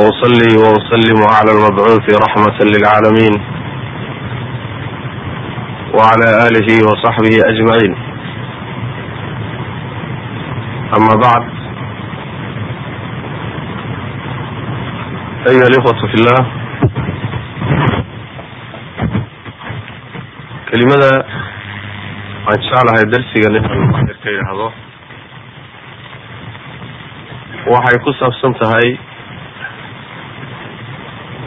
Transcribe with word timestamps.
وأصلي 0.00 0.52
وأسلم 0.62 1.18
على 1.36 1.50
المبعوث 1.56 2.06
رحمة 2.24 2.58
للعالمين 2.72 3.34
وعلى 5.94 6.28
آله 6.48 6.68
وصحبه 6.88 7.34
أجمعين 7.52 7.92
أما 10.96 11.14
بعد 11.24 11.44
أيها 15.50 15.66
الإخوة 15.70 16.08
في 16.10 16.14
الله 16.14 16.40
kelimada 20.66 21.12
waan 22.44 22.58
jeclahay 22.60 23.04
darsigan 23.12 23.54
inaan 23.54 24.06
ka 24.22 24.28
yidhaahdo 24.34 24.68
waxay 27.70 27.96
ku 28.04 28.10
saabsan 28.18 28.52
tahay 28.60 28.88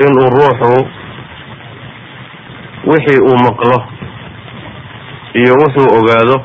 inuu 0.04 0.28
ruuxu 0.36 0.70
wixii 2.90 3.20
uu 3.28 3.36
maqlo 3.46 3.78
iyo 5.40 5.52
wuxuu 5.62 5.88
ogaado 5.98 6.36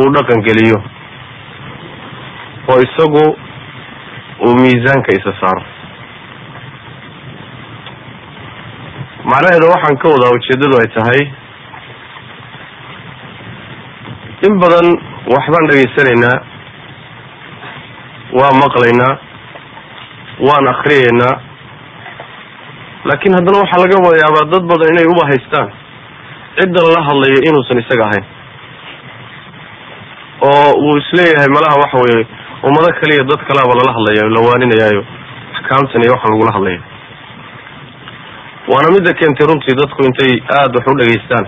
uu 0.00 0.08
dhaqan 0.14 0.42
geliyo 0.46 0.78
oo 2.70 2.78
isagu 2.86 3.24
uu 4.46 4.54
miisaanka 4.62 5.10
isa 5.18 5.32
saaro. 5.40 5.62
Macnaheeda 9.30 9.66
waxaan 9.74 9.96
ka 10.02 10.08
wadaa 10.14 10.34
ujeeddadu 10.36 10.76
ay 10.80 10.88
tahay 10.96 11.20
in 14.46 14.54
badan 14.62 14.86
waxbaan 15.34 15.68
dhegaysanaynaa 15.70 16.36
waa 18.38 18.52
maqlaynaa 18.62 19.14
waan 20.48 20.68
akriyaynaa 20.74 21.34
laakiin 23.08 23.34
haddana 23.38 23.58
waxaa 23.62 23.82
laga 23.84 23.96
yaabaa 24.22 24.44
dad 24.52 24.64
badan 24.70 24.88
inay 24.94 25.06
uba 25.14 25.24
haystaan. 25.30 25.68
Ciddan 26.58 26.86
la 26.94 27.00
hadlayo 27.08 27.38
inuusan 27.48 27.78
isaga 27.82 28.04
ahayn. 28.08 28.24
Oo 30.48 30.70
uu 30.86 30.96
is 31.00 31.08
leeyahay 31.18 31.48
malaha 31.56 31.76
waxa 31.82 31.98
weye 32.04 32.22
ummado 32.68 32.88
kaliya 33.00 33.24
dad 33.30 33.40
kalaaba 33.48 33.72
lala 33.78 33.92
hadlayayo 33.96 34.28
la 34.36 34.40
waaninayaayo 34.46 35.02
axkaamtan 35.58 36.02
iyo 36.04 36.12
waxaan 36.16 36.32
lagula 36.34 36.52
hadlaya 36.56 36.80
waana 38.72 38.88
midda 38.96 39.12
keentay 39.20 39.46
runtii 39.50 39.76
dadku 39.80 40.00
intay 40.08 40.32
aada 40.58 40.76
wax 40.78 40.86
u 40.92 40.96
dhegaystaan 41.00 41.46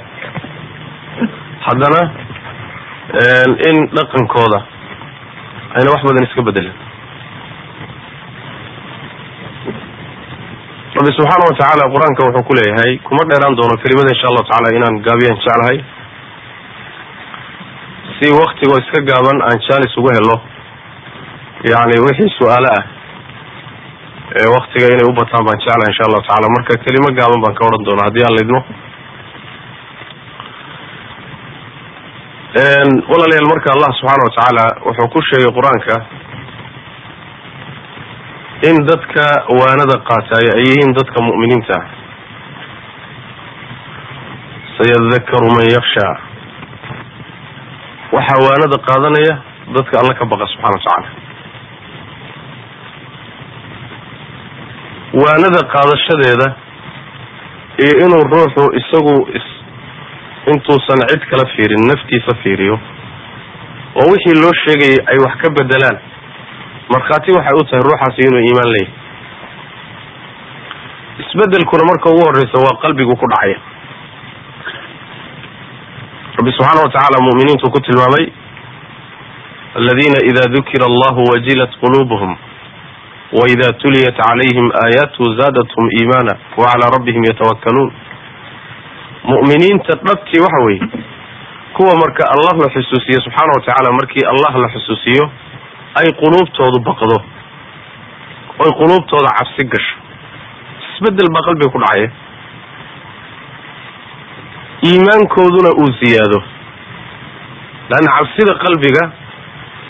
haddana 1.66 2.00
in 3.68 3.76
dhaqankooda 3.98 4.58
ayna 5.76 5.88
wax 5.94 6.00
badan 6.08 6.26
iska 6.28 6.42
bedelin 6.48 6.74
rabbi 11.06 11.18
subxaana 11.18 11.44
watacaala 11.50 11.84
qur'aanka 11.94 12.22
wuxuu 12.26 12.44
ku 12.48 12.54
leeyahay 12.58 12.92
kuma 13.06 13.22
dheeraan 13.30 13.54
doono 13.58 13.76
kelimada 13.82 14.10
insha 14.14 14.26
allahu 14.30 14.46
tacala 14.50 14.68
inaan 14.76 14.96
gaabiyaan 15.06 15.38
jeclahay. 15.44 15.78
Si 18.18 18.26
waktigoo 18.40 18.78
iska 18.82 19.00
gaaban 19.10 19.38
aan 19.46 19.58
jaalis 19.68 19.94
ugu 20.00 20.10
helo 20.16 20.36
yani 21.70 21.96
wixii 22.06 22.30
su'aalo 22.38 22.68
ah 22.78 22.84
ee 24.40 24.48
waktiga 24.56 24.86
inay 24.94 25.06
u 25.10 25.14
bataan 25.20 25.44
baan 25.46 25.58
jeclahay 25.62 25.90
insha 25.92 26.04
allahu 26.08 26.26
tacala 26.28 26.48
marka 26.56 26.74
kelimo 26.84 27.08
gaaban 27.18 27.40
baan 27.44 27.54
ka 27.58 27.62
odhan 27.68 27.86
doona 27.88 28.02
haddii 28.06 28.24
aan 28.26 28.36
laidmo 28.38 28.60
walaalayaal 33.10 33.48
marka 33.52 33.68
allah 33.76 33.90
subxaana 34.00 34.24
watacaala 34.28 34.64
wuxuu 34.88 35.08
ku 35.14 35.18
sheegay 35.30 35.50
qur'aanka 35.58 35.94
in 38.68 38.76
dadka 38.88 39.24
waanada 39.60 39.96
qaatay 40.10 40.46
ay 40.56 40.62
yihiin 40.68 40.92
dadka 40.98 41.18
mu'miniinta. 41.28 41.76
Ah 41.80 41.86
sayadakaru 44.76 45.48
man 45.56 45.66
yaksha 45.76 46.06
waxaa 48.16 48.40
waanada 48.46 48.76
qaadanaya 48.88 49.34
dadka 49.76 49.94
alla 50.00 50.12
ka 50.18 50.24
baqa 50.32 50.46
subxana 50.52 50.76
watacaala 50.76 51.08
waanada 55.22 55.60
qaadashadeeda 55.74 56.46
iyo 57.84 57.94
inuu 58.04 58.24
ruuxu 58.34 58.64
isagu 58.80 59.14
intuusan 60.52 61.00
cid 61.10 61.22
kala 61.30 61.44
fiirin 61.56 61.86
naftiisa 61.90 62.32
fiiriyo 62.42 62.76
oo 64.00 64.06
wixii 64.12 64.40
loo 64.42 64.52
sheegayay 64.64 64.98
ay 65.12 65.18
wax 65.24 65.34
ka 65.42 65.48
bedelaan 65.58 65.96
markhaati 66.94 67.32
waxay 67.36 67.56
u 67.60 67.64
tahay 67.68 67.82
ruuxaasi 67.88 68.20
inuu 68.28 68.42
iimaan 68.48 68.70
leeyahy 68.74 68.92
isbedelkuna 71.22 71.84
marka 71.90 72.10
ugu 72.10 72.22
horeysa 72.28 72.56
waa 72.66 72.80
qalbigu 72.84 73.16
ku 73.22 73.26
dhacaya 73.32 73.58
rabbi 76.38 76.50
subxaana 76.56 76.80
wa 76.84 76.90
tacaala 76.94 77.18
mu'miniintu 77.28 77.70
ku 77.74 77.80
tilmaamay 77.86 78.26
aladiina 79.78 80.18
ida 80.30 80.44
dukira 80.56 80.84
allahu 80.90 81.20
wajilat 81.32 81.72
qulubuhum 81.82 82.32
waida 83.38 83.68
tuliyat 83.82 84.16
calayhim 84.26 84.66
aayaatu 84.82 85.22
zaadathum 85.40 85.84
iimaana 85.98 86.32
wacalaa 86.60 86.90
rabbihim 86.96 87.22
yatawakkaluun. 87.30 87.90
Mu'miniinta 89.32 89.92
dhabtii 90.06 90.40
waxa 90.44 90.60
weeye 90.66 90.86
kuwa 91.76 91.94
marka 92.02 92.22
allah 92.34 92.54
la 92.62 92.68
xusuusiyo 92.74 93.18
subxaana 93.26 93.52
wa 93.56 93.60
tacaala 93.66 93.92
markii 93.98 94.24
allah 94.32 94.52
la 94.62 94.68
xusuusiyo 94.74 95.24
ay 96.00 96.08
quluubtoodu 96.20 96.78
baqdo 96.88 97.16
oy 98.64 98.70
quluubtooda 98.80 99.30
cabsi 99.38 99.64
gasho 99.74 99.96
isbeddel 100.92 101.28
baa 101.34 101.44
qalbiga 101.48 101.70
ku 101.74 101.78
dhacaya. 101.84 102.08
Iimaankooduna 104.88 105.70
uu 105.80 105.90
ziyaado 106.00 106.38
leanna 107.90 108.10
cabsida 108.16 108.54
qalbiga 108.64 109.02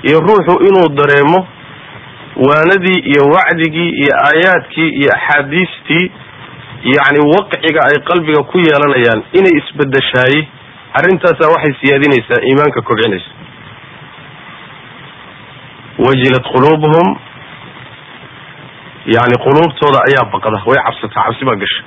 iyo 0.08 0.18
ruuxu 0.26 0.54
inuu 0.68 0.88
dareemo 0.98 1.38
waanadii 2.46 2.98
iyo 3.12 3.22
wacdigii 3.34 3.90
iyo 4.02 4.12
aayaadkii 4.26 4.88
iyo 5.00 5.10
axaadiistii 5.16 6.04
yacni 6.94 7.20
waqciga 7.34 7.80
ay 7.88 7.96
qalbiga 8.08 8.40
ku 8.50 8.58
yeelanayaan 8.66 9.20
inay 9.38 9.54
isbedeshaayey 9.60 10.42
arrintaasa 10.98 11.50
waxay 11.54 11.74
siyaadinaysaa 11.80 12.40
iimaanka 12.48 12.80
kobcinaysa 12.88 13.30
wajilat 16.04 16.44
quluubuhum. 16.52 17.08
Yani 19.16 19.36
quluubtooda 19.44 19.98
ayaa 20.08 20.30
baqda 20.32 20.58
way 20.66 20.78
cabsataa 20.86 21.24
cabsi 21.24 21.44
baa 21.44 21.56
gasha. 21.62 21.82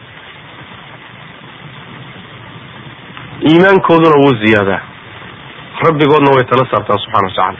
Iimaankooduna 3.50 4.18
wuu 4.24 4.36
ziyaadaa. 4.44 4.82
Rabbigoodna 5.86 6.32
way 6.36 6.46
tala 6.50 6.66
saartaa 6.72 6.98
subxana 7.04 7.28
wa 7.28 7.34
tacaala. 7.36 7.60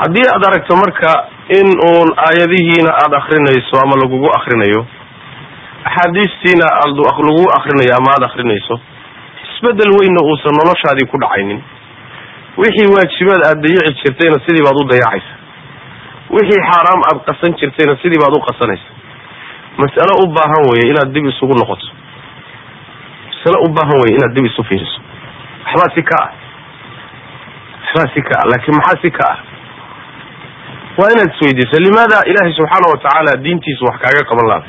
Haddii 0.00 0.26
aad 0.34 0.44
aragto 0.48 0.76
marka 0.76 1.10
in 1.58 1.68
uun 1.88 2.08
aayadihiina 2.26 2.90
aada 3.02 3.16
akrinayso 3.18 3.74
ama 3.82 3.94
lagugu 4.02 4.28
akrinayo 4.38 4.86
axaadiistiina 5.88 6.66
lagu 6.86 7.44
akrinayo 7.58 7.92
ama 7.98 8.08
aada 8.14 8.26
akrinayso 8.30 8.74
isbeddel 9.44 9.90
weynna 9.98 10.20
uusan 10.28 10.54
noloshaadii 10.60 11.08
ku 11.12 11.16
dhacaynin 11.22 11.60
wixii 12.60 12.88
waajibaad 12.94 13.42
aada 13.48 13.60
dayici 13.64 13.94
jirtayna 14.02 14.38
sidii 14.46 14.64
baad 14.66 14.76
u 14.82 14.84
dayacaysa. 14.92 15.32
Wixii 16.36 16.62
xaaraam 16.70 17.00
aada 17.08 17.20
qasan 17.28 17.52
jirtayna 17.60 17.94
sidii 18.02 18.20
baad 18.22 18.34
u 18.38 18.40
qasanaysa. 18.48 18.88
Mas'alo 19.82 20.14
u 20.24 20.26
baahan 20.36 20.64
weye 20.70 20.84
inaad 20.92 21.10
dib 21.14 21.24
isugu 21.32 21.54
noqoto. 21.60 21.86
Masalo 23.28 23.58
u 23.66 23.68
baahan 23.76 23.98
weye 24.02 24.14
inaad 24.18 24.32
dib 24.36 24.46
isu 24.50 24.62
fiiriso. 24.68 24.98
Waxbaa 25.66 25.94
si 25.94 26.02
ka 26.10 26.16
ah. 26.24 26.30
Waxbaa 27.84 28.08
si 28.14 28.20
ka 28.28 28.34
ah. 28.40 28.44
Laakiin 28.50 28.74
maxaa 28.78 29.00
si 29.02 29.10
ka 29.18 29.24
ah? 29.32 29.38
Waa 30.98 31.08
inaad 31.14 31.30
isweydiiso. 31.34 31.76
Limaada 31.86 32.18
ilahay 32.30 32.52
subxaana 32.58 32.86
wa 32.92 32.98
tacaala 33.04 33.32
diintiisa 33.44 33.84
wax 33.88 33.96
kaaga 34.04 34.22
qaban 34.30 34.46
laada 34.52 34.68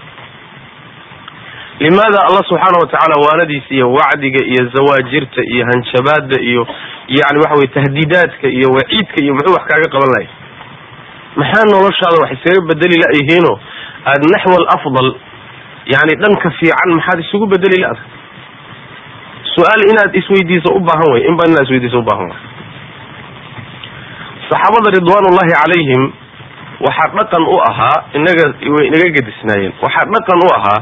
limaada 1.79 2.19
allah 2.27 2.43
subxaana 2.49 2.77
wa 2.83 2.87
tacaala 2.91 3.15
waanadiisa 3.25 3.69
iyo 3.77 3.87
wacdiga 3.97 4.41
iyo 4.51 4.63
zawaajirta 4.75 5.41
iyo 5.53 5.63
hanjabaada 5.71 6.37
iyo 6.49 6.67
yani 7.07 7.37
waxa 7.43 7.55
weye 7.59 7.67
tahdiidaadka 7.77 8.47
iyo 8.57 8.67
waciidka 8.77 9.17
iyo 9.23 9.33
muxuu 9.33 9.53
wax 9.57 9.63
kaaga 9.71 9.87
qaban 9.93 10.09
lahay? 10.13 10.27
Maxaa 11.39 11.65
noloshaada 11.73 12.17
wax 12.23 12.31
iskaga 12.37 12.61
bedeli 12.69 12.95
la-yihiinoo 13.03 13.55
aada 14.05 14.25
naxwa 14.33 14.55
alafdal 14.63 15.09
yani 15.93 16.13
dhanka 16.23 16.51
fiican 16.59 16.89
maxaad 16.97 17.19
isugu 17.25 17.45
bedeli 17.53 17.77
la-da 17.83 18.01
su'aal 19.55 19.81
inaad 19.91 20.11
isweydiiso 20.21 20.69
u 20.75 20.79
baahan 20.89 21.07
wey 21.13 21.21
in 21.29 21.35
badan 21.39 21.51
inaad 21.55 21.65
isweydiiso 21.67 21.99
u 21.99 22.07
way. 22.09 22.31
Saxaabada 24.49 24.89
ridwaanullahi 24.97 25.51
calayhim 25.61 26.01
waxaa 26.87 27.09
dhaqan 27.17 27.43
u 27.53 27.57
ahaa 27.71 27.97
inaga 28.19 28.45
way 28.75 28.85
inaga 28.91 29.09
gedisnaayeen 29.17 29.73
waxaa 29.85 30.05
dhaqan 30.15 30.39
u 30.47 30.49
ahaa 30.59 30.79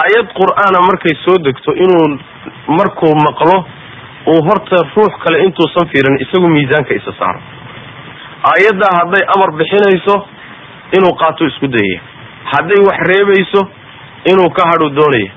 aayad 0.00 0.26
qur'aana 0.40 0.78
markay 0.88 1.14
soo 1.24 1.36
degto 1.46 1.70
inuu 1.84 2.06
markuu 2.78 3.12
maqlo 3.26 3.56
uu 4.32 4.40
horta 4.48 4.76
ruux 4.96 5.12
kale 5.24 5.38
intuusan 5.46 5.88
fiirin 5.92 6.16
isagu 6.24 6.48
miisaanka 6.54 6.94
isa 7.00 7.12
saaro. 7.18 7.40
Aayaddaa 8.50 8.92
hadday 9.00 9.22
amar 9.34 9.50
bixinayso 9.60 10.14
inuu 10.96 11.14
qaato 11.22 11.44
isku 11.50 11.66
dayaya 11.74 12.00
hadday 12.52 12.80
wax 12.88 12.98
reebayso 13.10 13.60
inuu 14.32 14.50
ka 14.58 14.62
hadhu 14.70 14.88
doonaya 14.98 15.30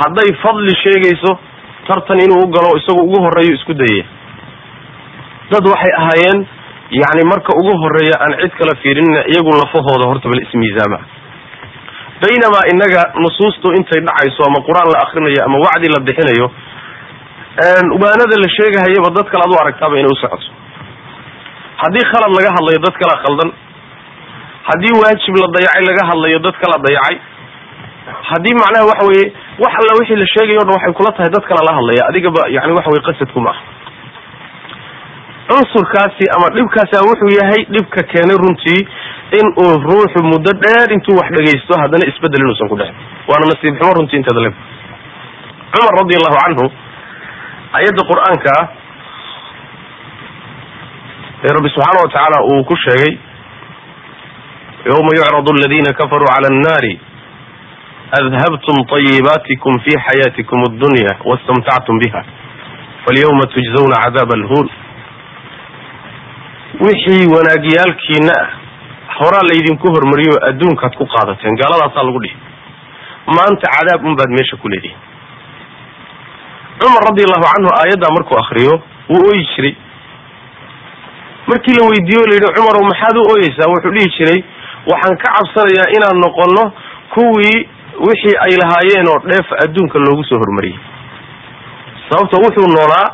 hadday 0.00 0.28
fadli 0.42 0.74
sheegayso 0.84 1.30
tartan 1.88 2.20
inuu 2.26 2.42
u 2.44 2.50
galo 2.56 2.70
isagu 2.80 3.00
ugu 3.06 3.18
horeeyo 3.26 3.54
isku 3.58 3.74
dayaya 3.82 4.04
dad 5.52 5.64
waxay 5.72 5.92
ahaayeen 6.00 6.38
yani 7.02 7.22
marka 7.32 7.50
ugu 7.60 7.72
horreeya 7.82 8.16
aan 8.24 8.34
cid 8.42 8.52
kala 8.60 8.72
fiirinina 8.82 9.20
iyagu 9.32 9.50
lafahooda 9.62 10.08
horta 10.10 10.28
bal 10.32 10.42
ismiisaama 10.46 10.98
baynamaa 12.22 12.64
inaga 12.74 13.02
nusuustu 13.24 13.68
intay 13.78 14.00
dhacayso 14.08 14.40
ama 14.48 14.58
qur'aan 14.68 14.88
la 14.94 14.98
akrinayo 15.06 15.40
ama 15.48 15.56
wacdi 15.66 15.88
la 15.94 16.00
bixinayo 16.08 16.46
waanada 18.02 18.34
la 18.44 18.48
sheegahayaba 18.56 19.08
dad 19.18 19.26
kale 19.32 19.42
ad 19.46 19.52
u 19.54 19.56
aragtaaba 19.62 19.94
inay 20.00 20.12
usocoto 20.16 20.46
haddii 21.82 22.04
khalad 22.12 22.30
laga 22.38 22.50
hadlayo 22.56 22.78
dad 22.86 22.94
kalaa 23.02 23.18
khaldan. 23.24 23.50
Haddii 24.68 24.94
waajib 25.02 25.34
la 25.42 25.46
dayacay 25.56 25.82
laga 25.90 26.02
hadlayo 26.10 26.38
dad 26.46 26.56
kala 26.62 26.76
dayacay. 26.86 27.16
Haddii 28.30 28.54
macnaha 28.60 28.84
waxa 28.90 29.04
weye 29.10 29.24
wax 29.62 29.72
alla 29.80 29.92
wixii 30.00 30.18
la 30.22 30.26
sheegayo 30.34 30.58
o 30.62 30.64
dhan 30.68 30.74
waxay 30.78 30.92
kula 30.98 31.10
tahay 31.16 31.30
dad 31.36 31.44
kala 31.50 31.60
la 31.68 31.72
hadlaya 31.78 32.02
adigaba 32.10 32.40
yani 32.56 32.72
waxa 32.78 32.90
weye 32.94 33.02
qasadku 33.08 33.40
ma 33.46 33.52
cunsurkaasi 35.48 36.24
ama 36.36 36.46
dhibkaasi 36.56 36.96
wuxuu 37.08 37.30
yahay 37.40 37.62
dhibka 37.74 38.00
keenay 38.12 38.36
runtii 38.42 38.80
in 39.38 39.46
uu 39.64 39.72
ruuxu 39.88 40.20
muddo 40.32 40.52
dheer 40.64 40.88
intuu 40.96 41.16
wax 41.20 41.28
dhegaysto 41.36 41.72
haddana 41.82 42.04
isbeddel 42.12 42.42
inuusan 42.44 42.68
ku 42.72 42.76
dhexin 42.80 42.96
waana 43.30 43.44
nasiib 43.52 43.74
xumo 43.80 43.92
runtii 43.98 44.18
inteeda 44.20 44.40
le 44.46 44.50
cumar 45.74 45.94
radi 46.00 46.14
allahu 46.20 46.36
canhu 46.44 46.64
ayadda 47.78 48.02
qur'aanka 48.10 48.54
ee 51.44 51.52
rabbi 51.56 51.68
subxaana 51.74 52.02
wa 52.04 52.10
tacaala 52.14 52.38
uu 52.52 52.64
ku 52.70 52.74
sheegay 52.84 53.12
yawma 54.90 55.10
yucradu 55.18 55.50
aladina 55.56 55.90
kafaruu 56.00 56.28
cala 56.34 56.48
annaari 56.54 56.92
adhabtum 58.20 58.76
طayibaatikum 58.92 59.72
fi 59.84 59.92
xayaatikum 60.06 60.58
addunya 60.68 61.12
wastamtactum 61.30 61.98
biha 62.04 62.22
falyawma 63.04 63.44
tujzawna 63.54 63.96
cadaab 64.04 64.30
alhuun 64.38 64.66
wixii 66.86 67.26
wanaagyaalkiina 67.34 68.34
ah 68.42 68.48
horaa 69.18 69.44
laydinku 69.50 69.86
hormariyo 69.94 70.34
adduunkaad 70.48 70.94
ku 71.00 71.04
qaadateen 71.14 71.54
gaaladaasaa 71.62 72.04
lagu 72.08 72.20
dhihi. 72.24 72.36
Maanta 73.36 73.66
cadaab 73.76 74.04
un 74.08 74.14
baad 74.18 74.30
meesha 74.38 74.56
ku 74.62 74.68
leedihin 74.68 74.98
cumar 76.80 77.02
radi 77.08 77.22
allahu 77.26 77.46
canhu 77.52 77.70
aayaddaa 77.80 78.14
markuu 78.16 78.36
akriyo 78.42 78.74
wuu 79.12 79.22
ooyi 79.30 79.44
jiray. 79.54 79.74
Markii 81.50 81.74
la 81.78 81.84
weydiiyo 81.90 82.22
la 82.28 82.34
yidhi 82.36 82.50
cumarow 82.56 82.82
maxaad 82.90 83.16
u 83.18 83.22
ooyeysaa? 83.32 83.68
Wuxuu 83.72 83.92
dhihi 83.96 84.08
jiray 84.18 84.38
waxaan 84.90 85.16
ka 85.22 85.28
cabsanayaa 85.36 85.88
inaan 85.96 86.18
noqono 86.24 86.64
kuwii 87.14 87.58
wixii 88.06 88.36
ay 88.46 88.52
lahaayeen 88.62 89.06
oo 89.12 89.18
dheef 89.30 89.48
adduunka 89.64 89.98
loogu 90.06 90.24
soo 90.30 90.38
hormariyey. 90.42 90.78
Sababto 92.08 92.36
wuxuu 92.44 92.66
noolaa 92.76 93.06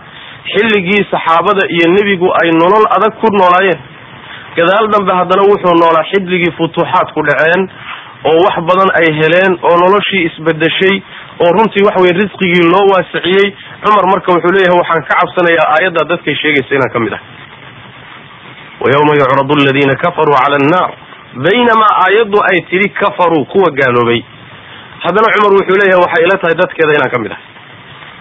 xilligii 0.53 1.03
saxaabada 1.13 1.63
iyo 1.77 1.87
nebigu 1.97 2.29
ay 2.43 2.49
nolol 2.61 2.87
adag 2.97 3.13
ku 3.21 3.29
noolaayeen 3.39 3.81
gadaal 4.59 4.87
dambe 4.95 5.13
haddana 5.21 5.43
wuxuu 5.51 5.75
noolaa 5.83 6.09
xilligii 6.13 6.53
futuuxaad 6.59 7.09
ku 7.17 7.21
dhaceen 7.29 7.63
oo 8.31 8.39
wax 8.47 8.57
badan 8.71 8.91
ay 9.01 9.09
heleen 9.21 9.53
oo 9.69 9.77
noloshii 9.85 10.23
isbedeshay 10.29 10.97
oo 11.45 11.51
runtii 11.57 11.85
waxa 11.89 12.03
weye 12.05 12.15
risqigii 12.21 12.65
loo 12.75 12.87
waasiciyey. 12.93 13.49
Cumar 13.83 14.05
marka 14.13 14.29
wuxuu 14.35 14.53
leeyahay 14.57 14.79
waxaan 14.83 15.03
ka 15.09 15.15
cabsanayaa 15.21 15.67
aayaddaa 15.75 16.09
dadkay 16.13 16.35
sheegaysa 16.43 16.75
inaan 16.79 16.93
ka 16.95 16.99
mid 17.05 17.13
ah. 17.19 17.21
Wa 18.83 18.87
yawma 18.95 19.13
yucradu 19.21 19.53
aladiina 19.61 19.95
kafaruu 20.05 20.37
cala 20.43 20.57
annaar. 20.63 20.91
Baynamaa 21.47 21.93
aayaddu 22.05 22.39
ay 22.51 22.59
tidhi 22.71 22.89
kafaruu 23.01 23.45
kuwa 23.53 23.69
gaaloobay. 23.79 24.21
Haddana 25.05 25.29
cumar 25.35 25.53
wuxuu 25.59 25.77
leeyahay 25.81 26.03
waxay 26.05 26.23
ila 26.27 26.37
tahay 26.43 26.57
dadkeeda 26.63 26.93
inaan 26.99 27.11
ka 27.15 27.19
mid 27.25 27.33
ah. 27.37 27.41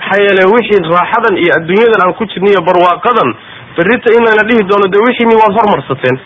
Maxaa 0.02 0.24
yeele 0.26 0.44
wixii 0.56 0.82
raaxadan 0.96 1.36
iyo 1.44 1.52
adduunyadan 1.60 2.02
aan 2.06 2.14
ku 2.20 2.24
jirna 2.32 2.50
iyo 2.54 2.62
barwaaqadan 2.70 3.30
berrita 3.78 4.10
in 4.18 4.24
layna 4.28 4.44
dhihi 4.50 4.62
doono 4.72 4.86
dee 4.94 5.02
wixiini 5.08 5.36
waad 5.42 5.54
hormarsateen 5.60 6.18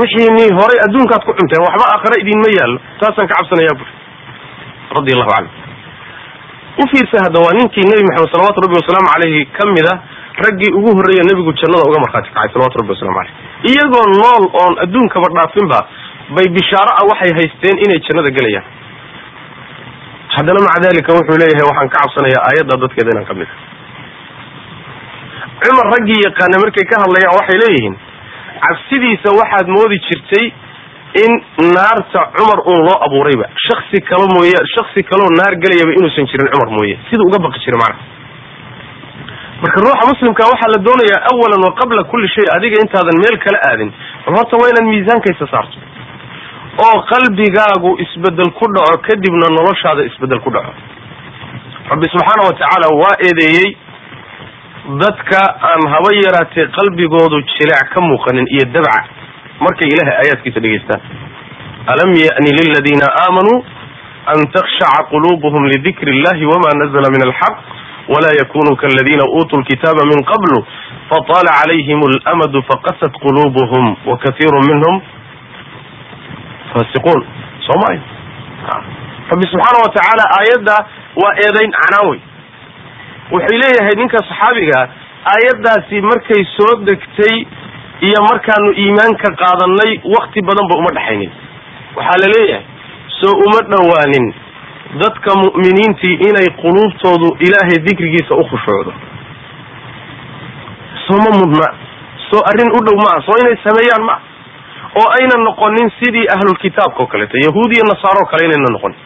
wixiini 0.00 0.44
horay 0.58 0.78
adduunkaad 0.86 1.22
ku 1.28 1.32
cunteen 1.40 1.62
waxba 1.66 1.84
aakhare 1.94 2.16
idinma 2.24 2.48
yaallo. 2.58 2.78
Taasaan 3.00 3.28
ka 3.30 3.34
cabsanayaa 3.40 3.76
buri. 3.80 3.92
Radi 4.96 5.10
allahu 5.16 5.32
canhu. 5.36 5.50
U 6.80 6.84
fiirsa 6.92 7.16
hadda 7.26 7.38
waa 7.44 7.54
ninkii 7.58 7.84
nebi 7.90 8.02
maxamed 8.08 8.30
salawatu 8.34 8.58
rabbi 8.64 8.76
wasalaamu 8.80 9.08
caleyhi 9.14 9.40
ka 9.56 9.64
mid 9.76 9.86
a 9.92 9.94
raggii 10.44 10.70
ugu 10.78 10.90
horreeya 10.98 11.24
nebigu 11.30 11.52
jannada 11.60 11.84
uga 11.90 11.98
markhaati 12.04 12.30
kacay 12.36 12.48
salawatu 12.54 12.76
rabbi 12.80 12.92
wasalamu 12.94 13.16
caleyh 13.18 13.34
iyagoo 13.70 14.04
nool 14.20 14.44
oon 14.62 14.74
adduunkaba 14.84 15.28
dhaafinba 15.36 15.78
bay 16.36 16.46
bishaaro 16.56 16.92
ah 17.00 17.04
waxay 17.10 17.32
haysteen 17.38 17.76
inay 17.86 18.00
jannada 18.08 18.30
gelayaan. 18.38 18.66
Haddana 20.36 20.60
maca 20.66 20.78
dalika 20.86 21.10
wuxuu 21.18 21.36
leeyahay 21.42 21.66
waxaan 21.70 21.88
ka 21.92 21.96
cabsanayaa 22.02 22.42
aayadda 22.48 22.74
dadkeeda 22.84 23.10
inaan 23.14 23.26
ka 23.30 23.34
mid 23.40 23.48
a 23.52 23.54
cumar 25.64 25.86
raggii 25.94 26.20
yaqaana 26.28 26.56
markay 26.64 26.84
ka 26.92 26.96
hadlayaan 27.04 27.36
waxay 27.38 27.58
leeyihiin 27.62 27.94
cabsidiisa 28.64 29.28
waxaad 29.40 29.66
moodi 29.76 29.98
jirtay 30.08 30.46
in 31.24 31.32
naarta 31.76 32.20
cumar 32.36 32.58
uun 32.70 32.80
loo 32.88 32.98
abuurayba. 33.06 33.46
Shaksi 33.68 33.98
kalo 34.10 34.24
mooye 34.34 34.56
shaksi 34.74 35.00
kaloo 35.10 35.30
naar 35.38 35.54
gelayaba 35.62 35.92
inuusan 35.98 36.26
jirin 36.30 36.48
cumar 36.54 36.70
mooye. 36.76 36.94
Siduu 37.10 37.26
uga 37.30 37.38
baqi 37.46 37.58
jiray 37.64 37.80
macnaha 37.82 38.10
marka 39.62 39.78
ruuxa 39.84 40.04
muslimka 40.12 40.42
waxaa 40.52 40.70
la 40.74 40.78
doonayaa 40.86 41.20
awalan 41.32 41.60
wa 41.66 41.72
qabla 41.80 42.02
kulli 42.10 42.28
shay 42.34 42.46
adiga 42.56 42.76
intaadan 42.84 43.16
meel 43.24 43.36
kala 43.44 43.58
aadin. 43.70 43.90
Bal 44.26 44.34
horta 44.38 44.54
waa 44.60 44.70
inaad 44.72 44.86
miisaankaysa 44.92 45.46
saarto. 45.52 45.78
Oo 46.84 46.96
qalbigaagu 47.12 47.90
isbeddel 48.04 48.50
ku 48.58 48.66
dhaco 48.74 48.96
kadibna 49.06 49.46
noloshaada 49.58 50.02
isbeddel 50.10 50.40
ku 50.46 50.50
dhaco. 50.56 50.72
Rabbi 51.92 52.06
subxaana 52.14 52.42
wa 52.48 52.54
tacaala 52.58 52.88
waa 53.02 53.14
eedeeyey 53.28 53.68
dadka 54.82 55.40
aan 55.70 55.82
haba 55.94 56.10
yaraatee 56.24 56.66
qalbigoodu 56.78 57.42
jileec 57.54 57.88
ka 57.94 58.00
muuqanin 58.00 58.46
iyo 58.50 58.64
dabca. 58.74 59.04
Markay 59.60 59.88
ilahay 59.94 60.16
aayaadkiisa 60.20 60.60
dhegaystaan 60.60 61.00
alam 61.92 62.10
ya'ni 62.18 62.50
liladiina 62.58 63.06
aamanuu 63.22 63.64
an 64.32 64.38
takhshaca 64.54 65.06
quluubuhum 65.10 65.66
lidikri 65.72 66.10
illahi 66.16 66.46
wama 66.46 66.70
nazla 66.82 67.10
min 67.14 67.22
alxaq 67.28 67.54
wla 68.08 68.30
yakunuu 68.40 68.76
kaladina 68.82 69.24
uutuu 69.36 69.60
lkitaaba 69.62 70.02
min 70.10 70.18
qablu 70.30 70.58
fataala 71.10 71.50
calayhim 71.62 72.00
alamadu 72.10 72.62
faqasat 72.70 73.14
quluubuhum 73.22 73.96
wakaiiru 74.10 74.58
minhum 74.70 75.02
fasiquun. 76.74 77.20
Soomay 77.66 77.96
rabbi 79.30 79.46
subxaana 79.52 79.78
wa 79.84 79.90
tacaala 79.94 80.24
aayadda 80.38 80.76
waa 81.22 81.32
eedayn 81.44 81.70
canaan 81.78 82.10
wey 82.10 82.20
wuxuu 83.34 83.58
leeyahay 83.62 83.94
ninka 84.00 84.18
saxaabiga 84.28 84.78
aayaddaasi 85.32 86.00
markay 86.10 86.42
soo 86.56 86.72
degtay 86.88 87.36
iyo 88.08 88.20
markaanu 88.30 88.70
iimaanka 88.82 89.28
qaadanay 89.42 89.92
wakti 90.16 90.40
badanba 90.48 90.74
uma 90.80 90.90
dhexaynin 90.96 91.32
waxaa 91.96 92.18
la 92.22 92.28
leeyahay 92.34 92.64
soo 93.20 93.34
uma 93.46 93.60
dhowaanin 93.72 94.26
dadka 95.02 95.30
mu'miniintii 95.44 96.14
inay 96.28 96.48
quluubtoodu 96.62 97.28
ilaahay 97.46 97.78
dikrigiisa 97.86 98.34
u 98.40 98.44
khushuucdo 98.50 98.92
soo 101.06 101.18
ma 101.24 101.30
mudna 101.40 101.68
soo 102.30 102.42
arrin 102.50 102.70
u 102.78 102.80
dhow 102.88 102.96
maa 103.06 103.18
soo 103.28 103.36
inay 103.42 103.56
sameeyaan 103.66 104.04
maa 104.10 104.20
oo 105.00 105.08
ayna 105.18 105.36
noqonin 105.46 105.88
sidii 106.00 106.26
ahlulkitaabka 106.34 107.00
oo 107.02 107.06
kaleeto 107.12 107.36
yahuud 107.46 107.70
iyo 107.76 107.84
nasaaro 107.92 108.24
kale 108.30 108.42
inayna 108.48 108.70
noqonin 108.76 109.00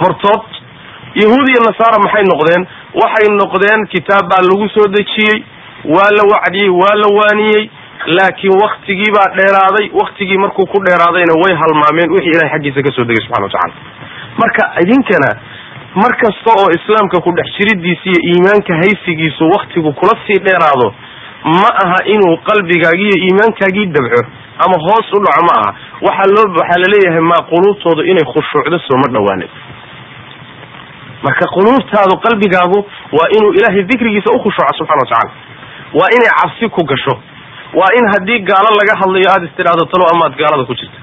hortood 0.00 0.44
yahuud 1.22 1.46
iyo 1.52 1.60
nasaara 1.68 1.98
maxay 2.04 2.24
noqdeen? 2.32 2.62
Waxay 3.02 3.28
noqdeen 3.42 3.80
kitaab 3.94 4.24
baa 4.32 4.42
lagu 4.50 4.68
soo 4.76 4.86
dejiyey 4.96 5.36
waa 5.94 6.10
la 6.18 6.22
wacdiyey 6.32 6.68
waa 6.80 6.94
la 7.02 7.08
waaniyey 7.18 7.62
laakiin 8.16 8.54
waktigii 8.64 9.10
baa 9.16 9.28
dheeraaday 9.38 9.86
waktigii 10.00 10.38
markuu 10.44 10.66
ku 10.72 10.78
dheeraadayna 10.86 11.34
way 11.42 11.54
halmaameen 11.62 12.10
wixii 12.14 12.34
ilahay 12.36 12.50
xaggiisa 12.54 12.82
ka 12.86 12.90
soo 12.96 13.04
degay 13.10 13.22
subxana 13.26 13.46
watacala 13.46 13.74
marka 14.42 14.62
idinkana 14.82 15.30
mar 16.02 16.12
kasta 16.22 16.50
oo 16.60 16.68
islaamka 16.78 17.20
ku 17.24 17.30
dhex 17.38 17.48
jiridiisa 17.58 18.06
iyo 18.10 18.20
iimaanka 18.30 18.72
haysigiisu 18.82 19.44
waktigu 19.56 19.92
kula 20.00 20.14
sii 20.26 20.38
dheeraado 20.46 20.88
ma 21.60 21.68
aha 21.84 21.98
inuu 22.14 22.36
qalbigaagi 22.48 23.04
iyo 23.08 23.18
iimaankaagii 23.26 23.86
dabco 23.96 24.20
ama 24.64 24.76
hoos 24.86 25.06
u 25.16 25.18
dhaco 25.24 25.42
ma 25.48 25.54
aha. 25.60 25.70
Waxaa 26.06 26.28
loo 26.34 26.46
waxaa 26.60 26.78
la 26.82 26.88
leeyahay 26.94 27.24
maa 27.30 27.42
quluubtooda 27.50 28.02
inay 28.10 28.24
khushuucdo 28.32 28.78
sooma 28.88 29.06
dhawaanin 29.16 29.50
marka 31.26 31.44
quluubtaadu 31.56 32.14
qalbigaagu 32.26 32.78
waa 33.18 33.28
inuu 33.36 33.52
ilaahay 33.58 33.82
dikrigiisa 33.92 34.30
ukhushuuco 34.38 34.72
subxana 34.78 35.00
wa 35.04 35.08
tacala 35.12 35.32
waa 35.98 36.08
inay 36.16 36.30
cabsi 36.40 36.68
ku 36.76 36.82
gasho. 36.92 37.14
Waa 37.78 37.90
in 37.98 38.04
haddii 38.12 38.38
gaalo 38.48 38.70
laga 38.80 38.94
hadlayo 39.02 39.26
aada 39.34 39.46
istidhaahdo 39.50 39.84
talo 39.92 40.04
amaad 40.14 40.32
gaalada 40.40 40.64
ku 40.70 40.74
jirta 40.80 40.98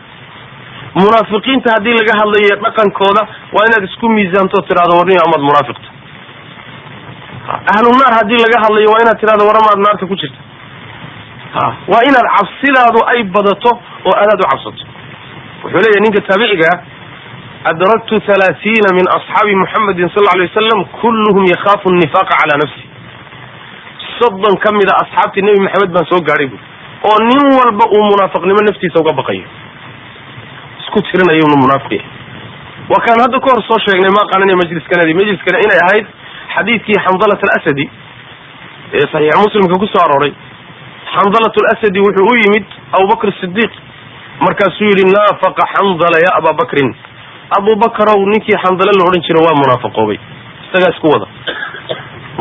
munaafiqiinta 0.99 1.67
haddii 1.75 1.95
laga 1.99 2.13
hadlayo 2.21 2.53
dhaqankooda 2.65 3.21
waa 3.55 3.65
inaad 3.69 3.83
isku 3.89 4.07
miisaanto 4.15 4.57
tidhahdo 4.69 4.93
warniyo 4.99 5.21
amaad 5.27 5.41
munaafiqta 5.49 5.87
ahlu 7.75 7.89
naar 8.01 8.13
haddii 8.19 8.39
laga 8.45 8.57
hadlayo 8.65 8.87
waa 8.93 9.01
inaad 9.03 9.19
tidhahdo 9.23 9.43
war 9.49 9.57
amaad 9.61 9.79
naarta 9.85 10.05
ku 10.11 10.15
jirta 10.21 10.39
waa 11.93 12.01
inaad 12.09 12.27
cabsidaadu 12.37 12.99
ay 13.13 13.19
badato 13.35 13.71
oo 14.07 14.13
aadaad 14.21 14.39
u 14.43 14.47
cabsato. 14.51 14.83
Wuxuu 15.63 15.81
leeyahy 15.85 16.01
ninka 16.05 16.19
taabiciga 16.29 16.69
adraktu 17.69 18.15
halaathiina 18.27 18.89
min 18.97 19.05
asxaabi 19.17 19.55
muxamedin 19.61 20.09
sal 20.13 20.23
lla 20.25 20.31
alay 20.35 20.47
wasalam 20.49 20.79
kulluhum 21.01 21.43
yakhaafu 21.53 21.89
nnifaqa 21.95 22.33
calaa 22.41 22.57
nafsi 22.63 22.83
soddon 24.19 24.55
ka 24.63 24.71
mida 24.79 24.93
asxaabtii 25.03 25.41
nebi 25.47 25.59
maxamed 25.65 25.91
baan 25.95 26.05
soo 26.11 26.21
gaadhay 26.29 26.47
buui 26.51 26.61
oo 27.09 27.17
nin 27.29 27.43
walba 27.59 27.85
uu 27.95 28.03
munaafiqnimo 28.11 28.61
naftiisa 28.69 28.97
uga 29.03 29.13
baqayo 29.19 29.45
isku 30.81 30.99
tirinayo 31.09 31.43
inu 31.47 31.57
munaafiq 31.65 31.91
yahay 31.91 32.09
waa 32.91 33.01
kaan 33.07 33.19
hadda 33.25 33.37
ka 33.39 33.47
hor 33.53 33.61
soo 33.69 33.79
sheegnay 33.85 34.11
ma 34.17 34.23
qaananiya 34.31 34.57
majliskanadi 34.63 35.13
majliskana 35.21 35.57
inay 35.65 35.79
ahayd 35.85 36.05
xadiidkii 36.55 36.97
xandalat 37.05 37.41
alasadi 37.49 37.85
ee 38.97 39.05
saxiix 39.13 39.37
muslimka 39.45 39.75
ku 39.83 39.87
soo 39.93 40.01
arooray 40.07 40.33
xandalat 41.13 41.55
alasadi 41.63 41.99
wuxuu 42.07 42.25
u 42.31 42.33
yimid 42.43 42.65
abubakr 42.97 43.29
sidiiq 43.41 43.73
markaasuu 44.45 44.87
yidhi 44.91 45.05
naafaqa 45.15 45.63
xandala 45.75 46.17
ya 46.25 46.31
abaa 46.39 46.57
bakrin 46.63 46.89
abubakarow 47.57 48.19
ninkii 48.31 48.57
xandale 48.63 48.91
la 48.97 49.03
odhan 49.07 49.21
jira 49.27 49.39
waa 49.45 49.55
munaafiqoobay. 49.61 50.17
Isagaa 50.67 50.91
isku 50.95 51.07
wada. 51.13 51.27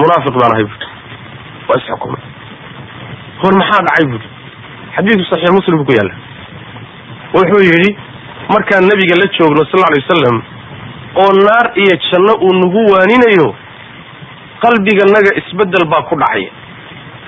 Munaafiq 0.01 0.35
baan 0.41 0.53
ahay 0.55 0.65
buui 0.71 0.87
waa 1.69 1.79
isxukumay 1.81 2.23
hor 3.43 3.55
maxaa 3.61 3.83
dhacay 3.87 4.07
buui 4.13 4.23
xadiidku 4.97 5.25
saxiix 5.31 5.53
muslim 5.59 5.85
ku 5.89 5.93
yaalla. 5.99 6.15
Wuxuu 7.35 7.63
yidhi 7.71 7.91
markaan 8.55 8.85
nabiga 8.91 9.15
la 9.23 9.27
joogno 9.37 9.63
sal 9.71 9.83
alay 9.89 10.01
wasalam 10.05 10.37
oo 11.23 11.31
naar 11.47 11.67
iyo 11.83 11.95
janno 12.11 12.33
uu 12.47 12.55
nagu 12.63 12.83
waaninayo 12.95 13.49
qalbiganaga 14.63 15.31
isbeddel 15.41 15.85
baa 15.93 16.03
ku 16.11 16.15
dhacay. 16.23 16.45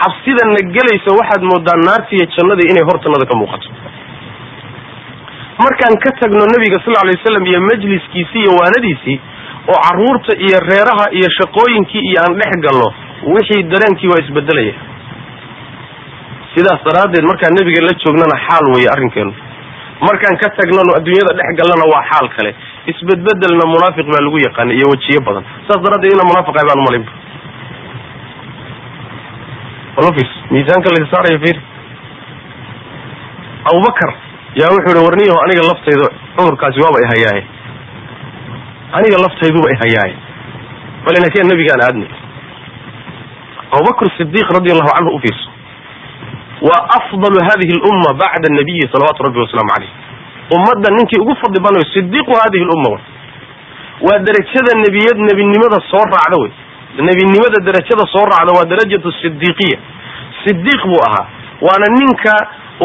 Cabsida 0.03 0.45
na 0.55 0.61
gelaysa 0.75 1.11
waxaad 1.19 1.43
moodaa 1.51 1.79
naarti 1.87 2.15
iyo 2.19 2.27
jannadii 2.37 2.71
inay 2.73 2.85
hortanada 2.91 3.27
ka 3.31 3.35
muuqato 3.41 3.69
markaan 5.59 5.95
ka 6.05 6.11
tagno 6.21 6.45
nabiga 6.49 6.79
sal 6.85 6.97
alay 7.03 7.17
wasalam 7.21 7.45
iyo 7.47 7.61
majliskiisii 7.71 8.43
iyo 8.45 8.53
waanadiisii 8.61 9.19
oo 9.73 9.79
carruurta 9.85 10.33
iyo 10.47 10.59
reeraha 10.71 11.07
iyo 11.19 11.29
shaqooyinkii 11.39 12.03
iyo 12.11 12.19
aan 12.25 12.35
dhex 12.41 12.53
galno 12.67 12.89
wixii 13.35 13.63
dareenkii 13.73 14.09
waa 14.13 14.23
isbedelaya 14.25 14.75
sidaas 16.55 16.81
daraaddeed 16.89 17.25
markaan 17.31 17.55
nabiga 17.59 17.81
la 17.89 17.93
joognana 18.05 18.37
xaal 18.47 18.65
weeye 18.75 18.91
arrinkeenu. 18.95 19.33
Markaan 20.09 20.37
ka 20.43 20.49
tagnano 20.59 20.93
adduunyada 20.99 21.33
dhex 21.39 21.51
gallana 21.61 21.85
waa 21.93 22.03
xaal 22.11 22.29
kale. 22.37 22.51
Isbedbedelna 22.93 23.65
munaafiq 23.75 24.07
baa 24.13 24.23
lagu 24.27 24.39
yaqaana 24.47 24.73
iyo 24.79 24.87
wejiyo 24.93 25.21
badan. 25.27 25.45
Saas 25.69 25.81
daraaddeed 25.85 26.13
ina 26.17 26.25
munaafiqahay 26.31 26.67
baan 26.69 26.83
ofis 29.97 30.31
miisaanka 30.51 30.89
la 30.91 31.07
saaraya 31.13 31.39
fir 31.45 31.57
abubakar 33.71 34.11
yaa 34.61 34.71
wuxuu 34.75 34.93
ihi 34.97 35.05
warniyaho 35.07 35.39
aniga 35.45 35.63
laftayda 35.71 36.07
cudurkaasi 36.37 36.79
waaba 36.85 36.99
ihayaaye 37.07 37.43
aniga 38.97 39.17
laftayduba 39.25 39.69
ihayaaye 39.77 40.17
bal 41.05 41.15
inakeen 41.21 41.47
nabigaan 41.53 41.83
aadnay 41.87 42.11
abubakr 43.77 44.07
sidiq 44.19 44.47
radi 44.57 44.69
allahu 44.75 44.93
canhu 44.97 45.11
ufiirso 45.19 45.49
waa 46.69 46.83
afdalu 46.99 47.39
hadihi 47.49 47.75
lumma 47.85 48.11
bacda 48.23 48.49
nabiyi 48.59 48.85
salawaatu 48.93 49.23
rabbi 49.27 49.39
wasalaamu 49.45 49.73
caleyh 49.75 49.93
ummadda 50.57 50.89
ninkii 50.97 51.21
ugu 51.25 51.35
fadli 51.43 51.59
badnayo 51.65 51.87
sidiqu 51.95 52.33
hadihi 52.43 52.65
lumma 52.71 52.89
w 52.95 52.99
waa 54.07 54.19
derajada 54.27 54.73
nebiyad 54.85 55.19
nebinimada 55.29 55.79
soo 55.91 56.05
raacda 56.13 56.37
wey 56.43 56.53
nebinimada 57.09 57.59
derajada 57.69 58.05
soo 58.15 58.25
raacda 58.33 58.53
waa 58.59 58.69
darajatu 58.73 59.09
sidiiqiya 59.23 59.79
sidiiq 60.45 60.83
buu 60.91 61.03
ahaa 61.09 61.27
waana 61.67 61.87
ninka 61.99 62.35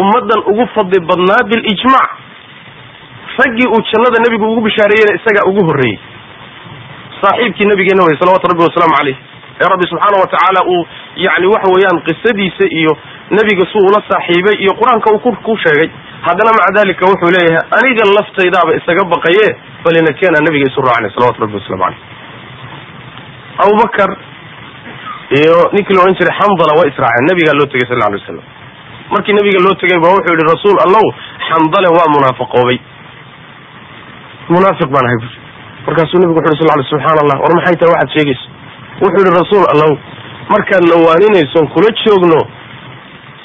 ummaddan 0.01 0.39
ugu 0.51 0.65
fadli 0.75 0.99
badnaa 1.09 1.41
bilijmac 1.51 2.09
raggii 3.41 3.67
uu 3.75 3.81
jannada 3.91 4.17
nebigu 4.25 4.45
ugu 4.51 4.61
bishaareeyeyna 4.67 5.17
isagaa 5.19 5.45
ugu 5.51 5.61
horreeyey. 5.69 5.99
Saaxiibkii 7.21 7.67
nabigeena 7.71 8.03
wey 8.07 8.17
salawatu 8.21 8.47
rabbi 8.51 8.63
wasalaamu 8.67 8.95
caleyh 8.99 9.17
ee 9.61 9.67
rabbi 9.73 9.85
subxaana 9.91 10.17
wa 10.23 10.27
tacaala 10.33 10.61
uu 10.73 10.81
yani 11.25 11.45
waxa 11.53 11.67
weeyaan 11.75 11.99
qisadiisa 12.07 12.65
iyo 12.79 12.93
nebiga 13.37 13.65
su 13.71 13.77
ula 13.89 13.99
saaxiibay 14.09 14.55
iyo 14.63 14.73
qur'aanka 14.79 15.07
uu 15.13 15.19
ku 15.47 15.53
sheegay. 15.65 15.89
Haddana 16.27 16.51
maca 16.57 16.71
dalika 16.77 17.03
wuxuu 17.11 17.31
leeyahay 17.35 17.65
aniga 17.77 18.03
laftaydaaba 18.17 18.71
isaga 18.79 19.03
baqaye 19.13 19.47
balinakeena 19.85 20.39
nabiga 20.47 20.65
isu 20.71 20.81
raacnay 20.87 21.11
salawatu 21.15 21.41
rabbi 21.45 21.55
waslamu 21.59 21.83
caleyh 21.83 21.99
abubakar 23.63 24.09
iyo 25.39 25.55
ninkii 25.73 25.93
la 25.97 26.01
odhan 26.03 26.17
jiray 26.19 26.35
xandala 26.41 26.73
waa 26.79 26.89
israaceen 26.91 27.25
nabigaa 27.29 27.57
loo 27.59 27.67
tegay 27.73 27.87
sal 27.89 27.97
lla 28.01 28.07
alay 28.09 28.19
wasalam 28.21 28.45
markii 29.13 29.33
nabiga 29.39 29.59
loo 29.65 29.75
tegay 29.81 29.99
ba 30.03 30.07
wuxuu 30.15 30.33
yihi 30.37 30.47
rasuul 30.53 30.77
allow 30.85 31.05
xandale 31.49 31.89
waa 31.97 32.07
munaafiqoobay 32.15 32.79
munaafiq 34.55 34.89
baan 34.95 35.05
ahay 35.09 35.19
bui 35.23 35.33
markaasuu 35.87 36.19
nabigu 36.23 36.39
wuxu 36.39 36.55
sal 36.67 36.79
ly 36.81 36.85
subxaana 36.91 37.19
allah 37.23 37.37
war 37.43 37.53
maxay 37.59 37.75
tahay 37.81 37.91
waxaad 37.95 38.09
sheegayso? 38.15 38.45
Wuxuu 39.03 39.23
yihi 39.25 39.37
rasuul 39.41 39.65
allow 39.73 39.91
markaad 40.53 40.83
na 40.91 40.95
waaninayson 41.05 41.65
kula 41.75 41.89
joogno 42.03 42.39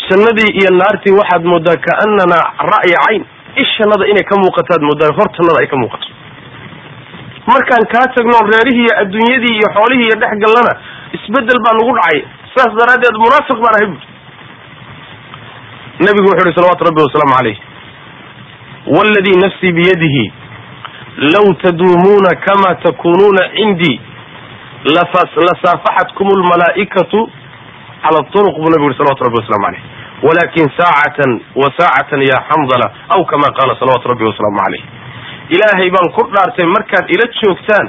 jannadii 0.08 0.50
iyo 0.60 0.70
naartii 0.80 1.14
waxaad 1.20 1.42
moodaa 1.52 1.78
kaanana 1.86 2.38
ra'ya 2.72 2.98
cayn 3.06 3.22
ishanada 3.64 4.04
inay 4.12 4.24
ka 4.30 4.34
muuqataad 4.42 4.82
moodaa 4.88 5.10
hortanada 5.18 5.58
ay 5.62 5.68
ka 5.72 5.76
muuqato. 5.82 6.06
Markaan 7.52 7.84
kaa 7.92 8.06
tagno 8.16 8.38
reerihii 8.52 8.84
iyo 8.86 8.94
adduunyadii 9.02 9.54
iyo 9.58 9.68
xoolihii 9.76 10.06
iyo 10.08 10.16
dhex 10.22 10.32
gallana 10.44 10.72
isbeddel 11.16 11.58
baa 11.64 11.74
nagu 11.78 11.92
dhacay. 11.98 12.18
Saas 12.54 12.72
daraaddeed 12.80 13.16
munaafiq 13.24 13.58
baan 13.64 13.74
ahay 13.78 13.86
buui 13.92 14.02
nabigu 16.06 16.26
wuxu 16.30 16.46
uhi 16.46 16.54
salawatu 16.58 16.84
rabbi 16.88 17.00
wasalaamu 17.06 17.34
caleyh 17.38 17.58
wladii 18.96 19.36
nafsii 19.44 19.72
biyadihi 19.72 20.32
law 21.34 21.46
taduumuuna 21.62 22.30
kama 22.46 22.74
takunuuna 22.74 23.48
cindii 23.56 24.00
lasaafaxatkum 24.94 26.28
lmalaa'ikatu 26.40 27.30
cala 28.02 28.22
turuq 28.32 28.54
buu 28.56 28.70
nabigu 28.70 28.84
yuri 28.84 28.96
salawatu 28.98 29.24
rabbi 29.24 29.38
waslamu 29.42 29.64
caleyh 29.66 29.82
walakin 30.26 30.66
saacatan 30.78 31.30
wa 31.60 31.68
saacatan 31.78 32.20
ya 32.30 32.38
xandala 32.48 32.86
aw 33.14 33.24
kama 33.24 33.46
qaala 33.58 33.76
salawatu 33.80 34.08
rabbi 34.12 34.24
wasalaamu 34.30 34.58
caleyh 34.64 34.82
ilaahay 35.54 35.90
baan 35.96 36.08
ku 36.16 36.22
dhaartay 36.34 36.66
markaad 36.74 37.06
ila 37.14 37.24
joogtaan 37.42 37.86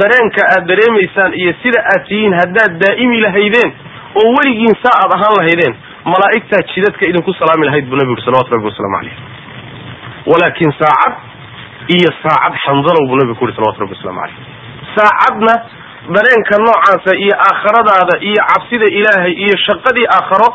dareenka 0.00 0.42
aad 0.54 0.64
dareemaysaan 0.70 1.34
iyo 1.40 1.52
sida 1.62 1.80
aad 1.92 2.02
tihiin 2.08 2.34
haddaad 2.40 2.72
daa'imi 2.84 3.20
lahaydeen 3.26 3.70
oo 4.20 4.28
weligiin 4.38 4.74
saa 4.82 4.96
aad 5.04 5.12
ahaan 5.18 5.34
lahaydeen 5.40 5.74
malaa'igtaa 6.12 6.62
jidadka 6.74 7.02
idinku 7.10 7.32
salaami 7.40 7.66
lahayd 7.68 7.86
buu 7.90 7.96
nabigu 8.00 8.14
yuri 8.14 8.24
salawatu 8.28 8.54
rabbi 8.56 8.66
waslamu 8.70 8.96
caleyh 8.98 9.16
walakin 10.32 10.70
saacad 10.80 11.14
iyo 11.96 12.10
saacad 12.22 12.54
xandalow 12.64 13.02
buu 13.10 13.16
nabigu 13.20 13.34
ku 13.38 13.44
yuri 13.46 13.56
salawatu 13.58 13.80
rabbi 13.84 13.94
waslamu 13.98 14.20
caleyh 14.20 14.38
saacadna 14.96 15.54
dareenka 16.16 16.54
noocaasa 16.66 17.12
iyo 17.24 17.34
aakhiradaada 17.48 18.14
iyo 18.30 18.40
cabsida 18.50 18.86
ilaahay 18.98 19.34
iyo 19.44 19.56
shaqadii 19.66 20.06
aakharo 20.16 20.48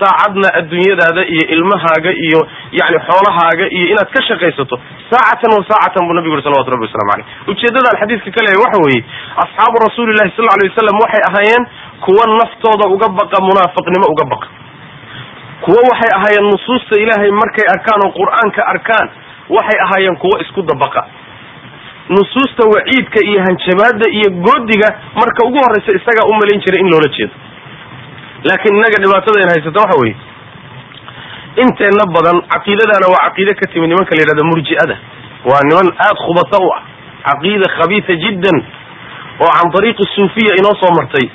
saacadna 0.00 0.48
adduunyadaada 0.60 1.22
iyo 1.34 1.44
ilmahaaga 1.56 2.10
iyo 2.26 2.40
yani 2.80 2.98
xoolahaaga 3.08 3.64
iyo 3.76 3.86
inaad 3.92 4.10
ka 4.16 4.20
shaqaysato 4.28 4.76
saacatan 5.12 5.50
wa 5.58 5.64
saacatan 5.70 6.02
buu 6.08 6.14
nabigu 6.18 6.32
yuri 6.34 6.44
salawatu 6.48 6.70
rabbi 6.74 6.84
waslamu 6.88 7.10
caleyh 7.12 7.26
ujeeddadaan 7.52 7.96
xadiidka 8.02 8.30
ka 8.36 8.40
leeyahay 8.46 8.62
waxa 8.66 8.78
weeye 8.86 9.02
asxaabu 9.44 9.76
rasuulillahi 9.86 10.30
sal 10.36 10.48
alay 10.54 10.66
wasalam 10.72 10.96
waxay 11.04 11.22
ahaayeen 11.30 11.64
kuwa 12.06 12.24
naftooda 12.40 12.84
uga 12.96 13.08
baqa 13.20 13.36
munaafiqnimo 13.48 14.06
uga 14.14 14.24
baqa 14.34 14.46
kuwo 15.64 15.80
waxay 15.90 16.10
ahaayeen 16.18 16.46
nusuusta 16.52 16.94
ilaahay 17.02 17.30
markay 17.42 17.66
arkaan 17.74 18.00
oo 18.06 18.12
qur'aanka 18.20 18.60
arkaan 18.74 19.06
waxay 19.56 19.78
ahaayeen 19.86 20.16
kuwo 20.22 20.34
isku 20.44 20.62
dabaqa. 20.62 21.02
Nusuusta 22.16 22.62
waciidka 22.74 23.18
iyo 23.30 23.40
hanjabaada 23.46 24.06
iyo 24.18 24.28
goodiga 24.46 24.88
marka 25.20 25.40
ugu 25.48 25.58
horreysa 25.64 25.90
isagaa 25.98 26.26
u 26.30 26.34
malayn 26.40 26.60
jiray 26.64 26.80
in 26.84 26.90
loola 26.92 27.08
jeedo. 27.16 27.34
Laakiin 28.48 28.74
innaga 28.76 28.98
dhibaatadayn 29.04 29.48
haysata 29.52 29.80
waxa 29.84 29.96
weeye. 30.02 30.16
Inteenna 31.64 32.04
badan 32.16 32.38
caqiidadaana 32.54 33.06
waa 33.12 33.22
caqiide 33.26 33.52
ka 33.60 33.66
timid 33.72 33.88
nimanka 33.90 34.14
la 34.16 34.20
yidhahda 34.22 34.44
murji'ada. 34.50 34.96
Waa 35.50 35.60
niman 35.68 35.88
aada 36.04 36.18
khubata 36.24 36.56
u 36.64 36.68
ah 36.76 36.82
caqiida 37.28 37.66
khabiisa 37.76 38.12
jiddan 38.24 38.58
oo 39.44 39.50
can 39.56 39.68
dariiqi 39.74 40.04
suufiya 40.14 40.52
inoo 40.60 40.74
soo 40.80 40.92
martay 40.98 41.26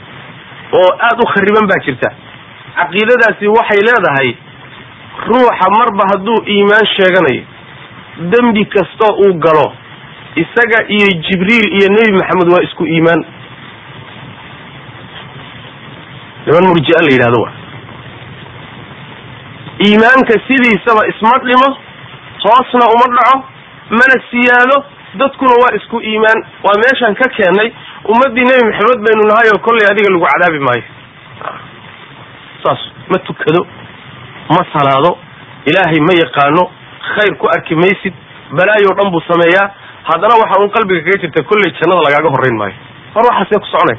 oo 0.80 0.90
aada 1.08 1.22
u 1.24 1.28
khariban 1.34 1.66
baa 1.72 1.80
jirta 1.86 2.10
caqiidadaasi 2.78 3.48
waxay 3.58 3.82
leedahay 3.88 4.30
ruuxa 5.30 5.68
marba 5.78 6.04
hadduu 6.12 6.40
iimaan 6.56 6.86
sheeganayo 6.96 7.44
dembi 8.34 8.66
kastoo 8.76 9.14
uu 9.26 9.34
galo 9.46 9.68
isaga 10.44 10.80
iyo 10.96 11.08
jibriil 11.26 11.66
iyo 11.78 11.88
nebi 11.96 12.12
maxamed 12.20 12.50
waa 12.54 12.64
isku 12.68 12.86
iimaan. 12.86 13.22
Niman 16.46 16.64
murjia 16.70 17.00
la 17.06 17.12
yidhahdo 17.14 17.40
wa 17.46 17.52
iimaanka 19.88 20.34
sidiisaba 20.48 21.02
isma 21.12 21.36
dhimo 21.46 21.70
hoosna 22.44 22.86
uma 22.96 23.08
dhaco 23.16 23.36
mana 24.00 24.16
siyaado 24.32 24.78
dadkuna 25.22 25.56
waa 25.64 25.76
isku 25.80 26.02
iimaan. 26.02 26.40
Waa 26.64 26.76
meeshaan 26.84 27.16
ka 27.22 27.30
keennay 27.38 27.70
ummaddii 28.12 28.46
nebi 28.50 28.64
maxamed 28.70 29.00
baynu 29.06 29.24
nahay 29.32 29.48
oo 29.54 29.60
kollay 29.68 29.86
adiga 29.92 30.10
lagu 30.14 30.26
cadaabi 30.34 30.60
maayo 30.68 30.84
saas 32.64 32.82
ma 33.12 33.18
tukado 33.30 33.62
ma 34.56 34.62
salaado 34.74 35.12
ilaahay 35.72 36.00
ma 36.10 36.14
yaqaano 36.24 36.64
khayr 37.16 37.34
ku 37.42 37.48
arki 37.56 37.76
maysid 37.84 38.14
balaayo 38.58 38.92
dhan 39.00 39.12
buu 39.16 39.22
sameeyaa. 39.32 39.68
Haddana 40.10 40.36
waxa 40.42 40.60
uun 40.62 40.70
qalbiga 40.76 41.02
kaga 41.06 41.22
jirta 41.24 41.44
kolley 41.50 41.72
jannada 41.80 42.02
lagaaga 42.08 42.30
horrayn 42.36 42.58
maayo. 42.62 42.76
Mar 43.16 43.24
waxaasee 43.30 43.60
ku 43.64 43.68
soconay? 43.74 43.98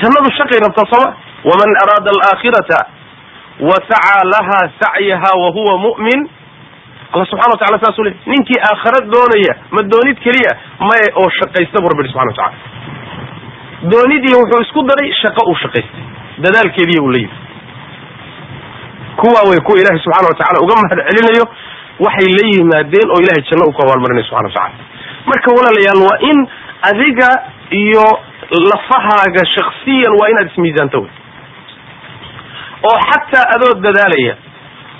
Jannadu 0.00 0.28
shaqay 0.38 0.58
rabtaa 0.64 0.86
sooma 0.92 1.08
waman 1.48 1.70
araada 1.84 2.10
alaakhirata 2.16 2.78
wa 3.68 3.76
sacaa 3.88 4.22
laha 4.34 4.58
sacyaha 4.82 5.30
wa 5.42 5.48
huwa 5.56 5.74
mu'min. 5.86 6.20
Alla 7.14 7.24
subxana 7.30 7.54
wa 7.54 7.58
tacala 7.62 7.78
saasuu 7.84 8.04
ley 8.04 8.14
ninkii 8.26 8.60
aakhara 8.68 9.00
doonaya 9.14 9.52
ma 9.70 9.80
doonid 9.92 10.18
keliya 10.24 10.52
maye 10.88 11.08
oo 11.22 11.28
shaqaysta 11.40 11.78
bu 11.82 11.88
rabbi 11.92 12.08
subxana 12.10 12.30
wa 12.30 12.36
tacala 12.36 12.56
doonidii 13.92 14.34
wuxuu 14.40 14.60
isku 14.66 14.82
daray 14.90 15.12
shaqo 15.22 15.40
uu 15.50 15.56
shaqaystay 15.62 16.04
dadaalkeediiy 16.38 17.00
uu 17.04 17.10
la 17.14 17.18
yimi 17.18 17.36
kuwa 19.16 19.40
way 19.50 19.60
kuwa 19.66 19.78
ilaahay 19.80 20.00
subxana 20.04 20.28
wa 20.28 20.34
tacala 20.40 20.58
uga 20.64 20.74
mahad 20.82 20.98
celinayo 21.08 21.44
waxay 22.06 22.28
la 22.38 22.44
yimaadeen 22.52 23.08
oo 23.14 23.20
ilahay 23.24 23.42
janno 23.50 23.64
uu 23.68 23.72
ku 23.76 23.82
abaalmarinay 23.82 24.24
subxana 24.28 24.48
wa 24.48 24.54
tacala 24.54 24.74
marka 25.30 25.48
walaalayaal 25.58 26.00
waa 26.08 26.18
in 26.30 26.38
adiga 26.90 27.28
iyo 27.70 28.04
lafahaaga 28.70 29.42
shaksiyan 29.56 30.12
waa 30.20 30.28
inaad 30.32 30.50
ismiisaanto 30.52 30.98
wey. 31.00 31.10
Oo 32.88 32.98
xataa 33.10 33.44
adoo 33.54 33.74
dadaalaya 33.86 34.34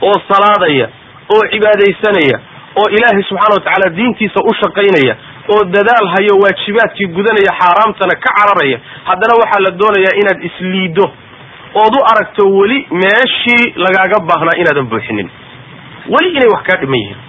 oo 0.03 0.17
salaadaya 0.31 0.87
oo 1.35 1.43
cibaadaysanaya 1.53 2.37
oo 2.81 2.87
ilaahay 2.97 3.23
subxaana 3.29 3.55
wa 3.59 3.61
tacaala 3.67 3.97
diintiisa 3.97 4.41
u 4.51 4.55
shaqaynaya 4.63 5.15
oo 5.55 5.65
dadaal 5.77 6.07
hayo 6.15 6.35
waajibaadkii 6.43 7.07
gudanaya 7.17 7.53
xaaraamtana 7.61 8.15
ka 8.25 8.31
cararaya 8.39 8.79
haddana 9.09 9.35
waxaa 9.43 9.63
la 9.67 9.71
doonayaa 9.81 10.15
inaad 10.23 10.41
isliido 10.51 11.05
ood 11.83 11.95
u 11.99 12.01
aragto 12.13 12.43
weli 12.59 12.79
meeshii 13.03 13.65
lagaaga 13.85 14.19
baahnaa 14.31 14.59
inaadan 14.63 14.87
buuxinin. 14.93 15.29
Weli 16.15 16.29
inay 16.37 16.49
wax 16.55 16.63
kaa 16.69 16.79
dhiman 16.83 16.99
yihiin. 17.03 17.21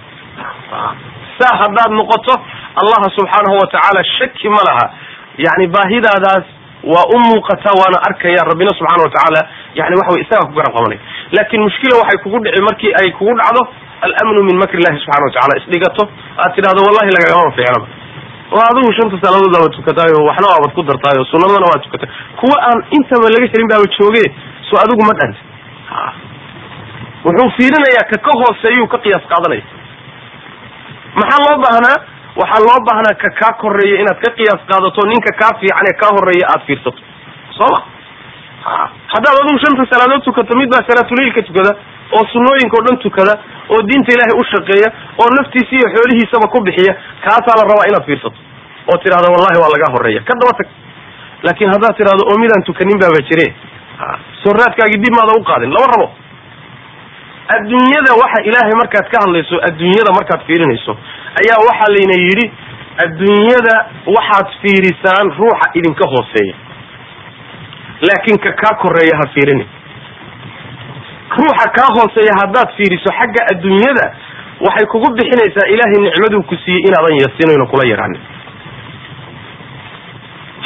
Saa 1.38 1.54
haddaad 1.62 1.90
noqoto 2.00 2.34
allaha 2.82 3.06
subxaanahu 3.18 3.56
wa 3.62 3.66
tacaala 3.72 4.04
shaki 4.18 4.48
ma 4.48 4.62
laha. 4.68 4.86
Yani 5.46 5.66
baahidaadaas 5.76 6.46
waa 6.92 7.06
u 7.14 7.18
muuqataa 7.28 7.74
waana 7.80 7.98
arkaya 8.08 8.42
rabbina 8.50 8.70
subxana 8.78 9.02
wa 9.06 9.10
tacaala 9.14 9.40
yani 9.78 9.94
waxa 10.00 10.12
way 10.14 10.22
isagaa 10.24 10.46
ku 10.48 10.54
garab 10.58 10.72
qabanay 10.76 10.98
laakin 11.36 11.60
mushkila 11.66 11.94
waxay 12.02 12.18
kugu 12.24 12.38
dhici 12.44 12.62
markii 12.68 12.92
ay 13.00 13.08
kugu 13.18 13.34
dhacdo 13.40 13.62
alamnu 14.06 14.40
min 14.48 14.56
makri 14.62 14.78
illahi 14.80 15.00
subxana 15.02 15.24
wa 15.28 15.32
tacala 15.36 15.54
isdhigato 15.60 16.02
aad 16.42 16.50
tidhahdo 16.56 16.80
wallahi 16.86 17.10
lagagama 17.16 17.50
fiicnaba 17.56 17.86
oo 18.54 18.62
adigu 18.70 18.90
shanta 18.98 19.16
salaadood 19.24 19.54
aaba 19.58 19.68
tukataayo 19.76 20.18
waxna 20.28 20.46
waabad 20.52 20.72
ku 20.76 20.82
dartaayo 20.90 21.24
sunadana 21.32 21.66
waa 21.72 21.82
tukatay. 21.86 22.08
Kuwa 22.40 22.56
aan 22.68 22.80
intaba 22.98 23.26
laga 23.34 23.46
helin 23.52 23.68
baaba 23.72 23.86
jooge 23.98 24.24
so 24.68 24.74
adigu 24.82 25.02
ma 25.08 25.14
dhanta 25.20 25.40
wuxuu 27.26 27.48
fiirinayaa 27.56 28.06
ka 28.10 28.16
ka 28.26 28.32
hooseeyuu 28.40 28.86
ka 28.92 28.98
qiyaas 29.04 29.24
qaadanaya. 29.32 29.64
Maxaa 31.20 31.40
loo 31.46 31.56
baahnaa? 31.64 31.96
Waxaa 32.40 32.62
loo 32.68 32.78
baahnaa 32.88 33.14
ka 33.22 33.28
kaa 33.40 33.52
koreeya 33.62 34.00
inaad 34.02 34.18
ka 34.24 34.30
qiyaas 34.38 34.62
qaadato 34.70 35.00
ninka 35.10 35.32
kaa 35.40 35.52
fiican 35.60 35.86
ee 35.90 35.96
kaa 36.02 36.10
horreeya 36.16 36.46
aad 36.52 36.62
fiirsato. 36.68 37.00
Soo 37.58 37.68
ma? 37.74 37.80
Haddaad 39.14 39.36
adigu 39.42 39.58
shanta 39.64 39.82
salaadood 39.92 40.22
tukato 40.28 40.52
mid 40.60 40.70
baa 40.74 40.86
salaatuleilka 40.90 41.42
tukada 41.50 41.72
oo 42.16 42.24
sunooyinka 42.32 42.74
o 42.80 42.82
dhan 42.86 42.98
tukada 43.04 43.34
oo 43.74 43.80
diinta 43.88 44.10
ilaahay 44.14 44.36
u 44.40 44.44
shaqeeya 44.52 44.88
oo 45.22 45.28
naftiisa 45.38 45.72
iyo 45.78 45.86
xoolihiisaba 45.94 46.46
ku 46.54 46.58
bixiya 46.68 46.94
kaasaa 47.24 47.56
la 47.60 47.64
rabaa 47.70 47.88
inaad 47.90 48.04
fiirsato. 48.10 48.38
Oo 48.90 48.96
tidhahdo 49.02 49.28
wallahi 49.34 49.58
waa 49.62 49.72
lagaa 49.74 49.90
horreeya 49.96 50.20
ka 50.28 50.34
daba 50.42 50.52
tag. 50.60 50.68
Laakin 51.46 51.68
haddaad 51.74 51.94
tidhahdo 52.00 52.22
oo 52.30 52.36
midaan 52.42 52.62
tukanin 52.68 52.98
baaba 53.02 53.20
jire. 53.28 53.46
Soo 54.42 54.52
raadkaagii 54.60 55.00
dib 55.04 55.14
maada 55.18 55.32
u 55.40 55.42
qaadin. 55.50 55.70
Lama 55.76 55.88
rabo. 55.94 56.06
Adduunyada 57.56 58.10
waxa 58.22 58.38
ilaahay 58.48 58.74
markaad 58.82 59.06
ka 59.12 59.18
hadlayso 59.24 59.56
adduunyada 59.68 60.10
markaad 60.18 60.40
fiirinayso 60.48 60.92
ayaa 61.40 61.58
waxaa 61.68 61.90
layna 61.96 62.16
yidhi 62.26 62.46
adduunyada 63.04 63.74
waxaad 64.16 64.48
fiirisaan 64.62 65.26
ruuxa 65.38 65.66
idinka 65.78 66.04
hooseeya. 66.14 66.54
Laakin 68.08 68.38
ka 68.44 68.50
kaa 68.62 68.74
koreeya 68.82 69.14
ha 69.20 69.26
fiirinin 69.34 69.68
ruuxa 71.38 71.66
kaa 71.78 71.88
hooseeya 71.96 72.34
haddaad 72.42 72.68
fiiriso 72.76 73.10
xagga 73.18 73.40
adduunyada 73.52 74.06
waxay 74.66 74.86
kugu 74.94 75.08
bixinaysaa 75.18 75.66
ilaahay 75.74 76.00
nicmaduu 76.06 76.42
ku 76.50 76.54
siiyey 76.64 76.82
inaadan 76.88 77.16
yasinayno 77.24 77.66
kula 77.72 77.84
yaraanin 77.92 78.22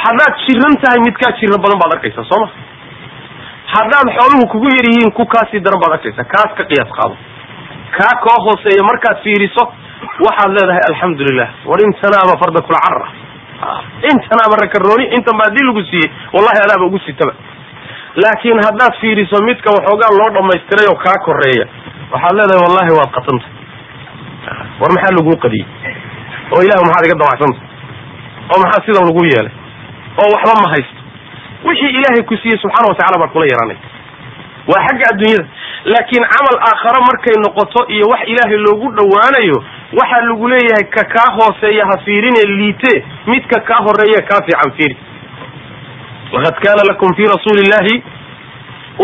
haddaad 0.05 0.33
jiran 0.45 0.75
tahay 0.83 0.99
mid 1.07 1.15
kaa 1.23 1.31
jiro 1.39 1.57
badan 1.63 1.79
baad 1.81 1.93
arkaysaa 1.97 2.25
soo 2.31 2.39
ma? 2.43 2.47
Haddaad 3.75 4.07
xooluhu 4.17 4.45
kugu 4.53 4.67
yar 4.77 4.87
yihiin 4.91 5.11
ku 5.19 5.23
kaasii 5.33 5.61
daran 5.65 5.79
baad 5.83 5.93
arkaysaa 5.97 6.27
kaas 6.33 6.51
ka 6.59 6.63
qiyaas 6.71 6.91
qaado. 6.97 7.15
Kaa 7.97 8.13
koo 8.23 8.37
hooseeya 8.45 8.83
markaad 8.89 9.17
fiiriso 9.25 9.63
waxaad 10.25 10.51
leedahay 10.57 10.83
alxamdulilah 10.89 11.49
war 11.69 11.79
intanaaba 11.87 12.33
farda 12.41 12.59
kula 12.67 12.79
carra 12.85 13.07
intanaaba 14.11 14.55
rakarooni 14.63 15.05
intan 15.17 15.35
ba 15.39 15.43
haddii 15.47 15.65
lagu 15.69 15.81
siiyey 15.91 16.09
wallahi 16.35 16.59
adaaba 16.65 16.85
ugu 16.89 16.99
sitaba 17.07 17.33
laakiin 18.23 18.59
haddaad 18.65 18.93
fiiriso 19.01 19.37
midka 19.49 19.69
waxoogaa 19.77 20.11
loo 20.19 20.29
dhamaystiray 20.35 20.87
oo 20.91 20.97
kaa 21.05 21.17
koreeya 21.25 21.65
waxaad 22.13 22.35
leedahay 22.39 22.61
wallahi 22.65 22.91
waad 22.99 23.11
qatanta 23.17 23.47
war 24.81 24.91
maxaa 24.95 25.15
laguu 25.17 25.37
qadiyey? 25.43 25.67
Oo 26.53 26.61
ilahu 26.65 26.83
maxaad 26.87 27.05
iga 27.07 27.17
dawacsanta 27.21 27.59
oo 28.51 28.59
maxaa 28.63 28.85
sidan 28.85 29.05
lagu 29.09 29.21
yeelay? 29.31 29.53
Oo 30.21 30.29
waxba 30.35 30.53
ma 30.63 30.67
haysto? 30.73 30.99
Wixii 31.67 31.91
ilaahay 31.97 32.23
ku 32.29 32.35
siiyey 32.41 32.59
subxaana 32.63 32.89
wa 32.91 32.95
tacala 32.99 33.19
baad 33.21 33.31
kula 33.35 33.45
yaraanay. 33.53 33.77
Waa 34.71 34.81
xagga 34.87 35.05
adduunyada. 35.13 35.45
Laakiin 35.93 36.25
camal 36.33 36.57
aakhare 36.69 36.99
markay 37.09 37.35
noqoto 37.45 37.79
iyo 37.95 38.05
wax 38.11 38.21
ilaahay 38.33 38.59
loogu 38.65 38.87
dhowaanayo 38.97 39.57
waxaa 39.99 40.21
lagu 40.29 40.45
leeyahay 40.53 40.85
ka 40.95 41.03
kaa 41.13 41.29
hooseeya 41.37 41.83
ha 41.89 41.95
fiirine 42.05 42.41
liite 42.59 42.93
midka 43.31 43.57
kaa 43.69 43.79
horreeya 43.85 44.21
kaa 44.29 44.41
fiican 44.47 44.71
fiiri 44.77 44.95
laqad 46.35 46.55
kaana 46.65 46.83
lakum 46.91 47.09
fi 47.19 47.23
rasuuli 47.35 47.61
illahi 47.67 47.95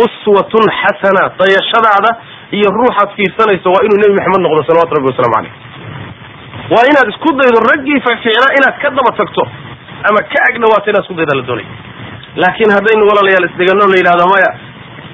uswatun 0.03 0.63
xasana 0.81 1.23
dayashadaada 1.41 2.11
iyo 2.57 2.67
ruuxaad 2.79 3.09
fiirsanayso 3.17 3.67
waa 3.75 3.83
inuu 3.87 3.99
nebi 4.03 4.13
maxamed 4.19 4.41
noqdo 4.47 4.61
salawatu 4.69 4.93
rabbi 4.97 5.09
wasalaamu 5.11 5.35
caleyh 5.35 5.53
waa 6.73 6.85
inaad 6.91 7.07
isku 7.13 7.29
daydo 7.39 7.59
raggii 7.71 7.99
fiicnaa 8.07 8.51
inaad 8.59 8.75
ka 8.83 8.89
daba 8.99 9.11
tagto 9.21 9.43
ama 10.09 10.19
ka 10.33 10.39
ag 10.49 10.55
dhawaato 10.63 10.87
inaad 10.91 11.03
isku 11.05 11.15
dayda 11.21 11.33
la 11.39 11.43
doonay 11.49 11.67
laakiin 12.43 12.71
haddaynu 12.77 13.03
walaalayaal 13.11 13.47
isdegano 13.51 13.83
la 13.93 13.97
yidhahdo 14.01 14.25
maya 14.33 14.49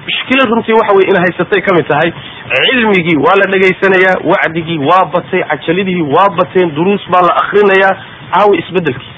mushkila 0.08 0.42
runtii 0.52 0.76
waxa 0.80 0.92
weye 0.98 1.06
in 1.12 1.16
haysatay 1.24 1.60
ka 1.66 1.70
mid 1.78 1.86
tahay 1.92 2.10
cilmigii 2.54 3.18
waa 3.26 3.36
la 3.40 3.46
dhegaysanayaa 3.54 4.16
wacdigii 4.32 4.78
waa 4.90 5.04
batay 5.14 5.42
cajalidihii 5.52 6.06
waa 6.16 6.28
bateen 6.40 6.68
duruus 6.78 7.02
baa 7.14 7.22
la 7.28 7.32
akrinayaa 7.42 7.94
caawi 8.34 8.54
isbedelkii 8.62 9.12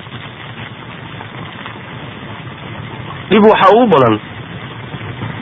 dhib 3.30 3.44
waxaa 3.52 3.72
ugu 3.76 3.86
badan 3.94 4.14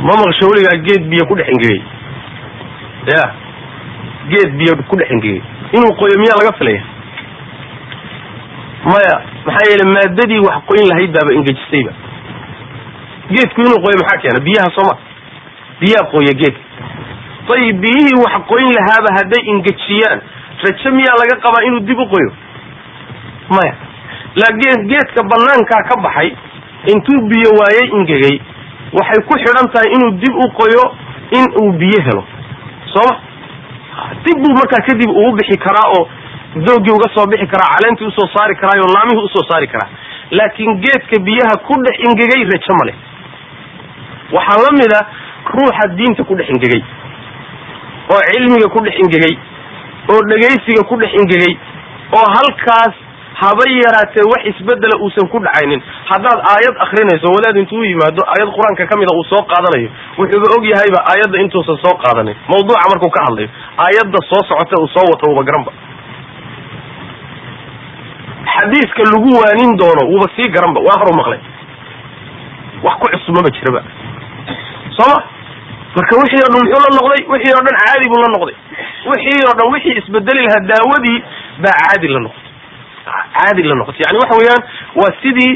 ma 0.07 0.13
maqsho 0.23 0.49
weligaa 0.51 0.79
geed 0.87 1.03
biyo 1.11 1.25
ku 1.29 1.35
dhex 1.39 1.49
engegay. 1.55 1.81
Ya 3.13 3.23
geed 4.33 4.51
biyo 4.59 4.73
ku 4.89 4.97
dhex 4.97 5.11
engegay. 5.11 5.41
Inuu 5.77 5.93
qoyo 6.01 6.17
miyaa 6.23 6.39
laga 6.41 6.53
filaya 6.59 6.83
maya 8.85 9.15
maxaa 9.47 9.69
yeele 9.71 9.85
maadadii 9.95 10.41
wax 10.47 10.57
qoyn 10.69 10.85
lahayd 10.91 11.11
baaba 11.17 11.33
engejisayba 11.39 11.93
geedku 13.33 13.61
inuu 13.65 13.81
qoyo 13.85 13.97
maxaa 14.03 14.21
keena? 14.23 14.41
Biyaha 14.47 14.69
sooma 14.77 14.95
biyaa 15.81 16.05
qoya 16.13 16.33
geedka 16.41 16.63
ayib 17.55 17.77
biyihii 17.85 18.17
wax 18.25 18.35
qoyn 18.51 18.69
lahaaba 18.79 19.09
hadday 19.19 19.43
ingejiyaan 19.53 20.21
rajo 20.65 20.89
miyaa 20.99 21.17
laga 21.23 21.35
qabaa 21.45 21.65
inuu 21.69 21.81
dib 21.89 21.99
u 21.99 22.07
qoyo? 22.15 22.31
Maya 23.57 23.75
laakiin 24.41 24.87
geedka 24.93 25.21
banaankaa 25.33 25.83
ka 25.89 25.95
baxay 26.07 26.31
intuu 26.93 27.21
biyo 27.31 27.51
waayey 27.61 27.87
ingegay 27.99 28.37
waxay 28.99 29.21
ku 29.29 29.35
xidhan 29.45 29.69
tahay 29.75 29.91
inuu 29.97 30.11
dib 30.23 30.35
u 30.45 30.47
qoyo 30.59 30.83
in 31.39 31.47
uu 31.63 31.73
biyo 31.81 32.01
helo. 32.07 32.23
Sooma 32.93 33.15
dib 34.25 34.37
buu 34.43 34.55
markaa 34.59 34.83
kadib 34.89 35.11
uu 35.11 35.33
bixi 35.39 35.57
karaa 35.67 35.89
oo 35.99 36.09
doogii 36.67 36.95
uga 36.97 37.09
soo 37.15 37.27
bixi 37.33 37.47
karaa 37.53 37.71
caleentii 37.77 38.07
u 38.07 38.11
soo 38.19 38.29
saari 38.35 38.55
karaayo 38.61 38.85
laamihii 38.95 39.25
u 39.25 39.29
soo 39.35 39.45
saari 39.51 39.67
karaa. 39.73 39.89
Laakiin 40.31 40.81
geedka 40.85 41.17
biyaha 41.27 41.55
ku 41.67 41.75
dhex 41.85 41.97
ingegay 42.09 42.43
rajo 42.53 42.73
ma 42.81 42.85
leh. 42.91 42.97
Waxaa 44.37 44.63
la 44.65 44.71
mid 44.79 44.93
a 44.99 45.01
ruuxa 45.55 45.85
diinta 45.97 46.25
ku 46.25 46.35
dhex 46.37 46.49
ingegay 46.55 46.83
oo 48.13 48.21
cilmiga 48.31 48.69
ku 48.75 48.79
dhex 48.85 48.95
ingegay 49.05 49.35
oo 50.13 50.21
dhegaysiga 50.31 50.83
ku 50.89 50.95
dhex 51.01 51.13
ingegay 51.21 51.55
oo 52.19 52.27
halkaas 52.37 52.95
haba 53.41 53.65
yaraatee 53.83 54.25
wax 54.33 54.43
isbedela 54.51 54.97
uusan 55.05 55.29
ku 55.33 55.39
dhacaynin. 55.45 55.81
Haddaad 56.11 56.41
aayad 56.53 56.77
akrinayso 56.85 57.29
wadaad 57.37 57.57
intuu 57.63 57.83
yimaado 57.85 58.23
aayad 58.33 58.51
qur'aanka 58.57 58.87
ka 58.91 58.95
mida 59.01 59.13
uu 59.19 59.25
soo 59.33 59.43
qaadanayo 59.53 59.89
wuxuuba 60.19 60.47
og 60.59 60.65
yahayba 60.73 60.99
aayadda 61.13 61.43
intuusan 61.45 61.79
soo 61.85 61.95
qaadanin 62.05 62.37
mawduuca 62.53 62.87
markuu 62.93 63.11
ka 63.17 63.21
hadlayo 63.27 63.49
aayadda 63.87 64.19
soo 64.31 64.43
socota 64.51 64.75
uu 64.83 64.89
soo 64.97 65.07
wato 65.13 65.25
uba 65.35 65.43
garanba 65.49 65.73
xadiiska 68.55 69.03
lagu 69.13 69.31
waanin 69.41 69.73
doono 69.81 70.03
wuuba 70.11 70.27
sii 70.37 70.49
garanba 70.55 70.81
waa 70.87 70.99
horu 71.01 71.13
maqlay. 71.21 71.41
Wax 72.87 72.95
ku 73.03 73.07
cusub 73.13 73.35
maba 73.37 73.51
jiraba. 73.57 73.81
Soo 74.97 75.09
ma? 75.13 75.19
Marka 75.97 76.13
wixii 76.23 76.43
o 76.47 76.49
dhan 76.53 76.61
muxuu 76.63 76.83
la 76.85 76.91
noqday? 76.99 77.23
Wixii 77.33 77.55
oo 77.59 77.63
dhan 77.67 77.77
caadi 77.83 78.07
buu 78.13 78.21
la 78.25 78.29
noqday. 78.37 78.57
Wixii 79.11 79.43
oo 79.49 79.55
dhan 79.59 79.69
wixii 79.75 79.97
isbedeli 80.03 80.41
lahaa 80.47 80.67
daawadii 80.71 81.19
baa 81.65 81.75
caadi 81.83 82.09
la 82.15 82.21
noqotay 82.27 82.44
caadi 83.37 83.63
la 83.71 83.75
noqotay 83.81 84.03
yani 84.07 84.19
waxa 84.23 84.35
weeyaan 84.41 84.63
waa 85.01 85.11
sidii 85.23 85.53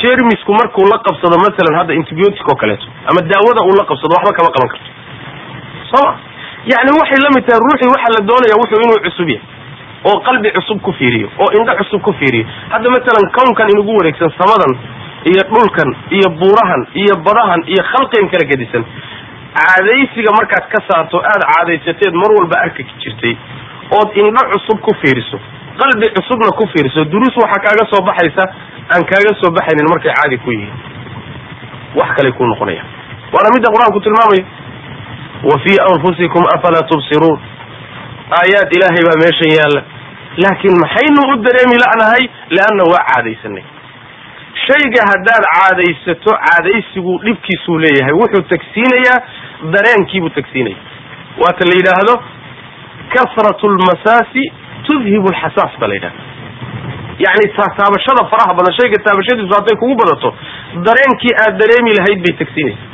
jermisku 0.00 0.52
markuu 0.60 0.86
la 0.92 0.98
qabsado 1.06 1.36
masalan 1.46 1.74
hadda 1.80 1.92
antibiotic 2.00 2.48
oo 2.52 2.56
kaleeto 2.62 2.86
ama 3.10 3.20
daawada 3.32 3.60
uu 3.68 3.74
la 3.80 3.84
qabsado 3.90 4.12
waxba 4.18 4.32
kama 4.38 4.50
qaban 4.56 4.68
karto. 4.72 4.90
Sooma 5.90 6.12
yani 6.72 6.90
waxay 7.00 7.18
la 7.24 7.30
mid 7.36 7.44
tahay 7.48 7.60
ruuxii 7.66 7.90
waxaa 7.94 8.12
la 8.16 8.20
doonaya 8.30 8.54
wuxuu 8.62 8.78
inuu 8.84 9.00
cusub 9.06 9.28
yahay 9.28 9.46
oo 10.10 10.16
qalbi 10.28 10.48
cusub 10.56 10.78
ku 10.86 10.92
fiiriyo 10.98 11.28
oo 11.42 11.48
indho 11.58 11.72
cusub 11.80 12.00
ku 12.06 12.12
fiiriyo. 12.20 12.46
Hadda 12.72 12.86
masalan 12.96 13.26
kownkan 13.38 13.68
inugu 13.74 13.92
wareegsan 13.98 14.30
samadan 14.40 14.72
iyo 15.30 15.42
dhulkan 15.52 15.90
iyo 16.16 16.28
buurahan 16.40 16.82
iyo 17.02 17.14
badahan 17.26 17.60
iyo 17.72 17.82
khalqigan 17.92 18.28
kala 18.32 18.44
gedisan 18.52 18.84
caadaysiga 19.58 20.30
markaad 20.38 20.64
ka 20.74 20.78
saarto 20.88 21.16
aada 21.30 21.44
caadaysateed 21.52 22.14
mar 22.22 22.30
walba 22.38 22.56
arki 22.66 22.82
jirtay 23.04 23.34
ood 23.98 24.08
indho 24.22 24.42
cusub 24.52 24.78
ku 24.86 24.90
fiiriso 25.02 25.38
qalbi 25.80 26.06
cusubna 26.16 26.50
ku 26.58 26.64
fiiriso 26.72 27.04
duruus 27.12 27.34
waxaa 27.42 27.62
kaaga 27.66 27.84
soo 27.92 28.02
baxaysa 28.08 28.44
aan 28.94 29.02
kaaga 29.10 29.32
soo 29.40 29.50
baxaynin 29.58 29.88
markay 29.92 30.12
caadi 30.18 30.38
ku 30.44 30.50
yihiin. 30.50 30.74
Wax 31.98 32.08
kaley 32.16 32.32
ku 32.32 32.44
noqonaya. 32.46 32.82
Waana 33.32 33.48
midda 33.54 33.68
qur'aanku 33.74 34.00
tilmaamayo 34.06 34.44
wa 35.48 35.56
fii 35.64 35.78
anfusikum 35.92 36.42
afalaa 36.56 36.86
tubsiruun. 36.90 37.38
Aayaad 38.38 38.68
ilaahay 38.76 39.02
baa 39.08 39.18
meeshan 39.24 39.50
yaalla. 39.58 39.82
Laakiin 40.44 40.76
maxaynu 40.82 41.20
u 41.32 41.36
dareemi 41.46 41.76
la'nahay? 41.82 42.24
Leanna 42.56 42.84
waa 42.92 43.02
caadaysanay. 43.10 43.64
Shayga 44.66 45.00
haddaad 45.10 45.44
caadaysato 45.54 46.30
caadaysigu 46.46 47.12
dhibkiisuu 47.24 47.78
leeyahay. 47.84 48.14
Wuxuu 48.22 48.42
tagsiinayaa 48.52 49.18
dareenkiibuu 49.74 50.30
tagsiinaya. 50.38 50.76
Waata 51.42 51.64
la 51.70 51.74
yidhaahdo 51.80 52.14
kasratu 53.14 53.68
lmasaasi 53.68 54.44
tudhibu 54.88 55.28
alxasaas 55.34 55.72
ba 55.80 55.86
la 55.90 55.94
yidhahda 55.94 56.22
yani 57.24 57.44
taabashada 57.78 58.22
faraha 58.32 58.52
badan 58.58 58.72
shayga 58.80 58.98
taabashadiisu 59.06 59.54
hadday 59.58 59.76
kugu 59.82 59.94
badato 60.02 60.28
dareenkii 60.88 61.34
aad 61.44 61.54
dareemi 61.62 61.90
lahayd 61.98 62.20
bay 62.26 62.34
tagsiinaysa. 62.42 62.84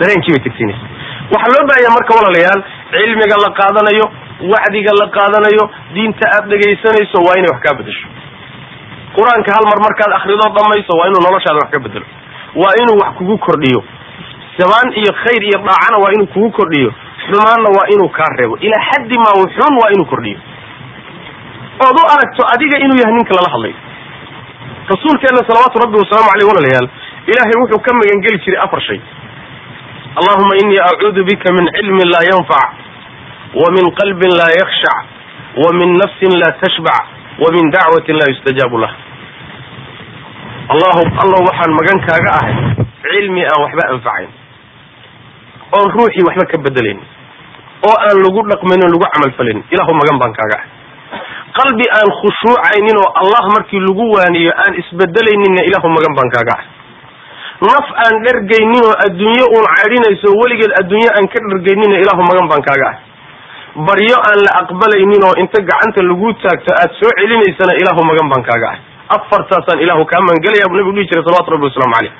Dareenkii 0.00 0.32
bay 0.36 0.42
tagsiinaysa. 0.46 0.84
Waxaa 1.32 1.52
loo 1.54 1.64
baahaya 1.70 1.90
marka 1.96 2.12
walaalayaal 2.18 2.62
cilmiga 2.94 3.36
la 3.44 3.50
qaadanayo 3.60 4.06
wacdiga 4.52 4.92
la 5.00 5.06
qaadanayo 5.16 5.64
diinta 5.94 6.24
aad 6.36 6.44
dhegaysanayso 6.52 7.18
waa 7.26 7.36
inay 7.40 7.50
wax 7.54 7.60
kaa 7.66 7.74
bedesho. 7.80 8.06
Qur'aanka 9.16 9.50
hal 9.56 9.64
mar 9.70 9.78
markaad 9.86 10.12
akrido 10.18 10.46
dhamayso 10.56 10.92
waa 11.00 11.06
inuu 11.10 11.22
noloshaada 11.26 11.58
wax 11.62 11.70
ka 11.74 11.78
bedelo. 11.86 12.06
Waa 12.62 12.72
inuu 12.82 12.96
wax 13.02 13.10
kugu 13.18 13.36
kordhiyo. 13.46 13.80
Samaan 14.58 14.88
iyo 15.00 15.12
khayr 15.22 15.42
iyo 15.50 15.58
dhaacana 15.66 15.96
waa 16.04 16.12
inuu 16.16 16.28
kugu 16.34 16.50
kordhiyo 16.58 16.90
xumaanna 17.24 17.68
waa 17.76 17.86
inuu 17.94 18.10
kaa 18.18 18.30
reebo. 18.38 18.56
Ilaa 18.66 18.82
xaddi 18.90 19.16
maa 19.24 19.34
wuxuun 19.42 19.74
waa 19.82 19.90
inuu 19.94 20.06
kordhiyo. 20.12 20.38
Ood 21.86 21.96
u 22.00 22.04
aragto 22.14 22.42
adiga 22.54 22.76
inuu 22.84 22.98
yahay 23.02 23.14
ninka 23.18 23.34
lala 23.38 23.50
hadlayo 23.54 23.78
rasuulkeena 24.92 25.40
salawaatu 25.48 25.78
rabbi 25.84 25.96
wasalaamu 26.02 26.30
aleyh 26.34 26.46
walaalayaal 26.50 26.88
ilaahay 27.30 27.56
wuxuu 27.62 27.80
ka 27.86 27.90
magangeli 27.98 28.38
jiray 28.44 28.60
afar 28.64 28.80
shay. 28.88 29.00
Allahuma 30.20 30.54
inii 30.62 30.80
acuudu 30.90 31.24
bika 31.24 31.48
min 31.56 31.64
cilmin 31.76 32.08
laa 32.14 32.24
yanfac 32.30 32.70
wa 33.60 33.66
min 33.76 33.84
qalbin 34.00 34.32
laa 34.40 34.52
yakshac 34.60 35.04
wa 35.62 35.68
min 35.78 35.96
nafsin 36.02 36.32
laa 36.42 36.52
tashbac 36.62 37.04
wa 37.42 37.48
min 37.54 37.70
dacwatin 37.74 38.16
laa 38.20 38.28
yustajaabu 38.34 38.78
lah. 38.84 38.92
Allahu 40.74 41.02
allow 41.22 41.40
waxaan 41.48 41.70
magan 41.78 41.98
kaaga 42.06 42.30
ahay. 42.38 42.54
Cilmi 43.06 43.42
aan 43.50 43.58
waxba 43.64 43.82
anfacayn 43.94 44.30
oon 45.78 45.88
ruuxii 45.96 46.24
waxba 46.28 46.44
ka 46.52 46.58
bedelayn 46.66 47.00
oo 47.88 47.96
aan 48.06 48.18
lagu 48.24 48.40
dhaqmaynin 48.50 48.86
o 48.88 48.92
lagu 48.94 49.06
camalfalayn 49.14 49.58
ilahu 49.74 49.92
magan 50.00 50.16
baan 50.22 50.32
kaaga. 50.38 50.58
Ahay 50.58 50.68
qalbi 51.58 51.86
aan 51.98 52.10
khushuucaynin 52.20 52.96
oo 53.02 53.08
allah 53.22 53.44
markii 53.54 53.80
lagu 53.88 54.04
waaniyo 54.16 54.52
aan 54.62 54.72
isbedelayninna 54.82 55.62
ilahu 55.70 55.88
magan 55.96 56.12
baan 56.18 56.30
kaaga. 56.36 56.54
Ahay 56.58 56.68
naf 57.68 57.88
aan 58.04 58.14
dhergaynin 58.26 58.82
oo 58.88 58.94
adduunye 59.06 59.44
uun 59.54 59.66
cadhinayso 59.76 60.28
weligeed 60.40 60.72
adduunye 60.80 61.10
aan 61.16 61.26
ka 61.32 61.38
dhergaynina 61.50 61.96
ilahu 62.04 62.20
magan 62.30 62.46
baan 62.52 62.62
kaaga. 62.68 62.88
Ahay 62.92 63.00
baryo 63.88 64.18
aan 64.28 64.38
la 64.46 64.50
aqbalaynin 64.62 65.22
oo 65.28 65.34
inta 65.42 65.58
gacanta 65.68 66.00
lagu 66.10 66.28
taagto 66.44 66.70
aad 66.82 66.90
soo 67.00 67.12
celinaysana 67.18 67.72
ilahu 67.82 68.00
magan 68.10 68.26
baan 68.32 68.42
kaaga. 68.50 68.68
Ahay 68.72 68.80
afartaasaan 69.16 69.78
ilahu 69.84 70.02
kaa 70.10 70.20
magangelaya 70.28 70.70
bu 70.70 70.74
nabigu 70.78 70.92
dhihi 70.96 71.08
jiray 71.10 71.24
salawatu 71.26 71.52
rabbi 71.54 71.66
wasalaamu 71.68 71.94
caleyh 71.98 72.12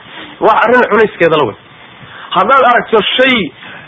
waa 0.44 0.56
arrin 0.64 0.82
culayskeeda 0.92 1.36
la 1.40 1.44
wey 1.48 1.56
haddaad 2.36 2.62
aragto 2.70 2.98
shay 3.16 3.36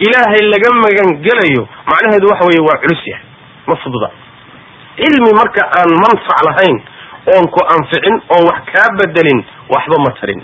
ilaahay 0.06 0.42
laga 0.52 0.68
magangelayo 0.84 1.62
macnaheedu 1.90 2.26
waxa 2.32 2.44
weeye 2.48 2.62
waa 2.68 2.78
culus 2.82 3.02
yahay 3.06 3.26
ma 3.66 3.76
fududa. 3.82 4.08
Cilmi 4.98 5.30
marka 5.40 5.62
aan 5.78 5.90
manfac 6.04 6.38
lahayn 6.48 6.76
oon 7.34 7.44
ku 7.54 7.60
anficin 7.74 8.16
oon 8.34 8.44
wax 8.50 8.60
kaa 8.72 8.88
bedelin 8.98 9.40
waxba 9.74 9.96
ma 10.06 10.10
tarin. 10.20 10.42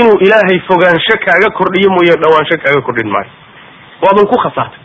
Inuu 0.00 0.16
ilaahay 0.26 0.58
fogaansho 0.68 1.14
kaaga 1.26 1.48
kordhiyo 1.58 1.90
mooye 1.96 2.14
dhawaansho 2.22 2.56
kaaga 2.64 2.80
kordhin 2.86 3.10
maayo. 3.14 3.30
Waaban 4.02 4.26
ku 4.32 4.36
khasaartay 4.44 4.80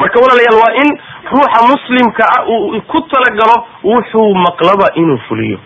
marka 0.00 0.16
walaalayaal 0.24 0.58
waa 0.62 0.72
in 0.82 0.88
ruuxa 1.32 1.60
muslimka 1.72 2.24
ah 2.36 2.42
uu 2.48 2.80
ku 2.92 2.98
talagalo 3.12 3.56
wuxuu 3.84 4.30
maqlaba 4.46 4.86
inuu 4.94 5.18
fuliyo. 5.28 5.58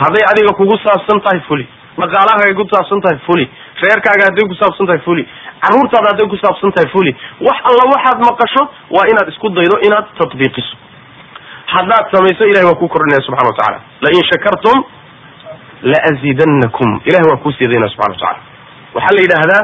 Hadday 0.00 0.24
adiga 0.30 0.52
kugu 0.58 0.76
saabsan 0.84 1.20
tahay 1.24 1.40
fuli 1.48 1.66
dhaqaalahaaga 2.02 2.54
ku 2.60 2.64
saabsan 2.74 3.00
tahay 3.04 3.18
fuli 3.28 3.44
reerkaaga 3.84 4.22
hadday 4.28 4.44
ku 4.52 4.54
saabsan 4.62 4.86
tahay 4.90 5.02
fuli 5.08 5.22
carruurtaada 5.64 6.06
hadday 6.12 6.26
ku 6.32 6.36
saabsan 6.44 6.70
tahay 6.76 6.88
fuli 6.96 7.12
wax 7.48 7.58
alla 7.70 7.82
waxaad 7.94 8.18
maqasho 8.28 8.62
waa 8.96 9.04
inaad 9.12 9.28
isku 9.34 9.48
daydo 9.58 9.76
inaad 9.88 10.06
tatbiiqiso 10.20 10.74
haddaad 11.74 12.04
samayso 12.14 12.44
ilahay 12.50 12.66
waa 12.70 12.78
kuu 12.82 12.88
kordhinaya 12.94 13.22
subxana 13.26 13.48
wa 13.52 13.56
tacala 13.60 13.78
lain 14.06 14.22
shakartum 14.32 14.78
laazidannakum 15.92 16.88
ilahay 17.08 17.26
waa 17.32 17.42
kuu 17.44 17.52
siidayna 17.58 17.88
subxana 17.94 18.14
wa 18.14 18.20
tacala 18.22 18.40
waxaa 18.94 19.14
la 19.16 19.22
yidhaahdaa 19.26 19.62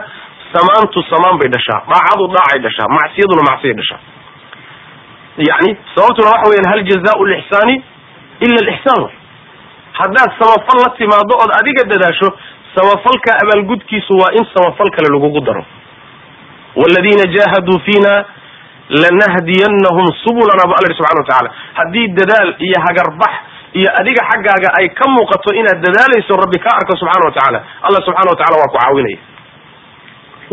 samaantu 0.55 0.99
samaan 1.13 1.39
bay 1.41 1.49
dhashaa 1.57 1.81
daacadu 1.93 2.25
daacay 2.37 2.59
dhashaa 2.67 2.89
macsiyaduna 2.99 3.43
macsiyay 3.51 3.75
dhashaa. 3.81 4.01
Yani 5.49 5.71
sababtuna 5.95 6.29
waxa 6.35 6.47
weyan 6.51 6.67
hal 6.73 6.83
jazaau 6.91 7.25
lixsaani 7.33 7.75
ila 8.47 8.59
lixsaan 8.71 9.03
haddaad 9.99 10.31
samafal 10.41 10.79
la 10.85 10.91
timaado 10.99 11.35
ood 11.43 11.53
adiga 11.61 11.83
dadaasho 11.93 12.29
samafalka 12.77 13.31
abaalgudkiisu 13.43 14.13
waa 14.23 14.33
in 14.39 14.45
samafal 14.55 14.91
kale 14.97 15.09
lagugu 15.15 15.41
daro. 15.49 15.65
Waladiina 16.81 17.25
jaahaduu 17.37 17.79
fiina 17.87 18.13
lanahdiyannahum 19.03 20.07
subulana 20.25 20.63
bu 20.69 20.73
alla 20.79 20.89
subxana 20.99 21.21
wa 21.23 21.27
tacaala. 21.29 21.51
Haddii 21.79 22.07
dadaal 22.19 22.51
iyo 22.67 22.79
hagarbax 22.87 23.33
iyo 23.79 23.89
adiga 24.01 24.23
xaggaaga 24.31 24.69
ay 24.81 24.89
ka 24.99 25.05
muuqato 25.15 25.55
inaad 25.61 25.81
dadaalayso 25.87 26.33
rabbi 26.43 26.59
ka 26.65 26.71
arko 26.79 26.93
subxana 27.01 27.25
wa 27.29 27.33
tacaala. 27.37 27.59
Allah 27.87 28.01
subxana 28.07 28.29
wa 28.33 28.39
tacala 28.41 28.57
waa 28.63 28.71
ku 28.73 28.79
caawinaya. 28.83 29.19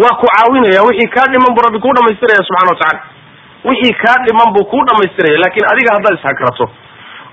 Waa 0.01 0.13
ku 0.21 0.25
caawinaya. 0.31 0.79
Wixii 0.87 1.09
kaa 1.15 1.27
dhiman 1.33 1.51
buu 1.55 1.63
rabbi 1.67 1.79
kuu 1.83 1.93
dhamaystiraya 1.99 2.41
subxana 2.49 2.69
wa 2.73 2.79
tacala 2.81 2.99
wixii 3.69 3.93
kaa 4.03 4.17
dhiman 4.25 4.47
buu 4.55 4.65
kuu 4.71 4.83
dhamaystiraya 4.89 5.37
laakin 5.43 5.63
adiga 5.73 5.89
haddaad 5.97 6.15
ishagrato 6.19 6.65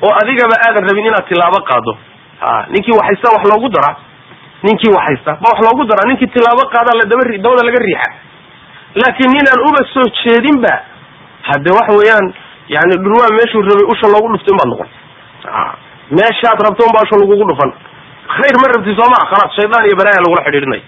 oo 0.07 0.13
adigaba 0.23 0.57
aadan 0.67 0.85
rabin 0.91 1.07
inaad 1.11 1.27
tilaabo 1.31 1.61
qaado. 1.71 1.93
Ha 2.43 2.51
ninkii 2.73 2.95
waxhaysta 2.99 3.29
wax 3.35 3.43
loogu 3.53 3.69
daraa. 3.77 3.95
Ninkii 4.67 4.93
waxhaysta 4.97 5.31
ba 5.43 5.47
wax 5.53 5.59
loogu 5.67 5.83
daraa. 5.91 6.07
Ninkii 6.11 6.31
tilaabo 6.37 6.63
qaadaa 6.75 6.95
la 7.01 7.05
daba 7.11 7.23
dabada 7.45 7.63
laga 7.69 7.81
riixa. 7.87 8.09
Laakiin 9.01 9.31
ninaan 9.37 9.61
uba 9.69 9.81
soo 9.95 10.07
jeedinba 10.23 10.73
hadde 11.49 11.71
waxa 11.79 11.93
weeyaan 12.01 12.27
yani 12.75 12.95
dhurwaa 13.05 13.31
meeshuu 13.39 13.63
rabay 13.69 13.87
usha 13.95 14.07
loogu 14.15 14.29
dhuftay 14.33 14.53
unbaad 14.55 14.71
noqon. 14.73 14.89
Meeshaad 16.19 16.59
rabto 16.67 16.83
unbaa 16.89 17.05
usha 17.07 17.17
lagugu 17.23 17.45
dhufan. 17.51 17.71
Khayr 18.37 18.57
ma 18.63 18.67
rabti 18.75 18.91
soo 18.99 19.09
maa 19.15 19.25
khalaas 19.31 19.53
shaydaan 19.59 19.85
iyo 19.89 19.97
balaaya 20.01 20.21
lagula 20.25 20.43
xidhiidhinaya 20.47 20.85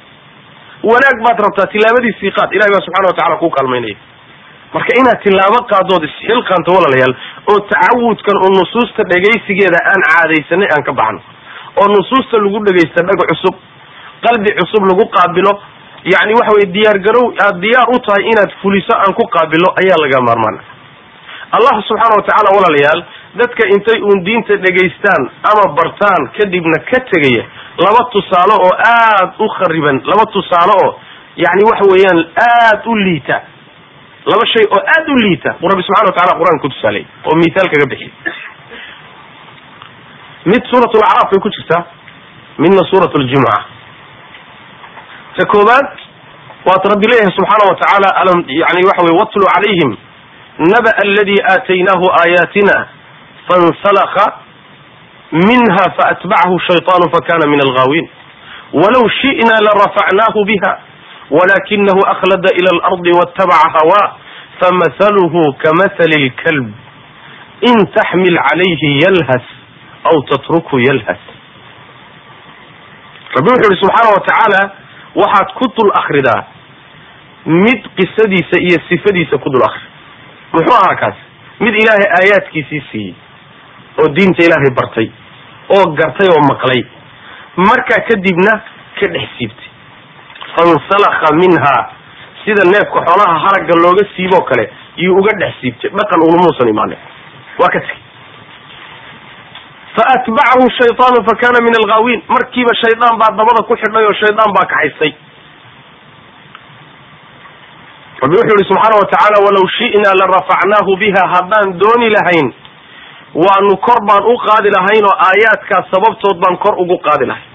wanaag 0.90 1.16
baad 1.26 1.38
rabtaa 1.46 1.66
tilaabadiisii 1.74 2.32
qaad. 2.38 2.48
Ilahay 2.56 2.72
baa 2.74 2.84
subxana 2.86 3.08
wa 3.10 3.16
tacala 3.18 3.36
kuu 3.42 3.50
kaalmaynaya 3.56 3.96
marka 4.74 4.92
inaad 5.00 5.18
tilaabo 5.24 5.58
qaadood 5.72 6.02
isxilqaanto 6.08 6.70
walaalayaal 6.76 7.14
oo 7.52 7.58
tacawudkan 7.72 8.36
oo 8.44 8.50
nusuusta 8.58 9.02
dhegaysigeeda 9.12 9.78
aan 9.92 10.02
caadaysanay 10.10 10.68
aan 10.76 10.84
ka 10.88 10.92
baxno 11.00 11.20
oo 11.80 11.86
nusuusta 11.96 12.36
lagu 12.44 12.58
dhegaysta 12.68 13.00
dhag 13.08 13.20
cusub 13.32 13.54
qalbi 14.26 14.50
cusub 14.60 14.82
lagu 14.90 15.04
qaabilo 15.16 15.52
yani 16.14 16.32
waxa 16.38 16.52
weye 16.56 16.68
diyaar 16.76 16.98
garow 17.06 17.26
aad 17.46 17.56
diyaar 17.64 17.86
u 17.94 17.98
tahay 18.06 18.22
inaad 18.32 18.50
fuliso 18.62 18.92
aan 19.02 19.12
ku 19.18 19.24
qaabilo 19.36 19.68
ayaa 19.82 19.98
laga 20.04 20.18
maarmaan. 20.28 20.56
Allah 21.56 21.74
subxaana 21.88 22.14
wa 22.18 22.24
tacaala 22.28 22.50
walaalayaal 22.56 23.00
dadka 23.40 23.62
intay 23.74 23.98
uun 24.08 24.18
diinta 24.26 24.56
dhegaystaan 24.64 25.22
ama 25.50 25.64
bartaan 25.78 26.22
kadibna 26.38 26.78
ka 26.90 26.98
tegaya 27.12 27.44
laba 27.84 28.02
tusaale 28.14 28.54
oo 28.66 28.72
aad 28.96 29.30
u 29.44 29.48
khariban 29.58 29.96
laba 30.10 30.24
tusaale 30.36 30.74
oo 30.84 30.90
yani 31.44 31.62
waxa 31.70 31.84
weeyaan 31.92 32.20
aad 32.48 32.80
u 32.92 32.94
liita 33.04 33.36
laba 34.30 34.44
shay 34.52 34.64
oo 34.76 34.82
aad 34.94 35.06
u 35.12 35.16
liita 35.24 35.50
buu 35.60 35.68
rabbi 35.72 35.82
subxana 35.86 36.08
wa 36.10 36.16
tacala 36.18 36.38
qur'aanka 36.40 36.62
ku 36.62 36.68
tusaalay 36.74 37.04
oo 37.28 37.34
mithaal 37.42 37.68
kaga 37.74 37.86
bixiy 37.92 38.12
mid 40.52 40.62
suurat 40.70 40.92
lacraaf 41.02 41.28
bay 41.32 41.40
ku 41.44 41.48
jirtaa 41.56 41.82
midna 42.62 42.82
suurat 42.90 43.12
ljumca 43.30 43.56
ta 45.36 45.42
koobaad 45.52 45.86
waat 46.68 46.82
rabbi 46.92 47.06
leeyahay 47.10 47.32
subxaana 47.38 47.64
wa 47.70 47.76
tacaala 47.82 48.08
yani 48.62 48.80
waxa 48.88 49.02
weye 49.06 49.16
watlu 49.22 49.46
calayhim 49.54 49.90
naba 50.72 50.90
aladi 51.04 51.36
aataynaahu 51.52 52.06
aayaatina 52.20 52.74
fansalaka 53.48 54.24
minha 55.48 55.84
faatbacahu 55.98 56.54
shayطaanu 56.68 57.06
fakana 57.14 57.44
min 57.52 57.60
alghaawin 57.66 58.06
walow 58.80 59.04
shi'na 59.22 59.54
larafacnaahu 59.66 60.44
biha 60.50 60.72
walakinahu 61.30 62.00
akhlada 62.12 62.48
ila 62.58 62.70
alardi 62.76 63.10
wاtabaca 63.18 63.68
hawaa 63.76 64.08
famahaluhu 64.60 65.42
kamahali 65.62 66.16
اlkalb 66.22 66.68
in 67.70 67.76
taxmil 67.96 68.38
calayhi 68.48 68.90
yalhas 69.04 69.46
aw 70.10 70.16
tatrukhu 70.30 70.78
yalhas 70.88 71.22
rabbi 73.36 73.48
wuxu 73.50 73.68
uhi 73.70 73.80
subxaana 73.82 74.10
wa 74.16 74.22
tacaala 74.28 74.60
waxaad 75.22 75.48
ku 75.58 75.66
dul 75.76 75.90
akridaa 76.00 76.42
mid 77.46 77.80
qisadiisa 77.96 78.56
iyo 78.66 78.78
sifadiisa 78.88 79.38
ku 79.38 79.48
dul 79.50 79.64
akri 79.68 79.86
muxuu 80.52 80.74
ahaa 80.80 80.96
kaas 81.02 81.16
mid 81.60 81.74
ilaahay 81.82 82.08
aayaadkiisii 82.18 82.82
siiyey 82.92 83.14
oo 84.00 84.08
diinta 84.16 84.44
ilaahay 84.46 84.72
bartay 84.80 85.08
oo 85.76 85.84
gartay 86.00 86.28
oo 86.34 86.42
maqlay 86.52 86.82
markaa 87.56 88.00
kadibna 88.10 88.52
ka 89.00 89.06
dhex 89.14 89.28
siibtay 89.38 89.61
fansalakha 90.56 91.28
minha 91.42 91.74
sida 92.44 92.62
neefka 92.74 92.98
xoolaha 93.08 93.34
haragga 93.44 93.74
looga 93.84 94.04
siiboo 94.16 94.44
kale 94.50 94.64
yuu 95.04 95.16
uga 95.20 95.32
dhex 95.42 95.54
siibtay 95.60 95.90
dhaqan 96.00 96.20
ulumuusan 96.28 96.68
imaanin 96.74 96.98
waa 97.60 97.70
ka 97.74 97.80
tegey 97.80 98.00
faatbacahu 99.96 100.64
shayطaanu 100.80 101.18
fakana 101.30 101.58
min 101.66 101.74
alghaawiin 101.80 102.20
markiiba 102.34 102.72
shaydaan 102.84 103.14
baa 103.22 103.30
dabada 103.40 103.62
ku 103.70 103.76
xidhay 103.82 104.04
oo 104.10 104.14
shaydaan 104.22 104.50
baa 104.56 104.66
kaxaystay 104.74 105.12
rabbi 108.22 108.36
wuxuu 108.40 108.56
yihi 108.58 108.68
subxaana 108.70 108.96
wa 109.02 109.06
tacaala 109.12 109.38
walaw 109.46 109.64
shi'na 109.78 110.10
larafacnaahu 110.20 110.90
biha 111.02 111.22
haddaan 111.34 111.68
dooni 111.82 112.08
lahayn 112.16 112.48
waanu 113.44 113.76
kor 113.86 113.98
baan 114.08 114.22
u 114.32 114.34
qaadi 114.46 114.68
lahayn 114.76 115.04
oo 115.10 115.16
aayaadkaas 115.28 115.86
sababtood 115.94 116.36
baan 116.44 116.56
kor 116.64 116.74
ugu 116.84 116.96
qaadi 117.08 117.26
lahayn 117.30 117.51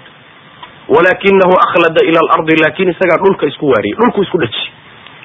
walakinahu 0.96 1.54
akhlada 1.66 2.02
ila 2.10 2.20
alardi 2.26 2.56
laakin 2.64 2.90
isagaa 2.94 3.20
dhulka 3.24 3.46
isku 3.52 3.66
waariyey 3.74 3.96
dhulku 4.00 4.24
isku 4.24 4.38
dhaji. 4.44 4.64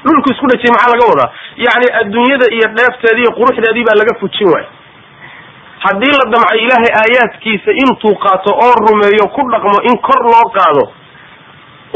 Dhulku 0.07 0.29
isku 0.35 0.47
dhajiyey 0.51 0.73
maxaa 0.75 0.93
laga 0.95 1.05
wadaa? 1.13 1.31
Yani 1.67 1.87
adduunyada 2.01 2.47
iyo 2.57 2.67
dheefteedii 2.79 3.23
iyo 3.25 3.33
quruxdeedii 3.39 3.85
baa 3.89 3.99
laga 4.03 4.15
fujin 4.21 4.49
waaya. 4.55 4.69
Haddii 5.85 6.15
la 6.19 6.25
damcay 6.33 6.59
ilaahay 6.65 6.93
aayaadkiisa 7.03 7.71
intuu 7.85 8.15
qaato 8.25 8.51
oo 8.65 8.75
rumeeyo 8.87 9.27
ku 9.37 9.43
dhaqmo 9.53 9.79
in 9.91 9.97
kor 10.09 10.21
loo 10.33 10.47
qaado 10.57 10.85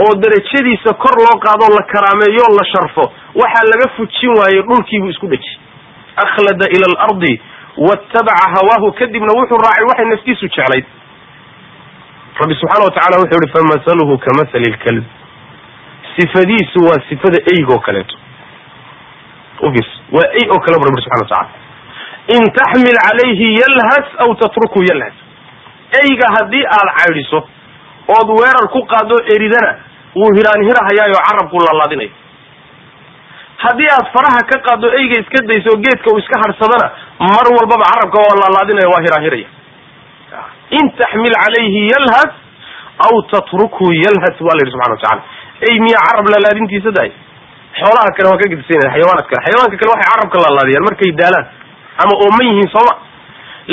oo 0.05 0.13
derajadiisa 0.23 0.91
kor 1.05 1.17
loo 1.25 1.37
qaadoo 1.45 1.71
la 1.79 1.83
karaameeyo 1.93 2.47
la 2.59 2.65
sharfo 2.73 3.05
waxaa 3.41 3.67
laga 3.73 3.87
fujin 3.97 4.33
waaye 4.39 4.63
dhulkiibuu 4.69 5.11
isku 5.15 5.27
dhejiyey 5.33 5.59
akhlada 6.25 6.67
ila 6.77 6.87
alardi 6.93 7.35
wattabaca 7.89 8.47
hawaahu 8.55 8.93
kadibna 8.99 9.33
wuxuu 9.39 9.59
raacay 9.67 9.85
waxay 9.91 10.07
naftiisu 10.13 10.47
jeclayd 10.57 10.85
rabbi 12.41 12.55
subxaana 12.61 12.85
wa 12.89 12.93
tacala 12.97 13.17
wuxuu 13.23 13.41
yihi 13.43 13.53
famahaluhu 13.57 14.19
kamahali 14.25 14.69
lkalb 14.75 15.05
sifadiisu 16.17 16.79
waa 16.89 17.01
sifada 17.09 17.39
eygo 17.53 17.79
kaleeto. 17.87 18.17
Ufiis 19.67 19.89
waa 20.17 20.29
ey 20.41 20.47
oo 20.55 20.61
kale 20.65 20.77
bu 20.81 20.85
rabbi 20.89 21.03
subxana 21.05 21.25
wa 21.25 21.31
tacala 21.33 21.51
in 22.37 22.43
taxmil 22.59 22.99
calayhi 23.07 23.49
yalhas 23.63 24.07
aw 24.25 24.31
tatruku 24.43 24.79
yalhas 24.91 25.17
eyga 26.03 26.27
haddii 26.37 26.65
aad 26.79 26.89
caydhiso 26.99 27.39
ood 28.17 28.29
weerar 28.39 28.67
ku 28.75 28.81
qaado 28.93 29.17
eridana 29.35 29.71
wuu 30.21 30.31
hiraan 30.39 30.61
hirahayaayo 30.69 31.19
carabku 31.29 31.57
laalaadinaya 31.67 32.11
haddii 33.65 33.91
aad 33.97 34.07
faraha 34.17 34.41
ka 34.51 34.59
qaado 34.67 34.89
eyga 35.01 35.17
iska 35.23 35.39
dayso 35.51 35.71
geedka 35.85 36.09
uu 36.15 36.19
iska 36.25 36.37
harsadana 36.45 36.87
mar 37.31 37.47
walbaba 37.57 37.85
carabka 37.93 38.19
waa 38.27 38.37
laalaadinaya 38.43 38.89
waa 38.95 39.03
hiraan 39.07 39.25
hiraya 39.29 39.49
in 40.79 40.85
taxmil 41.01 41.37
calayhi 41.45 41.81
yalhas 41.95 42.31
aw 43.07 43.15
tatrukhu 43.33 43.87
yalhas 44.05 44.37
waa 44.47 44.57
la 44.59 44.61
yidhi 44.65 44.73
subxana 44.75 44.95
wa 44.97 45.01
tacala 45.05 45.23
ey 45.69 45.75
miya 45.85 45.99
carab 46.07 46.27
laalaadintiisa 46.35 46.91
dahay 46.99 47.13
xoolaha 47.81 48.09
kale 48.17 48.27
waa 48.33 48.41
ka 48.43 48.47
gedisanaya 48.53 48.91
xayawaanaad 48.95 49.27
kale 49.31 49.41
xayawaanka 49.47 49.77
kale 49.83 49.91
waxay 49.95 50.09
carabka 50.13 50.37
laalaadiyaan 50.47 50.85
markay 50.89 51.11
daalaan 51.21 51.47
ama 52.03 52.15
ooman 52.25 52.47
yihiin 52.51 52.69
sooma 52.77 52.93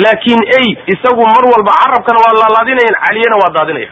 laakin 0.04 0.40
ey 0.58 0.66
isagu 0.94 1.22
mar 1.34 1.44
walba 1.54 1.72
carabkana 1.82 2.18
waa 2.24 2.34
laalaadinayan 2.42 2.96
caliyana 3.06 3.36
waa 3.42 3.52
daadinaya 3.58 3.90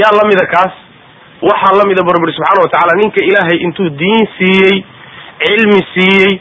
yaa 0.00 0.12
lamida 0.18 0.44
kaas 0.54 0.74
waxaa 1.48 1.74
lamida 1.80 2.02
bu 2.06 2.10
rabbi 2.16 2.32
subxaana 2.36 2.62
wa 2.64 2.70
tacaala 2.74 2.94
ninka 3.02 3.20
ilaahay 3.30 3.58
intuu 3.66 3.88
diin 4.02 4.24
siiyey 4.38 4.76
cilmi 5.44 5.80
siiyey 5.94 6.32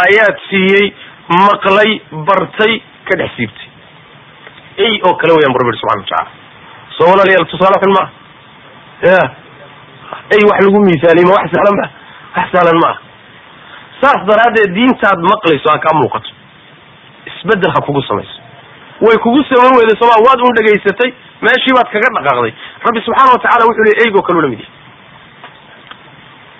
aayaad 0.00 0.36
siiyey 0.50 0.86
maqlay 1.46 1.90
bartay 2.28 2.74
ka 3.08 3.14
dhex 3.20 3.30
siibtay 3.36 3.68
ey 4.86 4.94
oo 5.06 5.14
kale 5.20 5.32
weyaan 5.36 5.52
bu 5.54 5.58
rabbi 5.62 5.78
subxana 5.80 6.02
wa 6.02 6.30
soo 6.96 7.06
walaalayaal 7.12 7.46
tusaale 7.52 7.76
xun 7.82 7.92
maaha 7.98 8.10
ya. 9.10 9.20
Ey 10.34 10.42
wax 10.48 10.58
lagu 10.66 10.78
miisaaniy 10.86 11.24
ma 11.28 11.34
wax 11.38 11.46
sahlan 11.54 11.74
ba? 11.80 11.86
Wax 12.36 12.46
sahlan 12.54 12.78
ma 12.82 12.88
ah 12.92 12.98
saas 14.02 14.20
daraaddeed 14.28 14.70
diintaad 14.76 15.18
maqlayso 15.32 15.70
ha 15.72 15.78
kaa 15.78 15.94
muuqato. 15.98 16.30
Isbedel 17.30 17.70
ha 17.74 17.80
kugu 17.86 18.02
samayso. 18.02 18.36
Way 19.06 19.16
kugu 19.24 19.40
samayn 19.50 19.74
weyday 19.78 19.96
sooma 20.00 20.16
waad 20.26 20.40
un 20.46 20.54
dhegaysatay 20.58 21.10
meeshii 21.46 21.74
baad 21.76 21.88
kaga 21.92 22.08
dhaqaaqday. 22.16 22.52
Rabbi 22.86 23.00
subxaana 23.06 23.30
wa 23.34 23.40
tacala 23.44 23.62
wuxuu 23.68 23.84
le 23.88 23.92
eygo 24.04 24.22
kale 24.26 24.38
ula 24.42 24.48
mid 24.52 24.60
yahay. 24.62 24.80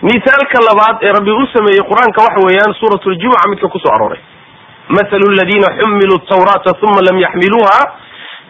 Mithaalka 0.07 0.59
labaad 0.69 0.97
ee 1.07 1.13
rabbi 1.19 1.31
u 1.31 1.47
sameeyey 1.55 1.83
qur'aanka 1.91 2.19
waxa 2.27 2.41
weeyaan 2.47 2.73
suurat 2.81 3.03
ljumuca 3.07 3.51
midka 3.51 3.69
ku 3.69 3.79
soo 3.79 3.93
arooray 3.97 4.21
mathalu 4.89 5.27
aladiina 5.35 5.69
xumiluu 5.79 6.19
tawraata 6.33 6.73
uma 6.87 7.01
lam 7.09 7.17
yaxmiluuha 7.27 7.79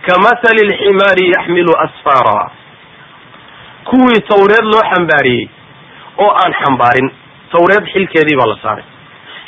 kamathali 0.07 0.63
lximaari 0.71 1.25
yaxmilu 1.37 1.73
asfaara 1.87 2.51
kuwii 3.91 4.21
tawreed 4.33 4.65
loo 4.73 4.83
xambaariyey 4.93 5.49
oo 6.25 6.31
aan 6.43 6.53
xambaarin 6.63 7.09
tawreed 7.55 7.85
xilkeedii 7.93 8.37
baa 8.41 8.49
la 8.53 8.57
saaray 8.63 8.85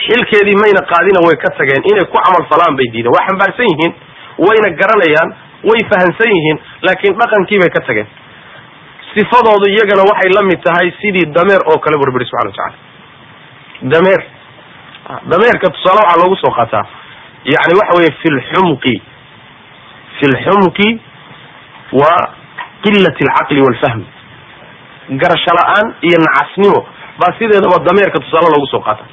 xilkeedii 0.07 0.57
mayna 0.63 0.81
qaadina 0.93 1.21
way 1.27 1.37
ka 1.45 1.51
tageen 1.59 1.83
inay 1.91 2.07
ku 2.13 2.17
camal 2.25 2.45
falaan 2.53 2.77
bay 2.81 2.89
diideen 2.95 3.15
waa 3.17 3.27
xambaarsan 3.29 3.67
yihiin 3.73 3.93
wayna 4.47 4.69
garanayaan 4.81 5.31
way 5.71 5.81
fahamsan 5.93 6.31
yihiin 6.37 6.59
laakiin 6.87 7.15
dhaqankii 7.23 7.59
bay 7.63 7.71
ka 7.77 7.81
tageen 7.89 8.09
sifadoodu 9.15 9.67
iyagana 9.75 10.03
waxay 10.11 10.31
la 10.39 10.43
mid 10.51 10.61
tahay 10.67 10.89
sidii 11.01 11.27
dameer 11.37 11.63
oo 11.73 11.79
kale 11.85 11.97
bu 12.01 12.05
rabbi 12.09 12.19
yihi 12.23 12.31
subxana 12.31 12.51
wa 12.51 12.57
tacala 12.59 12.77
dameer 13.95 14.21
dameerka 15.31 15.67
tusaale 15.75 16.01
waxaa 16.03 16.21
loogu 16.23 16.37
soo 16.43 16.53
qaataa 16.59 16.85
yani 17.55 17.75
waxa 17.81 17.93
weeye 17.99 18.13
fi 18.23 18.29
lxumqi 18.39 18.95
fi 20.19 20.25
lxumqi 20.35 20.89
wa 22.01 22.11
qilat 22.85 23.17
alcaqli 23.25 23.61
walfahmi 23.67 24.07
garasho 25.21 25.53
la'aan 25.59 25.87
iyo 26.09 26.19
nacasnimo. 26.27 26.81
Baa 27.21 27.33
sideedaba 27.39 27.77
dameerka 27.89 28.19
tusaale 28.25 28.49
loogu 28.55 28.67
soo 28.73 28.81
qaata. 28.87 29.05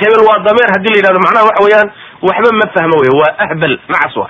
Hebel 0.00 0.22
waa 0.28 0.38
dameer 0.46 0.68
haddii 0.74 0.92
la 0.94 0.98
yidhahdo 1.00 1.20
macnaha 1.26 1.44
waxa 1.48 1.62
weeyaan 1.66 1.88
waxba 2.28 2.50
ma 2.60 2.66
fahmo 2.76 2.96
wey 3.02 3.12
waa 3.20 3.32
ahbal 3.44 3.74
nacas 3.92 4.16
wa 4.20 4.28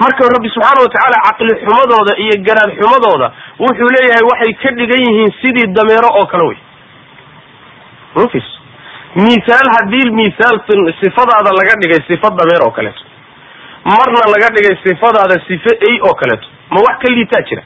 marka 0.00 0.22
rabbi 0.36 0.48
subxaana 0.54 0.80
wa 0.84 0.88
tacaala 0.94 1.18
caqli 1.26 1.52
xumadooda 1.62 2.12
iyo 2.24 2.34
garaad 2.46 2.70
xumadooda 2.80 3.26
wuxuu 3.64 3.88
leeyahay 3.96 4.24
waxay 4.30 4.52
ka 4.62 4.70
dhigan 4.78 5.00
yihiin 5.06 5.30
sidii 5.42 5.66
dameero 5.78 6.08
oo 6.20 6.26
kale 6.32 6.44
wey 6.48 6.58
rufis 8.20 8.46
mithaal 9.14 9.68
haddii 9.76 10.10
mithaal 10.20 10.56
sifadaada 11.00 11.50
laga 11.58 11.74
dhigay 11.82 12.00
sifa 12.08 12.28
dameer 12.40 12.62
oo 12.66 12.70
kaleeto 12.70 13.02
marna 13.84 14.20
laga 14.34 14.48
dhigay 14.56 14.76
sifadaada 14.86 15.36
sife 15.48 15.72
ey 15.90 15.96
oo 16.08 16.14
kaleeto 16.22 16.46
ma 16.70 16.80
wax 16.86 16.98
ka 17.02 17.12
liitaa 17.14 17.42
jira? 17.48 17.62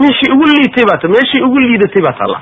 Meeshii 0.00 0.32
ugu 0.34 0.44
liitay 0.46 0.84
baa 0.90 0.98
ta 1.02 1.08
meeshii 1.08 1.42
ugu 1.46 1.58
liidatay 1.58 2.02
baa 2.02 2.12
taalla 2.20 2.40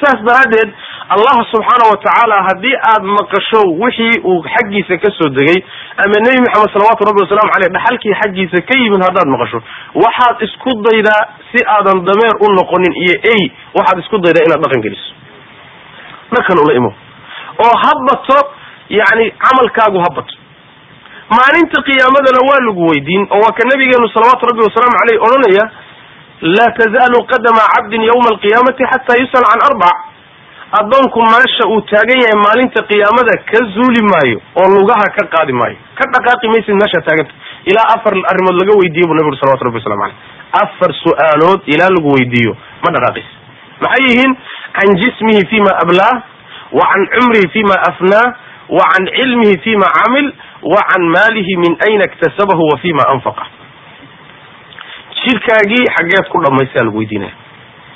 saas 0.00 0.20
daraaddeed 0.28 0.70
allah 1.14 1.36
subxaana 1.52 1.84
wa 1.92 1.96
tacaala 2.04 2.36
haddii 2.48 2.76
aad 2.90 3.02
maqasho 3.18 3.60
wixii 3.82 4.20
uu 4.30 4.44
xaggiisa 4.54 4.96
ka 5.04 5.10
soo 5.18 5.28
degay 5.38 5.58
ama 6.04 6.16
nebi 6.26 6.40
maxamed 6.46 6.70
salawatu 6.74 7.04
rabbi 7.08 7.20
wasalaamu 7.24 7.52
caleyh 7.54 7.70
dhaxalkii 7.76 8.14
xaggiisa 8.22 8.58
ka 8.70 8.74
yimid 8.82 9.02
haddaad 9.06 9.28
maqasho 9.34 9.58
waxaad 10.04 10.36
isku 10.48 10.70
daydaa 10.86 11.20
si 11.50 11.60
aadan 11.74 11.98
dameer 12.08 12.34
u 12.44 12.46
noqonin 12.60 12.94
iyo 13.04 13.16
ey 13.34 13.42
waxaad 13.78 13.98
isku 14.04 14.16
daydaa 14.26 14.44
inaad 14.48 14.62
dhaqan 14.66 14.82
geliso 14.86 15.10
dhaqan 16.34 16.58
ula 16.64 16.74
imo. 16.80 16.90
oo 17.64 17.74
ha 17.82 17.92
bato 18.08 18.38
yani 18.98 19.24
camalkaagu 19.44 19.98
ha 20.04 20.10
bato 20.18 20.34
maalinta 21.36 21.78
qiyaamadana 21.88 22.40
waa 22.50 22.60
lagu 22.68 22.82
weydiin 22.90 23.22
oo 23.34 23.40
waa 23.44 23.52
ka 23.58 23.62
nabigeenu 23.70 24.08
salawaatu 24.14 24.46
rabbi 24.50 24.62
wasalaamu 24.68 24.96
caleyh 25.00 25.18
odhanaya 25.26 25.64
laa 26.56 26.70
tazaalu 26.80 27.18
qadama 27.32 27.62
cabdin 27.74 28.02
yawma 28.10 28.28
alqiyaamati 28.34 28.82
xataa 28.92 29.20
yus'al 29.22 29.46
can 29.50 29.60
arbac 29.68 29.96
addoonku 30.80 31.18
meesha 31.34 31.64
uu 31.74 31.80
taagan 31.92 32.18
yahay 32.24 32.38
maalinta 32.46 32.82
qiyaamada 32.90 33.32
ka 33.50 33.58
zuuli 33.74 34.02
maayo 34.12 34.38
oo 34.60 34.68
lugaha 34.76 35.06
ka 35.18 35.22
qaadi 35.34 35.52
maayo. 35.60 35.76
Ka 35.98 36.04
dhaqaaqi 36.14 36.46
maysid 36.54 36.74
meeshaa 36.82 37.02
taaganta 37.08 37.34
ilaa 37.70 37.86
afar 37.94 38.14
arrimood 38.32 38.56
laga 38.62 38.72
weydiiyo 38.80 39.06
bu 39.10 39.14
nabi 39.18 39.28
uri 39.32 39.38
salawatu 39.42 39.64
rabbi 39.68 39.78
waslamu 39.82 40.02
aleyh 40.06 40.18
afar 40.62 40.90
su'aalood 41.04 41.60
ilaa 41.74 41.90
lagu 41.96 42.08
weydiiyo. 42.16 42.52
Ma 42.84 42.88
dhaqaaqis 42.96 43.26
maxay 43.84 44.04
yihiin 44.10 44.32
can 44.78 44.90
jismihi 45.02 45.42
fima 45.52 45.72
ablaah 45.84 46.16
wa 46.78 46.84
can 46.92 47.02
cumrihi 47.14 47.48
fima 47.56 47.74
afnaah 47.90 48.28
wa 48.78 48.84
can 48.92 49.04
cilmihi 49.18 49.56
fima 49.66 49.86
camil 49.98 50.26
wa 50.72 50.80
can 50.90 51.02
maalihi 51.14 51.56
min 51.64 51.72
ayna 51.88 52.04
iktasabahu 52.10 52.62
wa 52.72 52.76
fima 52.84 53.02
anfaqa. 53.14 53.44
Jidhkaagii 55.20 55.84
xaggeed 55.96 56.26
ku 56.32 56.38
dhamaysaa 56.44 56.84
lagu 56.86 56.98
weydiinaya. 56.98 57.32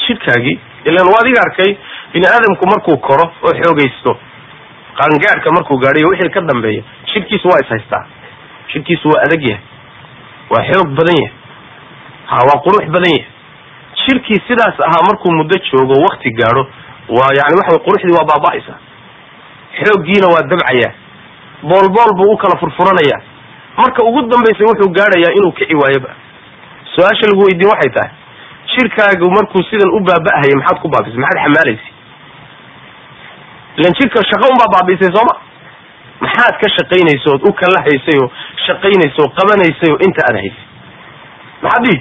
Jidhkaagii 0.07 0.57
ilan 0.91 1.07
waa 1.13 1.21
adiga 1.23 1.41
arkay 1.47 1.71
bini 2.13 2.27
aadamku 2.29 2.65
markuu 2.73 2.97
koro 3.07 3.27
oo 3.47 3.53
xoogaysto 3.63 4.13
qaangaadhka 4.99 5.49
markuu 5.57 5.79
gaadhayo 5.85 6.09
wixii 6.13 6.31
ka 6.35 6.41
dambeeya 6.51 6.83
jidhkiisu 7.15 7.49
waa 7.49 7.61
is 7.65 7.69
haystaa. 7.75 8.05
Jidhkiisu 8.73 9.09
waa 9.09 9.23
adag 9.27 9.43
yahay 9.49 9.63
waa 10.51 10.65
xoog 10.73 10.89
badan 10.99 11.17
yahay 11.23 11.33
ha 12.31 12.37
waa 12.49 12.61
qurux 12.67 12.85
badan 12.97 13.13
yahay 13.17 13.31
jidhkii 14.05 14.41
sidaas 14.49 14.77
ahaa 14.87 15.03
markuu 15.09 15.33
muddo 15.39 15.57
joogo 15.71 15.95
wakti 16.07 16.31
gaadho 16.41 16.63
waa 17.17 17.31
yani 17.39 17.55
waxa 17.61 17.79
quruxdii 17.87 18.17
waa 18.19 18.29
baaba'aysa. 18.33 18.75
Xooggiina 19.81 20.27
waa 20.35 20.43
dabcayaa. 20.51 20.93
Boolbool 21.69 22.11
buu 22.19 22.33
u 22.33 22.37
kala 22.43 22.57
furfuranaya 22.63 23.17
marka 23.77 24.01
ugu 24.09 24.21
dambaysa 24.33 24.63
wuxuu 24.71 24.91
gaadhayaa 24.99 25.33
inuu 25.39 25.53
kici 25.59 25.75
waayoba. 25.83 26.11
Su'aasha 26.95 27.25
lagu 27.31 27.43
weydiin 27.47 27.71
waxay 27.73 27.91
tahay 27.97 28.13
jidhkaagu 28.75 29.27
markuu 29.37 29.63
sidan 29.71 29.91
u 29.97 30.01
baaba'haya 30.09 30.55
maxaad 30.61 30.79
ku 30.83 30.89
baabisay? 30.95 31.21
Maxaad 31.25 31.43
xamaalaysa? 31.45 31.89
Ilan 33.79 33.93
jidhka 33.99 34.21
shaqo 34.31 34.47
unbaa 34.55 34.71
baabiisay 34.75 35.11
sooma 35.17 35.35
maxaad 36.25 36.55
ka 36.63 36.67
shaqaynaysa 36.77 37.27
ood 37.35 37.43
u 37.49 37.53
kala 37.61 37.79
oo 38.23 38.29
shaqaynaysa 38.67 39.19
oo 39.25 39.31
qabanaysay 39.39 39.91
oo 39.95 39.99
inta 40.07 40.21
aad 40.29 40.37
haysay? 40.43 40.65
Maxaad 41.65 41.83
dhihi 41.87 41.99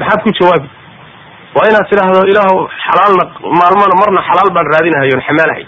maxaad 0.00 0.20
ku 0.26 0.30
jawaabi 0.40 0.68
waa 1.56 1.66
inaad 1.70 1.86
tidhaahdo 1.90 2.20
ilaah 2.32 2.48
xalaalna 2.86 3.24
maalmana 3.60 3.94
marna 4.02 4.20
xalaal 4.28 4.50
baan 4.56 4.66
raadinahay 4.74 5.10
oon 5.14 5.22
xamaalahay 5.28 5.64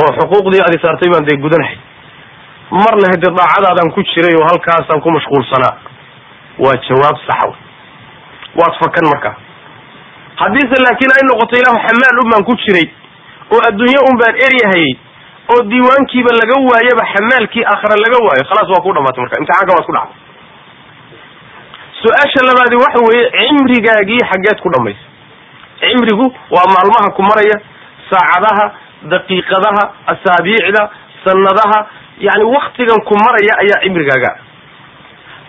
oo 0.00 0.10
xuquuqdii 0.18 0.62
adi 0.66 0.78
saartay 0.84 1.08
baan 1.14 1.24
dee 1.28 1.38
gudanahay. 1.44 1.76
Marna 2.82 3.06
hade 3.12 3.28
daacadaadaan 3.38 3.90
ku 3.96 4.00
jiray 4.12 4.34
oo 4.40 4.46
halkaasaan 4.50 5.00
ku 5.04 5.10
mashquulsanaa 5.16 5.74
waa 6.64 6.76
jawaab 6.88 7.16
saxa 7.26 7.46
wey 7.50 7.58
waad 8.60 8.74
fakan 8.82 9.06
markaa 9.12 9.34
haddiise 10.42 10.76
laakiin 10.84 11.12
ay 11.16 11.24
noqoto 11.30 11.54
ilahu 11.62 11.78
xamaal 11.86 12.16
un 12.22 12.28
baan 12.32 12.44
ku 12.48 12.54
jiray 12.64 12.86
oo 13.52 13.60
adduunye 13.68 14.00
un 14.08 14.16
baan 14.22 14.34
eryahayey 14.46 14.92
oo 15.52 15.60
diiwaankiiba 15.72 16.32
laga 16.40 16.56
waayaba 16.70 17.04
xamaalkii 17.12 17.64
aakhira 17.72 17.96
laga 18.04 18.18
waayo 18.26 18.42
khalaas 18.50 18.68
waa 18.74 18.84
ku 18.86 18.90
dhamaatay 18.96 19.20
marka. 19.24 19.36
Imtixaanka 19.42 19.72
waad 19.76 19.86
ku 19.88 19.92
dhacday 19.96 20.20
su'aasha 22.02 22.40
labaadi 22.48 22.76
waxa 22.84 23.00
weeye 23.08 23.26
cimrigaagii 23.38 24.22
xaggeed 24.30 24.58
ku 24.64 24.68
dhamaysay 24.74 25.10
cimrigu 25.82 26.26
waa 26.54 26.66
maalmaha 26.74 27.08
ku 27.16 27.22
maraya 27.22 27.56
saacadaha 28.10 28.64
daqiiqadaha 29.12 29.82
asaabiicda 30.14 30.82
sanadaha 31.24 31.78
yani 32.26 32.44
waktigan 32.54 33.00
ku 33.08 33.14
maraya 33.18 33.52
ayaa 33.62 33.82
cimrigaaga. 33.84 34.30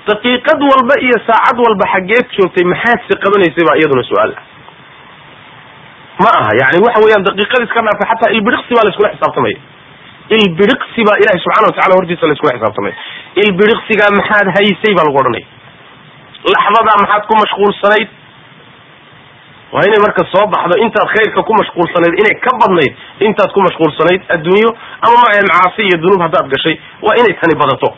Daqiiqad 0.10 0.60
walba 0.72 0.96
iyo 1.06 1.18
saacad 1.28 1.58
walba 1.66 1.86
xaggeed 1.94 2.26
joogtay 2.38 2.66
maxaad 2.66 3.00
si 3.08 3.14
qabanaysay 3.24 3.64
baa 3.68 3.78
iyaduna 3.80 4.04
su'aal 4.10 4.32
ah. 4.36 4.44
Ma 6.24 6.30
aha 6.40 6.52
yani 6.62 6.78
waxa 6.86 7.00
weeyaan 7.06 7.24
daqiiqad 7.30 7.62
iska 7.68 7.80
dhaafay 7.88 8.08
xataa 8.12 8.34
ilbiriqsi 8.38 8.72
baa 8.78 8.86
la 8.86 8.92
iskula 8.94 9.14
xisaabtamaya 9.16 9.60
ilbiriqsi 10.38 11.02
baa 11.08 11.18
ilahi 11.24 11.40
subxana 11.46 11.68
watacala 11.70 11.94
hortiisa 12.00 12.28
la 12.30 12.34
iskula 12.38 12.54
xisaabtamaya 12.58 12.96
ilbiriqsigaa 13.44 14.12
maxaad 14.20 14.48
haysay 14.58 14.94
baa 14.98 15.06
lagu 15.08 15.18
odhanaya 15.24 15.48
laxdadaa 16.52 16.98
maxaad 17.04 17.24
ku 17.30 17.34
mashquulsanayd? 17.44 18.10
Waa 19.74 19.84
inay 19.90 20.02
marka 20.06 20.24
soo 20.34 20.46
baxdo 20.54 20.76
intaad 20.86 21.08
khayrka 21.16 21.42
ku 21.48 21.54
mashquulsanayd 21.60 22.14
inay 22.22 22.36
ka 22.46 22.52
badnayd 22.62 22.94
intaad 23.28 23.50
ku 23.56 23.60
mashquulsanayd 23.68 24.22
adduunyo 24.36 24.70
ama 25.06 25.16
ma 25.24 25.30
macaasi 25.34 25.82
iyo 25.88 25.98
dunuub 26.04 26.22
haddaad 26.26 26.48
gashay 26.54 26.76
waa 27.06 27.16
inay 27.22 27.34
tani 27.42 27.56
badato. 27.62 27.90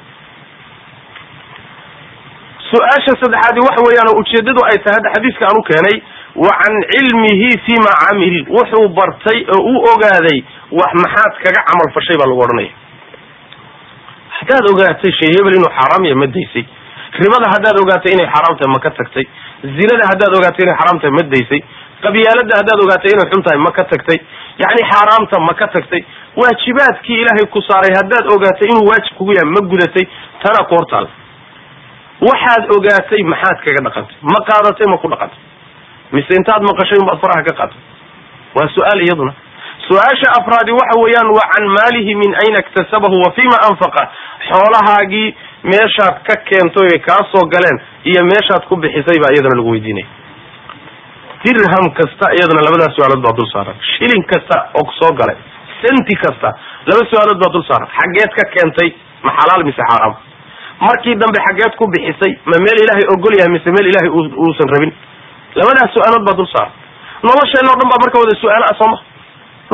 Su'aasha 2.70 3.14
saddexaadi 3.22 3.60
waxa 3.68 3.82
weeyaan 3.88 4.10
oo 4.12 4.20
ujeedadu 4.22 4.62
ay 4.70 4.78
tahay 4.84 4.96
hadda 4.98 5.10
xadiiska 5.16 5.44
aan 5.50 5.60
u 5.62 5.64
keenay 5.70 5.98
wa 6.44 6.52
can 6.62 6.76
cilmihi 6.94 7.50
fima 7.66 7.92
camil 8.04 8.38
wuxuu 8.56 8.88
bartay 8.98 9.40
oo 9.56 9.62
u 9.72 9.74
ogaaday 9.92 10.40
wax 10.80 10.92
maxaad 11.04 11.34
kaga 11.44 11.62
camal 11.70 11.90
fashay 11.98 12.18
baa 12.22 12.30
lagu 12.32 12.42
odhanaya. 12.46 12.74
Haddaad 14.38 14.66
ogaatay 14.72 15.12
shay 15.20 15.32
hebel 15.36 15.56
inuu 15.60 15.72
xaaraam 15.78 16.04
yahay 16.10 16.20
ma 16.24 16.28
daysay 16.38 16.66
ribada 17.24 17.48
haddaad 17.54 17.78
ogaatay 17.84 18.14
inay 18.16 18.28
xaaraam 18.34 18.56
tahay 18.60 18.72
ma 18.76 18.80
ka 18.86 18.92
tagtay. 19.00 19.26
Zinada 19.78 20.06
haddaad 20.12 20.34
ogaatay 20.40 20.64
inay 20.66 20.78
xaaraam 20.80 21.00
tahay 21.02 21.14
ma 21.18 21.24
daysay. 21.34 21.62
Qabyaalada 22.06 22.54
haddaad 22.60 22.80
ogaatay 22.86 23.12
inay 23.16 23.28
xun 23.32 23.42
tahay 23.46 23.60
ma 23.66 23.72
ka 23.78 23.84
tagtay. 23.92 24.20
Yacni 24.64 24.84
xaaraamta 24.92 25.36
ma 25.48 25.54
ka 25.60 25.68
tagtay. 25.76 26.02
Waajibaadkii 26.40 27.20
ilaahay 27.24 27.46
ku 27.54 27.60
saaray 27.70 27.94
haddaad 28.00 28.26
ogaatay 28.36 28.68
inuu 28.72 28.86
waajib 28.92 29.14
kugu 29.18 29.32
yahay 29.38 29.50
ma 29.56 29.62
gudatay. 29.72 30.06
Tanaa 30.44 30.68
ku 30.70 30.76
hortaal 30.80 31.08
waxaad 32.28 32.64
ogaatay 32.76 33.22
maxaad 33.32 33.58
kaga 33.66 33.82
dhaqantay? 33.88 34.16
Ma 34.34 34.40
qaadatay 34.50 34.88
ma 34.92 34.98
ku 35.04 35.08
dhaqantay. 35.14 35.42
Mise 36.16 36.32
intaad 36.40 36.62
maqashay 36.70 37.00
unbaad 37.02 37.20
faraha 37.24 37.44
ka 37.48 37.54
qaatay 37.60 37.82
waa 38.56 38.68
su'aal 38.76 39.02
iyaduna. 39.08 39.34
Su'aasha 39.88 40.28
afraadi 40.40 40.72
waxa 40.72 40.96
weeyaan 41.04 41.30
wa 41.38 41.44
can 41.52 41.66
maalihi 41.78 42.12
min 42.22 42.32
ayna 42.44 42.60
iktasabahu 42.64 43.16
wa 43.26 43.30
fima 43.38 43.58
anfaqa. 43.70 44.04
Xoolahaagii 44.48 45.28
meeshaad 45.72 46.16
ka 46.28 46.36
keentay 46.50 46.88
ay 46.96 47.00
kaa 47.08 47.22
soo 47.34 47.46
galeen 47.56 47.78
iyo 48.12 48.22
meeshaad 48.32 48.64
ku 48.70 48.76
bixisay 48.84 49.18
baa 49.24 49.32
iyadana 49.36 49.58
lagu 49.60 49.72
weydiinaya 49.76 50.08
dirham 51.46 51.86
kasta 52.00 52.26
iyadana 52.38 52.62
labadaas 52.68 52.94
su'aalood 52.98 53.22
baa 53.26 53.36
dul 53.40 53.50
saaran. 53.54 53.76
Shilin 53.94 54.24
kasta 54.32 54.56
oo 54.80 54.86
soo 55.00 55.12
galay. 55.20 55.38
Senti 55.82 56.16
kasta 56.24 56.50
laba 56.90 57.02
su'aalood 57.12 57.40
baa 57.44 57.52
dul 57.56 57.66
saaran. 57.70 57.88
Xaggeed 57.98 58.32
ka 58.38 58.44
keentay 58.56 58.90
ma 59.26 59.32
xalaal 59.40 59.62
mise 59.70 59.84
xaaraam 59.90 60.16
markii 60.86 61.16
dambe 61.22 61.40
xaggeed 61.48 61.74
ku 61.80 61.86
bixisay 61.94 62.32
ma 62.50 62.56
meel 62.66 62.78
ilaahay 62.84 63.06
ogol 63.16 63.34
yahay 63.40 63.52
mise 63.58 63.70
meel 63.76 63.88
ilaahay 63.92 64.12
uusan 64.44 64.68
rabin? 64.76 64.92
Labadaas 65.60 65.90
su'aalood 65.98 66.24
baa 66.30 66.36
dul 66.42 66.50
saaran. 66.56 66.74
Nolosheenna 67.28 67.70
o 67.74 67.76
dhan 67.80 67.88
baa 67.94 68.02
marka 68.06 68.18
wada 68.24 68.36
su'aala 68.44 68.66
ah 68.72 68.78
sooma 68.82 68.98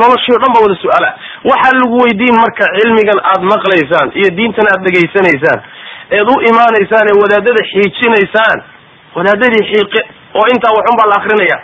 noloshii 0.02 0.34
o 0.36 0.40
dhan 0.42 0.52
baa 0.56 0.62
wada 0.66 0.76
su'aal 0.84 1.04
ah 1.08 1.14
waxaa 1.50 1.72
lagu 1.80 1.96
weydiin 2.04 2.34
marka 2.42 2.64
cilmigan 2.76 3.18
aad 3.32 3.42
maqlaysaan 3.52 4.08
iyo 4.20 4.28
diintan 4.38 4.66
aad 4.74 4.80
dhegaysanaysaan 4.86 5.58
eed 6.10 6.28
u 6.32 6.36
imaanaysaan 6.50 7.06
ee 7.12 7.16
wadaadada 7.22 7.62
xiijinaysaan. 7.72 8.58
Wadaadadii 9.16 9.64
xiiqe 9.70 10.00
oo 10.38 10.46
intaa 10.54 10.72
waxun 10.78 10.96
baa 11.00 11.08
la 11.12 11.16
akrinaya 11.20 11.58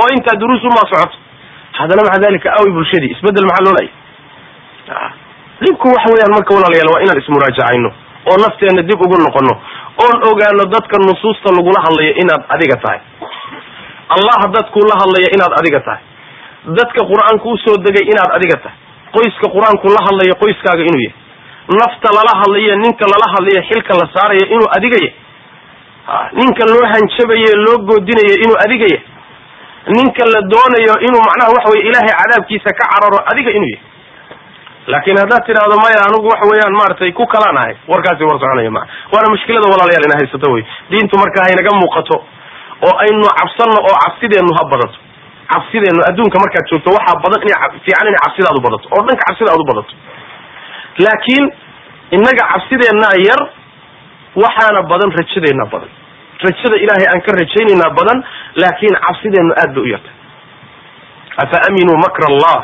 oo 0.00 0.06
intaa 0.16 0.36
duruus 0.40 0.64
umaa 0.70 0.86
socoto. 0.92 1.16
Haddana 1.78 2.02
maca 2.06 2.18
dalika 2.26 2.48
awi 2.58 2.70
bulshadii 2.76 3.10
isbeddel 3.16 3.46
maxaa 3.50 3.64
loo 3.66 3.74
laya 3.78 3.92
dhibku 5.64 5.86
waxa 5.94 6.08
weeyaan 6.12 6.32
marka 6.36 6.50
walaalayaal 6.56 6.90
waa 6.94 7.02
inaan 7.04 7.20
ismuraajacayno 7.22 7.90
oo 8.30 8.36
nafteenna 8.44 8.82
dib 8.88 9.00
ugu 9.06 9.16
noqono 9.26 9.54
oon 10.04 10.16
ogaano 10.30 10.64
dadka 10.74 10.96
nusuusta 11.06 11.48
lagula 11.56 11.80
hadlayo 11.86 12.12
inaad 12.22 12.42
adiga 12.54 12.76
tahay. 12.84 13.00
Allah 14.16 14.40
dadkuu 14.56 14.84
la 14.90 14.96
hadlaya 15.02 15.28
inaad 15.36 15.52
adiga 15.60 15.80
tahay. 15.86 16.02
Dadka 16.78 17.00
qur'aanku 17.10 17.46
u 17.54 17.56
soo 17.64 17.76
degay 17.86 18.04
inaad 18.12 18.30
adiga 18.38 18.56
tahay. 18.64 18.78
Qoyska 19.16 19.46
qur'aanku 19.54 19.86
la 19.96 20.00
hadlayo 20.06 20.34
qoyskaaga 20.42 20.82
inuu 20.88 21.02
yahay 21.06 21.16
nafta 21.80 22.08
lala 22.16 22.32
hadlayo 22.40 22.76
ninka 22.84 23.04
lala 23.12 23.26
hadlayo 23.34 23.60
xilka 23.70 23.92
la 24.00 24.06
saarayo 24.14 24.44
inuu 24.54 24.68
adiga 24.76 24.98
yahay 25.04 25.14
ninka 26.40 26.62
loo 26.72 26.84
hanjabayo 26.92 27.52
loo 27.66 27.78
goodinayo 27.88 28.34
inuu 28.44 28.58
adiga 28.64 28.86
yahay 28.94 29.04
ninka 29.96 30.22
la 30.34 30.40
doonayo 30.52 30.94
inuu 31.06 31.22
macnaha 31.28 31.50
waxa 31.56 31.68
weye 31.72 31.82
ilaahay 31.90 32.14
cadaabkiisa 32.20 32.70
ka 32.78 32.84
cararo 32.92 33.18
adiga 33.32 33.50
inuu 33.58 33.70
yahay. 33.74 33.94
Laakin 34.92 35.16
haddaad 35.22 35.42
tidhaahdo 35.46 35.76
maya 35.84 35.98
anigu 36.06 36.26
waxa 36.32 36.46
weeyaan 36.50 36.74
maaragtay 36.80 37.10
ku 37.18 37.26
kalaan 37.34 37.58
ahay. 37.62 37.74
Warkaasi 37.90 38.22
war 38.28 38.38
soconaya 38.42 38.70
maa 38.76 38.86
waana 39.12 39.28
mushkilada 39.34 39.66
walaalayaal 39.72 40.06
ina 40.08 40.16
haysato 40.20 40.46
wey 40.54 40.62
diintu 40.90 41.14
marka 41.22 41.38
haynaga 41.46 41.70
muuqato 41.80 42.16
oo 42.86 42.94
aynu 43.04 43.26
cabsanno 43.40 43.78
oo 43.88 43.96
cabsideennu 44.04 44.52
ha 44.58 44.62
badato. 44.72 44.98
Cabsideennu 45.52 46.02
adduunka 46.10 46.36
markaad 46.44 46.64
joogto 46.70 46.90
waxaa 46.98 47.18
badan 47.24 47.40
ina 47.50 47.56
fiican 47.84 48.06
inay 48.10 48.20
cabsidaadu 48.26 48.60
badato 48.66 48.86
oo 48.94 49.02
dhanka 49.08 49.22
cabsida 49.28 49.50
aad 49.54 49.62
u 49.64 49.68
badato. 49.72 49.92
Laakiin 51.04 51.44
innaga 52.10 52.42
cabsideennaa 52.52 53.16
yar 53.28 53.40
waxaana 54.44 54.82
badan 54.90 55.10
rajadeenna 55.18 55.66
badan. 55.72 55.90
Rajada 56.44 56.76
ilaahay 56.84 57.06
aan 57.12 57.20
ka 57.26 57.32
rajaynaynaa 57.40 57.90
badan 57.98 58.18
laakin 58.62 58.94
cabsideennu 59.06 59.52
aad 59.62 59.70
bay 59.74 59.82
u 59.82 59.88
yartay. 59.94 60.14
Afa 61.44 61.58
aminuu 61.68 61.96
makra 62.06 62.26
allah 62.32 62.58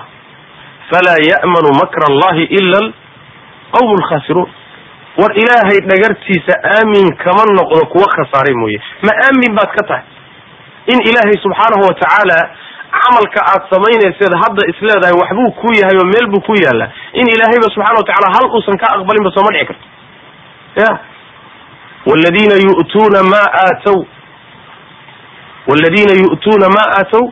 falaa 0.91 1.21
ya'manu 1.33 1.71
makra 1.83 2.05
allahi 2.13 2.45
ila 2.59 2.79
alqawm 2.85 3.91
alkhasiruun 3.99 4.49
war 5.21 5.33
ilaahay 5.43 5.79
dhagartiisa 5.91 6.55
aamin 6.77 7.09
kama 7.25 7.45
noqdo 7.59 7.87
kuwa 7.93 8.07
khasaaray 8.17 8.55
mooye. 8.63 8.79
Ma 9.07 9.13
aamin 9.27 9.53
baad 9.59 9.71
ka 9.77 9.83
tahay. 9.89 10.05
In 10.93 10.99
ilaahay 11.09 11.37
subxaanahu 11.45 11.83
watacaala 11.89 12.39
camalka 12.97 13.41
aad 13.53 13.63
samaynayseed 13.73 14.33
hadda 14.43 14.63
isleedahay 14.73 15.15
waxbuu 15.23 15.51
ku 15.61 15.69
yahay 15.81 15.97
oo 16.03 16.07
meel 16.13 16.27
buu 16.33 16.43
ku 16.49 16.55
yaallaa 16.65 16.91
in 17.21 17.27
ilaahayba 17.35 17.67
subxana 17.75 17.99
wa 18.01 18.07
tacala 18.11 18.29
hal 18.37 18.45
uusan 18.57 18.77
ka 18.83 18.87
aqbalinba 18.97 19.31
sooma 19.37 19.51
dhici 19.57 19.67
karto. 19.71 19.87
Ya. 20.83 20.91
Wladina 22.11 22.55
yu'tuuna 22.67 23.21
ma 23.33 23.43
aatow 23.65 23.99
wاladina 25.71 26.13
yu'tuuna 26.23 26.67
ma 26.77 26.83
aatow 26.99 27.25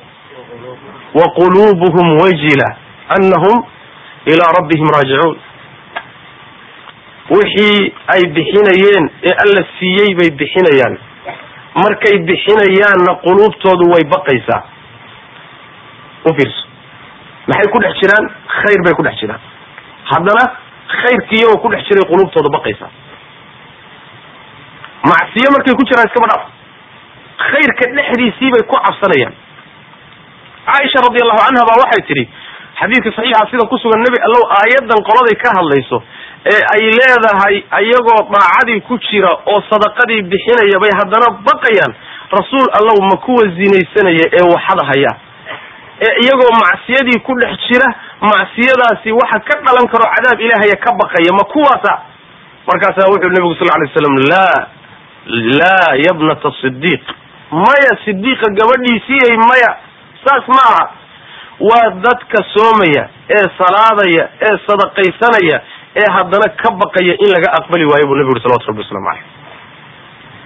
waqulubuhum 1.20 2.06
wajila 2.22 2.68
anahum 3.16 3.56
ilaa 4.32 4.52
rabbihim 4.58 4.86
raajicuun 4.96 5.36
wixii 7.30 7.94
ay 8.14 8.22
bixinayeen 8.36 9.04
ee 9.28 9.34
alla 9.44 9.62
siiyey 9.78 10.14
bay 10.20 10.30
bixinayaan. 10.42 10.98
Markay 11.82 12.16
bixinayaanna 12.30 13.12
quluubtoodu 13.26 13.84
way 13.92 14.04
baqaysaa 14.14 14.62
u 16.28 16.34
fiirso 16.38 16.64
maxay 17.48 17.68
ku 17.72 17.78
dhex 17.84 17.94
jiraan? 18.02 18.24
Khayr 18.58 18.80
bay 18.84 18.94
ku 18.98 19.02
dhex 19.06 19.16
jiraan. 19.20 19.40
Haddana 20.10 20.44
khayrki 21.00 21.34
iyagoo 21.40 21.60
ku 21.64 21.68
dhex 21.72 21.82
jiray 21.88 22.04
quluubtooda 22.10 22.48
baqaysaa 22.56 22.90
macsiyo 25.10 25.48
markay 25.54 25.74
ku 25.74 25.84
jiraan 25.88 26.08
iskaba 26.10 26.26
dhaaf. 26.32 26.44
Khayrka 27.50 27.84
dhexdiisii 27.96 28.50
bay 28.54 28.62
ku 28.68 28.76
cabsanayaan. 28.84 29.34
Caaisha 30.70 30.98
radi 31.06 31.18
allahu 31.24 31.40
canha 31.46 31.62
baa 31.68 31.78
waxay 31.82 32.02
tidhi 32.10 32.24
xadiidka 32.80 33.10
saxiixa 33.16 33.48
sida 33.50 33.64
kusugan 33.72 34.00
nebi 34.04 34.18
allow 34.26 34.42
aayadan 34.58 35.00
qoladay 35.08 35.36
ka 35.42 35.50
hadlayso 35.58 35.98
ee 36.52 36.60
ay 36.74 36.82
leedahay 36.98 37.56
ayagoo 37.80 38.20
daacadii 38.34 38.80
ku 38.88 38.94
jira 39.08 39.32
oo 39.52 39.60
sadaqadii 39.70 40.22
bixinaya 40.32 40.78
bay 40.84 40.92
haddana 41.00 41.28
baqayaan. 41.48 41.92
Rasuul 42.36 42.68
allow 42.78 42.96
ma 43.10 43.16
kuwa 43.24 43.42
zinaysanaya 43.58 44.26
ee 44.38 44.44
waxada 44.52 44.84
haya 44.92 45.12
ee 46.06 46.12
iyagoo 46.24 46.52
macsiyadii 46.64 47.20
ku 47.28 47.32
dhex 47.40 47.54
jira 47.68 47.88
macsiyadaasi 48.30 49.12
waxa 49.20 49.38
ka 49.48 49.54
dhalan 49.66 49.86
karo 49.94 50.04
cadaab 50.14 50.40
ilaahaya 50.46 50.76
ka 50.84 50.90
baqaya 51.02 51.32
ma 51.38 51.44
kuwaasa? 51.52 51.92
Markaasaa 52.68 53.08
wuxuu 53.12 53.30
nebigu 53.34 53.54
sal 53.60 53.68
lay 53.82 53.90
slam 53.96 54.16
laa 54.32 54.58
laa 55.60 55.90
yabnata 56.06 56.52
sidiiq 56.60 57.04
maya 57.50 57.92
sidiiqa 58.04 58.46
gabadhiisiiyay 58.58 59.36
maya 59.50 59.70
saas 60.24 60.44
ma 60.56 60.62
aha. 60.70 60.84
Waa 61.68 61.90
dadka 62.04 62.38
soomaya 62.54 63.02
ee 63.36 63.46
salaadaya 63.60 64.24
ee 64.48 64.56
sadaqaysanaya 64.66 65.56
ee 66.02 66.08
haddana 66.16 66.48
ka 66.62 66.70
baqaya 66.82 67.14
in 67.24 67.28
laga 67.34 67.48
aqbali 67.58 67.84
waayo 67.90 68.06
buu 68.10 68.16
nebigu 68.20 68.32
uri 68.36 68.42
salawatu 68.44 68.66
rabbi 68.70 68.80
waslamu 68.84 69.06
caleyh 69.08 69.26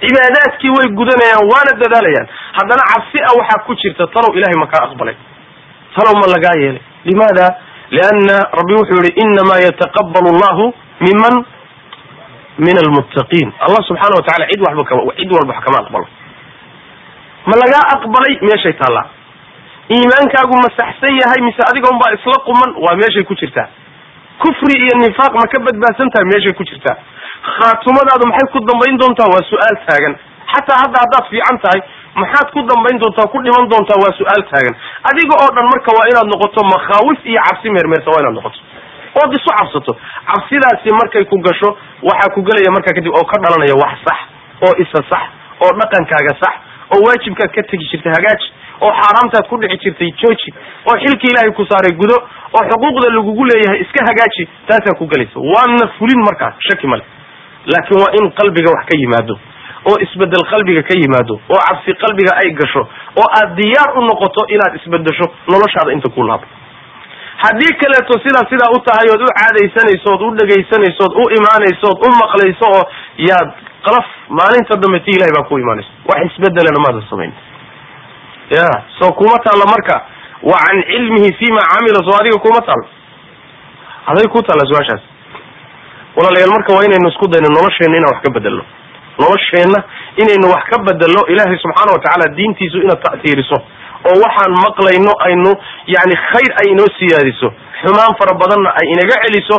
cibaadaadkii 0.04 0.70
way 0.76 0.86
gudanayaan 0.98 1.44
waana 1.52 1.72
dadaalayaan. 1.82 2.26
Haddana 2.58 2.82
cabsi 2.92 3.18
a 3.22 3.30
waxaa 3.38 3.62
ku 3.66 3.74
jirta 3.82 4.06
talow 4.14 4.34
ilahay 4.38 4.58
ma 4.62 4.66
kaa 4.74 4.84
aqbalay 4.88 5.14
talow 5.96 6.14
ma 6.22 6.26
lagaa 6.34 6.54
yeelay 6.62 6.82
limaada? 7.10 7.46
Lianna 7.94 8.36
rabbi 8.58 8.74
wuxuu 8.78 9.02
yihi 9.06 9.12
inamaa 9.24 9.60
yataqabalu 9.66 10.28
allahu 10.34 10.64
miman 11.06 11.34
min 12.66 12.76
almuttaqiin 12.82 13.48
allah 13.66 13.82
subxaana 13.88 14.14
wa 14.18 14.24
tacala 14.28 14.46
cid 14.50 14.60
walba 14.66 14.82
cid 15.18 15.30
walba 15.36 15.52
wax 15.54 15.60
kama 15.66 15.78
aqbalo. 15.84 16.06
Ma 17.50 17.54
lagaa 17.62 17.84
aqbalay? 17.96 18.34
Meeshay 18.48 18.72
taallaa 18.80 19.06
iimaankaagu 19.96 20.54
ma 20.64 20.68
saxsan 20.78 21.12
yahay 21.22 21.40
mise 21.46 21.62
adiga 21.70 21.88
unbaa 21.94 22.12
isla 22.16 22.36
quman? 22.48 22.70
Waa 22.84 22.94
meeshay 23.02 23.24
ku 23.30 23.34
jirtaa 23.40 23.68
kufri 24.42 24.74
iyo 24.84 24.94
nifaaq 25.04 25.32
ma 25.40 25.46
ka 25.52 25.58
badbaadsan 25.66 26.08
tahay 26.14 26.26
meeshay 26.32 26.54
ku 26.58 26.64
jirtaa 26.70 26.96
khaatumadaadu 27.56 28.24
maxay 28.32 28.48
ku 28.54 28.58
dambayn 28.70 28.96
doontaa? 29.02 29.28
Waa 29.34 29.44
su'aal 29.50 29.76
taagan. 29.86 30.14
Xataa 30.54 30.78
hadda 30.82 30.96
haddaad 31.04 31.24
fiican 31.30 31.56
tahay 31.64 31.80
maxaad 32.22 32.48
ku 32.54 32.60
dambayn 32.70 32.98
doontaa 33.02 33.26
ku 33.32 33.38
dhiman 33.44 33.68
doontaa 33.72 33.98
waa 34.04 34.12
su'aal 34.18 34.42
taagan. 34.50 34.74
Adiga 35.10 35.34
oo 35.42 35.50
dhan 35.56 35.66
marka 35.72 35.90
waa 35.98 36.06
inaad 36.12 36.28
noqoto 36.34 36.60
makhaawif 36.74 37.18
iyo 37.26 37.40
cabsi 37.48 37.70
meermeerta 37.74 38.10
waa 38.14 38.22
inaad 38.22 38.36
noqoto. 38.38 38.58
Ood 39.22 39.30
isu 39.38 39.50
cabsato. 39.58 39.92
Cabsidaasi 40.30 40.88
markay 41.00 41.24
ku 41.30 41.36
gasho 41.46 41.68
waxaa 42.08 42.34
ku 42.34 42.40
gelaya 42.46 42.70
markaa 42.76 42.94
kadib 42.98 43.14
oo 43.18 43.24
ka 43.32 43.36
dhalanaya 43.44 43.74
wax 43.82 43.94
sax 44.06 44.18
oo 44.66 44.74
isa 44.84 45.00
sax 45.10 45.24
oo 45.62 45.70
dhaqankaaga 45.80 46.34
sax 46.42 46.54
oo 46.94 47.00
waajibkaad 47.06 47.50
ka 47.56 47.62
tegi 47.70 47.86
jirtay 47.92 48.12
hagaaji 48.18 48.46
oo 48.84 48.92
xaaraamtaad 49.00 49.46
ku 49.50 49.56
dhici 49.62 49.78
jirtay 49.84 50.10
jooji 50.22 50.50
oo 50.90 50.96
xilki 51.04 51.26
ilaahay 51.30 51.52
ku 51.58 51.62
saaray 51.70 51.94
gudo 52.02 52.16
oo 52.54 52.62
xuquuqda 52.70 53.06
lagugu 53.16 53.44
leeyahay 53.50 53.80
iska 53.86 54.00
hagaaji 54.10 54.42
taasaa 54.70 54.98
ku 54.98 55.06
gelaysa. 55.12 55.38
Waana 55.52 55.86
fulin 55.98 56.20
markaa 56.28 56.52
shaki 56.68 56.86
male 56.86 57.04
laakiin 57.72 57.98
waa 58.02 58.10
in 58.18 58.30
qalbiga 58.38 58.70
wax 58.76 58.82
ka 58.90 58.94
yimaado 59.02 59.34
oo 59.90 59.96
isbeddel 60.06 60.44
qalbiga 60.52 60.82
ka 60.88 60.94
yimaado 61.02 61.34
oo 61.54 61.60
cabsi 61.68 61.94
qalbiga 62.04 62.32
ay 62.42 62.50
gasho 62.60 62.82
oo 63.20 63.26
aad 63.38 63.50
diyaar 63.60 63.90
u 63.98 64.00
noqoto 64.10 64.40
inaad 64.54 64.74
isbedesho 64.80 65.26
noloshaada 65.52 65.92
inta 65.96 66.08
ku 66.16 66.22
laabo 66.30 66.46
haddii 67.44 67.72
kaleeto 67.82 68.14
sidaa 68.24 68.44
sidaa 68.52 68.70
u 68.76 68.78
tahay 68.88 69.08
ood 69.14 69.22
u 69.26 69.28
caadaysanayso 69.40 70.08
ood 70.14 70.22
u 70.26 70.30
dhegaysanayso 70.40 71.02
ood 71.08 71.14
u 71.20 71.24
imaanayso 71.38 71.84
ood 71.92 72.00
u 72.06 72.08
maqlayso 72.22 72.66
oo 72.78 72.82
yaad 73.28 73.48
qalaf 73.86 74.06
maalinta 74.38 74.76
dambe 74.84 74.98
ti 75.06 75.10
ilahay 75.16 75.32
baa 75.38 75.48
ku 75.50 75.58
imaanayso 75.64 75.90
wax 76.10 76.20
isbedelana 76.30 76.80
maadan 76.84 77.04
samayn. 77.10 77.32
Ya 78.56 78.66
soo 78.98 79.12
kuma 79.18 79.36
taalla 79.44 79.66
marka 79.74 79.94
wa 80.50 80.56
can 80.64 80.78
cilmihi 80.90 81.28
fima 81.40 81.62
camila 81.72 82.00
soo 82.08 82.16
adiga 82.20 82.38
kuma 82.46 82.60
taalo 82.68 82.84
aday 84.12 84.26
ku 84.34 84.38
taalla 84.48 84.64
su'aashaas. 84.70 85.02
Walaalayaal 86.16 86.52
marka 86.56 86.70
waa 86.76 86.84
inaynu 86.88 87.08
isku 87.12 87.26
dayno 87.34 87.48
nolosheenna 87.56 87.96
inaan 88.00 88.12
wax 88.14 88.20
ka 88.26 88.30
bedelno 88.38 88.64
nolosheenna 89.22 89.78
inaynu 90.22 90.46
wax 90.54 90.64
ka 90.72 90.78
bedelno 90.88 91.22
ilaahay 91.32 91.58
subxaana 91.64 91.90
wa 91.96 92.00
tacaala 92.04 92.26
diintiisu 92.38 92.78
inaad 92.84 93.00
ta'tiiriso 93.06 93.56
oo 94.10 94.16
waxaan 94.24 94.52
maqlayno 94.66 95.12
aynu 95.28 95.50
yani 95.96 96.14
khayr 96.30 96.50
ay 96.60 96.66
inoo 96.74 96.88
siyaadiso 96.98 97.48
xumaan 97.82 98.12
fara 98.20 98.34
badanna 98.42 98.70
ay 98.80 98.86
inaga 98.94 99.16
celiso 99.24 99.56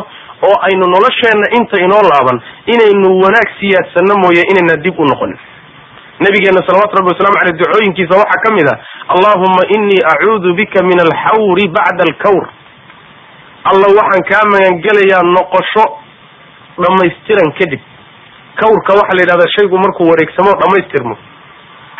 oo 0.48 0.56
aynu 0.68 0.84
nolosheenna 0.94 1.46
inta 1.58 1.76
inoo 1.86 2.02
laaban 2.12 2.38
inaynu 2.74 3.08
wanaag 3.24 3.48
siyaadsanno 3.60 4.14
mooye 4.24 4.42
inayna 4.52 4.76
dib 4.84 4.94
u 5.00 5.04
noqonin 5.12 5.38
nabigeena 6.24 6.60
salawatu 6.66 6.96
rabbi 6.98 7.10
waslamu 7.12 7.36
aleyh 7.42 7.56
ducooyinkiisa 7.62 8.14
waxaa 8.22 8.42
ka 8.44 8.50
mid 8.58 8.68
a 8.72 8.74
allahuma 9.14 9.62
inii 9.76 10.00
acuudu 10.12 10.54
bika 10.60 10.80
min 10.90 10.98
alxawri 11.06 11.66
bacda 11.76 12.02
alkawr. 12.08 12.44
Alla 13.70 13.86
waxaan 13.98 14.22
kaa 14.30 14.44
magangelayaa 14.52 15.22
noqosho 15.36 15.84
dhamaystiran 16.82 17.50
kadib 17.58 17.80
kawrka 18.60 18.92
waxaa 19.00 19.16
la 19.18 19.22
yidhahdaa 19.24 19.52
shaygu 19.56 19.76
markuu 19.84 20.06
wareegsamo 20.10 20.50
dhamaystirmo. 20.62 21.14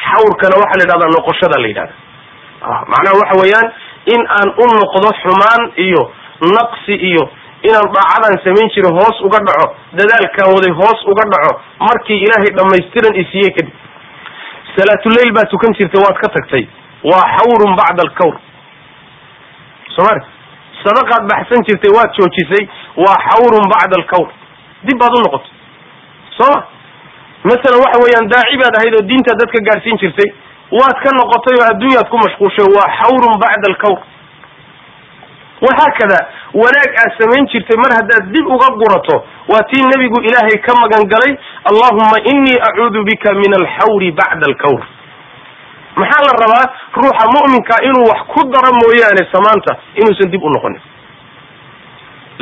Xawrkana 0.07 0.55
waxaa 0.63 0.79
la 0.81 0.85
yidhahdaa 0.85 1.15
noqoshada 1.17 1.57
la 1.63 1.69
yidhahda 1.73 1.95
macnaha 2.93 3.15
waxa 3.21 3.35
weeyaan 3.43 3.69
in 4.15 4.23
aan 4.39 4.49
u 4.63 4.65
noqdo 4.81 5.09
xumaan 5.23 5.63
iyo 5.87 6.03
naqsi 6.57 6.95
iyo 7.11 7.25
inaan 7.69 7.89
daacadaan 7.97 8.37
samayn 8.47 8.69
jiray 8.75 8.93
hoos 8.99 9.17
uga 9.27 9.39
dhaco 9.49 9.67
dadaalkaan 9.99 10.49
waday 10.57 10.73
hoos 10.81 11.01
uga 11.13 11.25
dhaco 11.35 11.53
markii 11.89 12.19
ilaahay 12.27 12.51
dhamaystiran 12.59 13.15
isiiye 13.23 13.51
kadib. 13.57 13.75
Salaatuleyl 14.77 15.31
baad 15.37 15.49
tukan 15.55 15.73
jirtay 15.79 16.01
waad 16.05 16.19
ka 16.25 16.29
tagtay. 16.37 16.65
Waa 17.11 17.25
xawrun 17.37 17.73
bacda 17.81 18.03
alkawr 18.07 18.37
soomali 19.97 20.23
sadaqaad 20.85 21.25
baxsan 21.33 21.61
jirtay 21.69 21.91
waad 21.97 22.11
joojisay 22.19 22.65
waa 23.05 23.17
xawrun 23.29 23.67
bacda 23.75 23.95
alkawr 24.01 24.29
dib 24.89 24.99
baad 25.03 25.13
u 25.19 25.21
noqotay 25.27 25.53
sooma 26.39 26.59
masalan 27.51 27.79
waxa 27.85 27.99
weeyaan 28.05 28.29
daaci 28.35 28.57
baad 28.63 28.75
ahayd 28.81 28.95
oo 29.01 29.05
diintaad 29.11 29.39
dadka 29.43 29.59
gaadhsiin 29.69 29.99
jirtay 30.05 30.29
waad 30.79 30.97
ka 31.05 31.11
noqotay 31.21 31.57
oo 31.61 31.67
adduunyaad 31.73 32.09
ku 32.13 32.17
mashquushay 32.25 32.67
waa 32.77 32.89
xawrun 33.01 33.35
bacda 33.45 33.67
alkawr 33.73 33.99
wahaakada 35.67 36.19
wanaag 36.63 36.91
aad 37.03 37.13
samayn 37.21 37.47
jirtay 37.53 37.77
mar 37.85 37.93
haddaad 37.99 38.25
dib 38.35 38.47
uga 38.57 38.69
gurato 38.81 39.17
waa 39.53 39.63
tii 39.71 39.85
nebigu 39.93 40.19
ilaahay 40.29 40.59
ka 40.67 40.73
magan 40.81 41.05
galay 41.13 41.33
allahuma 41.71 42.17
inii 42.33 42.59
acuudu 42.69 43.05
bika 43.05 43.33
min 43.35 43.53
alxawri 43.61 44.13
bacda 44.13 44.45
alkawr 44.53 44.83
maxaa 45.97 46.23
la 46.29 46.33
rabaa? 46.45 46.67
Ruuxa 46.93 47.25
mu'minka 47.37 47.75
inuu 47.89 48.05
wax 48.11 48.21
ku 48.33 48.41
daro 48.53 48.71
mooyaane 48.81 49.23
samaanta 49.33 49.77
inuusan 49.97 50.29
dib 50.31 50.43
u 50.45 50.51
noqonin. 50.53 50.81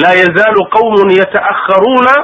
Laa 0.02 0.14
yazaalu 0.22 0.60
qawmun 0.74 1.10
yata'akharuuna 1.20 2.14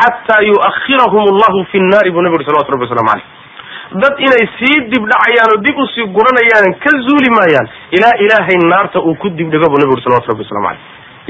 xataa 0.00 0.40
yu'akhirahum 0.50 1.24
allahu 1.32 1.64
fi 1.72 1.78
nnaari 1.84 2.10
buu 2.16 2.22
nabi 2.26 2.34
uri 2.38 2.44
salawatu 2.48 2.72
rabbi 2.74 2.84
waslamu 2.88 3.10
caleyh 3.12 3.26
dad 4.02 4.14
inay 4.26 4.44
sii 4.58 4.76
dib 4.92 5.02
dhacayaan 5.12 5.50
oo 5.54 5.60
dib 5.66 5.76
u 5.82 5.86
sii 5.94 6.06
guranayaan 6.16 6.72
ka 6.84 6.90
zuuli 7.06 7.30
maayaan 7.38 7.66
ilaa 7.98 8.14
ilaahay 8.24 8.58
naarta 8.72 8.98
uu 9.08 9.14
ku 9.22 9.28
dib 9.38 9.48
dhigo 9.54 9.66
buu 9.72 9.80
nabi 9.82 9.92
uri 9.96 10.02
salawatu 10.06 10.30
rabbi 10.32 10.44
waslamu 10.46 10.66
caleyh 10.68 10.84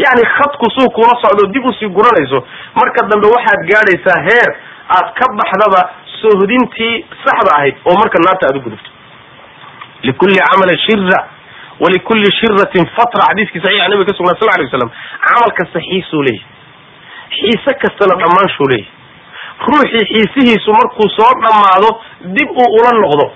yacni 0.05 0.25
khadku 0.37 0.67
suu 0.77 0.89
kula 0.97 1.15
socdo 1.23 1.43
dib 1.55 1.65
u 1.69 1.73
sii 1.79 1.89
guranayso. 1.97 2.39
Marka 2.79 3.01
dambe 3.11 3.27
waxaad 3.35 3.61
gaadhaysaa 3.71 4.19
heer 4.29 4.51
aad 4.97 5.09
ka 5.19 5.27
baxdaba 5.39 5.81
sohdintii 6.21 6.95
saxda 7.25 7.51
ahayd 7.59 7.77
oo 7.89 7.95
marka 8.03 8.19
naarta 8.27 8.47
aad 8.51 8.57
u 8.59 8.63
gudubto. 8.67 8.91
Likulli 10.07 10.39
camalin 10.51 10.79
shira 10.87 11.19
walikulli 11.83 12.31
shiratin 12.41 12.87
fatra. 12.97 13.23
Xadiiskii 13.31 13.61
saxiixa 13.65 13.89
nabiga 13.91 14.07
ka 14.13 14.17
sugnaa 14.19 14.39
sal 14.39 14.49
lay 14.55 14.67
waslam 14.71 14.91
camal 15.27 15.51
kasta 15.59 15.79
xiisuu 15.89 16.23
leeyahy 16.23 16.47
xiise 17.37 17.73
kastana 17.83 18.15
dhammaanshuu 18.23 18.69
leeyahy 18.73 18.97
ruuxii 19.69 20.05
xiisihiisu 20.13 20.71
markuu 20.79 21.09
soo 21.17 21.33
dhammaado 21.45 21.91
dib 22.37 22.51
uu 22.63 22.69
ula 22.81 22.93
noqdo 23.03 23.27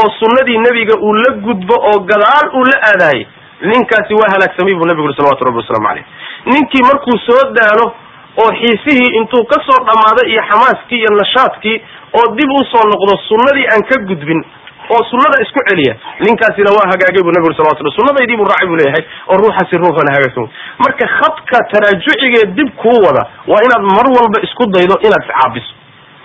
oo 0.00 0.08
sunnadii 0.20 0.58
nebiga 0.66 0.94
uu 1.06 1.12
la 1.22 1.30
gudbo 1.46 1.74
oo 1.90 1.98
gadaal 2.10 2.46
uu 2.58 2.64
la 2.70 2.76
aadaayay 2.90 3.26
ninkaasi 3.70 4.14
waa 4.20 4.30
halaagsamay 4.34 4.74
buu 4.74 4.86
nabigu 4.90 5.06
uri 5.08 5.16
salawatu 5.18 5.44
rabbi 5.48 5.58
wasalaamu 5.62 5.88
caleyh 5.88 6.06
ninkii 6.52 6.84
markuu 6.90 7.16
soo 7.26 7.42
daalo 7.58 7.86
oo 8.42 8.50
xiisihii 8.60 9.10
intuu 9.20 9.44
ka 9.52 9.56
soo 9.66 9.78
dhammaaday 9.88 10.26
iyo 10.32 10.42
xamaaskii 10.50 10.98
iyo 11.02 11.10
nashaadkii 11.20 11.76
oo 12.18 12.26
dib 12.38 12.50
u 12.60 12.62
soo 12.72 12.84
noqdo 12.92 13.12
sunnadii 13.28 13.66
aan 13.74 13.82
ka 13.90 13.96
gudbin 14.10 14.40
oo 14.94 15.00
sunnada 15.10 15.36
isku 15.46 15.60
celiya. 15.68 15.94
Ninkaasina 16.26 16.70
waa 16.76 16.86
hagaagay 16.92 17.22
buu 17.26 17.34
nabi 17.36 17.46
uri 17.50 17.56
salawatu 17.58 17.82
rabbi 17.84 17.96
sunnadaydii 17.98 18.36
buu 18.40 18.48
raacay 18.52 18.68
buu 18.70 18.78
leeyahay 18.80 19.04
oo 19.30 19.36
ruuxaasi 19.42 19.74
ruuxana 19.84 20.10
hagaagsan 20.16 20.46
marka 20.84 21.04
khadka 21.18 21.58
taraajucigee 21.72 22.44
dib 22.58 22.68
kuu 22.82 22.98
wada 23.06 23.22
waa 23.52 23.60
inaad 23.66 23.84
mar 23.96 24.06
walba 24.18 24.38
isku 24.48 24.64
daydo 24.76 24.94
inaad 25.06 25.22
iscaabiso 25.28 25.72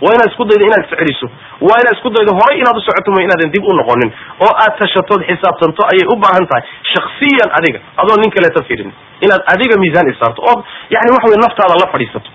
waa 0.03 0.13
inaad 0.17 0.29
isku 0.33 0.43
daydo 0.49 0.63
inaad 0.69 0.83
isceliso 0.87 1.27
waa 1.67 1.77
inaad 1.81 1.95
isku 1.97 2.09
daydo 2.15 2.31
horay 2.39 2.57
inaad 2.63 2.77
u 2.79 2.81
socoto 2.87 3.09
ma 3.15 3.19
inaadan 3.25 3.49
dib 3.55 3.63
u 3.69 3.71
noqonin. 3.79 4.09
Oo 4.45 4.53
aad 4.63 4.73
tashatood 4.81 5.21
xisaabtanto 5.29 5.81
ayay 5.91 6.05
u 6.13 6.15
baahan 6.23 6.45
tahay 6.51 6.63
shaksiyan 6.93 7.49
adiga. 7.59 7.79
Adoo 8.01 8.17
nin 8.23 8.31
kaleeta 8.35 8.61
firin 8.69 8.91
inaad 9.25 9.41
adiga 9.53 9.75
miisaan 9.83 10.07
isaarto 10.13 10.39
oo 10.51 10.57
yani 10.95 11.09
waxa 11.15 11.27
wey 11.33 11.39
naftaada 11.45 11.75
la 11.83 11.87
fadhiisato. 11.93 12.29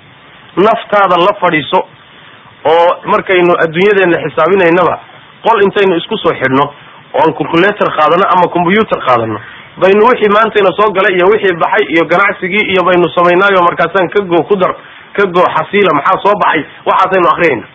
Naftaada 0.69 1.17
la 1.27 1.33
fadhiiso 1.43 1.81
oo 2.73 2.89
markaynu 3.13 3.53
adduunyadeena 3.65 4.17
xisaabinaynaba 4.25 4.95
qol 5.47 5.59
intaynu 5.67 5.97
isku 6.01 6.17
soo 6.25 6.35
xidhno 6.41 6.65
oon 7.21 7.31
calculator 7.39 7.89
qaadano 7.99 8.25
ama 8.35 8.47
combyuter 8.57 9.01
qaadano 9.09 9.39
baynu 9.83 10.03
wixii 10.11 10.31
maantayna 10.37 10.71
soo 10.79 10.89
galay 10.97 11.15
iyo 11.19 11.27
wixii 11.33 11.57
baxay 11.63 11.85
iyo 11.95 12.05
ganacsigii 12.13 12.65
iyo 12.73 12.83
baynu 12.89 13.07
samaynaayo 13.17 13.61
markaasaan 13.69 14.09
ka 14.15 14.21
goo 14.33 14.43
ku 14.51 14.55
dar 14.63 14.73
ka 15.17 15.23
goo 15.37 15.47
xasiila 15.57 15.91
maxaa 15.99 16.19
soo 16.25 16.35
baxay? 16.43 16.63
Waxaasaynu 16.89 17.29
akriyayna 17.33 17.67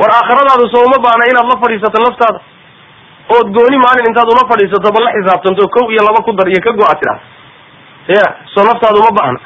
war 0.00 0.10
aakhiradaadu 0.18 0.64
soo 0.74 0.82
uma 0.88 0.98
baana 1.06 1.24
inaad 1.30 1.46
la 1.52 1.56
fadhiisato 1.62 1.98
naftaada. 2.06 2.40
Ood 3.36 3.48
gooni 3.56 3.78
maalin 3.84 4.06
intaad 4.10 4.28
ula 4.34 4.44
fadhiisato 4.52 4.88
bal 4.96 5.04
la 5.06 5.12
xisaabtanto 5.16 5.62
kow 5.76 5.86
iyo 5.92 6.02
laba 6.08 6.20
ku 6.26 6.32
dar 6.38 6.48
iyo 6.52 6.60
ka 6.66 6.72
go 6.78 6.84
a 6.92 6.94
tidhahda 7.00 7.24
ya 8.18 8.24
soo 8.54 8.64
naftaada 8.68 8.96
uma 9.02 9.12
baahna. 9.18 9.40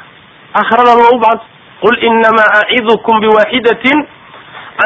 Aakhiradaadu 0.61 1.01
waa 1.07 1.15
u 1.17 1.21
baahanta 1.25 1.47
qul 1.83 1.97
inamaa 2.09 2.51
acidukum 2.63 3.15
biwaxidatin 3.25 3.99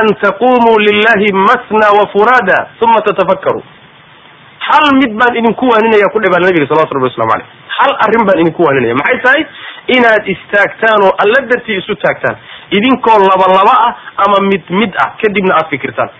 an 0.01 0.07
taqumuu 0.25 0.77
lilahi 0.89 1.29
masna 1.49 1.89
wafurada 1.99 2.59
uma 2.87 2.99
tatafakkaruu 3.09 3.65
hal 4.69 4.87
mid 5.01 5.13
baan 5.21 5.37
idinku 5.41 5.65
waaninaya 5.73 6.09
ku 6.15 6.19
dhibaa 6.25 6.43
nabiga 6.47 6.67
salawatu 6.71 6.95
rabbi 6.99 7.09
waslamu 7.11 7.33
aleyh 7.37 7.49
hal 7.79 7.93
arrin 8.07 8.23
baan 8.29 8.39
idinku 8.45 8.63
waaninaya 8.67 8.95
maxay 9.01 9.19
tahay 9.27 9.43
inaad 9.97 10.25
istaagtaan 10.35 11.01
oo 11.09 11.13
alla 11.25 11.39
dartii 11.53 11.77
isu 11.83 11.95
taagtaan 12.05 12.37
idinkoo 12.79 13.19
laba 13.31 13.47
laba 13.59 13.75
ah 13.89 13.93
ama 14.27 14.39
mid 14.51 14.63
mid 14.81 14.93
ah 15.05 15.09
kadibna 15.23 15.53
aad 15.61 15.69
fikirtaan 15.75 16.11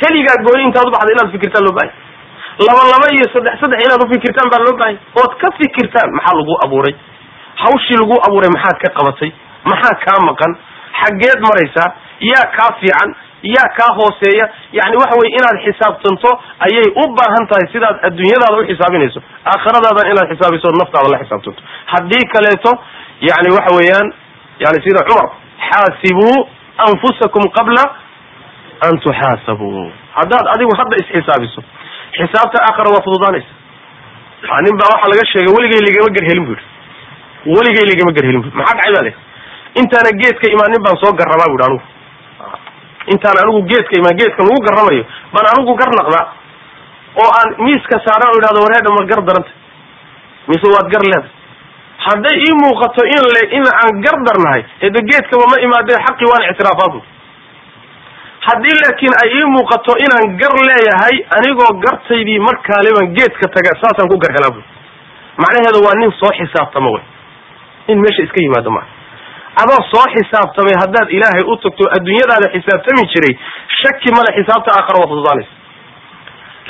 keligaa 0.00 0.38
gooni 0.46 0.62
intaad 0.68 0.88
ubaxda 0.90 1.12
inaad 1.16 1.30
fikirtaan 1.36 1.64
loo 1.68 1.74
bahay 1.78 1.90
laba 2.68 2.82
laba 2.92 3.06
iyo 3.16 3.26
saddex 3.34 3.54
saddex 3.62 3.78
inaad 3.86 4.02
ufikirtaan 4.08 4.48
baa 4.54 4.62
loo 4.66 4.76
bahay 4.82 4.96
ood 5.22 5.32
ka 5.42 5.48
fikirtaan 5.60 6.08
maxaa 6.18 6.34
lagu 6.40 6.54
abuuray 6.66 6.94
hawshii 7.64 7.98
lagu 8.02 8.16
abuuray 8.28 8.50
maxaad 8.56 8.76
ka 8.84 8.88
qabatay 8.98 9.30
maxaa 9.72 9.94
kaa 10.06 10.18
maqan 10.30 10.52
xaggeed 11.00 11.40
maraysaa 11.48 11.88
yaa 12.30 12.44
kaa 12.56 12.70
fiican 12.80 13.10
yaa 13.54 13.68
kaa 13.78 13.90
hooseeya 13.98 14.46
yani 14.78 14.96
waxa 15.02 15.14
weye 15.20 15.30
inaad 15.38 15.58
xisaabtanto 15.66 16.30
ayay 16.66 16.86
u 17.02 17.04
baahan 17.18 17.44
tahay 17.50 17.66
sidaad 17.74 17.96
adduunyadaada 18.08 18.56
uxisaabinayso 18.64 19.20
aakhiradaada 19.52 20.02
inaad 20.12 20.28
xisaabiso 20.32 20.66
naftaada 20.80 21.08
la 21.14 21.18
xisaabtanto 21.24 21.62
haddii 21.94 22.24
kaleeto 22.34 22.70
yani 23.30 23.48
waxa 23.56 23.70
weeyaan 23.78 24.08
yani 24.64 24.78
sida 24.86 25.00
cumar 25.08 25.28
xaasibuu 25.68 26.36
anfusakum 26.88 27.42
qabla 27.58 27.82
an 28.86 28.94
tuxaasabuu. 29.04 29.84
Haddaad 30.18 30.46
adigu 30.54 30.72
hadda 30.80 30.94
isxisaabiso 31.02 31.60
xisaabta 32.18 32.56
aakhira 32.68 32.88
waa 32.94 33.04
fududaanaysa. 33.06 33.52
Nin 34.66 34.74
baa 34.80 34.88
waxaa 34.94 35.10
laga 35.12 35.24
sheegay 35.32 35.52
weligay 35.56 35.80
ligama 35.86 36.10
garhelin 36.16 36.44
bu 36.48 36.52
yidhi. 36.54 36.66
Weligay 37.56 37.84
ligama 37.90 38.12
garhelin 38.16 38.42
bu 38.44 38.48
maxaa 38.58 38.76
dhacay 38.78 38.92
baa 38.96 39.04
le 39.06 39.12
intaana 39.80 40.10
geedka 40.20 40.46
imaanin 40.54 40.80
baan 40.86 40.96
soo 41.02 41.12
garrabaa 41.20 41.48
bu 41.52 41.56
yidhi 41.56 41.66
anugu 41.68 41.84
intaan 43.14 43.36
anigu 43.42 43.60
geedka 43.72 43.94
imaan 44.00 44.16
geedka 44.20 44.40
lagu 44.48 44.60
garramayo 44.66 45.04
baan 45.34 45.46
anigu 45.52 45.72
gar 45.82 45.90
naqdaa 46.00 46.24
oo 47.22 47.30
aan 47.40 47.50
miiska 47.66 47.96
saaran 48.06 48.30
o 48.34 48.36
idhahdo 48.40 48.60
wareedha 48.66 48.90
ma 48.98 49.02
gar 49.12 49.20
daranta. 49.28 49.52
Mise 50.48 50.66
waad 50.74 50.88
gar 50.94 51.02
leedahay. 51.10 51.32
Hadday 52.06 52.36
ii 52.46 52.54
muuqato 52.62 53.02
in 53.14 53.22
le 53.34 53.40
in 53.58 53.64
aan 53.82 53.94
gar 54.04 54.16
darnahay 54.26 54.62
ede 54.88 55.00
geedkaba 55.10 55.44
ma 55.52 55.56
imaadee 55.66 55.98
xaqii 56.06 56.28
waan 56.32 56.44
ictiraafaadu 56.50 56.98
haddii 58.48 58.74
laakiin 58.82 59.14
ay 59.22 59.30
ii 59.38 59.46
muuqato 59.54 59.92
inaan 60.04 60.36
gar 60.42 60.54
leeyahay 60.68 61.16
anigoo 61.38 61.70
gartaydii 61.84 62.38
markaale 62.48 62.90
baan 62.96 63.08
geedka 63.16 63.46
taga 63.56 63.72
saasaan 63.82 64.08
ku 64.12 64.16
gar 64.24 64.32
helaa 64.36 64.52
bu 64.56 64.60
macnaheedu 65.42 65.78
waa 65.86 65.96
nin 66.02 66.12
soo 66.20 66.32
xisaabtama 66.38 66.88
wey 66.94 67.04
nin 67.88 67.98
meesha 68.04 68.22
iska 68.28 68.40
yimaado 68.44 68.70
maa 68.76 68.86
adoo 69.62 69.80
soo 69.92 70.06
xisaabtamay 70.14 70.76
haddaad 70.82 71.08
ilaahay 71.16 71.44
u 71.52 71.56
tagto 71.64 71.84
adduunyadaada 71.96 72.46
xisaabtami 72.56 73.02
jiray 73.12 73.34
shaki 73.80 74.08
male 74.16 74.30
xisaabta 74.38 74.70
aakhara 74.78 74.96
waa 75.02 75.10
fududaanaysa 75.12 75.54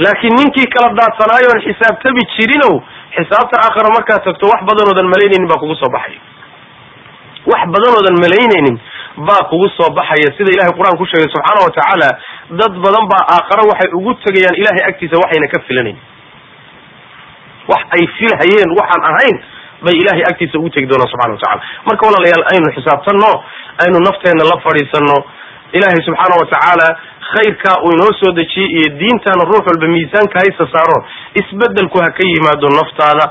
laakiin 0.05 0.34
ninkii 0.41 0.68
kala 0.74 0.89
daadsanaayoon 1.01 1.61
xisaabtami 1.66 2.22
jirinow 2.37 2.74
xisaabta 3.16 3.55
aakhara 3.66 3.89
markaad 3.97 4.22
tagto 4.28 4.45
wax 4.53 4.61
badanoodan 4.70 5.09
malaynaynin 5.14 5.49
baa 5.53 5.61
kugu 5.64 5.74
soo 5.82 5.91
baxaya 5.97 6.20
wax 7.53 7.62
badanoodan 7.74 8.16
malaynaynin 8.24 8.76
baa 9.28 9.43
kugu 9.51 9.68
soo 9.78 9.91
baxaya 9.99 10.28
sida 10.39 10.51
ilahay 10.57 10.72
qur'aan 10.78 10.97
ku 11.01 11.07
sheegay 11.12 11.28
subxaana 11.34 11.61
wa 11.66 11.72
tacaala 11.78 12.09
dad 12.61 12.72
badan 12.87 13.05
baa 13.12 13.22
aakhara 13.37 13.62
waxay 13.70 13.91
ugu 14.01 14.12
tegayaan 14.26 14.57
ilahay 14.62 14.82
agtiisa 14.91 15.16
waxayna 15.22 15.47
ka 15.55 15.59
filanayn 15.68 15.99
wax 17.72 17.82
ay 17.99 18.05
filhayeen 18.18 18.70
waxaan 18.80 19.03
ahayn 19.12 19.37
bay 19.84 19.94
ilahay 20.02 20.22
agtiisa 20.30 20.58
ugu 20.58 20.70
tegi 20.74 20.86
doonaan 20.90 21.10
subxana 21.12 21.34
wa 21.36 21.40
tacala 21.42 21.62
marka 21.88 22.02
walaalayaal 22.08 22.44
aynu 22.52 22.66
xisaabtanno 22.76 23.30
aynu 23.84 23.98
nafteenna 24.08 24.44
la 24.52 24.56
fadhiisanno. 24.66 25.16
Ilaahay 25.76 26.00
subxaana 26.08 26.34
wa 26.40 26.46
tacaala 26.52 26.86
khayrkaa 27.32 27.76
uu 27.84 27.92
inoo 27.96 28.12
soo 28.20 28.32
dejiyey 28.38 28.70
iyo 28.78 28.88
diintaana 29.00 29.42
ruux 29.50 29.64
walba 29.68 29.86
miisaanka 29.94 30.36
haysa 30.42 30.64
saaro 30.74 30.98
isbedelku 31.40 31.96
ha 32.02 32.08
ka 32.16 32.22
yimaado 32.32 32.68
naftaada 32.78 33.24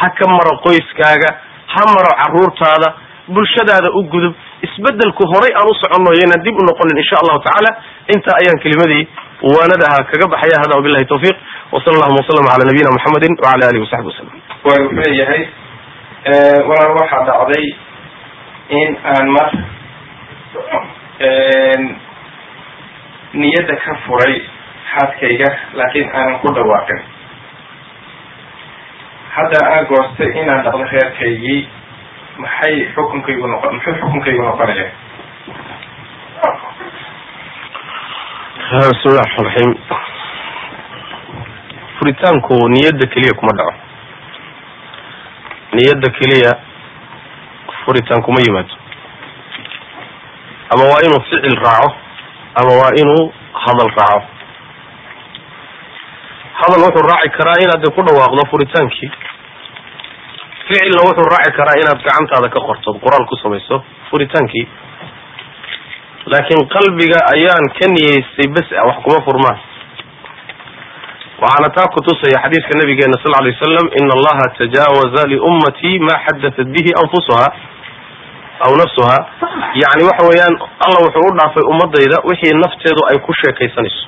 ha 0.00 0.08
ka 0.18 0.24
maro 0.34 0.52
qoyskaaga 0.64 1.30
ha 1.74 1.82
maro 1.94 2.10
caruurtaada 2.20 2.88
bulshadaada 3.34 3.88
u 3.98 4.02
gudub. 4.12 4.34
Isbedelku 4.66 5.22
horay 5.32 5.52
aan 5.58 5.68
u 5.70 5.74
soconno 5.82 6.10
yaynaan 6.20 6.42
dib 6.46 6.56
u 6.60 6.62
noqonin 6.68 6.98
insha 7.02 7.16
allahu 7.22 7.38
tacaala 7.46 7.70
intaa 8.14 8.34
ayaan 8.40 8.58
kelimadii 8.64 9.04
waanadaha 9.52 9.98
kaga 10.10 10.26
baxaya. 10.34 10.56
Hada 10.62 10.74
wabilahi 10.78 11.06
tawfiiq. 11.12 11.36
Wasala 11.72 11.94
allahuma 11.96 12.20
wasalam 12.22 12.46
ala 12.54 12.64
nabiyina 12.70 12.90
muxamedin 12.96 13.32
wala 13.44 13.64
alihi 13.70 13.82
wasaxbi 13.86 14.08
wasalam 14.12 14.34
wa 14.66 14.72
wuxuu 14.82 15.00
leeyahay 15.06 15.42
walaal 16.68 16.94
waxaa 17.00 17.24
dhacday 17.28 17.66
in 18.80 18.90
aan 19.12 19.26
mar 19.36 19.48
niyadda 23.40 23.76
ka 23.84 23.92
furay 24.06 24.34
xaaskayga 24.92 25.48
laakiin 25.78 26.08
aanan 26.14 26.38
ku 26.40 26.48
dhawaaqin. 26.54 27.00
Hadda 29.36 29.58
aan 29.72 29.86
goostay 29.90 30.30
inaan 30.42 30.64
dhaqdo 30.64 30.84
reerkaygii 30.92 31.68
maxay 32.38 32.76
xukunkaygu 32.94 33.46
noqon 33.52 33.74
muxuu 33.74 33.94
xukunkaygu 34.00 34.42
noqonaya? 34.48 34.86
Bismillahi 38.68 39.24
raxmaan 39.24 39.46
raxiim 39.48 39.72
furitaanku 41.98 42.54
niyadda 42.74 43.06
keliya 43.12 43.34
kuma 43.40 43.52
dhaco 43.58 43.87
niyadda 45.76 46.08
keliya 46.18 46.52
furitaan 47.84 48.22
kuma 48.26 48.40
yimaado 48.46 48.74
ama 50.74 50.84
waa 50.90 51.00
inuu 51.06 51.20
ficil 51.28 51.56
raaco 51.64 51.90
ama 52.60 52.72
waa 52.80 52.92
inuu 53.02 53.32
hadal 53.64 53.90
raaco. 53.98 54.26
Hadal 56.60 56.82
wuxuu 56.84 57.06
raaci 57.10 57.28
karaa 57.38 57.58
inaad 57.64 57.84
ku 57.96 58.02
dhawaaqdo 58.06 58.42
furitaankii. 58.50 59.10
Ficilna 60.68 61.02
wuxuu 61.08 61.28
raaci 61.32 61.52
karaa 61.58 61.76
inaad 61.82 62.00
gacantaada 62.06 62.48
ka 62.54 62.60
qorto 62.66 62.98
qoraal 63.04 63.24
ku 63.30 63.36
samayso 63.42 63.76
furitaankii. 64.10 64.66
Laakiin 66.32 66.68
qalbiga 66.74 67.18
ayaan 67.34 67.66
ka 67.78 67.86
niyeystay 67.94 68.48
bes 68.56 68.68
wax 68.88 68.96
kuma 69.04 69.20
furmaan 69.26 69.58
waxaana 71.42 71.68
taa 71.76 71.88
kutusaya 71.94 72.38
xadiiska 72.44 72.72
nabigeena 72.80 73.16
sal 73.22 73.32
lay 73.44 73.52
waslam 73.54 73.86
ina 74.00 74.12
allaha 74.18 74.44
tajaawaza 74.58 75.22
liummatii 75.32 75.98
ma 76.06 76.14
xadatat 76.26 76.66
bihi 76.74 76.90
anfusuha 77.02 77.46
aw 78.66 78.72
nafsuha. 78.82 79.16
Yani 79.82 80.02
waxa 80.08 80.22
weeyaan 80.28 80.54
alla 80.84 80.98
wuxuu 81.06 81.24
u 81.30 81.36
dhaafay 81.38 81.64
ummadayda 81.72 82.16
wixii 82.30 82.54
nafteedu 82.64 83.00
ay 83.10 83.18
ku 83.26 83.32
sheekaysanayso 83.40 84.02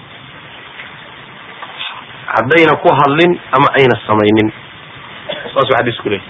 haddayna 2.34 2.74
ku 2.82 2.88
hadlin 2.98 3.32
ama 3.56 3.68
ayna 3.78 3.94
samaynin. 4.06 4.48
Saasuu 5.54 5.74
xadiisku 5.78 6.08
leeyay 6.10 6.26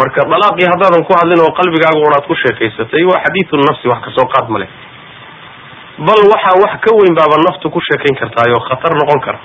marka 0.00 0.20
dalaaqii 0.32 0.68
haddaadan 0.72 1.02
ku 1.08 1.12
hadlin 1.18 1.40
oo 1.44 1.52
qalbigaaga 1.60 2.00
unaad 2.08 2.24
ku 2.28 2.34
sheekaysatay 2.44 3.02
waa 3.10 3.20
xadiidu 3.24 3.56
nafsi 3.68 3.88
wax 3.92 4.00
ka 4.04 4.10
soo 4.18 4.28
qaad 4.34 4.46
ma 4.52 4.58
leh. 4.62 4.68
Bal 6.06 6.20
waxaa 6.32 6.56
wax 6.64 6.72
ka 6.84 6.90
weyn 6.98 7.14
baaba 7.20 7.36
naftu 7.48 7.70
ku 7.72 7.80
sheekayn 7.88 8.16
kartaayoo 8.20 8.60
khatar 8.68 8.92
noqon 9.00 9.20
kara 9.26 9.38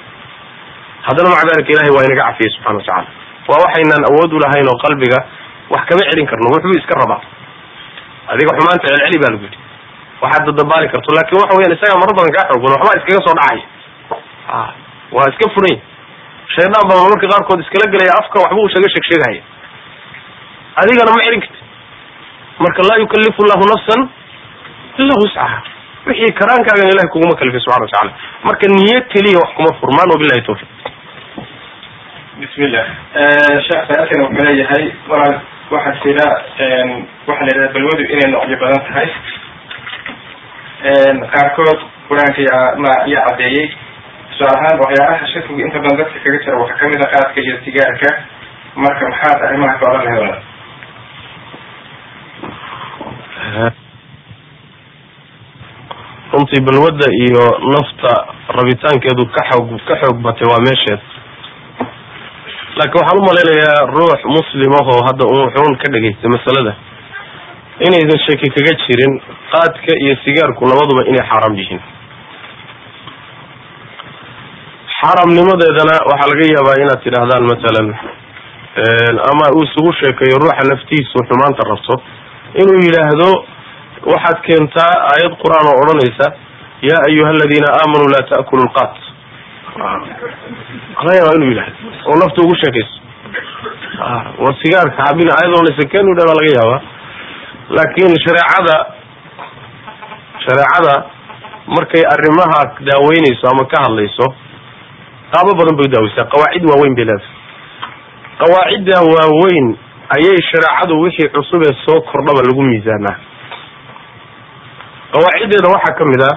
haddana 1.08 1.30
maca 1.34 1.62
ilahay 1.74 1.92
waa 1.98 2.04
inaga 2.08 2.24
cafiyey 2.30 2.52
subxana 2.56 2.78
wa 2.80 2.84
tacala 2.88 3.08
waa 3.50 3.60
waxaynaan 3.66 4.04
awood 4.10 4.32
u 4.36 4.40
lahayn 4.44 4.68
oo 4.74 4.78
qalbiga 4.86 5.20
wax 5.74 5.82
kama 5.90 6.04
celin 6.10 6.28
karno 6.32 6.48
wuxuu 6.54 6.74
iska 6.80 6.94
rabaa. 7.02 7.22
Adiga 8.32 8.52
xumaanta 8.58 8.86
celceli 8.88 9.18
baa 9.24 9.32
lagu 9.34 9.44
yidhi. 9.48 9.60
Waxaad 10.24 10.44
dadabaali 10.50 10.88
karto 10.94 11.10
laakin 11.18 11.36
waxa 11.42 11.54
weyan 11.60 11.74
isagaa 11.78 11.98
maro 12.02 12.12
badan 12.18 12.34
kaa 12.38 12.46
xoog 12.50 12.62
badan 12.64 12.78
waxbaa 12.80 12.98
iskaga 13.00 13.22
soo 13.28 13.36
dhacaya 13.40 13.64
waa 15.16 15.26
iska 15.32 15.46
furan 15.56 15.78
shaydaan 16.56 16.84
baa 16.90 16.98
marmarka 17.04 17.28
qaarkood 17.34 17.60
iskala 17.66 17.86
gelaya 17.94 18.14
afka 18.22 18.36
waxba 18.44 18.60
uu 18.64 18.70
isaga 18.72 18.88
sheeg 18.94 19.06
sheegahaya 19.10 19.42
adigana 20.82 21.12
ma 21.16 21.20
celin 21.28 21.42
karti 21.46 21.62
marka 22.64 22.82
laa 22.90 22.98
yukalifu 23.04 23.42
llahu 23.50 23.64
nafsan 23.74 24.02
ila 25.02 25.14
wuscaha 25.24 25.58
wixii 26.08 26.32
karaankaagan 26.40 26.88
ilahay 26.94 27.10
kuguma 27.14 27.34
kalifay 27.42 27.62
subxana 27.66 27.84
watacala 27.86 28.12
marka 28.48 28.66
niyad 28.78 29.04
keliya 29.14 29.38
wax 29.44 29.50
kuma 29.58 29.72
furmaan 29.82 30.08
wabilahi 30.14 30.42
tawfiq 30.50 30.70
bismillah. 32.42 32.86
Sheekh 33.68 33.84
sa-aalkan 33.90 34.20
wuxuu 34.26 34.46
leeyahay 34.48 34.86
walaal 35.12 35.36
waxaa 35.74 36.00
jira 36.04 36.28
waxaa 37.30 37.46
la 37.46 37.52
yidhahda 37.54 37.74
balwadu 37.76 38.04
inay 38.14 38.28
noocyo 38.34 38.58
badan 38.64 38.82
tahay. 38.88 39.08
Qaarkood 41.34 41.80
qur'aanka 42.10 42.58
ma 42.84 42.92
yaa 43.14 43.26
caddeeyey. 43.30 43.68
Tusaale 44.30 44.56
ahaan 44.58 44.78
waxyaalaha 44.84 45.32
shakigu 45.34 45.60
inta 45.66 45.78
badan 45.84 45.98
dadka 46.02 46.18
kaga 46.26 46.38
jira 46.46 46.56
waxaa 46.64 46.80
ka 46.82 46.86
mid 46.92 47.02
a 47.06 47.08
qaadka 47.14 47.38
iyo 47.46 47.56
sigaarka 47.66 48.10
marka 48.84 49.04
maxaad 49.12 49.40
arrimaha 49.48 49.74
ka 49.80 49.86
odhan 49.92 50.04
lahay 50.06 50.20
walaal 50.24 50.42
runtii 56.34 56.62
balwadda 56.66 57.08
iyo 57.24 57.44
nafta 57.74 58.14
rabitaankeedu 58.58 59.26
ka 59.36 59.42
xoog 59.50 59.70
ka 59.88 59.96
xoog 60.02 60.18
batay 60.26 60.48
waa 60.52 60.62
meesheed 60.68 61.02
laakiin 62.78 63.00
waxaan 63.02 63.20
umalaynayaa 63.22 63.82
ruux 63.98 64.22
muslim 64.38 64.72
ahoo 64.82 65.00
hadda 65.08 65.24
un 65.34 65.40
wuxuun 65.46 65.76
ka 65.82 65.88
dhagaystay 65.94 66.30
masalada. 66.36 66.74
Inaysan 67.88 68.20
shaki 68.28 68.48
kaga 68.56 68.74
jirin 68.84 69.14
qaadka 69.54 69.92
iyo 70.04 70.16
sigaarku 70.26 70.62
labaduba 70.72 71.02
inay 71.12 71.24
xaaraam 71.30 71.56
yihiin. 71.60 71.82
Xaaraamnimadeedana 75.00 75.96
waxaa 76.10 76.30
laga 76.32 76.46
yaabaa 76.56 76.78
inaad 76.84 77.02
tidhaahdaan 77.06 77.46
matalan 77.52 77.88
ama 79.32 79.46
uu 79.58 79.64
isugu 79.68 79.92
sheekeeyo 80.02 80.38
ruuxa 80.44 80.64
naftiisu 80.72 81.18
xumaanta 81.30 81.62
rabto 81.72 81.94
inuu 82.62 82.80
yidhaahdo 82.86 83.30
waxaad 84.14 84.38
keentaa 84.48 84.92
aayad 85.12 85.34
qur'aan 85.44 85.68
oo 85.72 85.76
odhanaysa 85.84 86.26
yaa 86.90 87.02
ayuha 87.10 87.30
aladiina 87.36 87.70
aamanuu 87.80 88.10
laa 88.16 88.26
ta'kulu 88.32 88.64
lqaat 88.70 88.96
laga 89.78 91.12
yaabaa 91.18 91.36
inuu 91.38 91.50
yidhahdo 91.52 91.76
oo 92.10 92.16
nafta 92.22 92.42
ugu 92.46 92.56
sheekayso. 92.62 92.96
War 94.44 94.54
sigaarka 94.62 94.98
xabin 95.08 95.28
aayad 95.36 95.52
odhanaysa 95.58 95.86
ken 95.94 96.06
u 96.12 96.16
dha 96.18 96.24
baa 96.30 96.38
laga 96.40 96.52
yaabaa. 96.60 96.82
Laakin 97.78 98.12
shareecada 98.26 98.76
shareecada 100.46 100.94
markay 101.76 102.04
arrimaha 102.14 102.60
daaweynayso 102.90 103.46
ama 103.52 103.64
ka 103.72 103.78
hadlayso 103.86 104.26
qaabo 105.34 105.52
badan 105.60 105.76
bay 105.80 105.88
daaweysaa 105.96 106.30
qawaacid 106.34 106.64
waaweyn 106.72 106.96
bay 107.00 107.06
leedahay. 107.06 107.32
Qawaacidda 108.42 108.96
waaweyn 109.14 109.68
ayay 110.16 110.38
shareecadu 110.52 110.94
wixii 111.04 111.30
cusub 111.36 111.62
ee 111.70 111.74
soo 111.86 112.00
kordhaba 112.12 112.42
lagu 112.48 112.62
miisaanaa. 112.70 113.16
Qawaaciddeeda 115.14 115.68
waxaa 115.76 115.98
ka 116.00 116.06
mid 116.12 116.22
ah 116.30 116.36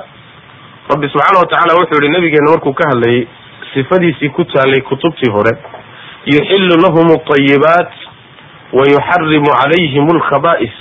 rabbi 0.93 1.09
subxaana 1.13 1.39
watacaala 1.43 1.75
wuxuu 1.81 2.03
yihi 2.03 2.13
nabigeena 2.17 2.51
markuu 2.55 2.73
ka 2.81 2.85
hadlayay 2.91 3.27
sifadiisii 3.75 4.29
ku 4.37 4.45
taalay 4.45 4.81
kutubtii 4.91 5.31
hore 5.37 5.53
yuxillu 6.35 6.75
lahum 6.85 7.07
alطayibaat 7.17 7.93
wa 8.79 8.85
yuxarimu 8.95 9.51
calayhim 9.61 10.07
alkhaba'is 10.17 10.77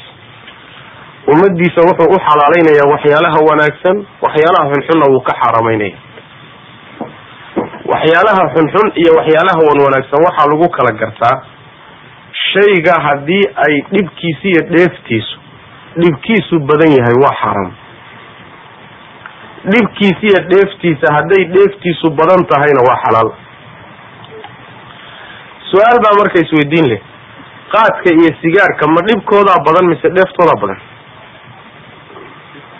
ummadiisa 1.34 1.82
wuxuu 1.89 2.10
u 2.16 2.18
xalaalaynayaa 2.28 2.89
waxyaalaha 2.93 3.39
wanaagsan 3.49 3.97
waxyaalaha 4.26 4.70
xunxunna 4.74 5.06
wuu 5.14 5.22
ka 5.30 5.34
xaaraamaynaya 5.41 5.97
waxyaalaha 7.93 8.43
xunxun 8.56 8.88
iyo 9.01 9.12
waxyaalaha 9.20 9.60
wan 9.70 9.80
wanaagsan 9.86 10.20
waxaa 10.28 10.47
lagu 10.51 10.68
kala 10.78 10.91
gartaa 11.01 11.36
shayga 12.53 12.93
haddii 13.08 13.43
ay 13.66 13.74
dhibkiisa 13.93 14.45
iyo 14.51 14.62
dheeftiisu 14.74 15.36
dhibkiisu 16.01 16.60
badan 16.70 16.91
yahay 16.99 17.18
waa 17.24 17.36
xaaraam 17.41 17.72
dhibkiisa 19.72 20.24
iyo 20.30 20.39
dheeftiisa 20.51 21.07
hadday 21.18 21.43
dheeftiisu 21.55 22.07
badan 22.20 22.41
tahayna 22.51 22.82
waa 22.88 22.97
xalaal. 23.03 23.30
Su'aal 25.72 25.97
baa 26.05 26.16
marka 26.20 26.38
isweydiin 26.45 26.86
leh. 26.91 27.01
Qaadka 27.74 28.09
iyo 28.20 28.32
sigaarka 28.41 28.84
ma 28.95 29.01
dhibkoodaa 29.07 29.59
badan 29.68 29.86
mise 29.91 30.07
dheeftoodaa 30.18 30.61
badan? 30.63 30.80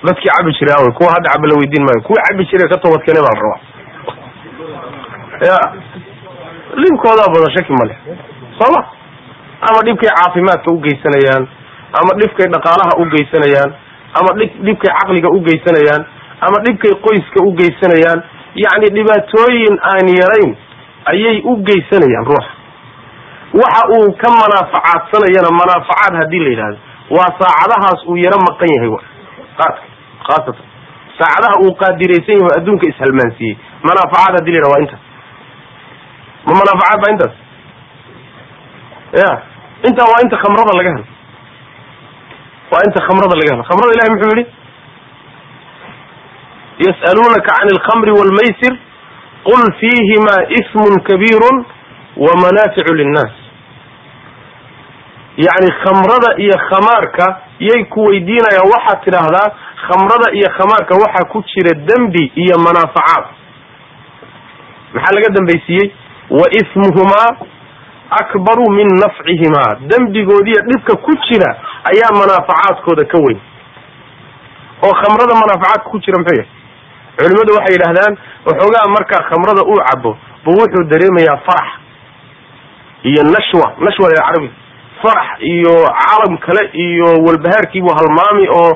Dadkii 0.06 0.30
cabi 0.36 0.52
jiray 0.60 0.76
awy 0.80 0.92
kuwa 0.98 1.10
hadda 1.16 1.30
caba 1.34 1.48
la 1.50 1.56
weydiin 1.60 1.84
maayo. 1.88 2.02
Kuwa 2.08 2.20
cabi 2.28 2.46
jiray 2.52 2.68
ka 2.74 2.78
toobadkeene 2.84 3.22
baa 3.26 3.34
la 3.36 3.42
rabaa. 3.44 3.62
Ya 5.50 5.58
dhibkoodaa 6.82 7.30
badan 7.34 7.52
shaki 7.58 7.74
male 7.80 7.96
sooma 8.60 8.82
ama 9.68 9.80
dhibkay 9.88 10.10
caafimaadka 10.18 10.70
ugeysanayaan 10.78 11.44
ama 12.00 12.12
dhibkay 12.22 12.48
dhaqaalaha 12.56 12.94
ugeysanayaan 13.04 13.72
ama 14.20 14.30
dhi 14.40 14.46
dhibkay 14.68 14.92
caqliga 15.00 15.30
ugeysanayaan 15.38 16.04
ama 16.42 16.58
dhibkay 16.66 16.94
qoyska 17.06 17.40
ugeysanayaan 17.50 18.20
yacni 18.64 18.88
dhibaatooyin 18.98 19.76
aan 19.92 20.08
yarayn 20.22 20.52
ayay 21.14 21.38
u 21.52 21.56
geysanayaan 21.68 22.26
ruuxa. 22.32 22.52
Waxa 23.62 23.84
uu 23.98 24.08
ka 24.22 24.30
manaafacaadsanayana 24.42 25.50
manaafacaad 25.62 26.14
haddii 26.22 26.44
la 26.46 26.50
yidhahdo 26.54 26.78
waa 27.18 27.30
saacadahaas 27.40 28.02
uu 28.10 28.18
yaro 28.26 28.40
maqan 28.48 28.70
yahay 28.76 28.90
qaadka 29.60 29.84
khaasatan 30.28 30.66
saacadaha 31.20 31.56
uu 31.66 31.72
qaadiraysan 31.82 32.36
yahay 32.42 32.56
adduunka 32.60 32.86
ishalmaansiiyey 32.94 33.56
manaafacaad 33.88 34.34
haddii 34.38 34.54
la 34.54 34.58
yidhahdo 34.60 34.74
waa 34.76 34.84
intaas. 34.86 35.04
Ma 36.48 36.54
manaafacaad 36.62 37.00
baa 37.04 37.12
intaas? 37.16 37.36
Ya 39.22 39.30
intaa 39.90 40.08
waa 40.12 40.22
inta 40.26 40.38
khamrada 40.44 40.74
laga 40.80 40.90
helo. 40.96 41.06
Waa 42.72 42.82
inta 42.88 43.00
khamrada 43.08 43.36
laga 43.40 43.52
helo. 43.54 43.64
Khamrada 43.70 43.92
ilahi 43.96 44.12
muxuu 44.14 44.32
yihi 44.38 44.46
yas'aluunaka 46.80 47.52
can 47.58 47.68
alkhamri 47.76 48.12
waalmaysir 48.12 48.74
qul 49.48 49.64
fiihima 49.80 50.36
ismun 50.60 51.00
kabiirun 51.10 51.66
wa 52.18 52.32
manaaficu 52.44 52.94
linnaas 52.94 53.34
yacni 55.38 55.72
khamrada 55.84 56.30
iyo 56.44 56.58
khamaarka 56.70 57.26
yay 57.60 57.84
ku 57.86 58.00
weydiinayaan 58.06 58.68
waxaad 58.74 59.04
tidhaahdaa 59.06 59.48
khamrada 59.88 60.28
iyo 60.40 60.50
khamaarka 60.58 60.96
waxaa 61.04 61.30
ku 61.34 61.44
jira 61.52 61.74
dembi 61.90 62.32
iyo 62.36 62.56
manaafacaad 62.66 63.26
maxaa 64.94 65.16
laga 65.16 65.30
dambaysiiyey 65.38 65.92
wa 66.30 66.46
ismuhumaa 66.60 67.30
akbaru 68.22 68.66
min 68.78 68.88
nafcihimaa 69.04 69.72
dembigoodiiyo 69.92 70.62
dhibka 70.70 70.96
ku 71.06 71.12
jira 71.30 71.50
ayaa 71.92 72.12
manaafacaadkooda 72.20 73.06
ka 73.06 73.18
weyn 73.26 73.40
oo 74.88 74.94
khamrada 75.02 75.34
manaafacaadka 75.42 75.90
ku 75.90 76.00
jira 76.00 76.20
muxuu 76.20 76.36
yahay 76.42 76.50
culimadu 77.20 77.52
waxay 77.58 77.74
yidhahdaan 77.78 78.14
waxoogaa 78.48 78.88
markaa 78.96 79.22
khamrada 79.30 79.62
uu 79.72 79.80
cabo 79.90 80.12
bu 80.46 80.52
wuxuu 80.60 80.84
dareemayaa 80.92 81.38
farax 81.48 81.70
iyo 83.10 83.24
nashwa. 83.24 83.68
Nashwa 83.86 84.10
la 84.10 84.22
carabi 84.28 84.50
farax 85.02 85.28
iyo 85.54 85.74
calam 86.02 86.38
kale 86.46 86.64
iyo 86.86 87.08
walbahaarkiibu 87.26 87.90
halmaami 87.98 88.46
oo 88.60 88.72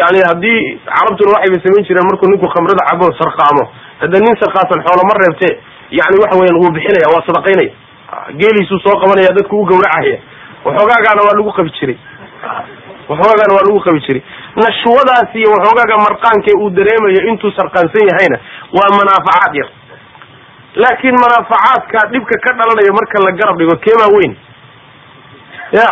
yani 0.00 0.18
haddii 0.28 0.80
carabtuna 0.88 1.30
waxayba 1.34 1.58
samayn 1.64 1.84
jireen 1.88 2.06
markuu 2.10 2.28
ninku 2.32 2.46
khamrada 2.54 2.82
cabo 2.90 3.06
sarqaamo. 3.20 3.64
Hadda 4.00 4.18
nin 4.24 4.34
sarqaasan 4.42 4.82
xoolama 4.86 5.14
reebte 5.22 5.48
yani 5.98 6.16
waxa 6.22 6.38
weyan 6.40 6.56
wuu 6.62 6.70
bixinaya 6.76 7.08
waa 7.14 7.26
sadaqaynaya. 7.28 7.72
Geeliisuu 8.40 8.78
soo 8.84 8.96
qabanaya 9.02 9.32
dadku 9.38 9.56
u 9.62 9.64
gawracaya. 9.70 10.18
Waxoogaagaana 10.64 11.20
waa 11.26 11.36
lagu 11.38 11.52
qabi 11.58 11.70
jiray 11.78 11.98
waxoogaagaana 13.10 13.52
waa 13.56 13.66
lagu 13.68 13.80
qabi 13.86 14.00
jiray. 14.06 14.22
Nashwadaas 14.62 15.30
iyo 15.40 15.48
waxoogaaga 15.54 15.96
marqaanke 16.06 16.50
uu 16.62 16.70
dareemayo 16.78 17.20
intuu 17.30 17.50
sarqaansan 17.58 18.04
yahayna 18.10 18.38
waa 18.78 18.90
manaafacaad 18.98 19.54
yar. 19.60 19.68
Laakiin 20.82 21.16
manaafacaadka 21.24 21.98
dhibka 22.12 22.34
ka 22.44 22.50
dhalanaya 22.58 22.92
marka 22.98 23.16
la 23.26 23.32
garab 23.40 23.56
dhigo 23.60 23.76
keemaa 23.86 24.10
weyn. 24.16 24.32
Ya 25.78 25.88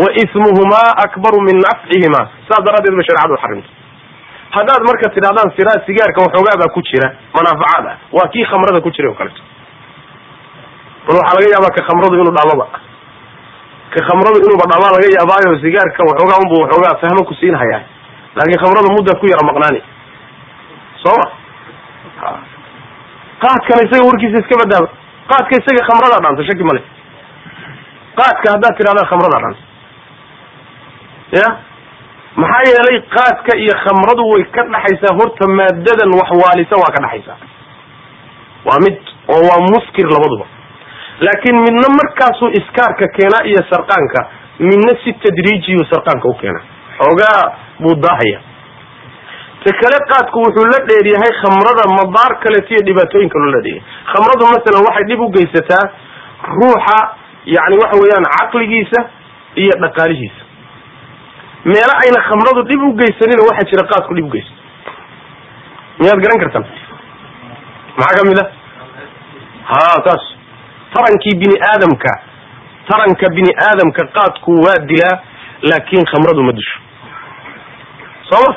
wa 0.00 0.06
ismuhumaa 0.22 0.90
akbaru 1.04 1.38
min 1.46 1.56
nafcihima 1.66 2.20
saas 2.48 2.62
daraaddeed 2.66 2.94
ba 2.98 3.02
sharecadu 3.08 3.36
xarimta 3.42 3.68
haddaad 4.56 4.82
marka 4.88 5.06
tidhahdaan 5.16 5.50
siraa 5.58 5.78
sigaarka 5.86 6.18
waxoogaabaa 6.26 6.70
ku 6.76 6.80
jira 6.90 7.08
manaafacaad 7.36 7.86
ah. 7.92 7.96
Waa 8.16 8.28
kii 8.34 8.44
khamrada 8.50 8.80
ku 8.86 8.90
jiray 8.96 9.10
oo 9.10 9.18
kaleeto 9.20 9.42
bal 11.06 11.16
waxaa 11.18 11.36
laga 11.38 11.48
yaabaa 11.54 11.74
ka 11.78 11.82
khamradu 11.88 12.14
inuu 12.22 12.34
dhaamaba 12.38 12.66
ka 13.94 14.00
khamradu 14.08 14.38
inuuba 14.44 14.66
dhamaa 14.72 14.92
laga 14.94 15.08
yaabaayo 15.18 15.52
sigaarka 15.64 16.00
waxoogaa 16.10 16.38
unbu 16.44 16.54
waxoogaa 16.62 16.94
fahmo 17.02 17.22
ku 17.30 17.34
siinhayaa 17.40 17.82
laakiin 18.36 18.60
khamrada 18.62 18.88
muddaad 18.96 19.18
ku 19.22 19.26
yara 19.32 19.42
maqnaani. 19.50 19.80
Soo 21.02 21.16
ma? 21.20 21.26
Qaadkana 23.42 23.80
isaga 23.86 24.04
warkiisa 24.08 24.38
iska 24.42 24.54
badaaba 24.62 24.88
qaadka 25.30 25.52
isaga 25.60 25.82
khamradaa 25.88 26.20
dhaanta 26.24 26.42
shaki 26.48 26.64
male 26.68 26.82
qaadka 28.20 28.46
haddaad 28.54 28.74
tidhahdaa 28.78 29.06
khamradaa 29.10 29.40
dhaanta 29.44 29.62
ya? 31.38 31.46
Maxaa 32.42 32.62
yeelay 32.70 32.98
qaadka 33.16 33.52
iyo 33.64 33.74
khamradu 33.84 34.22
way 34.32 34.44
ka 34.56 34.62
dhaxaysaa 34.74 35.14
horta 35.18 35.44
maadadan 35.58 36.10
wax 36.20 36.30
waalisa 36.42 36.74
waa 36.82 36.92
ka 36.96 37.00
dhaxaysaa. 37.06 37.38
Waa 38.68 38.78
mid 38.86 38.96
oo 39.34 39.42
waa 39.50 39.60
muskir 39.72 40.06
labaduba 40.14 40.46
laakiin 41.26 41.56
midna 41.66 41.88
markaasuu 42.00 42.48
iskaarka 42.60 43.06
keenaa 43.16 43.44
iyo 43.50 43.62
sarqaanka 43.72 44.20
midna 44.68 44.92
si 45.04 45.12
tadriijiyu 45.24 45.84
sarqaanka 45.92 46.28
u 46.28 46.34
keena. 46.40 46.60
Xoogaa 46.98 47.40
buu 47.82 47.94
daahaya. 48.04 48.38
Ta 49.64 49.70
kale 49.80 49.98
qaadku 50.10 50.36
wuxuu 50.44 50.66
la 50.72 50.78
dheeryahay 50.88 51.32
khamrada 51.42 51.84
madaar 51.98 52.32
kaleeto 52.42 52.70
iyo 52.74 52.82
dhibaatooyin 52.88 53.30
kaloo 53.34 53.50
la 53.56 53.60
dheeryahay 53.66 53.88
khamradu 54.12 54.44
masalan 54.54 54.84
waxay 54.88 55.04
dhib 55.10 55.20
u 55.20 55.28
geysataa 55.36 55.84
ruuxa 56.58 56.98
yani 57.56 57.76
waxa 57.82 57.96
weeyaan 58.02 58.26
caqligiisa 58.36 59.00
iyo 59.62 59.74
dhaqaalihiisa. 59.84 60.42
Meelo 61.72 61.94
ayna 62.04 62.20
khamradu 62.28 62.60
dhib 62.70 62.82
u 62.88 62.92
geysanin 63.00 63.40
waxaa 63.48 63.68
jira 63.70 63.84
qaadku 63.92 64.14
dhib 64.18 64.26
ugeysto 64.30 64.54
miyaad 66.00 66.20
garan 66.24 66.40
kartaan? 66.44 66.64
Maxaa 68.00 68.16
ka 68.18 68.28
mid 68.30 68.38
a 68.42 68.44
ha 69.70 69.80
saas 70.06 70.24
tarankii 70.94 71.38
bini 71.42 71.56
aadamka 71.70 72.12
taranka 72.90 73.26
bini 73.34 73.52
aadamka 73.66 74.02
qaadku 74.16 74.50
waa 74.64 74.78
dilaa 74.90 75.16
laakin 75.62 76.04
khamradu 76.10 76.42
ma 76.42 76.52
disho. 76.52 76.78
Soo 78.30 78.40
ma? 78.46 78.52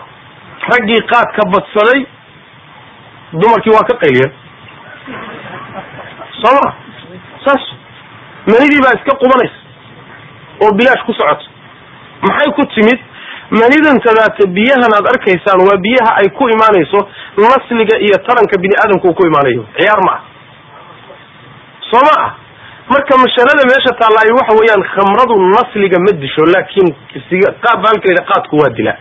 Raggii 0.71 1.01
qaadka 1.11 1.41
badsaday 1.53 2.01
dumarkii 3.33 3.73
waa 3.75 3.87
ka 3.89 3.97
qayliyeen. 4.03 4.33
Soo 6.41 6.53
ma? 6.59 6.73
Saas 7.45 7.63
manidii 8.47 8.81
baa 8.85 8.95
iska 8.99 9.15
qubanaysa 9.21 9.59
oo 10.63 10.71
bilaash 10.77 11.03
ku 11.05 11.13
socoto. 11.13 11.45
Maxay 12.21 12.51
ku 12.57 12.63
timid? 12.75 12.99
Manidan 13.59 13.99
tadaate 14.05 14.47
biyahan 14.57 14.93
aad 14.97 15.07
arkaysaan 15.13 15.61
waa 15.67 15.77
biyaha 15.85 16.11
ay 16.21 16.27
ku 16.37 16.43
imaanayso 16.55 16.99
nasliga 17.37 17.95
iyo 18.05 18.17
taranka 18.27 18.55
bini 18.63 18.75
aadamka 18.81 19.07
uu 19.09 19.13
ku 19.13 19.27
imaanayo. 19.27 19.65
Ciyaar 19.77 20.01
ma 20.07 20.13
ah 20.17 20.21
soo 21.91 22.01
ma 22.07 22.13
ah? 22.25 22.31
Marka 22.91 23.15
mashalada 23.23 23.63
meesha 23.71 23.91
taallaayo 24.01 24.33
waxa 24.39 24.53
weeyaan 24.59 24.83
khamradu 24.93 25.33
nasliga 25.55 25.97
ma 26.05 26.11
disho 26.23 26.43
laakin 26.53 26.87
qaab 27.65 27.77
baalkeeda 27.85 28.21
qaadku 28.31 28.55
waa 28.61 28.69
dilaa. 28.79 28.97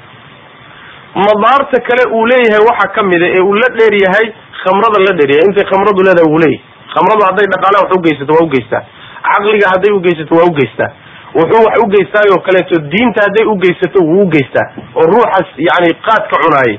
Madaarta 1.14 1.76
kale 1.88 2.04
uu 2.16 2.26
leeyahay 2.30 2.62
waxaa 2.68 2.92
kamida 2.96 3.26
ee 3.36 3.40
uu 3.48 3.54
la 3.62 3.68
dheer 3.78 3.94
yahay 4.04 4.26
khamrada 4.62 4.98
la 5.06 5.12
dheer 5.18 5.30
yahay. 5.34 5.46
Intay 5.48 5.64
khamradu 5.72 6.00
leedahay 6.06 6.28
uu 6.32 6.38
leeyahay. 6.44 6.64
Khamradu 6.94 7.22
hadday 7.28 7.46
dhaqaalaha 7.54 7.82
wax 7.84 7.92
ugeysato 7.98 8.32
waa 8.36 8.46
ugeystaa 8.48 8.82
caqliga 9.28 9.66
hadday 9.72 9.92
ugeysato 9.98 10.32
waa 10.38 10.46
ugeystaa 10.52 10.90
wuxuu 11.36 11.62
wax 11.66 11.74
ugeystaayo 11.86 12.36
kaleeto 12.46 12.74
diinta 12.92 13.20
hadday 13.26 13.44
ugeysato 13.54 13.98
wuu 14.10 14.22
ugeystaa 14.28 14.66
oo 14.98 15.04
ruuxaas 15.12 15.48
yani 15.68 15.88
qaadka 16.06 16.34
cunaayay. 16.44 16.76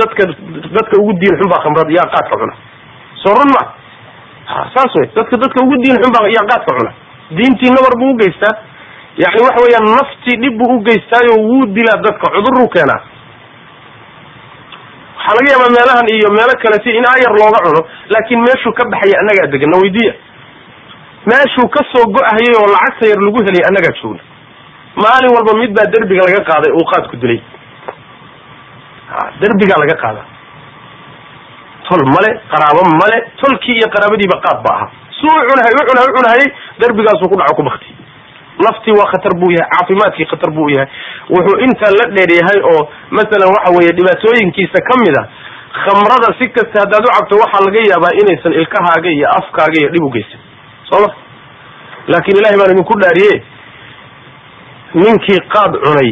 Dadka 0.00 0.22
dadka 0.76 0.94
ugu 1.02 1.12
diin 1.20 1.34
xun 1.40 1.48
baa 1.52 1.62
khamrada 1.64 1.90
yaa 1.98 2.08
qaadka 2.14 2.34
cuna. 2.42 2.54
Soo 3.22 3.34
run 3.38 3.50
ma 3.56 3.62
saas 4.74 4.92
wey 4.98 5.06
dadka 5.16 5.36
dadka 5.42 5.58
ugu 5.64 5.76
diin 5.84 5.96
xun 6.02 6.12
baa 6.16 6.28
yaa 6.36 6.46
qaadka 6.52 6.70
cuna. 6.78 6.92
Diintii 7.36 7.70
nabar 7.76 7.94
buu 8.00 8.10
ugeystaa 8.14 8.54
yani 9.22 9.40
waxa 9.46 9.60
weeyaan 9.64 9.86
naftii 9.98 10.36
dhib 10.42 10.54
buu 10.60 10.70
ugeystaayo 10.78 11.34
wuu 11.48 11.64
dilaa 11.76 11.98
dadka 12.06 12.26
cuduruu 12.34 12.68
keenaa. 12.74 13.00
Waxaa 15.16 15.34
laga 15.38 15.48
yaabaa 15.54 15.72
meelahan 15.76 16.06
iyo 16.16 16.28
meelo 16.36 16.54
kaleti 16.62 16.90
in 16.98 17.06
ayar 17.14 17.32
looga 17.40 17.58
cuno 17.66 17.80
laakin 18.12 18.38
meeshuu 18.46 18.72
ka 18.78 18.82
baxaya 18.92 19.16
annagaa 19.22 19.46
degan 19.54 19.70
na 19.72 19.78
weydiya 19.82 20.12
meeshuu 21.30 21.68
ka 21.74 21.80
soo 21.92 22.04
go-ahayay 22.14 22.54
oo 22.60 22.68
lacagta 22.74 23.04
yar 23.12 23.20
lagu 23.26 23.38
helay 23.46 23.62
annagaa 23.68 23.94
joogna 24.00 24.22
maalin 25.04 25.30
walba 25.36 25.52
mid 25.62 25.70
baa 25.78 25.86
derbiga 25.94 26.22
laga 26.28 26.40
qaaday 26.50 26.72
uu 26.78 26.84
qaadku 26.92 27.16
dilay. 27.22 27.40
Derbigaa 29.40 29.78
laga 29.82 29.96
qaada 30.02 30.22
tol 31.88 32.02
male 32.14 32.30
qaraabo 32.52 32.82
male 33.02 33.18
tolkii 33.42 33.76
iyo 33.80 33.88
qaraabadiiba 33.94 34.36
qaad 34.46 34.58
ba 34.66 34.70
ahaa 34.76 34.90
su 35.18 35.26
u 35.26 35.42
cunahay 35.50 35.72
u 35.80 35.82
cunahay 35.88 36.08
u 36.10 36.14
cunahayay 36.18 36.48
derbigaasuu 36.80 37.28
ku 37.32 37.36
dhaco 37.40 37.54
ku 37.58 37.62
bakti. 37.68 37.90
Naftii 38.64 38.94
waa 38.98 39.08
khatar 39.12 39.32
buu 39.40 39.50
yahay 39.54 39.68
caafimaadkii 39.74 40.26
khatar 40.32 40.50
buu 40.56 40.68
yahay. 40.74 40.88
Wuxuu 41.34 41.56
intaa 41.66 41.90
la 41.98 42.04
dheer 42.16 42.30
yahay 42.40 42.58
oo 42.72 42.82
masalan 43.18 43.48
waxa 43.54 43.70
weeye 43.76 43.92
dhibaatooyinkiisa 43.98 44.78
ka 44.88 44.94
mid 45.02 45.16
a 45.20 45.22
khamrada 45.82 46.28
si 46.38 46.46
kasta 46.56 46.76
haddaad 46.84 47.04
u 47.08 47.10
cabto 47.16 47.34
waxaa 47.42 47.64
laga 47.66 47.80
yaabaa 47.90 48.12
inaysan 48.22 48.52
ilkahaaga 48.60 49.08
iyo 49.16 49.26
afkaaga 49.38 49.76
iyo 49.80 49.88
dhib 49.94 50.04
ugeysan 50.10 50.40
soo 50.90 51.00
ma? 51.04 51.08
Laakin 52.12 52.36
ilahay 52.40 52.56
baan 52.60 52.70
idinku 52.74 52.94
dhaariye 53.02 53.34
ninkii 55.02 55.40
qaad 55.54 55.72
cunay 55.84 56.10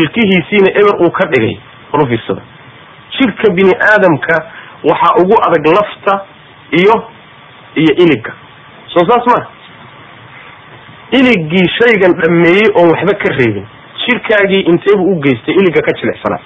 ilkihiisiina 0.00 0.68
eber 0.80 0.94
uu 1.04 1.10
ka 1.18 1.24
dhigay 1.32 1.54
waru 1.92 2.06
fiirsada 2.10 2.42
jirka 3.18 3.52
bini 3.56 3.74
aadamka 3.90 4.34
waxaa 4.90 5.14
ugu 5.22 5.36
adag 5.46 5.64
lafta 5.78 6.12
iyo 6.80 6.94
iyo 7.82 7.92
iliga 8.04 8.32
soo 8.92 9.04
saas 9.10 9.26
ma 9.32 9.40
iligii 11.18 11.66
shaygan 11.78 12.12
dhameeyey 12.20 12.68
oon 12.78 12.88
waxba 12.94 13.14
ka 13.22 13.28
reebin. 13.38 13.66
Jirkaagii 14.02 14.62
inteebu 14.72 15.02
u 15.12 15.20
geystay 15.24 15.54
iliga 15.60 15.80
ka 15.86 15.92
jilicsanaa? 16.00 16.40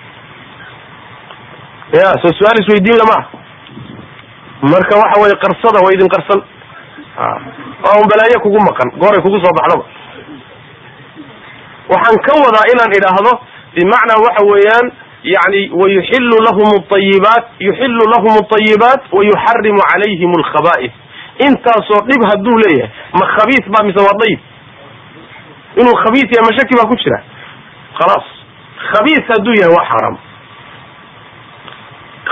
Ya 1.96 2.06
soo 2.22 2.32
su'aal 2.38 2.58
isweydiin 2.62 2.98
lama 3.02 3.18
marka 4.72 4.94
waxa 5.02 5.20
weye 5.22 5.36
qarsada 5.44 5.78
waa 5.84 5.92
idin 5.96 6.08
qarsan. 6.14 6.40
Waa 7.84 7.94
un 8.02 8.06
balaayo 8.10 8.38
kugu 8.44 8.58
maqan 8.68 8.88
gooray 9.00 9.20
kugu 9.26 9.38
soo 9.44 9.54
baxdaba 9.58 9.84
waxaan 11.92 12.18
ka 12.26 12.32
wadaa 12.44 12.66
inaan 12.72 12.92
idhaahdo 12.98 13.32
bimacnaa 13.74 14.18
waxa 14.26 14.42
weeyaan 14.50 14.86
yani 15.34 15.60
wayuxilu 15.80 16.36
lahum 16.46 16.70
ayibaat 16.98 17.44
yuxilu 17.68 18.04
lahum 18.14 18.34
alayibaat 18.56 19.02
wayuxarimu 19.18 19.80
calayhim 19.90 20.30
alkhaba'is 20.40 20.92
intaasoo 21.46 22.00
dhib 22.10 22.22
hadduu 22.30 22.56
leeyahay 22.64 22.90
ma 23.20 23.24
khabiis 23.36 23.64
ba 23.74 23.84
mise 23.88 24.00
waa 24.06 24.16
dayib 24.22 24.40
inuu 25.80 25.96
khabiis 26.04 26.28
yahay 26.34 26.44
mashaki 26.50 26.74
baa 26.80 26.88
ku 26.92 26.96
jira 27.02 27.18
khalaas 27.98 28.26
khabiis 28.92 29.24
hadduu 29.32 29.54
yahay 29.60 29.72
waa 29.76 29.86
xaaraam 29.90 30.16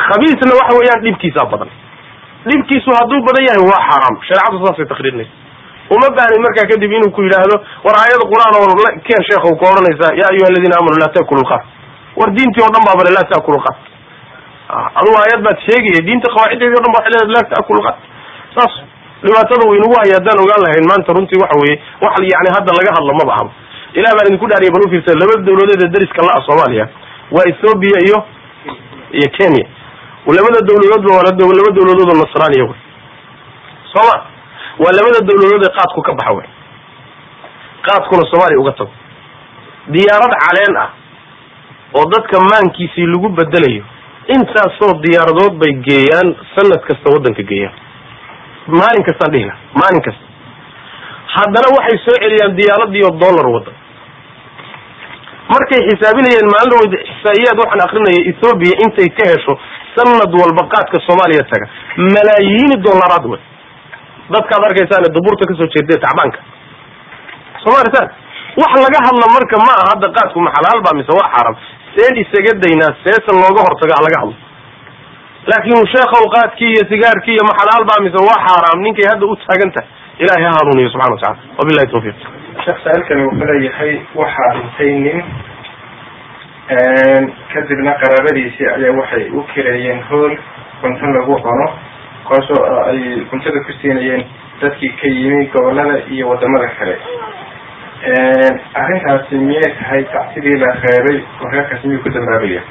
khabiisna 0.07 0.53
waxa 0.61 0.73
weeyaan 0.79 1.03
dhibkiisaa 1.07 1.47
badan 1.53 1.71
dhibkiisu 2.51 2.91
hadduu 2.99 3.21
badan 3.29 3.45
yahay 3.49 3.63
waa 3.71 3.83
xaaraam 3.89 4.15
shareecadu 4.29 4.57
saasay 4.67 4.87
takriirinaysa 4.93 5.35
uma 5.95 6.09
baahnin 6.17 6.43
markaa 6.47 6.67
kadib 6.73 6.91
inuu 6.99 7.11
ku 7.17 7.21
yidhaahdo 7.27 7.57
war 7.87 7.97
aayada 8.03 8.25
qur'aan 8.33 8.55
oo 8.61 8.75
keen 9.09 9.23
sheekh 9.29 9.45
ku 9.61 9.65
odhanaysaa 9.71 10.13
ya 10.21 10.25
ayuha 10.33 10.47
aladiina 10.53 10.75
aamanu 10.79 10.97
laa 11.03 11.13
taakulu 11.17 11.41
lkar 11.45 11.61
war 12.19 12.31
diintii 12.37 12.63
o 12.67 12.71
dhan 12.75 12.83
baa 12.89 12.97
bale 13.01 13.11
laa 13.17 13.27
taakulu 13.33 13.57
lkar 13.61 13.77
adugu 15.01 15.17
aayad 15.23 15.41
baad 15.47 15.59
sheegaya 15.67 16.01
diinta 16.09 16.29
qawaaciddeedii 16.37 16.79
o 16.79 16.83
dhan 16.85 16.93
ba 16.95 16.99
waxay 17.01 17.13
leedahay 17.15 17.35
laa 17.37 17.47
taakulu 17.55 17.79
lkar 17.83 17.97
saas 18.57 18.75
dhibaatada 19.25 19.63
uu 19.69 19.75
inagu 19.79 19.95
haya 20.01 20.15
haddaan 20.19 20.39
ogaan 20.45 20.61
lahayn. 20.65 20.85
Maanta 20.91 21.13
runtii 21.17 21.39
waxa 21.43 21.57
weeye 21.63 21.77
wax 22.05 22.15
yani 22.33 22.49
hadda 22.57 22.71
laga 22.79 22.91
hadlo 22.97 23.13
maba 23.21 23.33
ahaba 23.37 23.53
ilah 23.99 24.11
baan 24.17 24.27
idinku 24.31 24.47
dhaariya 24.51 24.71
bal 24.75 24.83
ufiirsa 24.89 25.11
laba 25.23 25.35
dawladood 25.49 25.81
ee 25.87 25.91
dariska 25.95 26.21
la-a 26.29 26.41
soomaaliya 26.49 26.85
waa 27.35 27.45
ethoobia 27.53 27.99
iyo 28.07 28.19
iyo 29.19 29.29
kenya. 29.39 29.65
Labada 30.37 30.59
dawladoodba 30.69 31.11
waa 31.17 31.27
laba 31.29 31.33
dawladood 31.41 32.09
oo 32.13 32.17
nasraaniya 32.23 32.65
wey 32.71 32.79
soo 33.93 34.05
ma 34.11 34.17
waa 34.83 34.93
labada 34.99 35.19
dawladood 35.31 35.63
ee 35.69 35.73
qaadku 35.79 36.01
ka 36.09 36.13
baxa 36.21 36.33
wey 36.39 36.49
qaadkuna 37.87 38.23
soomaaliya 38.31 38.61
uga 38.65 38.73
tago. 38.79 38.93
Diyaarad 39.95 40.33
caleen 40.45 40.77
ah 40.85 40.89
oo 41.99 42.05
dadka 42.15 42.37
maankiisii 42.51 43.07
lagu 43.13 43.29
bedelayo. 43.39 43.85
Intaasoo 44.37 44.93
diyaaradood 45.05 45.55
bay 45.63 45.73
geeyaan 45.89 46.29
sanad 46.55 46.83
kasta 46.89 47.13
waddanka 47.15 47.43
geeyaan. 47.51 47.75
Maalin 48.79 49.05
kastaan 49.09 49.33
dhihila 49.35 49.55
maalin 49.81 50.03
kasta. 50.07 50.25
Haddana 51.35 51.69
waxay 51.77 51.99
soo 52.07 52.17
celiyaan 52.23 52.57
diyaaradii 52.61 53.05
oo 53.09 53.15
dollar 53.25 53.47
wadda. 53.55 53.73
Markay 55.53 55.81
xisaabinayeen 55.89 56.49
maalin 56.55 56.79
weyda 56.81 56.99
ixsaa'iyaad 57.11 57.59
waxaan 57.63 57.83
akrinaya 57.87 58.21
ethoobiya 58.31 58.75
intay 58.85 59.09
ka 59.19 59.25
hesho 59.33 59.55
sanad 59.97 60.33
walba 60.41 60.63
qaadka 60.75 60.97
soomaaliya 61.07 61.45
taga. 61.53 61.67
Malaayiini 62.17 62.77
dollaraad 62.87 63.25
wey. 63.33 63.41
Dadkaad 64.35 64.63
arkaysaane 64.69 65.09
duburta 65.17 65.45
ka 65.51 65.55
soo 65.61 65.69
jeeda 65.75 66.01
tacbaanka. 66.07 66.39
Soo 67.63 67.73
maaritaan 67.77 68.09
wax 68.63 68.73
laga 68.85 68.99
hadla 69.07 69.27
marka 69.37 69.57
ma 69.67 69.73
aha 69.81 69.85
hadda 69.93 70.07
qaadku 70.17 70.39
ma 70.47 70.51
xalaal 70.57 70.81
ba 70.87 70.91
mise 70.99 71.13
waa 71.19 71.29
xaaraam 71.35 71.57
seen 71.95 72.15
isaga 72.25 72.53
daynaa 72.65 72.93
seesan 73.05 73.37
looga 73.45 73.61
hortago 73.67 73.93
ha 73.99 74.03
laga 74.07 74.19
hadlo. 74.23 74.37
Laakin 75.51 75.87
sheekhow 75.95 76.25
qaadkii 76.37 76.71
iyo 76.75 76.85
sigaarkii 76.93 77.35
iyo 77.37 77.45
ma 77.49 77.55
xalaal 77.61 77.85
ba 77.91 77.95
mise 78.05 78.19
waa 78.29 78.39
xaaraam 78.47 78.79
ninkay 78.87 79.07
hadda 79.13 79.25
u 79.33 79.37
taagan 79.47 79.71
tahay 79.75 79.89
ilahay 80.23 80.45
ha 80.49 80.53
hanuuniyo 80.59 80.89
subxana 80.95 81.15
watacala 81.15 81.39
wabilahi 81.59 81.89
tawfiiq. 81.95 82.19
Sheekh 82.65 82.79
saa-ilkani 82.85 83.23
wuxuu 83.29 83.47
leeyahay 83.51 83.93
waxaa 84.21 84.51
dhintay 84.57 84.93
nin 85.07 85.19
kadibna 87.55 87.93
qaraabadiisii 88.03 88.69
ayaa 88.77 88.97
waxay 89.01 89.25
u 89.39 89.43
kireeyeen 89.55 90.03
hool 90.11 90.33
cunto 90.81 91.07
lagu 91.17 91.37
cuno 91.47 91.67
kaasoo 92.29 92.63
ay 92.91 93.01
cuntada 93.31 93.61
ku 93.67 93.73
siinayeen 93.83 94.25
dadkii 94.63 94.93
ka 95.01 95.09
yimi 95.09 95.47
gobollada 95.53 95.99
iyo 96.15 96.29
waddamada 96.29 96.69
kale 96.79 96.97
arrintaasi 98.05 99.35
miyay 99.35 99.71
tahay 99.81 100.05
tacsidii 100.05 100.59
la 100.61 100.73
reebay 100.85 101.19
oo 101.41 101.49
miyuu 101.85 102.03
ku 102.03 102.11
dambaabaya 102.11 102.63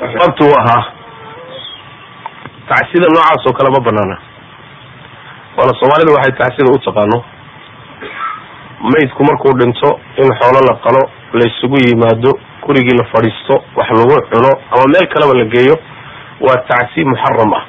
sababtu 0.00 0.44
u 0.44 0.52
ahaa. 0.58 0.84
Tacsida 2.68 3.06
noocaas 3.08 3.46
oo 3.46 3.52
kale 3.52 3.70
ma 3.70 3.80
banaana 3.80 4.16
waana 5.56 5.72
soomaalida 5.80 6.12
waxay 6.16 6.32
tacsida 6.32 6.72
u 6.72 6.78
taqaano. 6.78 7.24
Maydku 8.92 9.24
markuu 9.24 9.58
dhinto 9.58 10.00
in 10.20 10.28
xoolo 10.38 10.60
la 10.68 10.74
qalo 10.84 11.02
la 11.32 11.44
isugu 11.48 11.76
yimaado 11.86 12.30
gurigii 12.62 12.98
la 12.98 13.04
fadhiisto 13.12 13.64
wax 13.76 13.88
lagu 13.90 14.16
cuno 14.28 14.50
ama 14.72 14.84
meel 14.92 15.08
kaleba 15.08 15.38
la 15.38 15.44
geeyo 15.44 15.76
waa 16.40 16.64
tacsi 16.68 17.04
muxaram 17.04 17.52
ah. 17.54 17.64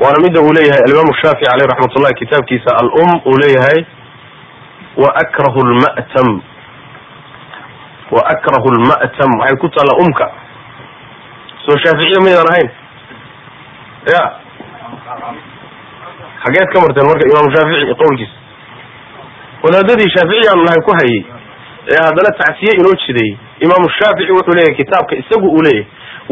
Waana 0.00 0.18
midda 0.24 0.40
uu 0.40 0.52
leeyahay 0.56 0.82
alimaamu 0.84 1.14
shaafici 1.20 1.50
aleyh 1.52 1.68
raxmat 1.68 1.96
ullahi 1.96 2.14
kitaabkiisa 2.14 2.70
al-um 2.80 3.10
uu 3.28 3.36
leeyahay 3.44 3.95
wa 5.02 5.08
akrahu 5.22 5.60
lma'tam 5.70 6.28
wa 8.16 8.22
akrahu 8.34 8.68
lma'tam 8.78 9.30
waxay 9.40 9.56
ku 9.64 9.68
taallaa 9.76 10.00
umka 10.04 10.26
soo 11.66 11.76
shaaficiya 11.84 12.20
maydaan 12.26 12.50
ahayn 12.52 12.68
ya 14.14 14.22
xageed 16.44 16.68
ka 16.74 16.78
marteen 16.84 17.06
marka 17.10 17.24
imaamu 17.30 17.50
shaafici 17.56 17.94
qowlkiisa 18.02 18.36
wadaadadii 19.64 20.10
shaaficiyaanu 20.16 20.62
nahay 20.68 20.80
ku 20.88 20.92
hayay 21.00 21.20
ee 21.94 22.00
haddana 22.06 22.30
tacsiye 22.42 22.72
inoo 22.80 22.94
jideeyey 23.06 23.34
imaamu 23.66 23.86
shaafici 23.98 24.32
wuxuu 24.36 24.54
leeyahay 24.58 24.76
kitaabka 24.80 25.14
isagu 25.22 25.46
uu 25.56 25.62
leeyahay 25.66 25.86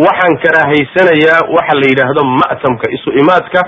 waxaan 0.07 0.35
karaahaysanayaa 0.45 1.41
waxa 1.57 1.75
la 1.81 1.87
yidhaahdo 1.91 2.23
ma'tamka 2.41 2.87
isu 2.97 3.11
imaadka 3.23 3.61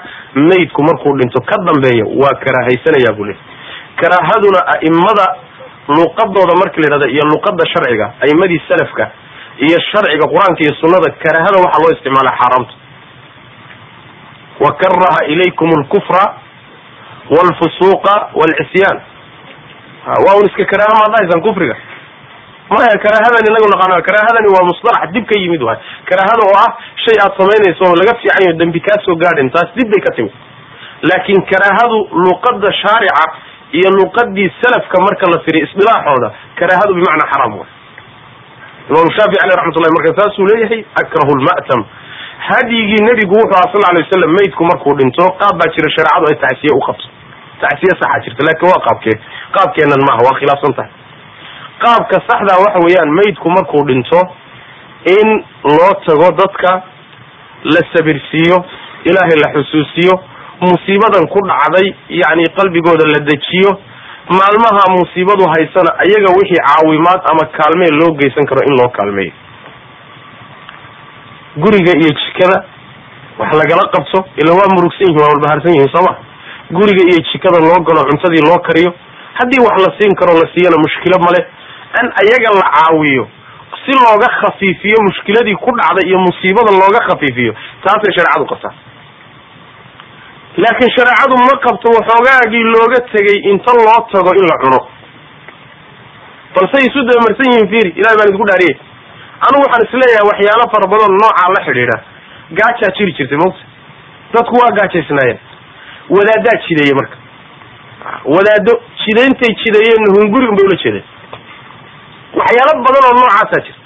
maydku 0.48 0.80
markuu 0.88 1.12
dhinto 1.20 1.40
ka 1.50 1.56
dambeeya 1.68 2.04
waa 2.22 2.34
karaahaysanayaa 2.44 3.14
buu 3.18 3.26
leeyahy 3.30 3.55
karaahaduna 4.00 4.60
a'imada 4.74 5.26
luqadooda 5.98 6.54
marka 6.60 6.76
la 6.80 6.86
yidhahdo 6.86 7.06
iyo 7.14 7.24
luqada 7.32 7.64
sharciga 7.72 8.06
a'imadii 8.24 8.60
salafka 8.68 9.04
iyo 9.66 9.78
sharciga 9.90 10.24
qur'aanka 10.32 10.60
iyo 10.66 10.74
sunnada 10.80 11.08
karaahada 11.24 11.56
waxaa 11.64 11.82
loo 11.82 11.92
isticmaala 11.96 12.32
xaaraamta. 12.40 12.74
Wa 14.64 14.70
karaha 14.80 15.20
ilaykum 15.32 15.68
alkufra 15.78 16.24
walfusuuqa 17.34 18.14
walcisyaan 18.40 18.98
waa 20.26 20.36
un 20.40 20.46
iska 20.48 20.64
karaaha 20.72 21.04
maad 21.14 21.42
kufriga. 21.46 21.76
Maya 22.70 22.98
karaahadan 23.04 23.46
inagu 23.50 23.68
naqaano 23.72 24.02
karaahadani 24.08 24.48
waa 24.54 24.64
musطalax 24.70 25.12
dib 25.14 25.24
ka 25.30 25.38
yimid 25.40 25.62
waay. 25.62 25.78
Karaahada 26.08 26.42
oo 26.48 26.56
ah 26.64 26.70
shay 27.04 27.16
aad 27.24 27.32
samaynayso 27.40 27.82
oo 27.88 27.94
laga 28.00 28.14
fiican 28.20 28.42
yaho 28.46 28.58
dembi 28.60 28.80
kaa 28.80 28.98
soo 29.06 29.16
gaadhin 29.22 29.50
taas 29.54 29.70
dib 29.76 29.88
bay 29.92 30.00
ka 30.06 30.10
timi 30.16 30.30
laakin 31.10 31.38
karaahadu 31.50 31.98
luqada 32.26 32.68
shaarica 32.82 33.24
iyo 33.72 33.90
luqadii 33.98 34.50
salafka 34.62 34.96
marka 35.06 35.26
la 35.32 35.38
firiyo 35.44 35.64
isdilaaxooda 35.68 36.28
karaahadu 36.58 36.94
bimacnaa 36.98 37.30
xaraam 37.32 37.52
way. 37.60 37.68
Imaamu 38.90 39.10
shaafici 39.16 39.40
aleh 39.44 39.54
raxmat 39.58 39.76
ullahi 39.78 39.94
marka 39.98 40.10
saasuu 40.20 40.46
leeyahay 40.50 40.80
akrahu 41.02 41.32
lma'tam 41.40 41.80
hadyigii 42.48 43.02
nebigu 43.08 43.34
wuxuu 43.40 43.58
aha 43.58 43.72
sal 43.72 43.82
ly 43.96 44.00
waslam 44.04 44.30
maydku 44.38 44.62
markuu 44.70 44.94
dhinto 45.00 45.24
qaab 45.40 45.54
baa 45.60 45.70
jira 45.76 45.88
shareecadu 45.96 46.26
ay 46.30 46.36
tacsiye 46.44 46.72
u 46.78 46.80
qabto. 46.88 47.06
Tacsiye 47.62 47.92
saxa 48.00 48.18
jirta 48.24 48.42
laakin 48.48 48.66
waa 48.72 48.80
qaabkee 48.86 49.16
qaabkeenan 49.56 50.02
maaha 50.08 50.20
waa 50.28 50.36
khilaafsan 50.40 50.72
tahay. 50.78 50.92
Qaabka 51.84 52.16
saxdaa 52.28 52.58
waxa 52.64 52.78
weeyaan 52.86 53.10
maydku 53.18 53.48
markuu 53.56 53.82
dhinto 53.90 54.20
in 55.16 55.28
loo 55.76 55.92
tago 56.06 56.28
dadka 56.40 56.70
la 57.74 57.80
sabirsiiyo 57.92 58.56
ilaahay 59.08 59.38
la 59.44 59.48
xusuusiyo 59.56 60.14
musiibadan 60.60 61.26
ku 61.28 61.40
dhacday 61.48 61.86
yacni 62.08 62.44
qalbigooda 62.56 63.04
la 63.12 63.20
dejiyo. 63.28 63.72
Maalmaha 64.26 64.82
musiibadu 64.98 65.44
haysana 65.54 65.90
ayaga 66.04 66.30
wixii 66.36 66.58
caawimaad 66.66 67.20
ama 67.30 67.44
kaalmee 67.56 67.90
loo 68.00 68.12
geysan 68.20 68.46
karo 68.50 68.60
in 68.68 68.74
loo 68.80 68.88
kaalmeeyo. 68.96 69.32
Guriga 71.56 71.92
iyo 72.00 72.10
jikada 72.20 72.64
wax 73.38 73.50
lagala 73.60 73.84
qabto 73.94 74.18
ila 74.40 74.52
waa 74.58 74.68
murugsan 74.74 75.06
yihiin 75.06 75.20
waa 75.20 75.28
walbaharsan 75.32 75.72
yihiin 75.74 75.92
sooma 75.94 76.12
guriga 76.70 77.02
iyo 77.10 77.20
jikada 77.32 77.58
loo 77.66 77.78
galo 77.86 78.02
cuntadii 78.10 78.42
loo 78.48 78.58
kariyo. 78.66 78.90
Haddii 79.38 79.62
wax 79.66 79.76
la 79.86 79.90
siin 79.98 80.14
karo 80.20 80.32
la 80.40 80.46
siiyana 80.54 80.76
mushkilo 80.84 81.18
male 81.26 81.40
in 82.00 82.06
ayaga 82.22 82.50
la 82.58 82.64
caawiyo. 82.76 83.24
Si 83.84 83.92
looga 84.02 84.28
khafiifiyo 84.40 84.98
mushkiladii 85.08 85.54
ku 85.62 85.70
dhacday 85.78 86.08
iyo 86.10 86.18
musiibada 86.18 86.70
looga 86.80 87.00
khafiifiyo 87.08 87.52
taasay 87.84 88.12
shareecadu 88.16 88.46
qabtaa 88.52 88.74
laakiin 90.64 90.90
shareecadu 90.96 91.34
ma 91.46 91.54
qabto 91.66 91.86
waxoogaagii 91.98 92.64
looga 92.74 92.98
tegay 93.14 93.38
inta 93.52 93.72
loo 93.86 93.98
tago 94.12 94.30
in 94.40 94.46
la 94.50 94.56
cuno. 94.62 94.78
Balse 96.54 96.76
isu 96.88 97.00
dabamarsan 97.08 97.50
yihiin 97.52 97.68
fiiri 97.72 97.90
ilahay 98.00 98.16
baan 98.18 98.28
idinku 98.30 98.46
dhaariyey 98.50 98.76
anigu 99.46 99.62
waxaan 99.66 99.84
is 99.88 99.92
leeyahay 100.02 100.26
waxyaalo 100.30 100.64
fara 100.74 100.86
badan 100.92 101.12
noocaa 101.22 101.48
la 101.56 101.60
xidhiidha. 101.66 101.96
Gaajaa 102.58 102.90
jiri 102.98 103.12
jirtay 103.18 103.38
mawta 103.42 103.62
dadku 104.34 104.54
waa 104.62 104.72
gaajaysnaayeen. 104.78 105.38
Wadaadaa 106.16 106.56
jideeye 106.66 106.94
marka. 107.00 107.16
Wadaado 108.34 108.72
jidayntay 109.02 109.52
jideeyeen 109.62 110.04
hunguri 110.16 110.46
un 110.50 110.56
bay 110.58 110.66
ula 110.68 110.76
jeedeen. 110.84 111.06
Waxyaalo 112.40 112.72
badan 112.86 113.04
oo 113.08 113.14
noocaasaa 113.20 113.62
jira. 113.66 113.78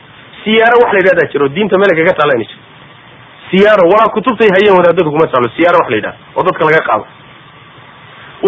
Siyaaro 0.44 0.76
wax 0.82 0.90
la 0.94 0.98
yidhahdaa 1.02 1.30
jira 1.32 1.42
oo 1.46 1.52
diinta 1.56 1.76
meel 1.82 1.92
kaga 1.98 2.14
taala 2.20 2.34
ina 2.38 2.46
jiro 2.50 2.62
siyaaro 3.50 3.84
walaa 3.92 4.10
kutubtay 4.16 4.50
hayeen 4.56 4.76
wadaadadu 4.78 5.10
kuma 5.14 5.26
taalo 5.32 5.48
siyaaro 5.56 5.78
wax 5.82 5.88
la 5.92 5.96
yidhahdo 6.00 6.18
oo 6.38 6.42
dadka 6.48 6.62
laga 6.68 6.80
qaado. 6.88 7.04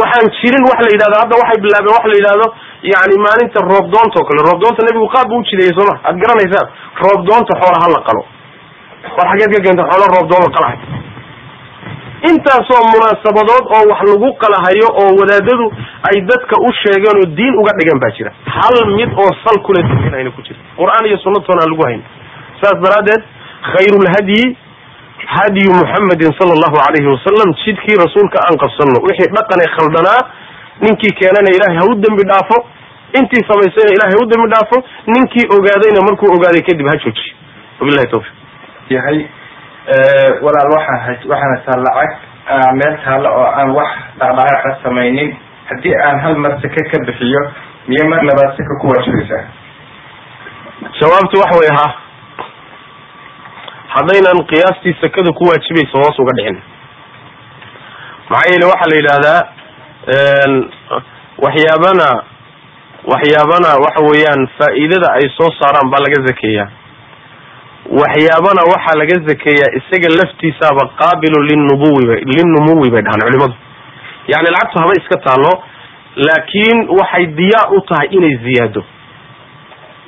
Waxaan 0.01 0.27
jirin 0.41 0.65
wax 0.71 0.79
la 0.87 0.91
yidhahdo 0.95 1.17
hadda 1.23 1.35
waxay 1.43 1.59
bilaabeen 1.65 1.95
wax 1.99 2.05
la 2.13 2.17
yidhahdo 2.21 2.47
yani 2.93 3.15
maalinta 3.27 3.59
roob 3.73 3.87
doonta 3.95 4.17
oo 4.21 4.27
kale. 4.29 4.41
Roob 4.49 4.59
doonta 4.65 4.81
nebigu 4.89 5.09
qaab 5.15 5.27
buu 5.33 5.41
ujideeyey 5.45 5.75
sooma 5.79 5.95
aad 6.09 6.17
garanaysaan? 6.23 6.67
Roob 7.05 7.21
doonta 7.31 7.53
xoola 7.63 7.79
ha 7.85 7.89
la 7.97 8.01
qalo. 8.09 8.23
War 9.17 9.27
xageed 9.33 9.51
ka 9.55 9.59
keenta 9.67 9.83
xoola 9.91 10.07
roob 10.15 10.27
doon 10.33 10.43
la 10.47 10.51
qalahay. 10.57 10.79
Intaasoo 12.31 12.83
munaasabadood 12.95 13.65
oo 13.77 13.83
wax 13.91 14.01
lagu 14.11 14.29
qalahayo 14.43 14.89
oo 15.03 15.11
wadaadadu 15.21 15.67
ay 16.09 16.17
dadka 16.31 16.55
u 16.67 16.69
sheegeen 16.83 17.17
oo 17.23 17.27
diin 17.39 17.55
uga 17.63 17.73
dhigan 17.79 17.99
baa 18.05 18.13
jira. 18.19 18.31
Hal 18.57 18.77
mid 18.99 19.11
oo 19.23 19.31
sal 19.45 19.59
kule 19.67 19.83
diin 19.89 20.15
ayna 20.19 20.31
ku 20.31 20.41
jira 20.47 20.59
qur'aan 20.81 21.05
iyo 21.11 21.19
sunnatoona 21.25 21.61
aan 21.67 21.71
lagu 21.75 21.83
hayn. 21.89 22.03
Saas 22.63 22.79
daraaddeed 22.85 23.23
khayrulhadyi 23.73 24.43
hadyu 25.27 25.70
muxamedin 25.81 26.33
sala 26.39 26.53
allahu 26.57 26.79
alayhi 26.89 27.09
wasalam 27.14 27.49
jidkii 27.64 27.97
rasuulka 28.05 28.39
aan 28.47 28.57
qabsano 28.62 28.99
wixii 29.09 29.31
dhaqanee 29.37 29.68
khaldanaa 29.77 30.20
ninkii 30.85 31.12
keenana 31.20 31.51
ilahay 31.57 31.77
ha 31.81 31.85
u 31.91 31.95
dembi 32.05 32.25
dhaafo 32.31 32.57
intii 33.18 33.43
samaysayna 33.51 33.91
ilahay 33.97 34.14
ha 34.16 34.23
u 34.25 34.27
dembi 34.33 34.49
dhaafo 34.55 34.77
ninkii 35.14 35.47
ogaadayna 35.57 36.01
markuu 36.09 36.29
ogaaday 36.37 36.62
kadib 36.68 36.87
ha 36.93 36.97
joojiyo 37.05 37.35
wabilahi 37.81 38.09
tawfiq 38.14 38.35
yahay 38.97 39.18
walaal 40.45 40.70
waxaan 40.77 41.01
hay 41.07 41.16
waxaana 41.33 41.57
taa 41.66 41.79
lacag 41.87 42.12
meel 42.81 42.95
taalla 43.05 43.29
oo 43.41 43.47
aan 43.61 43.70
wax 43.79 43.91
dhaqdhaqaaqa 44.20 44.70
samaynin 44.85 45.31
haddii 45.70 45.95
aan 46.07 46.18
hal 46.25 46.37
mar 46.45 46.53
seke 46.64 46.83
ka 46.93 46.99
bixiyo 47.09 47.43
miyo 47.89 48.05
mar 48.12 48.20
labaad 48.31 48.51
seka 48.61 48.73
ku 48.83 48.87
waajibaysaa 48.93 49.45
jawaabtu 51.01 51.41
waxa 51.43 51.59
way 51.61 51.68
ahaa 51.75 51.91
haddaynan 53.95 54.38
qiyaastii 54.51 54.97
sekada 55.01 55.32
ku 55.32 55.45
waajibaysa 55.51 55.99
hoos 56.03 56.18
uga 56.22 56.32
dhicin. 56.38 56.59
Maxaa 58.30 58.51
yeele 58.53 58.66
waxaa 58.72 58.90
la 58.93 58.97
yidhahdaa 59.01 59.40
waxyaabana 61.45 62.09
waxyaabana 63.12 63.68
waxa 63.84 64.01
weeyaan 64.11 64.43
faa'iidada 64.59 65.09
ay 65.18 65.26
soo 65.38 65.51
saaraan 65.61 65.90
baa 65.93 66.03
laga 66.07 66.20
zakeeyaa. 66.28 66.68
Waxyaabana 68.01 68.62
waxaa 68.72 68.99
laga 69.01 69.16
zakeeyaa 69.28 69.74
isaga 69.78 70.09
laftiisaaba 70.20 70.82
qaabilu 71.01 71.38
linnubuwi 71.51 72.07
bay 72.11 72.20
linnumuwi 72.36 72.90
bay 72.95 73.03
dhahaan 73.07 73.22
culimadu. 73.26 73.55
Yani 74.32 74.49
lacagtu 74.55 74.78
haba 74.82 74.93
iska 75.01 75.16
taalo 75.26 75.53
laakiin 76.26 76.78
waxay 76.99 77.26
diyaar 77.26 77.68
u 77.76 77.80
tahay 77.88 78.09
inay 78.16 78.34
ziyaado 78.45 78.84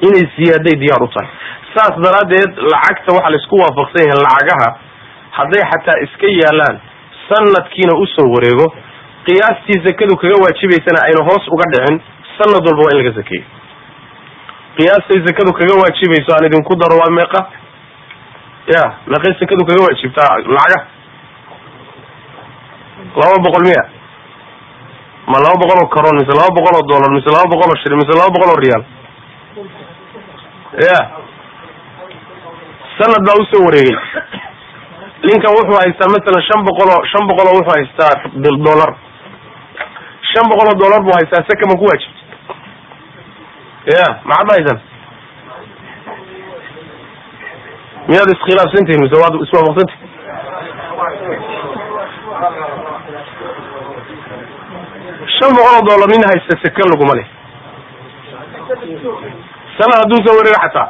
inay 0.07 0.25
ziyaaday 0.37 0.75
diyaar 0.83 1.03
u 1.07 1.09
tahay 1.15 1.31
saas 1.75 1.95
daraaddeed 2.07 2.51
lacagta 2.73 3.11
waxaa 3.17 3.31
la 3.35 3.39
isku 3.43 3.55
waafaqsan 3.63 4.03
yahay 4.09 4.21
lacagaha 4.27 4.69
hadday 5.39 5.63
xataa 5.73 5.99
iska 6.07 6.29
yaalaan 6.43 6.77
sanadkiina 7.29 7.93
u 8.03 8.07
soo 8.15 8.29
wareego 8.35 8.67
qiyaastii 9.27 9.79
zakadu 9.89 10.15
kaga 10.23 10.37
waajibaysana 10.45 10.99
ayna 11.09 11.21
hoos 11.29 11.45
uga 11.57 11.67
dhicin 11.75 11.97
sanad 12.39 12.63
walba 12.69 12.83
waa 12.87 12.93
in 12.95 12.99
laga 13.03 13.13
zakeeyo 13.21 13.47
qiyaastay 14.79 15.19
zakadu 15.29 15.51
kaga 15.61 15.75
waajibayso 15.83 16.31
aan 16.37 16.47
idinku 16.51 16.75
daro 16.83 16.97
waa 17.03 17.11
meeqa? 17.19 17.41
Ya 18.75 18.83
meeqay 19.13 19.33
zakadu 19.41 19.63
kaga 19.69 19.81
waajibtaa 19.87 20.31
lacaga 20.57 20.79
laba 23.21 23.37
boqol 23.47 23.63
miya? 23.69 23.83
Ma 25.33 25.37
laba 25.45 25.57
boqol 25.63 25.79
oo 25.83 25.89
karoon 25.95 26.17
mise 26.21 26.33
laba 26.41 26.53
boqol 26.59 26.75
oo 26.81 26.87
dollar 26.93 27.11
mise 27.17 27.31
laba 27.37 27.47
boqol 27.55 27.71
oo 27.75 27.81
shilin 27.83 27.99
mise 28.03 28.13
laba 28.21 28.31
boqol 28.37 28.51
oo 28.55 28.61
riyaal 28.65 28.85
ya 30.89 30.99
sanad 32.99 33.23
baa 33.27 33.39
u 33.41 33.45
soo 33.51 33.65
wareegay. 33.67 33.97
Ninkan 35.27 35.55
wuxuu 35.57 35.79
haystaa 35.83 36.09
masalan 36.15 36.43
shan 36.49 36.61
boqol 36.69 36.91
oo 36.95 37.03
shan 37.13 37.25
boqol 37.31 37.47
oo 37.51 37.57
wuxuu 37.59 37.75
haystaa 37.77 38.13
dollar. 38.67 38.91
Shan 40.31 40.45
boqol 40.51 40.69
oo 40.73 40.79
dollar 40.83 41.01
buu 41.07 41.15
haystaa 41.19 41.47
seka 41.51 41.65
ma 41.71 41.75
ku 41.81 41.85
waajibta 41.91 42.23
ya 43.95 44.05
maxaad 44.31 44.51
haysan? 44.55 44.79
Miyaad 48.09 48.31
iskhilaafsantihin 48.35 49.01
mise 49.05 49.17
waad 49.23 49.35
iswaafaqsantihin 49.45 50.03
shan 55.37 55.51
boqol 55.57 55.75
oo 55.77 55.83
dollar 55.89 56.09
nin 56.13 56.25
haysta 56.31 56.55
seke 56.65 56.83
laguma 56.91 57.15
leh 57.19 57.29
sanad 59.79 59.99
hadduu 60.03 60.21
soo 60.27 60.37
wareego 60.39 60.61
xataa. 60.65 60.89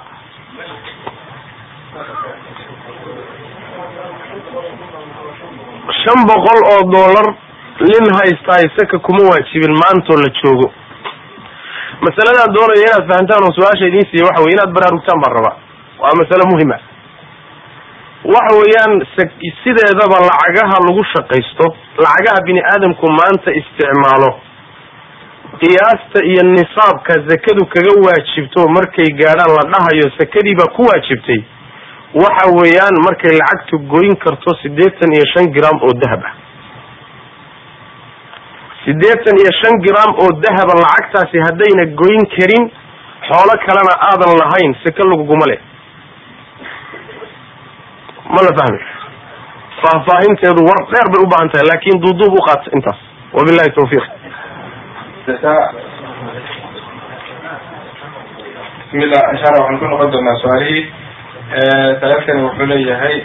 Shan 6.02 6.20
boqol 6.28 6.60
oo 6.72 6.82
dollar 6.92 7.26
nin 7.88 8.04
haystaay 8.18 8.64
seka 8.76 8.98
kuma 9.06 9.22
waajibin 9.30 9.74
maantoo 9.82 10.16
la 10.22 10.28
joogo. 10.40 10.68
Masaladaan 12.04 12.54
doonaya 12.56 12.84
inaad 12.88 13.04
fahantaan 13.10 13.44
oo 13.46 13.52
su'aasha 13.56 13.86
idiin 13.90 14.06
siiya 14.10 14.26
waxa 14.28 14.42
wey 14.44 14.52
inaad 14.56 14.72
baraarugtaan 14.76 15.20
baan 15.22 15.34
rabaa 15.38 15.56
waa 16.02 16.14
masale 16.20 16.44
muhima 16.52 16.76
waxa 18.34 18.52
weeyaan 18.60 18.92
sideedaba 19.62 20.16
lacagaha 20.28 20.76
lagu 20.86 21.02
shaqaysto 21.14 21.64
lacagaha 22.04 22.44
bini 22.46 22.60
aadamku 22.72 23.06
maanta 23.18 23.50
isticmaalo 23.60 24.30
qiyaasta 25.62 26.18
iyo 26.30 26.42
nisaabka 26.56 27.12
zakadu 27.28 27.66
kaga 27.74 27.92
waajibto 28.06 28.60
markay 28.76 29.08
gaadhaan 29.20 29.52
la 29.58 29.64
dhahayo 29.72 30.06
sakadii 30.18 30.54
baa 30.60 30.72
ku 30.76 30.82
waajibtay. 30.90 31.40
Waxa 32.22 32.46
weeyaan 32.58 32.96
markay 33.06 33.32
lacagtu 33.40 33.78
goyn 33.92 34.14
karto 34.24 34.50
siddeetan 34.62 35.10
iyo 35.16 35.26
shan 35.34 35.46
gram 35.56 35.76
oo 35.82 35.94
dahab 36.02 36.22
ah. 36.30 36.34
Siddeetan 38.84 39.34
iyo 39.42 39.52
shan 39.60 39.74
gram 39.86 40.10
oo 40.22 40.30
dahaba 40.44 40.74
lacagtaasi 40.84 41.38
haddayna 41.46 41.84
goyn 42.00 42.22
karin 42.36 42.64
xoolo 43.28 43.54
kalena 43.66 43.94
aadan 44.08 44.32
lahayn 44.42 44.72
seke 44.84 45.02
laguguma 45.10 45.46
leh. 45.50 45.60
Ma 48.34 48.40
la 48.46 48.52
fahmi? 48.58 48.80
Faahfaahinteedu 49.82 50.60
war 50.68 50.80
dheer 50.92 51.06
bay 51.14 51.20
u 51.24 51.28
baahan 51.32 51.48
tahay 51.52 51.66
laakin 51.70 52.00
duuduub 52.04 52.32
u 52.38 52.40
qaata 52.48 52.70
intaas. 52.76 52.98
Wabillahi 53.36 53.70
tawfiiq 53.78 54.04
bismillah 58.92 59.22
insha 59.34 59.46
allah 59.50 59.62
waxaan 59.64 59.78
ku 59.80 59.86
noqon 59.92 60.10
doonaa 60.14 60.36
su'aalihii 60.42 60.82
talaalkani 62.00 62.40
wuxuu 62.46 62.66
leeyahay 62.72 63.16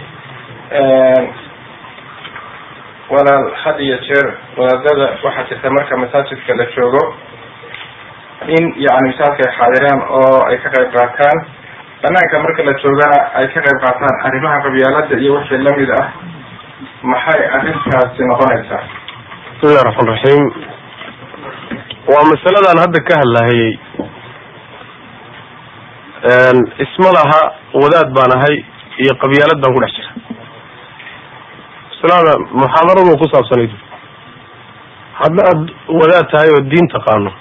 walaal 3.14 3.46
had 3.64 3.78
iyo 3.86 3.98
jeer 4.08 4.28
wadaadada 4.60 5.08
waxaa 5.26 5.48
jirta 5.50 5.70
marka 5.78 5.98
masaajidka 6.04 6.52
la 6.60 6.66
joogo. 6.76 7.04
In 8.56 8.64
yani 8.86 9.08
misaalka 9.12 9.42
ay 9.48 9.52
xaadiraan 9.60 10.00
oo 10.20 10.38
ay 10.50 10.58
ka 10.64 10.70
qayb 10.76 10.90
qaataan. 10.96 11.38
Banaanka 12.04 12.36
marka 12.46 12.62
la 12.70 12.74
joogana 12.84 13.18
ay 13.40 13.48
ka 13.54 13.60
qayb 13.66 13.78
qaataan 13.86 14.16
arrimaha 14.28 14.58
qabyaalada 14.66 15.16
iyo 15.24 15.32
wixii 15.38 15.62
la 15.68 15.72
mid 15.80 15.92
ah. 16.00 16.08
Maxay 17.12 17.42
arrintaasi 17.58 18.22
noqonaysaa? 18.32 18.84
Bismillahi 19.60 19.86
raxmaan 19.88 20.10
raxiim 20.14 20.44
waa 22.12 22.24
masaladaan 22.32 22.80
hadda 22.84 23.00
ka 23.08 23.14
hadlahayey 23.22 23.74
isma 26.86 27.10
laha 27.18 27.42
wadaad 27.82 28.10
baan 28.18 28.32
ahay 28.38 28.56
iyo 29.04 29.14
qabyaalad 29.24 29.60
baan 29.64 29.74
ku 29.76 29.80
dhex 29.84 29.94
jira. 29.98 30.12
Masalada 31.92 32.34
muxaadaradu 32.60 33.14
ku 33.22 33.26
saabsanayd 33.34 33.72
haddaad 35.22 35.60
wadaad 36.00 36.26
tahay 36.34 36.50
oo 36.56 36.62
diin 36.72 36.88
taqaano 36.96 37.32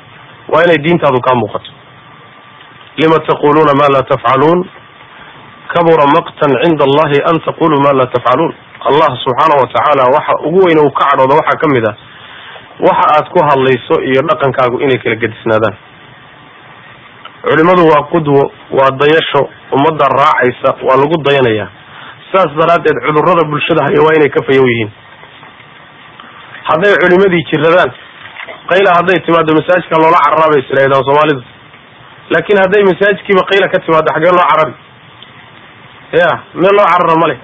waa 0.52 0.62
inay 0.66 0.78
diintaadu 0.84 1.18
kaa 1.26 1.34
muuqato. 1.40 1.70
Lima 3.00 3.18
taquluuna 3.30 3.72
ma 3.80 3.86
laa 3.94 4.04
tafcaluun? 4.12 4.60
Kabura 5.72 6.04
maqtan 6.16 6.50
cinda 6.64 6.84
allahi 6.88 7.18
an 7.30 7.36
taquluu 7.46 7.80
ma 7.86 7.92
laa 7.98 8.10
tafcaluun. 8.14 8.52
Allah 8.88 9.10
subxaana 9.24 9.54
watacaala 9.62 10.02
waxa 10.16 10.34
ugu 10.48 10.60
weyn 10.66 10.78
uu 10.84 10.90
ka 10.98 11.04
cadhooda 11.10 11.34
waxaa 11.40 11.58
ka 11.62 11.66
mid 11.74 11.84
ah 11.90 11.94
waxa 12.86 13.06
aad 13.16 13.26
ku 13.34 13.38
hadlayso 13.48 13.94
iyo 14.10 14.20
dhaqankaagu 14.30 14.76
inay 14.84 14.98
kala 15.02 15.16
gedisnaadaan. 15.24 15.76
Culimadu 17.42 17.82
waa 17.92 18.02
qudwo 18.12 18.40
waa 18.78 18.90
dayasho 19.00 19.42
ummadda 19.76 20.06
raacaysa 20.20 20.70
waa 20.86 20.96
lagu 21.02 21.16
dayanayaa 21.28 21.68
saas 22.32 22.50
daraaddeed 22.60 22.98
cudurrada 23.06 23.42
bulshada 23.50 23.82
haya 23.88 24.00
waa 24.06 24.14
inay 24.18 24.30
ka 24.36 24.40
fayow 24.48 24.66
yihiin. 24.70 24.90
Hadday 26.68 26.94
culimadii 27.02 27.44
jiradaan 27.50 27.90
qayla 28.70 28.90
hadday 28.98 29.18
timaado 29.26 29.54
masaajidka 29.58 29.96
loola 30.02 30.18
cararaa 30.26 30.50
bay 30.52 30.60
isirahdaan 30.64 31.04
soomaalidu. 31.08 31.42
Laakin 32.34 32.56
hadday 32.62 32.82
masaajidkiiba 32.90 33.42
qayla 33.50 33.66
ka 33.74 33.78
timaado 33.86 34.08
xaggee 34.14 34.32
loo 34.38 34.46
carari? 34.50 34.74
Ya 36.20 36.28
meel 36.60 36.74
loo 36.78 36.86
carara 36.92 37.14
ma 37.22 37.26
leh. 37.32 37.38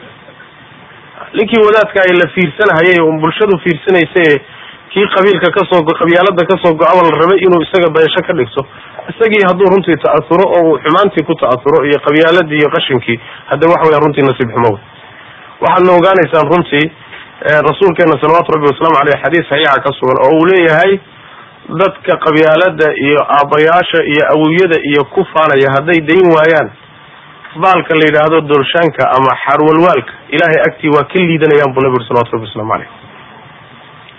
Ninkii 1.38 1.62
wadaadka 1.66 1.98
ay 2.06 2.12
la 2.20 2.26
fiirsanahayay 2.34 2.98
un 3.08 3.16
bulshadu 3.24 3.56
fiirsanaysa 3.64 4.20
kii 4.92 5.06
qabiilka 5.14 5.48
ka 5.56 5.62
soo 5.70 5.80
qabyaalada 6.00 6.42
ka 6.50 6.56
soo 6.62 6.74
go-aba 6.80 7.02
la 7.06 7.12
rabay 7.22 7.38
inuu 7.46 7.60
isaga 7.66 7.88
dayasho 7.96 8.20
ka 8.28 8.32
dhigto 8.40 8.60
isagii 9.12 9.42
hadduu 9.48 9.68
runtii 9.74 9.98
ta'asuro 10.04 10.44
oo 10.56 10.62
uu 10.70 10.78
xumaantii 10.84 11.24
ku 11.28 11.34
ta'asuro 11.42 11.78
iyo 11.88 11.98
qabyaaladii 12.06 12.58
iyo 12.62 12.68
qashinkii 12.76 13.18
hadda 13.50 13.64
waxa 13.72 13.86
weya 13.88 14.00
runtii 14.04 14.24
nasiib 14.28 14.48
xumo 14.54 14.70
wey. 14.74 14.82
Waxaadna 15.64 15.90
ogaanaysaan 15.98 16.46
runtii 16.52 16.86
rasuulkeena 17.68 18.14
salawaatu 18.22 18.52
rabbi 18.56 18.66
wasalaamu 18.72 18.98
aleyh 19.02 19.16
xadiis 19.24 19.46
saxiixa 19.50 19.82
ka 19.86 19.90
sugan 19.98 20.18
oo 20.26 20.32
uu 20.38 20.46
leeyahay 20.50 20.92
dadka 21.82 22.12
qabyaalada 22.26 22.86
iyo 23.06 23.20
aabayaasha 23.38 24.00
iyo 24.12 24.22
awowyada 24.34 24.78
iyo 24.90 25.02
ku 25.14 25.20
faanaya 25.32 25.68
hadday 25.76 25.98
dayn 26.10 26.26
waayaan 26.36 26.68
baalka 27.64 27.92
la 27.98 28.04
yidhaahdo 28.08 28.38
doorshaanka 28.50 29.02
ama 29.16 29.30
xarwalwaalka 29.44 30.12
ilaahay 30.34 30.60
agtii 30.68 30.90
waa 30.96 31.04
ka 31.12 31.18
liidanayaan 31.28 31.74
buu 31.74 31.82
nabi 31.86 31.96
uri 31.98 32.06
salawatu 32.08 32.32
rabbi 32.36 32.46
waslamu 32.50 32.72
aleyh 32.76 32.90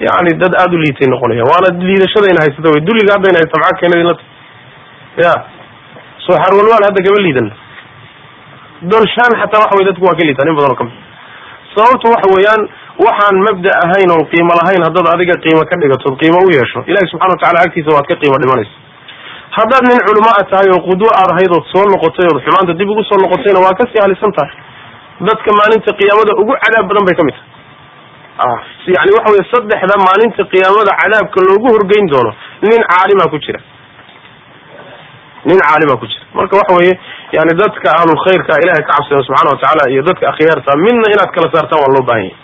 yani 0.08 0.32
dad 0.42 0.54
aada 0.62 0.76
u 0.78 0.80
liitay 0.84 1.08
noqonayaan 1.14 1.48
waana 1.52 1.68
liidashadayna 1.90 2.40
haysata 2.46 2.68
wey 2.74 2.82
dulliga 2.88 3.12
haddayna 3.16 3.38
haysta 3.42 3.56
maxaa 3.64 3.80
keenadin 3.82 4.08
la 4.12 4.16
ya. 5.26 5.34
Soo 6.26 6.38
xarwalwaal 6.44 6.84
hadda 6.88 7.00
kama 7.06 7.20
liidan. 7.26 7.48
Doorshaan 8.92 9.34
xataa 9.42 9.62
waxa 9.64 9.76
wey 9.80 9.86
dadku 9.90 10.04
waa 10.08 10.18
ka 10.20 10.24
liitaan 10.28 10.50
in 10.52 10.56
badan 10.60 10.72
oo 10.74 10.80
ka 10.80 10.84
mid 10.88 10.96
sababtu 11.76 12.06
waxa 12.14 12.28
weeyaan 12.36 12.62
waxaan 13.06 13.36
mabda 13.48 13.72
ahayn 13.86 14.10
oon 14.16 14.26
qiimo 14.32 14.52
lahayn 14.60 14.82
haddaad 14.88 15.08
adiga 15.16 15.36
qiimo 15.46 15.62
ka 15.72 15.76
dhigatood 15.82 16.16
qiimo 16.22 16.40
u 16.48 16.50
yeesho 16.58 16.80
ilahi 16.92 17.06
subxana 17.12 17.32
watacala 17.36 17.60
agtiisa 17.66 17.90
waad 17.96 18.08
ka 18.12 18.16
qiimo 18.22 18.38
dhimanaysa. 18.44 18.76
Haddaad 19.58 19.84
nin 19.90 20.00
culimo 20.08 20.30
a 20.40 20.44
tahay 20.52 20.68
oo 20.76 20.82
qudwo 20.90 21.08
aad 21.20 21.30
ahayd 21.36 21.52
ood 21.58 21.66
soo 21.74 21.84
noqotay 21.94 22.28
ood 22.32 22.40
xumaanta 22.46 22.74
dib 22.80 22.90
ugu 22.94 23.04
soo 23.10 23.20
noqotayna 23.24 23.60
waa 23.66 23.74
ka 23.80 23.84
sii 23.92 24.02
halisan 24.06 24.32
tahay. 24.38 24.56
Dadka 25.28 25.50
maalinta 25.60 25.92
qiyaamada 26.00 26.32
ugu 26.42 26.54
cadaab 26.64 26.86
badan 26.92 27.04
bay 27.10 27.16
ka 27.20 27.24
mid 27.30 27.36
tahay 27.40 27.55
yani 28.96 29.12
waxa 29.18 29.30
wey 29.36 29.44
saddexda 29.54 29.96
maalinta 30.08 30.44
qiyaamada 30.54 30.92
cadaabka 31.02 31.40
loogu 31.50 31.68
horgeyn 31.76 32.06
doono 32.14 32.32
nin 32.68 32.82
caalima 32.92 33.26
ku 33.34 33.38
jira. 33.46 33.60
Nin 35.50 35.60
caalima 35.66 35.96
ku 36.02 36.06
jira. 36.12 36.26
Marka 36.38 36.54
waxa 36.62 36.74
weeye 36.80 36.96
yani 37.38 37.54
dadka 37.62 37.88
ahlulkhayrka 38.00 38.54
ilahay 38.64 38.84
ka 38.88 38.92
cabsada 38.98 39.22
subxana 39.28 39.50
watacaala 39.54 39.84
iyo 39.94 40.02
dadka 40.10 40.26
akhyaarta 40.34 40.72
midna 40.86 41.08
inaad 41.16 41.32
kala 41.36 41.48
saartaan 41.56 41.80
waa 41.84 41.94
loo 41.96 42.06
baahan 42.10 42.24
yahay. 42.24 42.38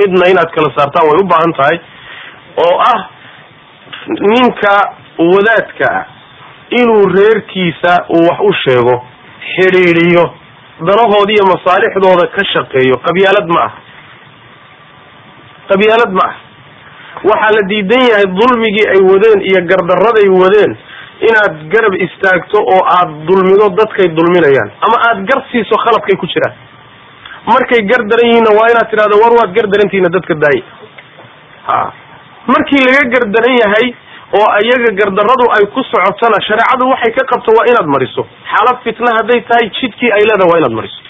Midna 0.00 0.24
inaad 0.32 0.50
kala 0.56 0.68
saartaan 0.78 1.04
way 1.10 1.18
u 1.22 1.26
baahan 1.32 1.52
tahay 1.60 1.76
oo 2.66 2.76
ah 2.92 3.00
ninka 4.34 4.72
wadaadka 5.32 5.86
ah 5.98 6.04
inuu 6.80 7.04
reerkiisa 7.16 7.92
uu 8.16 8.24
wax 8.28 8.38
u 8.48 8.52
sheego 8.64 8.94
xidhiidiyo 9.54 10.24
danahooda 10.88 11.32
iyo 11.36 11.44
masaalixdooda 11.52 12.24
ka 12.36 12.42
shaqeeyo 12.54 12.96
qabyaalad 13.06 13.46
ma 13.56 13.60
ah 13.68 13.72
qabyaalad 15.70 16.12
ma 16.18 16.24
ah 16.30 16.34
waxaa 17.30 17.52
la 17.56 17.62
diidan 17.72 18.02
yahay 18.10 18.26
dulmigii 18.40 18.86
ay 18.94 19.00
wadeen 19.10 19.38
iyo 19.50 19.60
gardarraday 19.70 20.28
wadeen 20.42 20.72
inaad 21.28 21.54
garab 21.74 21.94
istaagto 22.06 22.58
oo 22.74 22.82
aad 22.96 23.10
dulmido 23.28 23.66
dadkay 23.80 24.08
dulminayaan 24.18 24.70
ama 24.86 24.96
aad 25.08 25.18
gar 25.30 25.40
siiso 25.52 25.74
khaladkay 25.84 26.16
ku 26.20 26.26
jiraan. 26.34 26.54
Markay 27.52 27.80
gar 27.90 28.02
daran 28.10 28.26
yihiinna 28.30 28.50
waa 28.58 28.66
inaad 28.72 28.88
tidhahdo 28.92 29.16
war 29.22 29.32
waad 29.38 29.50
gar 29.56 29.66
darantihiina 29.72 30.10
dadka 30.16 30.34
daaya 30.44 30.62
ha. 31.68 31.78
Markii 32.52 32.82
laga 32.86 33.02
gardaran 33.14 33.54
yahay 33.62 33.86
oo 34.38 34.48
iyaga 34.64 34.90
gardarradu 35.00 35.44
ay 35.56 35.64
ku 35.74 35.80
socotona 35.90 36.38
shareecadu 36.48 36.84
waxay 36.92 37.12
ka 37.18 37.22
qabto 37.32 37.50
waa 37.58 37.66
inaad 37.72 37.88
mariso. 37.94 38.22
Xaalad 38.52 38.78
fitna 38.86 39.10
hadday 39.18 39.40
tahay 39.50 39.66
jidkii 39.80 40.10
ay 40.18 40.22
leedahay 40.30 40.50
waa 40.52 40.60
inaad 40.62 40.74
mariso. 40.80 41.00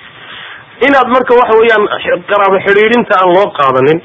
Inaad 0.89 1.09
marka 1.17 1.33
waxa 1.41 1.55
weeyaan 1.61 1.85
qaraabo 2.31 2.57
xidhiidhinta 2.67 3.15
aan 3.21 3.31
loo 3.37 3.49
qaadanin 3.61 3.99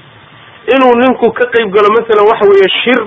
inuu 0.75 0.93
ninku 1.03 1.27
ka 1.39 1.45
qayb 1.55 1.69
galo 1.75 1.89
masalan 1.97 2.27
waxa 2.31 2.45
weeye 2.51 2.69
shir 2.83 3.01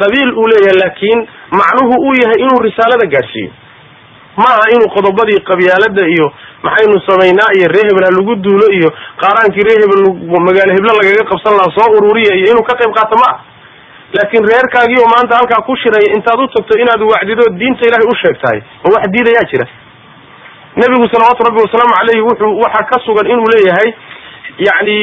qabiil 0.00 0.30
uu 0.40 0.46
leeyahay 0.52 0.76
laakiin 0.82 1.18
macnuhu 1.60 1.94
uu 2.06 2.14
yahay 2.22 2.38
inuu 2.44 2.60
risaalada 2.68 3.06
gaadhsiiyo. 3.14 3.50
Maaha 4.42 4.64
inuu 4.74 4.88
qodobadii 4.96 5.40
qabyaalada 5.50 6.04
iyo 6.14 6.26
maxaynu 6.66 6.96
samaynaa 7.08 7.50
iyo 7.58 7.66
ree 7.74 7.84
hebel 7.88 8.04
ha 8.08 8.12
lagu 8.18 8.34
duulo 8.44 8.66
iyo 8.78 8.88
qaaraankii 9.22 9.64
ree 9.68 9.78
hebel 9.82 10.02
magaalo 10.48 10.72
heblo 10.76 10.92
lagaga 11.00 11.24
qabsan 11.30 11.52
lahaa 11.58 11.74
soo 11.78 11.88
ururiya 11.98 12.32
iyo 12.38 12.46
inuu 12.52 12.64
ka 12.70 12.74
qayb 12.80 12.92
qaato 12.98 13.16
ma 13.22 13.26
ah 13.32 13.38
laakiin 14.16 14.44
reerkaagii 14.52 15.00
oo 15.02 15.10
maanta 15.14 15.36
halkaa 15.40 15.60
ku 15.66 15.74
shiraya 15.82 16.08
intaad 16.16 16.40
u 16.44 16.46
tagto 16.54 16.72
inaad 16.84 17.02
wacdido 17.12 17.44
diinta 17.60 17.82
ilaahay 17.88 18.08
u 18.12 18.14
sheegtahay 18.22 18.58
ma 18.84 18.88
wax 18.94 19.04
diidayaa 19.16 19.46
jira? 19.52 19.66
Nebigu 20.80 21.06
salawaatu 21.12 21.42
rabbi 21.48 21.60
wasalaamu 21.66 21.94
caleyhi 21.98 22.22
wuxuu 22.30 22.52
waxaa 22.64 22.84
ka 22.92 22.96
sugan 23.06 23.26
inuu 23.34 23.48
leeyahay 23.54 23.88
yacni 24.68 24.96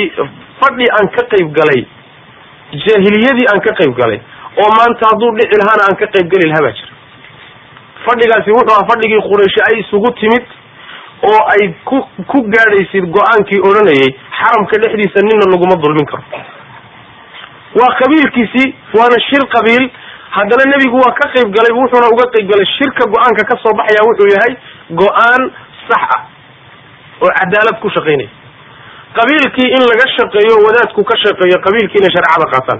fadhi 0.62 0.86
aan 0.98 1.08
ka 1.18 1.22
qayb 1.34 1.48
galay 1.60 1.82
jaahiliyadii 2.86 3.48
aan 3.54 3.62
ka 3.68 3.72
qayb 3.80 3.94
galay 4.02 4.20
oo 4.64 4.70
maanta 4.78 5.10
hadduu 5.12 5.32
dhici 5.40 5.56
lahaana 5.62 5.84
aan 5.90 5.98
ka 6.02 6.08
qayb 6.16 6.28
geli 6.34 6.50
lahaa 6.52 6.64
baa 6.68 6.76
jira. 6.80 6.94
Fadhigaasi 8.06 8.52
wuxuu 8.58 8.74
ahaa 8.76 8.88
fadhigii 8.92 9.22
qurayshi 9.30 9.60
ay 9.70 9.76
isugu 9.84 10.10
timid 10.20 10.46
oo 11.32 11.40
ay 11.54 11.64
ku 11.90 11.98
ku 12.32 12.38
gaadhaysid 12.56 13.06
go'aankii 13.18 13.62
odhanayay 13.70 14.10
xaramka 14.40 14.76
dhexdiisa 14.84 15.20
nina 15.28 15.46
laguma 15.54 15.76
dulmin 15.84 16.06
karo. 16.12 16.24
Waa 17.80 17.92
qabiilkiisii 18.02 18.68
waana 18.98 19.18
shir 19.30 19.44
qabiil. 19.56 19.86
Haddana 20.38 20.64
nebigu 20.72 20.98
waa 21.04 21.14
ka 21.20 21.30
qayb 21.36 21.50
galay 21.58 21.74
wuxuuna 21.80 22.08
uga 22.14 22.26
qayb 22.36 22.48
galay 22.52 22.68
shirka 22.78 23.04
go'aanka 23.16 23.44
ka 23.52 23.56
soo 23.64 23.74
baxaya 23.80 24.02
wuxuu 24.10 24.28
yahay 24.36 24.54
go'aan 25.02 25.42
sax 25.90 26.04
ah 26.18 26.22
oo 27.24 27.32
cadaalad 27.40 27.78
ku 27.84 27.90
shaqaynaya 27.96 28.30
qabiilkii 29.18 29.70
in 29.78 29.84
laga 29.92 30.06
shaqeeyo 30.18 30.56
wadaadku 30.68 31.02
ka 31.10 31.16
shaqeeyo 31.24 31.58
qabiilkii 31.66 32.00
inay 32.02 32.12
shareecada 32.16 32.46
qaataan. 32.54 32.80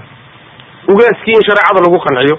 Ugaaskii 0.92 1.34
in 1.38 1.42
shareecada 1.48 1.80
lagu 1.86 1.98
qanciyo 2.06 2.36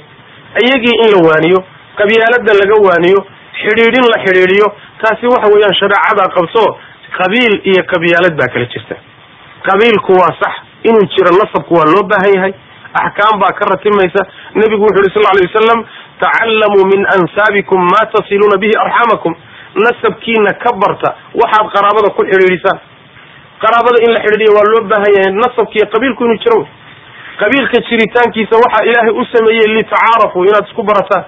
iyagii 0.63 0.95
in 1.03 1.09
la 1.15 1.19
waaniyo 1.29 1.59
qabyaalada 1.99 2.51
laga 2.61 2.75
waaniyo 2.87 3.19
xidhiidhin 3.61 4.05
la 4.13 4.17
xidhiidhiyo 4.25 4.67
taasi 5.01 5.25
waxa 5.33 5.47
weeyaan 5.53 5.75
shareecada 5.81 6.23
qabto 6.35 6.63
qabiil 7.19 7.53
iyo 7.71 7.81
qabyaalad 7.91 8.33
baa 8.39 8.49
kala 8.53 8.65
jirta. 8.73 8.95
Qabiilku 9.67 10.11
waa 10.21 10.33
sax 10.41 10.53
inuu 10.89 11.05
jiro 11.13 11.31
nasabku 11.39 11.73
waa 11.79 11.91
loo 11.93 12.03
baahan 12.11 12.31
yahay 12.37 12.53
axkaam 13.03 13.35
baa 13.41 13.53
ka 13.59 13.63
ratimaysa. 13.73 14.21
Nebigu 14.59 14.83
wuxu 14.87 14.99
uhi 15.03 15.11
sal 15.15 15.21
lla 15.23 15.31
alay 15.35 15.45
wasalam 15.49 15.79
tacallamuu 16.23 16.85
min 16.91 17.01
ansaabikum 17.15 17.79
ma 17.93 18.01
tasiluuna 18.13 18.57
bihi 18.63 18.73
arxamakum. 18.85 19.33
Nasabkiina 19.85 20.51
ka 20.63 20.71
barta 20.81 21.09
waxaad 21.41 21.67
qaraabada 21.75 22.09
ku 22.17 22.21
xidhiidhisaan 22.29 22.77
qaraabada 23.63 23.97
in 24.05 24.11
la 24.15 24.19
xidhiidhiyo 24.25 24.51
waa 24.57 24.67
loo 24.73 24.81
baahan 24.91 25.11
yahay 25.17 25.33
nasabkiiyo 25.41 25.87
qabiilku 25.95 26.23
inuu 26.25 26.39
jiro. 26.43 26.59
Qabiilka 27.41 27.77
jiritaankiisa 27.89 28.55
waxaa 28.63 28.85
ilaahay 28.89 29.13
u 29.21 29.23
sameeyey 29.33 29.67
litacaarafu 29.77 30.37
inaad 30.49 30.65
isku 30.69 30.83
barataan 30.89 31.23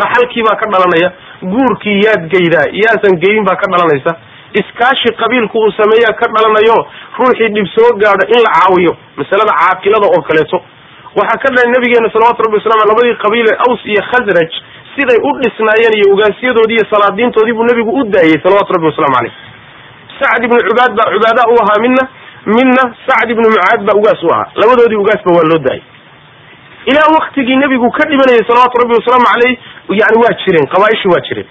dhaxalkii 0.00 0.42
baa 0.48 0.56
ka 0.62 0.66
dhalanaya 0.74 1.08
guurkii 1.54 1.98
yaad 2.06 2.22
geydaa 2.34 2.66
yaasan 2.82 3.14
geyin 3.24 3.44
baa 3.48 3.56
ka 3.62 3.66
dhalanaysa. 3.74 4.12
Iskaashi 4.60 5.10
qabiilku 5.22 5.56
uu 5.64 5.72
sameeyaa 5.80 6.14
ka 6.20 6.26
dhalanayo 6.34 6.76
ruuxii 7.18 7.50
dhib 7.56 7.66
soo 7.76 7.90
gaadho 8.02 8.24
in 8.34 8.40
la 8.46 8.50
caawiyo 8.58 8.92
masalada 9.20 9.52
caaqilada 9.60 10.06
oo 10.16 10.22
kaleeto. 10.30 10.58
Waxaa 11.18 11.40
ka 11.44 11.48
dhalay 11.54 11.70
nabigeena 11.74 12.08
salawatu 12.14 12.42
rabbi 12.46 12.56
wasalam 12.60 12.88
labadii 12.90 13.16
qabiile 13.24 13.52
aws 13.66 13.80
iyo 13.92 14.02
khasraj 14.10 14.50
siday 14.96 15.18
u 15.28 15.30
dhisnaayeen 15.42 15.94
iyo 15.98 16.06
ugaasyadoodii 16.14 16.76
iyo 16.80 16.86
salaadiintoodii 16.92 17.54
buu 17.58 17.66
nebigu 17.70 17.90
u 18.00 18.02
daayey 18.14 18.38
salawatu 18.44 18.72
rabbi 18.76 18.86
waslamu 18.90 19.14
caleyh 19.18 19.34
sacd 20.22 20.42
ibnu 20.48 20.58
cubaad 20.68 20.92
baa 20.98 21.08
cubaada 21.14 21.42
u 21.52 21.56
ahaa 21.62 21.78
mina 21.86 22.02
mina 22.56 22.82
sacd 23.08 23.28
ibnu 23.34 23.46
mucaad 23.54 23.80
baa 23.88 23.96
ugaas 24.00 24.20
u 24.26 24.30
ahaa. 24.34 24.46
Labadoodii 24.60 25.00
ugaasba 25.04 25.30
waa 25.38 25.48
loo 25.50 25.60
daayay. 25.66 25.82
Ilaa 26.90 27.08
waktigii 27.18 27.56
nebigu 27.62 27.88
ka 27.96 28.02
dhimanayay 28.10 28.42
salawaatu 28.48 28.80
rabbi 28.82 28.94
wasalaamu 28.98 29.26
caleyh 29.32 29.54
yani 30.00 30.16
waa 30.24 30.34
jireen 30.42 30.66
qabaaishii 30.74 31.12
waa 31.14 31.22
jireen. 31.28 31.48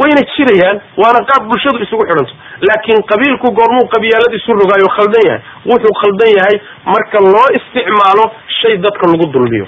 Wayna 0.00 0.22
jirayaan 0.34 0.78
waana 1.02 1.20
qaab 1.30 1.42
bulshadu 1.50 1.78
isugu 1.86 2.02
xidhanto. 2.08 2.34
Laakiin 2.68 3.00
qabiilku 3.10 3.46
goormuu 3.58 3.86
qabyaalad 3.94 4.32
isu 4.38 4.50
rogaayo 4.60 4.88
khaldan 4.96 5.22
yahay. 5.28 5.40
Wuxuu 5.70 5.94
khaldan 6.02 6.30
yahay 6.38 6.56
marka 6.94 7.18
loo 7.34 7.46
isticmaalo 7.58 8.24
shay 8.58 8.74
dadka 8.86 9.04
lagu 9.12 9.26
dulmiyo. 9.34 9.66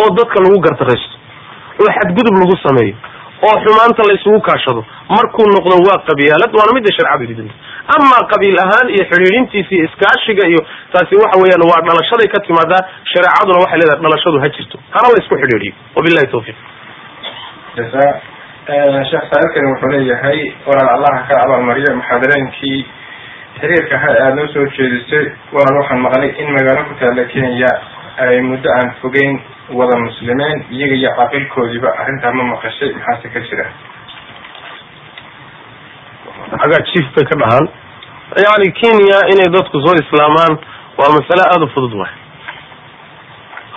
Oo 0.00 0.10
dadka 0.18 0.36
lagu 0.44 0.58
gardaraysto. 0.66 1.14
Oo 1.80 1.90
xadgudub 1.98 2.34
lagu 2.42 2.56
sameeyo 2.66 2.96
oo 3.46 3.54
xumaanta 3.64 4.02
la 4.08 4.14
isugu 4.18 4.40
kaashado 4.48 4.82
markuu 5.16 5.46
noqdo 5.56 5.76
waa 5.88 5.98
qabyaalad 6.10 6.52
waana 6.58 6.72
midda 6.76 6.90
sharcadu 6.98 7.26
didinta 7.30 7.54
amaa 7.96 8.22
qabiil 8.32 8.58
ahaan 8.64 8.88
iyo 8.94 9.04
xidhiidhintiisa 9.12 9.70
iyo 9.76 9.84
iskaashiga 9.90 10.44
iyo 10.52 10.60
taasi 10.94 11.14
waxa 11.22 11.36
weeyaan 11.42 11.64
waa 11.72 11.80
dhalashaday 11.88 12.28
ka 12.34 12.38
timaadaa 12.48 12.82
shareecaduna 13.12 13.62
waxay 13.64 13.78
leedahay 13.82 14.02
dhalashadu 14.06 14.38
ha 14.44 14.48
jirto. 14.56 14.76
Hana 14.94 15.08
la 15.12 15.18
isku 15.22 15.34
xidhiidhiyo. 15.42 15.74
Wabillahi 15.96 16.26
tawfiiq. 16.34 16.58
Sheekh 19.10 19.24
saailkani 19.32 19.66
wuxuu 19.72 19.90
leeyahay 19.94 20.40
walaal 20.68 20.90
allaha 20.96 21.20
ka 21.28 21.34
abaalmariyo 21.44 21.90
muxaadareenkii 22.00 22.80
xiriirka 23.60 23.96
ha 24.02 24.08
aada 24.12 24.34
noo 24.38 24.48
soo 24.54 24.66
jeedisay. 24.76 25.26
Walaal 25.56 25.78
waxaan 25.80 26.00
maqlay 26.06 26.30
in 26.42 26.48
magaalo 26.56 26.82
ku 26.88 26.94
taalla 27.00 27.24
kenya 27.32 27.70
ay 28.26 28.40
muddo 28.50 28.68
aan 28.78 28.90
fogeyn 29.02 29.40
wada 29.72 29.96
muslimeen 30.00 30.64
iyaga 30.70 30.94
iyo 30.94 31.10
caaqilkoodiiba 31.18 31.88
arrintaa 32.02 32.32
ma 32.32 32.44
maqashay 32.52 32.92
maxaase 32.94 33.28
ka 33.34 33.40
jira? 33.48 33.66
Xagaa 36.62 36.82
chief 36.90 37.06
bay 37.16 37.24
ka 37.30 37.36
dhahaan. 37.40 37.66
Yani 38.44 38.68
kenya 38.80 39.18
inay 39.32 39.48
dadku 39.54 39.76
soo 39.84 39.94
islaamaan 40.02 40.54
waa 40.98 41.10
masale 41.16 41.42
aada 41.44 41.64
u 41.66 41.68
fudud 41.74 41.94
waay. 42.00 42.14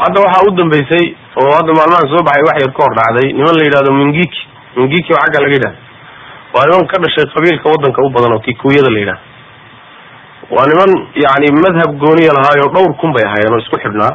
Hadda 0.02 0.18
waxaa 0.26 0.46
u 0.48 0.56
dambeysay 0.60 1.06
oo 1.42 1.52
hadda 1.58 1.72
maalmahan 1.80 2.08
soo 2.14 2.24
baxay 2.28 2.44
wax 2.50 2.58
yar 2.64 2.72
ka 2.78 2.82
hor 2.86 2.94
dhacday 3.00 3.28
niman 3.38 3.56
la 3.60 3.64
yidhahdo 3.68 3.92
mingiki. 4.02 4.42
Mingiki 4.76 5.10
oo 5.14 5.22
xagga 5.24 5.40
laga 5.44 5.56
yidhahdo. 5.58 5.80
Waa 6.54 6.66
niman 6.70 6.88
ka 6.92 6.98
dhashay 7.04 7.26
qabiilka 7.36 7.68
waddanka 7.74 8.00
u 8.08 8.10
badan 8.16 8.34
oo 8.38 8.42
kikuyada 8.48 8.90
la 8.96 9.00
yidhahdo. 9.04 9.24
Waa 10.56 10.66
niman 10.72 10.92
yani 11.26 11.48
madhab 11.64 11.92
gooniya 12.04 12.32
lahaayo 12.38 12.66
dhowr 12.76 12.92
kun 13.02 13.12
bay 13.16 13.24
ahaayeen 13.28 13.54
oo 13.56 13.62
isku 13.66 13.78
xidhnaa 13.84 14.14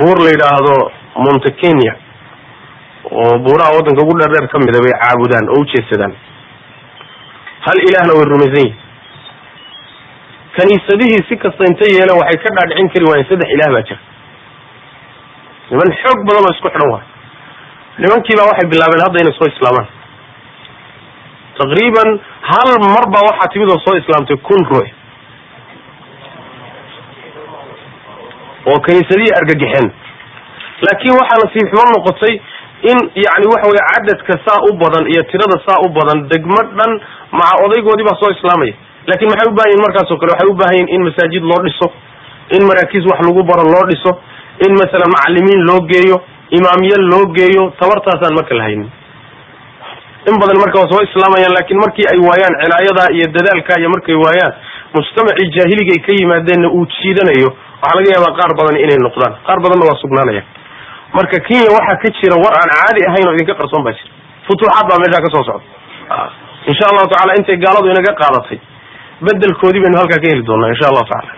buur 0.00 0.16
la 0.24 0.30
yidhaahdo 0.34 0.74
monte 1.26 1.50
kenya 1.62 1.92
oo 3.10 3.38
buuraha 3.44 3.74
waddanka 3.76 4.02
ugu 4.04 4.14
dheerdheer 4.20 4.48
ka 4.52 4.58
mida 4.64 4.80
bay 4.84 4.94
caabudaan 5.02 5.46
oo 5.54 5.60
ujeedsadaan 5.64 6.14
hal 7.66 7.78
ilaahna 7.88 8.12
way 8.18 8.26
rumaysan 8.32 8.60
yihiin 8.64 8.82
kaniisadihii 10.56 11.22
si 11.28 11.36
kasta 11.44 11.62
intay 11.70 11.90
yeeleen 11.96 12.18
waxay 12.22 12.38
ka 12.44 12.50
dhaadhicin 12.58 12.88
kari 12.94 13.04
waayeen 13.10 13.28
saddex 13.30 13.48
ilaah 13.56 13.70
baa 13.76 13.84
jira. 13.88 14.00
Niman 15.70 15.90
xoog 16.02 16.18
badan 16.28 16.44
oo 16.48 16.52
isku 16.56 16.68
xidhan 16.74 16.90
waay. 16.94 17.04
Nimankii 18.02 18.36
baa 18.38 18.48
waxay 18.50 18.66
bilaabeen 18.72 19.04
hadda 19.06 19.18
inay 19.24 19.34
soo 19.38 19.48
islaamaan. 19.54 19.88
Taqriiban 21.58 22.08
hal 22.50 22.70
mar 22.94 23.04
baa 23.14 23.24
waxaa 23.30 23.50
timid 23.54 23.68
oo 23.74 23.80
soo 23.86 23.96
islaamtay 24.02 24.36
kun 24.48 24.62
ruux 24.72 24.88
oo 28.70 28.78
kaniisadihii 28.86 29.34
argagixeen 29.40 29.86
laakiin 30.86 31.14
waxaa 31.20 31.40
nasiib 31.44 31.66
xumo 31.72 31.84
noqotay 31.96 32.34
in 32.90 32.98
yani 33.26 33.46
waxa 33.52 33.66
weye 33.72 33.84
cadadka 33.92 34.32
saa 34.46 34.58
u 34.68 34.72
badan 34.82 35.04
iyo 35.12 35.22
tirada 35.30 35.56
saa 35.66 35.78
u 35.86 35.88
badan 35.98 36.18
degmo 36.32 36.60
dhan 36.78 36.92
maca 37.38 37.54
odaygoodii 37.66 38.06
baa 38.08 38.18
soo 38.22 38.30
islaamaya. 38.36 38.74
Lakin 39.10 39.28
maxay 39.30 39.48
u 39.50 39.54
baahan 39.56 39.70
yihiin 39.72 39.84
markaasoo 39.86 40.18
kale? 40.20 40.30
Waxay 40.34 40.48
u 40.52 40.56
baahan 40.60 40.76
yihiin 40.78 40.92
in 40.96 41.02
masaajid 41.08 41.44
loo 41.50 41.60
dhiso 41.66 41.86
in 42.56 42.62
maraakiis 42.68 43.04
wax 43.10 43.18
lagu 43.28 43.42
baro 43.50 43.64
loo 43.74 43.84
dhiso 43.90 44.10
in 44.66 44.72
masalan 44.80 45.10
macalimiin 45.14 45.62
loo 45.68 45.80
geeyo 45.92 46.16
imaamya 46.58 46.96
loo 47.12 47.24
geeyo 47.38 47.62
tabartaasaan 47.80 48.34
marka 48.38 48.54
la 48.58 48.62
haynin 48.68 48.90
in 50.30 50.34
badan 50.42 50.58
marka 50.62 50.76
waa 50.80 50.90
soo 50.92 51.02
islaamayaan 51.08 51.54
laakiin 51.56 51.80
markii 51.84 52.06
ay 52.12 52.18
waayaan 52.28 52.54
cinaayadaa 52.62 53.08
iyo 53.16 53.26
dadaalka 53.36 53.72
iyo 53.80 53.88
markay 53.94 54.16
waayaan 54.24 54.52
mujtamacii 54.94 55.48
jaahiligaay 55.56 56.00
ka 56.06 56.12
yimaadeenna 56.20 56.68
uu 56.76 56.86
jiidanayo 56.96 57.48
waxaa 57.82 57.96
laga 57.98 58.10
yaabaa 58.14 58.36
qaar 58.40 58.52
badan 58.58 58.76
inay 58.84 58.98
noqdaan. 59.06 59.32
Qaar 59.46 59.58
badanna 59.64 59.84
waa 59.90 59.98
sugnaanaya. 60.02 60.42
Marka 61.16 61.36
kenya 61.48 61.70
waxaa 61.76 61.96
ka 62.02 62.08
jira 62.18 62.36
war 62.44 62.54
aan 62.60 62.70
caadi 62.78 63.00
ahayn 63.10 63.26
oo 63.30 63.34
idinka 63.36 63.54
qarsoon 63.60 63.82
baa 63.86 63.94
jira. 63.98 64.10
Futuuxaad 64.46 64.86
baa 64.90 64.98
meeshaa 65.02 65.22
ka 65.24 65.28
soo 65.34 65.44
socda. 65.48 65.64
Insha 66.70 66.84
allahu 66.90 67.08
tacala 67.12 67.32
intay 67.38 67.56
gaaladu 67.64 67.86
inaga 67.94 68.12
qaadatay 68.22 68.58
bedelkoodii 69.26 69.82
baynu 69.84 69.96
halkaa 70.00 70.20
ka 70.22 70.26
heli 70.32 70.42
doonaa 70.48 70.70
insha 70.74 70.86
allahu 70.90 71.06
tacala 71.12 71.32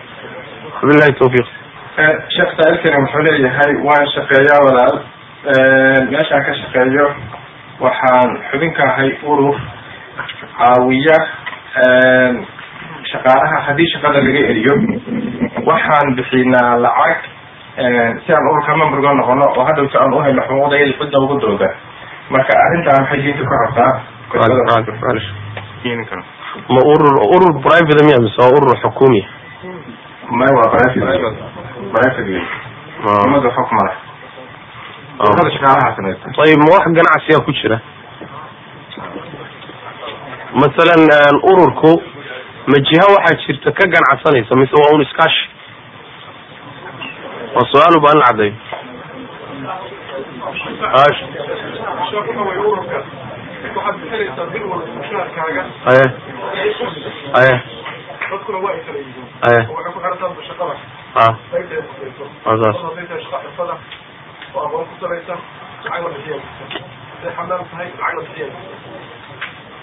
wabillahi 0.81 1.13
tawfiiq. 1.21 1.47
Sheekh 2.35 2.51
saailkani 2.57 2.95
wuxuu 3.03 3.21
leeyahay 3.27 3.71
waan 3.87 4.07
shaqeeyaa 4.15 4.61
walaal. 4.67 4.97
Meeshaan 6.13 6.43
ka 6.47 6.53
shaqeeyo 6.61 7.05
waxaan 7.85 8.29
xubin 8.51 8.71
ka 8.77 8.83
ahay 8.91 9.11
urur 9.31 9.57
caawiya 10.59 11.17
shaqaalaha 13.11 13.57
haddii 13.67 13.89
shaqada 13.93 14.19
laga 14.27 14.41
eriyo 14.51 14.73
waxaan 15.69 16.15
bixinaa 16.17 16.77
lacag 16.85 17.19
si 18.25 18.29
aan 18.33 18.45
ururka 18.51 18.73
memberga 18.81 19.13
noqono 19.19 19.45
oo 19.57 19.63
hadhowta 19.69 19.97
aan 20.03 20.13
uhayno 20.17 20.41
xuquuqdayada 20.49 20.93
cidda 20.99 21.17
ugu 21.23 21.35
dooda. 21.43 21.69
Marka 22.33 22.53
arrintaa 22.65 22.99
maxay 23.01 23.21
diinta 23.23 23.43
ku 23.49 23.53
rabtaa. 23.63 23.93
Ma 26.73 26.79
urur 26.91 27.15
urur 27.35 27.53
private 27.65 28.01
miya 28.07 28.17
mise 28.23 28.37
waa 28.41 28.51
urur 28.57 28.73
xukumiya 28.83 29.25
may 30.39 30.51
waa 30.57 30.67
private. 30.73 30.99
Private 31.93 32.41
umada 33.27 33.49
ururada 35.23 35.49
shaqaalaha 35.55 35.95
samaysta 35.97 36.27
ayib 36.43 36.59
ma 36.61 36.67
wax 36.75 36.83
ganacsiya 36.97 37.39
ku 37.45 37.51
jira? 37.59 37.77
Masalan 40.61 41.01
ururku 41.51 41.91
ma 42.67 42.77
jiha 42.87 43.05
waxaa 43.15 43.39
jirta 43.45 43.71
ka 43.77 43.83
ganacsanaysa 43.93 44.55
mise 44.61 44.75
waa 44.81 44.93
un 44.95 45.01
iskaashi? 45.05 45.43
Waa 47.55 47.65
su'aal 47.71 47.97
u 47.97 48.01
baahan 48.03 48.19
la 48.19 48.25
caddeeyo 48.27 48.55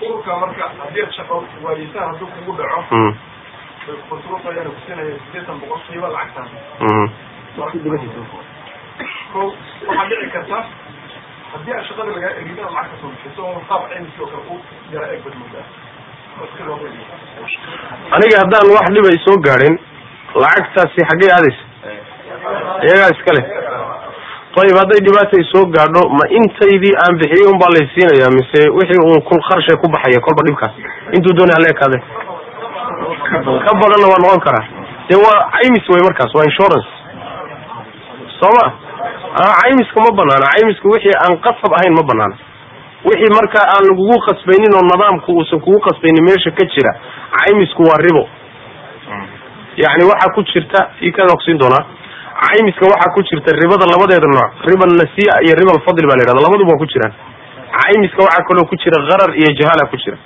a 0.01 0.05
ururka 0.05 0.37
marka 0.43 0.65
haddii 0.81 1.03
aad 1.05 1.13
shaqo 1.19 1.45
waayitaan 1.65 2.07
hadduu 2.13 2.27
kugu 2.35 2.53
dhaco 2.59 2.81
mm. 2.91 3.13
Way 3.87 3.97
kukontrolkayaan 4.01 4.71
kusinaya 4.77 5.15
sideetan 5.27 5.61
boqolkiiba 5.61 6.09
lacagtaan. 6.09 6.49
Mm. 6.81 7.09
Ko 9.33 9.41
waxaa 9.87 10.09
dhici 10.11 10.31
karta 10.33 10.59
haddii 11.53 11.75
aad 11.79 11.85
shaqada 11.89 12.11
lagaa 12.17 12.33
egin 12.41 12.57
lacag 12.57 12.87
ka 12.91 12.97
soo 13.01 13.11
bixiso 13.15 13.43
oo 13.47 13.61
qaab 13.69 13.83
caymiski 13.91 14.23
oo 14.23 14.27
kale 14.33 14.45
u 14.53 14.57
yara 14.93 15.07
eg 15.15 15.21
bad 15.25 15.35
moodaa 15.41 15.67
aniga 18.17 18.37
haddaan 18.43 18.67
wax 18.77 18.87
dhib 18.95 19.07
ay 19.11 19.19
soo 19.27 19.37
gaadhin 19.47 19.77
lacagtaasi 20.43 21.01
xaggay 21.11 21.31
aadaysa? 21.37 21.65
Iyagaa 22.87 23.11
iska 23.15 23.33
leh 23.37 23.45
ayib 24.63 24.77
hadday 24.81 25.01
dhibaata 25.07 25.35
ay 25.41 25.45
soo 25.53 25.65
gaadho 25.75 26.03
ma 26.19 26.25
intaydii 26.39 26.95
aan 27.05 27.15
bixiyey 27.23 27.47
un 27.53 27.59
baa 27.63 27.71
lay 27.77 27.85
siinayaa 27.95 28.31
mise 28.39 28.61
wixii 28.79 29.01
uun 29.07 29.21
kun 29.29 29.41
qarshay 29.49 29.77
ku 29.83 29.87
baxaya 29.95 30.21
kolba 30.27 30.43
dhibkaas? 30.49 30.73
Intuu 31.17 31.35
doonay 31.39 31.57
hala 31.59 31.69
ekaade 31.75 31.99
ka 33.67 33.73
badanna 33.81 34.07
waa 34.13 34.21
noqon 34.25 34.41
karaa. 34.47 34.65
Dee 35.09 35.19
waa 35.25 35.39
caymis 35.55 35.85
wey 35.93 36.03
markaas 36.07 36.31
waa 36.37 36.45
insurance. 36.51 36.91
Soo 38.39 38.53
ma 38.59 38.65
caymiska 39.61 39.99
ma 40.07 40.11
banaana 40.21 40.47
caymiska 40.55 40.87
wixii 40.95 41.17
aan 41.25 41.35
qasab 41.47 41.73
ahayn 41.79 41.95
ma 41.99 42.03
banaana 42.11 42.37
wixii 43.09 43.35
markaa 43.39 43.65
aan 43.75 43.85
lagugu 43.91 44.17
qasbaynin 44.29 44.73
oo 44.79 44.85
nidaamku 44.91 45.31
uusan 45.39 45.61
kugu 45.67 45.81
qasbaynin 45.89 46.25
meesha 46.29 46.51
ka 46.59 46.65
jira 46.75 46.93
caymisku 47.37 47.83
waa 47.91 47.99
ribo. 48.07 48.25
Yani 49.83 50.05
waxaa 50.11 50.35
ku 50.35 50.41
jirta 50.53 50.81
ikadaa 51.01 51.37
kusiin 51.41 51.59
doonaa 51.59 51.85
caymiska 52.45 52.85
waxaa 52.93 53.13
ku 53.15 53.21
jirta 53.29 53.51
ribada 53.63 53.85
labadeeda 53.93 54.29
nooc 54.37 54.51
riba 54.71 54.85
nasiya 55.01 55.35
iyo 55.47 55.55
riba 55.61 55.73
alfadli 55.77 56.07
baa 56.09 56.17
la 56.19 56.25
yhahda 56.27 56.43
labaduba 56.47 56.71
waa 56.75 56.83
ku 56.83 56.87
jiraan. 56.93 57.13
Caymiska 57.79 58.21
waxaa 58.27 58.47
kaloo 58.49 58.67
ku 58.71 58.77
jira 58.83 58.99
qarar 59.11 59.31
iyo 59.41 59.51
jahala 59.61 59.85
ku 59.93 59.97
jira. 60.03 60.17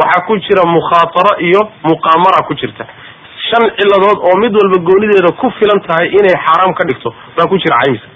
Waxaa 0.00 0.24
ku 0.28 0.34
jira 0.46 0.62
mukhaataro 0.76 1.32
iyo 1.48 1.60
muqaamara 1.90 2.40
ku 2.48 2.54
jirta. 2.60 2.84
Shan 3.48 3.64
ciladood 3.78 4.18
oo 4.28 4.34
mid 4.42 4.52
walba 4.60 4.78
goonideeda 4.88 5.30
ku 5.40 5.46
filan 5.58 5.80
tahay 5.88 6.08
inay 6.18 6.36
xaaraam 6.46 6.72
ka 6.78 6.84
dhigto 6.90 7.10
baa 7.36 7.46
ku 7.52 7.56
jira 7.64 7.76
caymiska. 7.82 8.08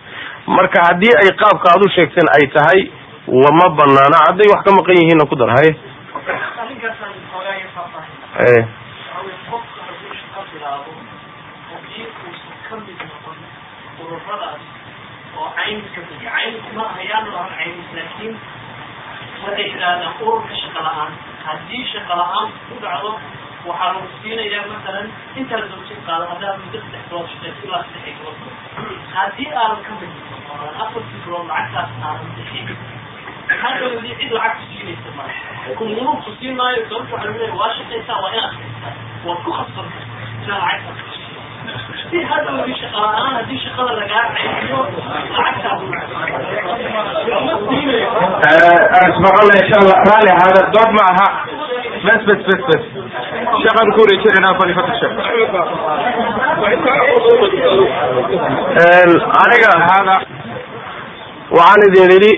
Marka 0.57 0.79
haddii 0.89 1.15
ay 1.23 1.31
qaabka 1.43 1.67
aad 1.75 1.83
u 1.87 1.89
sheegteen 1.97 2.29
ay 2.37 2.45
tahay 2.57 2.81
wama 3.43 3.67
banaana 3.79 4.19
hadday 4.27 4.47
wax 4.53 4.61
ka 4.67 4.71
maqan 4.79 4.95
yihiinna 5.01 5.25
ku 5.31 5.37
dar 17.35 17.49
haye 17.59 17.73
e 18.27 18.29
waxay 19.45 19.67
yidhaahdaan 19.71 20.15
ururka 20.27 20.55
shaqa 20.63 20.81
la'aan 20.89 21.13
haddii 21.47 21.85
shaqa 21.93 22.15
la'aan 22.21 22.49
ku 22.69 22.75
dhacdo 22.85 23.11
waxaa 23.69 23.91
lagu 23.95 24.09
siinayaa 24.23 24.67
masalan 24.73 25.07
intaad 25.41 25.65
doontin 25.71 26.01
qaado 26.07 26.25
haddaad 26.33 26.57
muddo 26.63 26.79
saddex 26.85 27.05
bilood 27.11 27.27
shaqeyso 27.33 27.63
ilaa 27.69 27.83
saddex 27.91 28.15
bilood 28.19 28.39
haddii 29.17 29.49
aadan 29.63 29.81
ka 29.87 29.93
mid 30.01 30.13
noqon 30.31 30.81
afartii 30.85 31.21
bilood 31.27 31.47
lacagtaas 31.51 31.91
aadan 32.09 32.31
bixin 32.37 32.67
hadhowdii 33.63 34.15
cid 34.21 34.33
lacag 34.39 34.63
siinaysa 34.71 35.11
male 35.19 35.35
kumuluu 35.79 36.17
ku 36.25 36.31
siin 36.41 36.55
maayo 36.61 36.81
sababta 36.91 37.15
waxaa 37.15 37.27
lagu 37.29 37.39
leeya 37.43 37.55
waa 37.63 37.73
shaqaysaa 37.79 38.19
waa 38.25 38.33
inaad 38.37 38.55
shaqaysaa 38.59 38.95
waad 39.27 39.39
ku 39.47 39.51
khasbanta 39.59 40.01
inaad 40.45 40.63
lacagtaas 40.65 41.12
si 42.11 42.19
hadhowdii 42.31 42.77
shaqa 42.83 43.03
haddii 43.37 43.61
shaqada 43.65 43.93
lagaa 44.01 44.25
cayniyo 44.37 44.81
lacagtaas 45.37 45.81
ismaqalna 49.11 49.55
insha 49.63 49.77
allah 49.83 49.97
raalli 50.11 50.31
ahaada 50.37 50.61
dood 50.77 50.91
ma 50.99 51.05
aha. 51.13 51.29
Bes 52.07 52.21
bes 52.29 52.41
bes 52.49 52.61
bes. 52.69 52.83
Shaqan 53.65 53.87
ku 53.95 54.01
wareejinayna 54.05 54.51
falifata 54.61 54.93
sheekh 55.01 55.15
aniga 59.43 59.71
waxaan 61.59 61.81
idin 61.89 62.11
idhi 62.19 62.33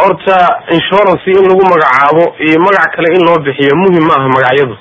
horta 0.00 0.36
insurance 0.76 1.26
in 1.36 1.44
lagu 1.50 1.64
magacaabo 1.72 2.24
iyo 2.46 2.58
magac 2.66 2.90
kale 2.96 3.08
in 3.16 3.22
loo 3.28 3.38
bixiyo 3.46 3.74
muhiim 3.82 4.04
ma 4.08 4.14
aha 4.18 4.28
magacyadu 4.36 4.74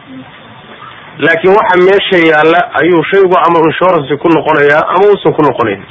laakiin 1.25 1.53
waxa 1.59 1.75
meesha 1.87 2.17
yaalla 2.31 2.59
ayuu 2.81 3.01
shaygu 3.11 3.35
ama 3.45 3.57
insurance 3.69 4.11
ku 4.21 4.27
noqonayaa 4.35 4.83
ama 4.93 5.03
uusan 5.11 5.33
ku 5.37 5.41
noqonayn. 5.47 5.81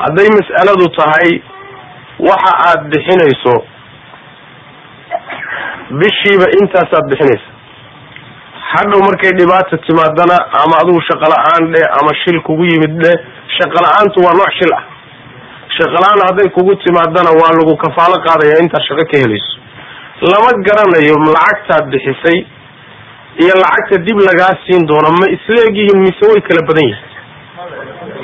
Hadday 0.00 0.28
mas'aladu 0.38 0.84
tahay 0.98 1.30
waxa 2.28 2.52
aad 2.68 2.80
bixinayso 2.92 3.54
bishiiba 6.00 6.46
intaasaad 6.58 7.04
bixinaysa 7.10 7.50
hadhow 8.74 9.00
markay 9.08 9.32
dhibaata 9.40 9.78
timaadana 9.86 10.36
ama 10.62 10.74
adigu 10.82 11.00
shaqo 11.10 11.26
la'aan 11.34 11.64
dhe 11.74 11.82
ama 11.98 12.10
shil 12.22 12.38
kugu 12.46 12.64
yimid 12.72 12.94
dhe 13.04 13.12
shaqo 13.58 13.78
la'aantu 13.86 14.18
waa 14.26 14.34
nooc 14.40 14.50
shil 14.60 14.72
ah. 14.78 14.84
Shaqo 15.76 15.96
la'aan 16.04 16.20
hadday 16.28 16.48
kugu 16.56 16.74
timaadana 16.86 17.30
waa 17.40 17.52
lagu 17.58 17.74
kafaalo 17.84 18.16
qaadaya 18.26 18.62
intaad 18.62 18.82
shaqo 18.88 19.04
ka 19.10 19.16
helayso. 19.22 19.54
Lama 20.30 20.50
garanayo 20.66 21.14
lacagtaad 21.34 21.84
bixisay 21.94 22.38
iyo 23.42 23.54
lacagta 23.62 23.96
dib 24.06 24.18
lagaa 24.28 24.52
siin 24.66 24.82
doono 24.90 25.10
ma 25.20 25.26
isleeg 25.36 25.74
yihiin 25.80 25.98
mise 26.06 26.24
way 26.30 26.40
kala 26.48 26.62
badan 26.68 26.84
yihiin 26.90 27.12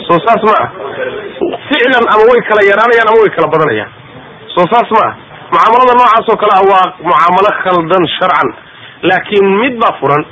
soo 0.06 0.18
saas 0.26 0.42
ma 0.48 0.54
ah. 0.62 0.68
Ficlan 1.68 2.04
ama 2.14 2.22
way 2.30 2.40
kala 2.48 2.62
yaraanayaan 2.70 3.08
ama 3.10 3.18
way 3.22 3.30
kala 3.36 3.46
badanayaan. 3.54 3.90
Soo 4.54 4.66
saas 4.72 4.88
ma 4.96 5.02
ah. 5.08 5.12
Mucaamalada 5.52 5.92
noocaas 5.98 6.26
oo 6.32 6.38
kale 6.42 6.52
ah 6.58 6.64
waa 6.70 6.84
mucaamalo 7.08 7.50
khaldan 7.62 8.04
sharcan. 8.18 8.48
Laakiin 9.08 9.46
mid 9.62 9.74
baa 9.82 9.92
furan. 10.00 10.22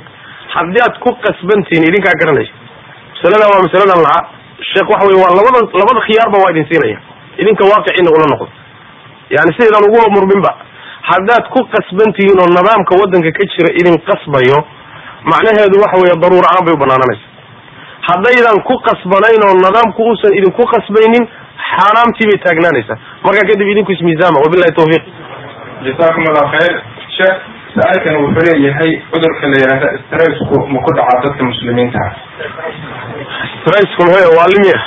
Haddii 0.55 0.81
aad 0.85 0.95
ku 1.03 1.09
qasbantihiin 1.25 1.87
idinkaa 1.89 2.15
garanaya 2.21 2.51
masalada 3.13 3.45
waa 3.51 3.63
masaladan 3.67 3.99
lahaa. 4.05 4.23
Sheekh 4.71 4.87
waxa 4.93 5.05
wey 5.09 5.17
waa 5.23 5.31
labada 5.39 5.59
labada 5.81 5.99
khiyaarba 6.07 6.37
waa 6.43 6.51
idin 6.53 6.65
siinaya. 6.71 6.99
Idinka 7.41 7.63
waaqiciina 7.71 8.09
ula 8.15 8.27
noqdo 8.33 8.47
yani 9.35 9.51
sidaydaan 9.55 9.85
ugu 9.89 9.99
murminba 10.15 10.51
haddaad 11.11 11.45
ku 11.55 11.59
qasban 11.75 12.09
tihiin 12.17 12.39
oo 12.43 12.49
nidaamka 12.57 12.93
waddanka 13.01 13.31
ka 13.37 13.43
jira 13.53 13.69
idin 13.81 13.97
qasbayo 14.09 14.59
macnaheedu 15.31 15.75
waxa 15.83 15.97
weeye 16.01 16.17
daruur 16.23 16.45
aan 16.51 16.63
bay 16.67 16.73
u 16.77 16.81
banaananaysa 16.83 17.25
haddaydan 18.09 18.57
ku 18.69 18.75
qasbanayn 18.87 19.41
oo 19.47 19.55
nidaamku 19.65 19.99
uusan 20.09 20.33
idinku 20.39 20.63
qasbaynin 20.73 21.25
xaaraamtii 21.69 22.27
bay 22.29 22.39
taagnaanaysaa. 22.45 22.97
Markaa 23.23 23.45
kadib 23.49 23.67
idinku 23.73 23.91
ismiisaama 23.95 24.39
wabilahi 24.45 24.73
tawfiiq. 24.79 25.03
Jasakum 25.85 26.23
allah 26.31 26.45
khayr. 26.55 26.75
Sheekh 27.17 27.37
su'aalkan 27.73 28.15
wuxuu 28.23 28.43
leeyahay 28.47 28.91
cudurka 29.11 29.45
la 29.51 29.57
yihahda 29.61 29.87
stressku 30.05 30.55
ma 30.73 30.79
ku 30.85 30.91
dhacaa 30.97 31.19
dadka 31.25 31.43
muslimiinta? 31.51 31.99
Ah 32.05 32.13
stressku 33.61 34.01
muxuu 34.07 34.31
waa 34.39 34.47
limiya 34.53 34.79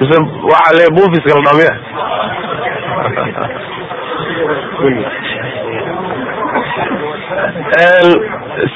mise 0.00 0.16
waxaa 0.52 0.72
le 0.78 0.84
buufiska 0.96 1.30
la 1.38 1.42
dhamiya 1.48 1.72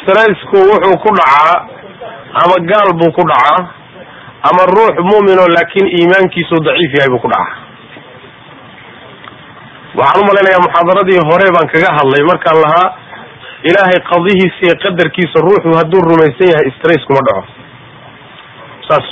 stressku 0.00 0.56
wuxuu 0.70 0.96
ku 1.04 1.10
dhacaa 1.18 1.56
ama 2.42 2.56
gaal 2.70 2.90
buu 3.00 3.12
ku 3.12 3.22
dhacaa 3.30 3.60
ama 4.48 4.62
ruux 4.74 4.94
mu'min 5.10 5.38
oo 5.42 5.48
laakin 5.56 5.86
iimaankiisu 5.98 6.56
daciif 6.66 6.92
yahay 6.98 7.10
buu 7.12 7.22
ku 7.24 7.28
dhacaa. 7.32 7.56
Waxaan 9.98 10.22
umalaynayaa 10.24 10.64
muxaadaradii 10.66 11.20
hore 11.28 11.46
baan 11.54 11.68
kaga 11.72 11.90
hadlay. 11.98 12.22
Markaan 12.30 12.58
lahaa 12.64 12.88
ilaahay 13.68 13.98
qadihiisa 14.10 14.60
iyo 14.66 14.74
qadarkiisa 14.84 15.38
ruuxu 15.46 15.68
hadduu 15.78 16.00
rumaysan 16.10 16.48
yahay 16.52 16.70
stress 16.78 17.02
kuma 17.08 17.20
dhaco. 17.28 17.42
Saas. 18.88 19.06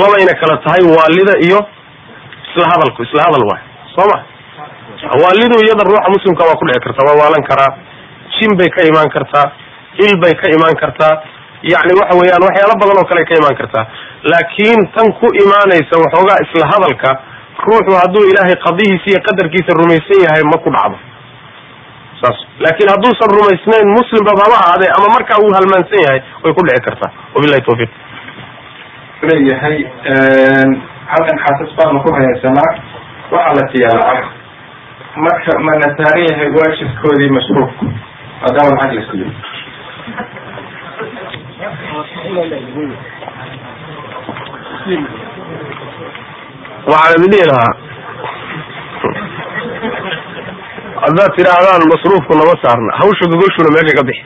Labayna 0.00 0.32
kala 0.40 0.56
tahay 0.64 0.82
waalida 0.96 1.34
iyo 1.46 1.58
isla 2.48 2.64
hadalku 2.72 3.02
isla 3.06 3.22
hadal 3.28 3.44
waay 3.50 3.62
soo 3.94 4.06
ma 4.12 4.18
waalidu 5.22 5.56
iyada 5.64 5.82
ruuxa 5.90 6.08
muslimka 6.16 6.42
waa 6.48 6.58
ku 6.60 6.64
dhici 6.68 6.80
kartaa 6.86 7.06
waa 7.10 7.18
waalan 7.22 7.44
karaa 7.50 7.70
jin 8.36 8.52
bay 8.60 8.68
ka 8.76 8.80
imaan 8.90 9.10
kartaa 9.16 9.46
il 10.06 10.14
bay 10.22 10.34
ka 10.40 10.46
imaan 10.56 10.76
kartaa 10.82 11.14
yani 11.72 11.92
waxa 12.00 12.14
weeyaan 12.20 12.44
waxyaalo 12.48 12.74
badan 12.82 12.98
oo 13.02 13.06
kale 13.10 13.22
ka 13.28 13.34
imaan 13.40 13.56
kartaa. 13.60 13.84
Laakiin 14.30 14.80
tan 14.94 15.08
ku 15.20 15.26
imaanaysa 15.42 15.94
waxoogaa 16.02 16.38
isla 16.44 16.66
hadalka 16.72 17.10
ruuxu 17.66 17.92
hadduu 18.02 18.24
ilaahay 18.30 18.56
qadihiisa 18.66 19.06
iyo 19.12 19.20
qadarkiisa 19.28 19.72
rumaysan 19.80 20.18
yahay 20.26 20.44
ma 20.50 20.56
ku 20.64 20.70
dhacdo. 20.76 20.96
Saas. 22.20 22.38
Laakiin 22.64 22.90
hadduusan 22.94 23.30
rumaysnayn 23.38 23.88
muslimba 23.98 24.32
haba 24.42 24.56
ahaadee 24.62 24.90
ama 24.98 25.08
markaa 25.16 25.38
uu 25.44 25.50
halmaansan 25.58 26.00
yahay 26.06 26.20
way 26.44 26.52
ku 26.58 26.62
dhici 26.68 26.82
kartaa. 26.88 27.10
Wabilahi 27.34 27.62
tawfiiq. 27.68 27.90
Leeyahay 29.28 29.76
halkan 31.12 31.38
xaasas 31.44 31.70
baanu 31.78 31.98
ku 32.06 32.10
hayaysanaa 32.16 32.70
waxaa 33.32 33.54
la 33.58 33.64
siiyaa 33.72 33.96
lacag 34.00 34.26
marka 35.24 35.52
mana 35.66 35.86
saaran 35.98 36.24
yahay 36.30 36.50
waajibkoodii 36.58 37.30
masruufku 37.38 37.84
maadaama 38.42 38.70
lacag 38.80 38.94
la 38.98 39.02
siiyo 39.10 39.28
waxaan 46.90 47.14
idin 47.18 47.30
dhihi 47.32 47.46
lahaa. 47.50 47.72
Haddaad 51.04 51.32
tidhaahdaan 51.38 51.82
masruufku 51.92 52.32
nama 52.40 52.54
saarna 52.64 52.90
hawsha 53.00 53.24
gogoshuna 53.32 53.70
meesha 53.74 53.94
ka 53.98 54.02
bixi. 54.08 54.24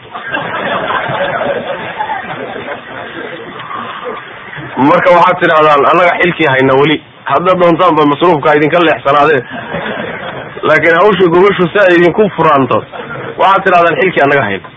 Marka 4.91 5.09
waxaad 5.17 5.37
tidhahdaan 5.43 5.83
annaga 5.91 6.13
xilkii 6.21 6.49
hayna 6.55 6.73
weli 6.81 6.97
haddaad 7.31 7.59
doontaan 7.63 7.95
ba 7.99 8.03
masruufka 8.13 8.57
idinka 8.59 8.79
leexsanaadee 8.89 9.41
laakiin 10.69 10.97
hawsha 11.03 11.25
gogoshu 11.35 11.65
si 11.73 11.79
ay 11.87 11.95
idinku 11.99 12.23
furaanto 12.37 12.79
waxaad 13.41 13.63
tidhahdaan 13.67 13.99
xilkii 14.01 14.23
annaga 14.27 14.45
hayna 14.49 14.69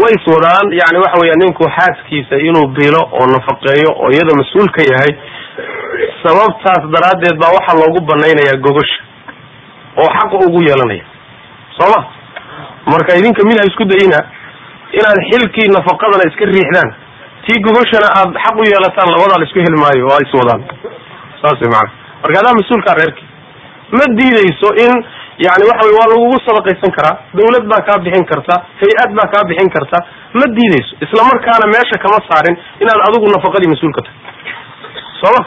way 0.00 0.12
iswadaan 0.18 0.66
yani 0.80 0.98
waxa 1.04 1.20
weya 1.22 1.36
ninku 1.42 1.64
xaaskiisa 1.76 2.36
inuu 2.48 2.66
bilo 2.78 3.00
oo 3.18 3.26
nafaqeeyo 3.34 3.90
oo 4.02 4.08
iyada 4.14 4.32
mas'uul 4.40 4.68
ka 4.76 4.82
yahay 4.92 5.12
sababtaas 6.22 6.82
daraaddeed 6.94 7.36
baa 7.42 7.54
waxaa 7.58 7.78
loogu 7.82 8.00
banaynayaa 8.10 8.62
gogosha 8.66 8.98
oo 10.02 10.08
xaqa 10.16 10.36
ugu 10.46 10.60
yeelanaya. 10.68 11.04
Soo 11.76 11.88
ma 11.94 12.00
marka 12.92 13.16
idinka 13.20 13.42
mid 13.48 13.56
ha 13.60 13.64
isku 13.70 13.84
dayina 13.92 14.18
inaad 14.98 15.18
xilkii 15.30 15.68
nafaqadana 15.76 16.24
iska 16.30 16.44
riixdaan 16.52 16.90
tii 17.46 17.58
gogoshana 17.66 18.08
aad 18.20 18.30
xaq 18.44 18.56
u 18.60 18.64
yeelataan 18.70 19.08
labadaa 19.14 19.38
la 19.40 19.46
isku 19.48 19.58
heli 19.66 19.78
maayo 19.84 20.04
waa 20.10 20.20
iswadaan 20.26 20.62
saas 21.42 21.60
maana 21.74 21.90
marka 22.22 22.36
adaa 22.42 22.54
mas'uulkaa 22.60 22.94
reerki 23.00 23.24
ma 23.98 24.04
diideyso 24.18 24.68
in 24.84 24.94
yani 25.46 25.64
waxa 25.70 25.82
wey 25.88 25.94
waa 25.98 26.08
lagugu 26.12 26.36
sadaqaysan 26.48 26.92
karaa 26.98 27.14
dawlad 27.38 27.64
baa 27.72 27.80
kaa 27.88 27.98
bixin 28.04 28.24
karta 28.32 28.54
hay'ad 28.82 29.10
baa 29.18 29.28
kaa 29.34 29.42
bixin 29.50 29.70
karta 29.76 29.98
ma 30.38 30.46
diideyso 30.56 30.92
isla 31.04 31.22
markaana 31.30 31.66
meesha 31.74 31.96
kama 32.04 32.18
saarin 32.28 32.56
inaad 32.82 33.00
adigu 33.08 33.26
nafaqadii 33.36 33.70
mas'uul 33.74 33.94
ka 33.98 34.02
tahay 34.06 34.18
sooma 35.20 35.42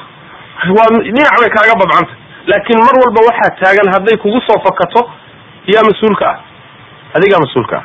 waa 0.77 0.87
dhinac 1.07 1.35
bay 1.41 1.51
kaaga 1.57 1.73
babcanta 1.81 2.13
laakiin 2.51 2.79
mar 2.87 2.95
walba 3.03 3.19
waxaa 3.29 3.51
taagan 3.61 3.87
hadday 3.95 4.15
kugu 4.23 4.39
soo 4.47 4.59
fakato 4.67 5.01
yaa 5.73 5.83
mas'uulka 5.89 6.25
ah. 6.31 6.37
Adigaa 7.17 7.39
mas'uulka 7.45 7.77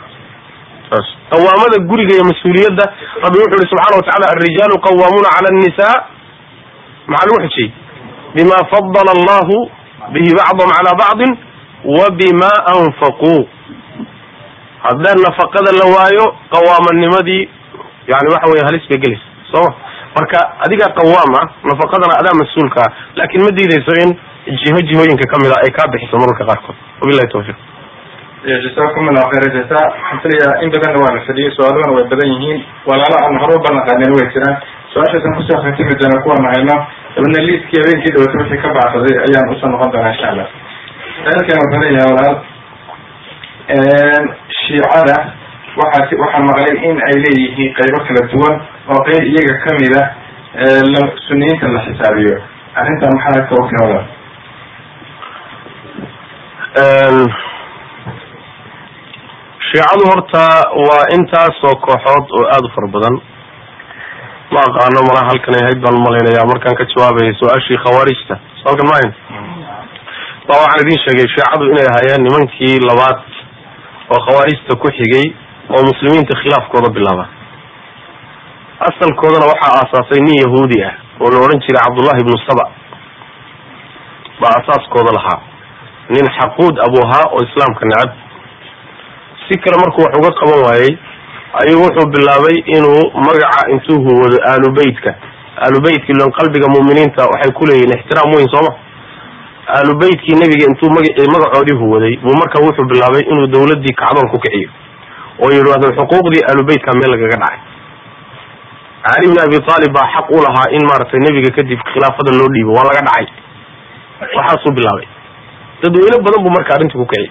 ah. 0.97 1.05
Qawaamada 1.32 1.76
guriga 1.90 2.12
iyo 2.16 2.24
mas'uuliyadda 2.32 2.85
rabbi 3.24 3.36
wuxu 3.43 3.55
uhi 3.59 3.68
subxana 3.72 3.97
watacala 4.01 4.26
alrijaalu 4.35 4.76
qawaamuuna 4.86 5.28
cala 5.36 5.48
annisaa 5.52 5.97
maxaa 7.12 7.26
lagu 7.28 7.39
xujiyey 7.44 7.70
bima 8.36 8.59
fadala 8.72 9.10
allahu 9.18 9.56
bihi 10.14 10.30
bacdahum 10.38 10.70
cala 10.76 10.92
bacdin 11.02 11.30
wa 11.84 12.06
bima 12.20 12.50
anfaquu 12.74 13.34
haddaan 14.86 15.18
nafaqada 15.26 15.70
la 15.80 15.86
waayo 15.94 16.26
qawaamanimadii 16.55 17.42
yani 18.12 18.28
waxa 18.34 18.46
weye 18.52 18.64
halis 18.68 18.84
bay 18.90 18.98
gelaysa 19.05 19.26
sooma 19.52 19.70
marka 20.16 20.38
adigaa 20.64 20.90
qawaam 20.98 21.30
ah 21.40 21.46
nafaqadana 21.70 22.14
adaa 22.20 22.34
mas'uulka 22.42 22.80
ah 22.86 22.90
laakin 23.18 23.40
ma 23.46 23.50
diideyso 23.59 23.92
in 24.05 24.10
jiho 24.62 24.80
jihooyinka 24.88 25.26
ka 25.32 25.36
mid 25.42 25.52
a 25.52 25.59
ay 25.64 25.70
kaa 25.78 25.88
bixiso 25.92 26.16
mararka 26.22 26.44
qaarkood 26.50 26.76
wabilahi 27.00 27.28
tawfiiq 27.34 27.59
jasakum 28.64 29.09
allahu 29.10 29.28
khayra 29.32 29.48
jasa 29.56 29.78
in 30.64 30.68
badanna 30.74 30.98
waa 31.05 31.12
la 31.16 31.20
fadhiyay 31.28 31.50
su'aaladana 31.56 31.92
way 31.96 32.05
badan 32.12 32.28
yihiin 32.34 32.59
walaalo 32.88 33.16
aan 33.24 33.36
hore 33.42 33.55
u 33.59 33.60
way 34.18 34.28
jiraan 34.34 34.56
su'aashaasan 34.93 35.35
ku 35.39 35.43
soo 35.48 35.59
khatimi 35.65 35.94
doona 36.01 36.23
kuwana 36.24 36.48
hayno 36.55 36.77
dabadna 37.15 37.40
liiskii 37.48 37.81
habeenkii 37.82 38.12
dhawata 38.15 38.36
wixii 38.43 38.62
ka 38.65 38.69
baxsaday 38.78 39.16
ayaan 39.27 39.51
u 39.52 39.59
soo 39.60 39.69
noqon 39.74 39.90
doonaa 39.94 40.12
insha 40.15 40.28
allah. 40.32 40.48
Saalkan 41.24 41.60
wuxuu 41.62 41.81
leeyahay 41.85 42.10
walaal. 42.16 42.36
Shiicada 44.60 45.16
waxaa 45.81 46.19
waxaan 46.23 46.44
maqlay 46.51 46.74
in 46.89 46.97
ay 47.09 47.16
leeyihiin 47.24 47.70
qaybo 47.78 47.98
kala 48.09 48.23
duwan 48.32 48.55
oo 48.93 49.01
qayb 49.09 49.24
iyaga 49.32 49.55
ka 49.65 49.70
mid 49.81 49.94
a 50.01 50.02
suniyiinta 51.27 51.66
la 51.74 51.81
xisaabiyo. 51.89 52.36
Arrintan 52.81 53.12
maxaa 53.16 53.47
ka 53.48 53.55
ogta 53.62 53.77
walaal? 53.85 54.06
Shiicadu 59.69 60.05
horta 60.10 60.44
waa 60.86 61.05
intaasoo 61.16 61.74
kooxood 61.86 62.27
oo 62.39 62.44
aada 62.55 62.69
u 62.69 62.74
fara 62.77 62.89
badan 62.94 63.16
ma 64.52 64.60
aqaano 64.68 65.00
malaha 65.08 65.28
halkan 65.30 65.54
ay 65.58 65.62
ahayd 65.64 65.80
baan 65.84 65.96
malaynayaa 66.06 66.46
markaan 66.52 66.76
ka 66.80 66.84
jawaabayay 66.92 67.34
su'aashii 67.40 67.78
khawaarijta. 67.84 68.34
Halkan 68.66 68.86
maahayn? 68.90 69.12
Ba 70.48 70.54
waxaan 70.62 70.82
idin 70.84 70.98
sheegay 71.04 71.26
shiicadu 71.34 71.64
inay 71.72 71.86
ahaayeen 71.92 72.22
nimankii 72.26 72.76
labaad 72.88 73.18
oo 74.14 74.20
khawaarijta 74.26 74.72
ku 74.82 74.88
xigay 74.98 75.26
oo 75.74 75.82
muslimiinta 75.90 76.32
khilaafkooda 76.42 76.88
bilaaba. 76.96 77.24
Asalkoodana 78.88 79.46
waxaa 79.52 79.72
aasaasay 79.80 80.20
nin 80.26 80.36
yahuudi 80.44 80.78
ah 80.88 80.94
oo 81.20 81.28
la 81.32 81.38
odhan 81.44 81.60
jiray 81.66 81.82
cabdullahi 81.84 82.20
ibnu 82.24 82.36
saba. 82.48 82.64
Baa 84.40 84.52
asaaskooda 84.60 85.10
lahaa. 85.18 85.40
Nin 86.14 86.26
xaquud 86.38 86.74
abuhaa 86.86 87.24
oo 87.34 87.40
islaamka 87.48 87.84
necab. 87.90 88.10
Si 89.44 89.54
kale 89.64 89.76
markuu 89.82 90.04
wax 90.06 90.12
uga 90.20 90.30
qaban 90.40 90.60
waayey 90.66 90.92
ayuu 91.60 91.80
wuxuu 91.84 92.06
bilaabay 92.14 92.56
inuu 92.76 93.02
magaca 93.26 93.62
intuu 93.74 93.98
huwado 94.06 94.36
aalubeytka 94.50 95.10
aalubeytkii 95.64 96.14
lon 96.20 96.30
qalbiga 96.38 96.66
mu'miniinta 96.76 97.22
waxay 97.32 97.52
kuleeyihin 97.58 97.92
ixtiraam 97.98 98.34
weyn 98.36 98.48
sooma 98.54 98.70
aalubeytkii 99.76 100.36
nebiga 100.42 100.64
intuu 100.70 100.90
magaci 100.96 101.30
magacoodii 101.34 101.78
huwaday 101.82 102.14
buu 102.22 102.36
marka 102.42 102.58
wuxuu 102.66 102.86
bilaabay 102.92 103.22
inuu 103.32 103.46
dawladii 103.54 103.94
kacdoon 104.00 104.28
ku 104.32 104.38
kiciyo. 104.44 104.70
Oo 105.42 105.50
yidhaahdo 105.56 105.88
xuquuqdii 105.98 106.42
aalubeytka 106.50 106.90
meel 106.98 107.10
lagaga 107.14 107.36
dhacay. 107.42 107.58
Cali 109.06 109.26
bn 109.30 109.38
abi 109.46 109.56
aalib 109.72 109.92
baa 109.96 110.06
xaq 110.14 110.26
u 110.36 110.38
lahaa 110.46 110.68
in 110.76 110.82
maaragtay 110.90 111.20
nebiga 111.26 111.50
kadib 111.58 111.80
khilaafada 111.90 112.30
loo 112.38 112.48
dhiibo 112.54 112.72
waa 112.78 112.86
laga 112.88 113.02
dhacay. 113.08 113.26
Waxaasuu 114.36 114.72
bilaabay. 114.78 115.06
Dadweyne 115.82 116.18
badan 116.26 116.40
buu 116.44 116.52
marka 116.56 116.74
arrintii 116.74 116.98
ku 117.02 117.06
kiciyay 117.06 117.30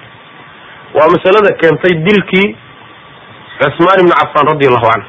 waa 0.98 1.08
masalada 1.16 1.50
keentay 1.62 1.94
dilkii 2.08 2.48
cusmaan 3.62 4.00
ibni 4.04 4.14
cafaan 4.22 4.48
radi 4.52 4.66
allahu 4.70 4.88
canhu 4.92 5.08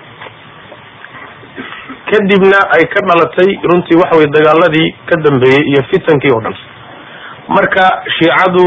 kadibna 2.11 2.59
ay 2.77 2.85
ka 2.95 3.01
dhalatay 3.09 3.51
runtii 3.70 3.99
waxa 4.03 4.16
weye 4.19 4.31
dagaaladii 4.37 4.89
ka 5.09 5.15
dambeeyey 5.25 5.62
iyo 5.70 5.83
fitankii 5.91 6.33
oo 6.37 6.41
dhan. 6.45 6.57
Marka 7.57 7.85
shiicadu 8.16 8.65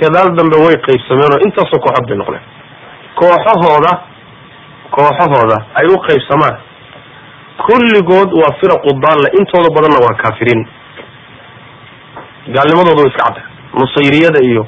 kadaal 0.00 0.28
dambe 0.38 0.56
way 0.64 0.76
qaybsameen 0.86 1.32
oo 1.34 1.40
intaasoo 1.46 1.80
kooxood 1.84 2.06
bay 2.08 2.16
noqdeen. 2.22 2.44
Kooxahooda 3.20 3.92
kooxahooda 4.96 5.56
ay 5.80 5.86
u 5.92 5.96
qaybsamaan. 6.08 6.56
Kulligood 7.66 8.30
waa 8.40 8.52
firaqu 8.60 8.90
daalla 9.04 9.28
intooda 9.38 9.68
badanna 9.76 9.98
waa 10.06 10.16
kaafiriin. 10.22 10.62
Gaalnimadooda 12.56 13.00
way 13.02 13.10
iska 13.12 13.24
cadda. 13.28 13.42
Nusayriyada 13.80 14.40
iyo 14.50 14.62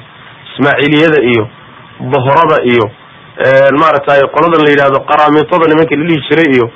ismaaciiliyada 0.51 1.19
iyo 1.31 1.43
bohorada 2.11 2.57
iyo 2.73 2.85
maaragtay 3.81 4.21
qoladan 4.35 4.61
la 4.65 4.69
yidhahdo 4.73 4.99
qaraamitada 5.11 5.65
nimankii 5.71 5.97
la 6.01 6.05
dhihi 6.09 6.21
jiray 6.29 6.49
iyo 6.57 6.67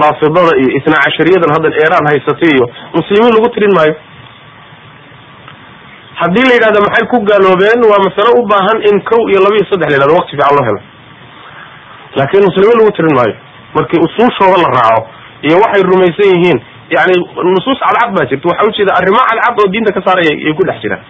raafidada 0.00 0.52
iyo 0.60 0.70
isna 0.78 0.96
cashariyadan 1.04 1.50
haddan 1.56 1.72
eeraan 1.82 2.06
haysatay 2.10 2.50
iyo 2.56 2.66
muslimiin 2.96 3.34
lagu 3.36 3.48
tirin 3.54 3.74
maayo. 3.78 3.94
Haddii 6.20 6.44
la 6.48 6.54
yidhahdo 6.56 6.80
maxay 6.86 7.04
ku 7.12 7.16
gaaloobeen? 7.28 7.80
Waa 7.90 8.00
masale 8.06 8.30
u 8.40 8.42
baahan 8.52 8.78
in 8.90 8.96
kow 9.10 9.22
iyo 9.30 9.40
laba 9.44 9.56
iyo 9.58 9.66
saddex 9.70 9.88
la 9.90 9.96
yidhahdo 9.96 10.14
waqti 10.20 10.32
fiican 10.36 10.54
loo 10.56 10.64
helo. 10.68 10.80
Laakiin 12.18 12.44
muslimiin 12.48 12.78
lagu 12.80 12.92
tirin 12.96 13.14
maayo. 13.18 13.34
Markii 13.76 14.00
usuushooda 14.06 14.58
la 14.64 14.68
raaco 14.76 15.02
iyo 15.46 15.56
waxay 15.64 15.82
rumaysan 15.90 16.28
yihiin 16.34 16.58
yani 16.96 17.14
nusuus 17.54 17.78
cadcad 17.84 18.10
baa 18.16 18.26
jirta. 18.30 18.48
Waxa 18.52 18.64
ujeeda 18.70 18.92
arrimo 19.00 19.20
cadcad 19.30 19.54
oo 19.62 19.68
diinta 19.72 19.90
ka 19.96 20.00
saaraya 20.06 20.32
ay 20.48 20.52
ku 20.58 20.62
dhex 20.68 20.76
jiraan. 20.84 21.02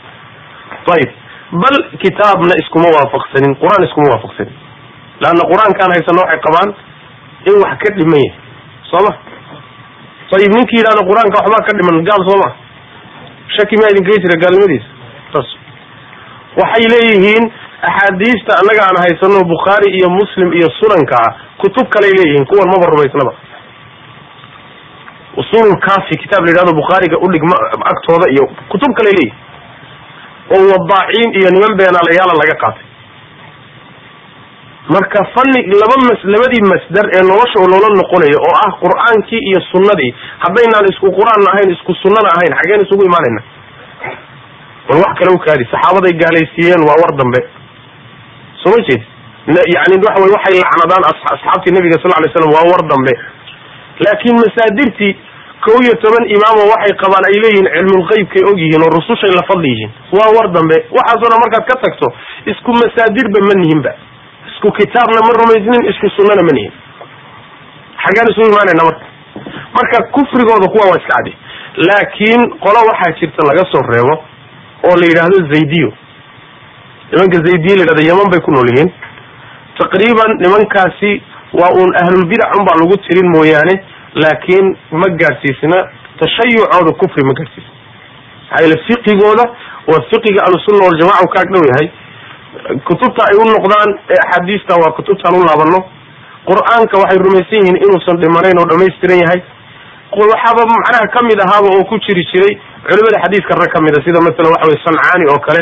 Ayib 0.95 1.11
bal 1.63 1.77
kitaabna 2.03 2.55
iskuma 2.63 2.89
waafaqsanin 2.97 3.53
qur'aan 3.63 3.83
iskuma 3.89 4.09
waafaqsanin 4.15 4.55
leanna 5.23 5.45
qur'aankaan 5.53 5.91
haysano 5.95 6.21
waxay 6.25 6.41
qabaan 6.47 6.71
in 7.51 7.55
wax 7.65 7.73
ka 7.85 7.89
dhiman 7.99 8.21
yahay 8.27 8.39
soo 8.91 9.03
ma 9.07 9.13
ayib 10.39 10.53
ninkii 10.59 10.79
yidhahda 10.81 11.03
qur'aanka 11.11 11.37
waxbaa 11.43 11.67
ka 11.69 11.73
dhiman 11.81 11.97
gaal 12.11 12.23
soo 12.31 12.39
ma 12.43 12.49
shaki 13.57 13.75
maa 13.83 13.91
idinkaga 13.95 14.23
jira 14.25 14.37
gaalnimadiisa 14.45 14.89
saas 15.35 15.49
waxay 16.61 16.87
leeyihiin 16.95 17.45
axaadiista 17.89 18.51
annaga 18.61 18.83
aan 18.89 18.99
haysano 19.05 19.39
bukhaari 19.55 19.89
iyo 19.99 20.09
muslim 20.21 20.49
iyo 20.59 20.69
sunanka 20.81 21.17
ah 21.27 21.31
kutub 21.63 21.87
kaley 21.95 22.13
leeyihiin 22.19 22.47
kuwan 22.51 22.69
maba 22.75 22.87
rumaysnaba 22.95 23.33
usululkafi 25.43 26.15
kitaab 26.23 26.43
la 26.45 26.51
yidhahdo 26.53 26.73
bukhaariga 26.81 27.17
udhigma 27.27 27.57
agtooda 27.93 28.27
iyo 28.35 28.45
kutub 28.73 28.93
kaley 28.99 29.13
leeyihiin 29.19 29.50
oo 30.57 30.63
wadaaciin 30.73 31.31
iyo 31.41 31.49
niman 31.57 31.73
beenaalayaala 31.81 32.35
laga 32.43 32.57
qaatay. 32.65 32.87
Marka 34.95 35.21
fanni 35.35 35.61
laba 35.81 35.97
mas 36.09 36.21
labadii 36.33 36.63
masdar 36.73 37.07
ee 37.17 37.23
nolosha 37.31 37.59
loola 37.73 37.89
noqonayo 38.01 38.39
oo 38.49 38.55
ah 38.67 38.73
qur'aankii 38.83 39.41
iyo 39.51 39.61
sunnadii 39.73 40.11
haddaynaan 40.45 40.87
isku 40.93 41.07
qur'aan 41.19 41.43
ahayn 41.53 41.71
isku 41.77 41.93
sunnana 42.03 42.29
ahayn 42.37 42.53
xaggeen 42.61 42.81
isugu 42.87 43.03
imaanayna. 43.11 43.41
Bal 44.89 44.99
wax 45.05 45.13
kale 45.21 45.31
ukaadi 45.39 45.65
saxaabaday 45.75 46.13
gaalaysiiyeen 46.23 46.83
waa 46.89 46.97
war 47.03 47.13
dambe. 47.21 47.41
Soo 48.63 48.71
ma 48.75 48.81
jeed 48.89 49.03
yani 49.77 49.95
waxa 50.07 50.19
wey 50.25 50.33
waxay 50.37 50.55
lacnadaan 50.65 51.05
asxaabtii 51.35 51.73
nabiga 51.77 51.97
sal 52.03 52.11
lay 52.25 52.31
slam 52.35 52.51
waa 52.57 52.67
war 52.73 52.83
dambe. 52.93 53.15
Laakiin 54.05 54.37
masaadirtii 54.45 55.13
kow 55.65 55.77
iyo 55.85 55.95
toban 56.03 56.25
imaamo 56.37 56.63
waxay 56.73 56.95
qabaan 57.03 57.25
ay 57.31 57.37
leeyihiin 57.45 57.69
cilmulqeybkay 57.77 58.43
og 58.51 58.57
yihiin 58.63 58.83
oo 58.87 58.91
rusushay 58.97 59.33
la 59.39 59.43
fadli 59.51 59.69
yihiin 59.73 59.91
waa 60.17 60.29
war 60.37 60.47
dambe. 60.57 60.77
Waxaasoo 60.97 61.29
dhan 61.33 61.41
markaad 61.45 61.65
ka 61.71 61.77
tagto 61.85 62.07
isku 62.53 62.71
masaadirba 62.81 63.39
ma 63.49 63.55
nihinba. 63.61 63.93
Isku 64.51 64.69
kitaabna 64.79 65.21
ma 65.27 65.33
rumaysnin 65.41 65.83
isku 65.93 66.07
sunnana 66.17 66.43
ma 66.49 66.53
nihin. 66.59 66.73
Xaggaan 68.05 68.31
isugu 68.33 68.49
imaanayna 68.53 68.85
marka. 68.89 69.05
Marka 69.77 69.97
kufrigooda 70.15 70.67
kuwa 70.73 70.85
waa 70.91 70.99
iska 71.03 71.15
cadi. 71.17 71.33
Laakiin 71.89 72.41
qolo 72.65 72.81
waxaa 72.91 73.13
jirta 73.21 73.41
laga 73.51 73.65
soo 73.73 73.83
reebo 73.93 74.15
oo 74.89 74.95
la 75.01 75.07
yidhaahdo 75.11 75.39
zaydiyo. 75.53 75.91
Nimanka 77.13 77.39
zaydiye 77.47 77.75
la 77.77 77.83
yidhahdo 77.85 78.03
yaman 78.11 78.29
bay 78.33 78.41
ku 78.41 78.51
nool 78.57 78.69
yihiin 78.73 78.91
taqriiban 79.81 80.31
nimankaasi 80.43 81.13
waa 81.61 81.71
uun 81.79 81.93
ahlulbidac 82.03 82.49
un 82.59 82.65
baa 82.69 82.79
lagu 82.81 82.97
tirin 83.07 83.29
mooyaane 83.37 83.75
laakiin 84.15 84.67
ma 85.01 85.07
gaadhsiisna 85.23 85.79
tashayucooda 86.21 86.93
kufri 87.03 87.23
ma 87.29 87.33
gaadhsiisna 87.39 87.75
maxaa 88.51 88.63
yeele 88.65 88.77
fiqigooda 88.89 89.45
waa 89.91 90.01
fiqiga 90.11 90.41
ahlusunna 90.47 90.83
waljamaca 90.89 91.25
u 91.27 91.29
kaag 91.35 91.49
dhow 91.55 91.65
yahay 91.73 91.89
kutubta 92.89 93.21
ay 93.31 93.37
u 93.43 93.45
noqdaan 93.55 93.91
ee 94.15 94.19
axaadiista 94.25 94.73
waa 94.83 94.93
kutubtaan 94.99 95.35
u 95.41 95.45
laabano 95.49 95.79
qur'aanka 96.51 96.95
waxay 97.03 97.19
rumaysan 97.27 97.59
yihiin 97.63 97.79
inuusan 97.85 98.17
dhimanayn 98.23 98.59
oo 98.63 98.67
dhamaystiran 98.71 99.21
yahay. 99.25 99.41
Waxaaba 100.21 100.63
macnaha 100.75 101.07
ka 101.15 101.21
mid 101.29 101.39
ahaaba 101.45 101.69
oo 101.77 101.85
ku 101.91 101.95
jiri 102.07 102.23
jiray 102.31 102.55
culimada 102.89 103.19
xadiiska 103.25 103.55
rag 103.61 103.71
kamida 103.75 103.99
sida 104.07 104.19
masalan 104.27 104.51
waxa 104.55 104.67
wey 104.71 104.79
sancaani 104.87 105.25
oo 105.33 105.39
kale 105.47 105.61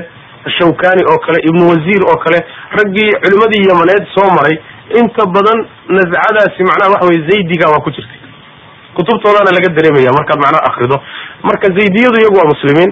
shawkani 0.58 1.02
oo 1.12 1.18
kale 1.26 1.38
ibnu 1.48 1.62
wasiir 1.70 2.02
oo 2.12 2.16
kale. 2.24 2.38
Raggii 2.78 3.10
culimadii 3.24 3.68
yamaneed 3.70 4.04
soo 4.14 4.28
maray 4.38 4.56
inta 5.00 5.22
badan 5.34 5.58
nascadaasi 5.96 6.60
macnaha 6.70 6.92
waxa 6.94 7.06
wey 7.10 7.20
zaydiga 7.28 7.66
waa 7.72 7.82
ku 7.84 7.90
jirtay 7.96 8.17
kutubtoodana 8.98 9.50
laga 9.56 9.68
dareemaya 9.78 10.10
markaad 10.18 10.38
macnaha 10.44 10.64
akrido 10.70 10.96
marka 11.48 11.66
zaydiyadu 11.78 12.16
iyagu 12.22 12.36
waa 12.40 12.50
muslimiin 12.54 12.90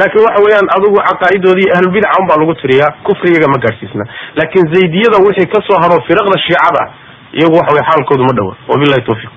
laakiin 0.00 0.24
waxa 0.26 0.40
weeyaan 0.46 0.68
adigu 0.76 0.98
caqaa'idoodii 1.08 1.68
ahlulbidaca 1.76 2.16
un 2.22 2.26
baa 2.30 2.38
lagu 2.42 2.54
tiriyaa 2.62 2.90
kufriyaga 3.08 3.46
ma 3.54 3.58
gaadhsiisna 3.64 4.04
laakiin 4.38 4.66
zaydiyada 4.74 5.16
wixii 5.26 5.48
ka 5.54 5.58
soo 5.68 5.78
haro 5.84 5.96
firaqda 6.08 6.36
shiicada 6.46 6.82
iyagu 7.38 7.54
waxa 7.60 7.72
wey 7.76 7.84
xaalkoodu 7.90 8.22
ma 8.28 8.32
dhowa 8.38 8.54
wabilahi 8.72 9.02
tawfiq 9.08 9.32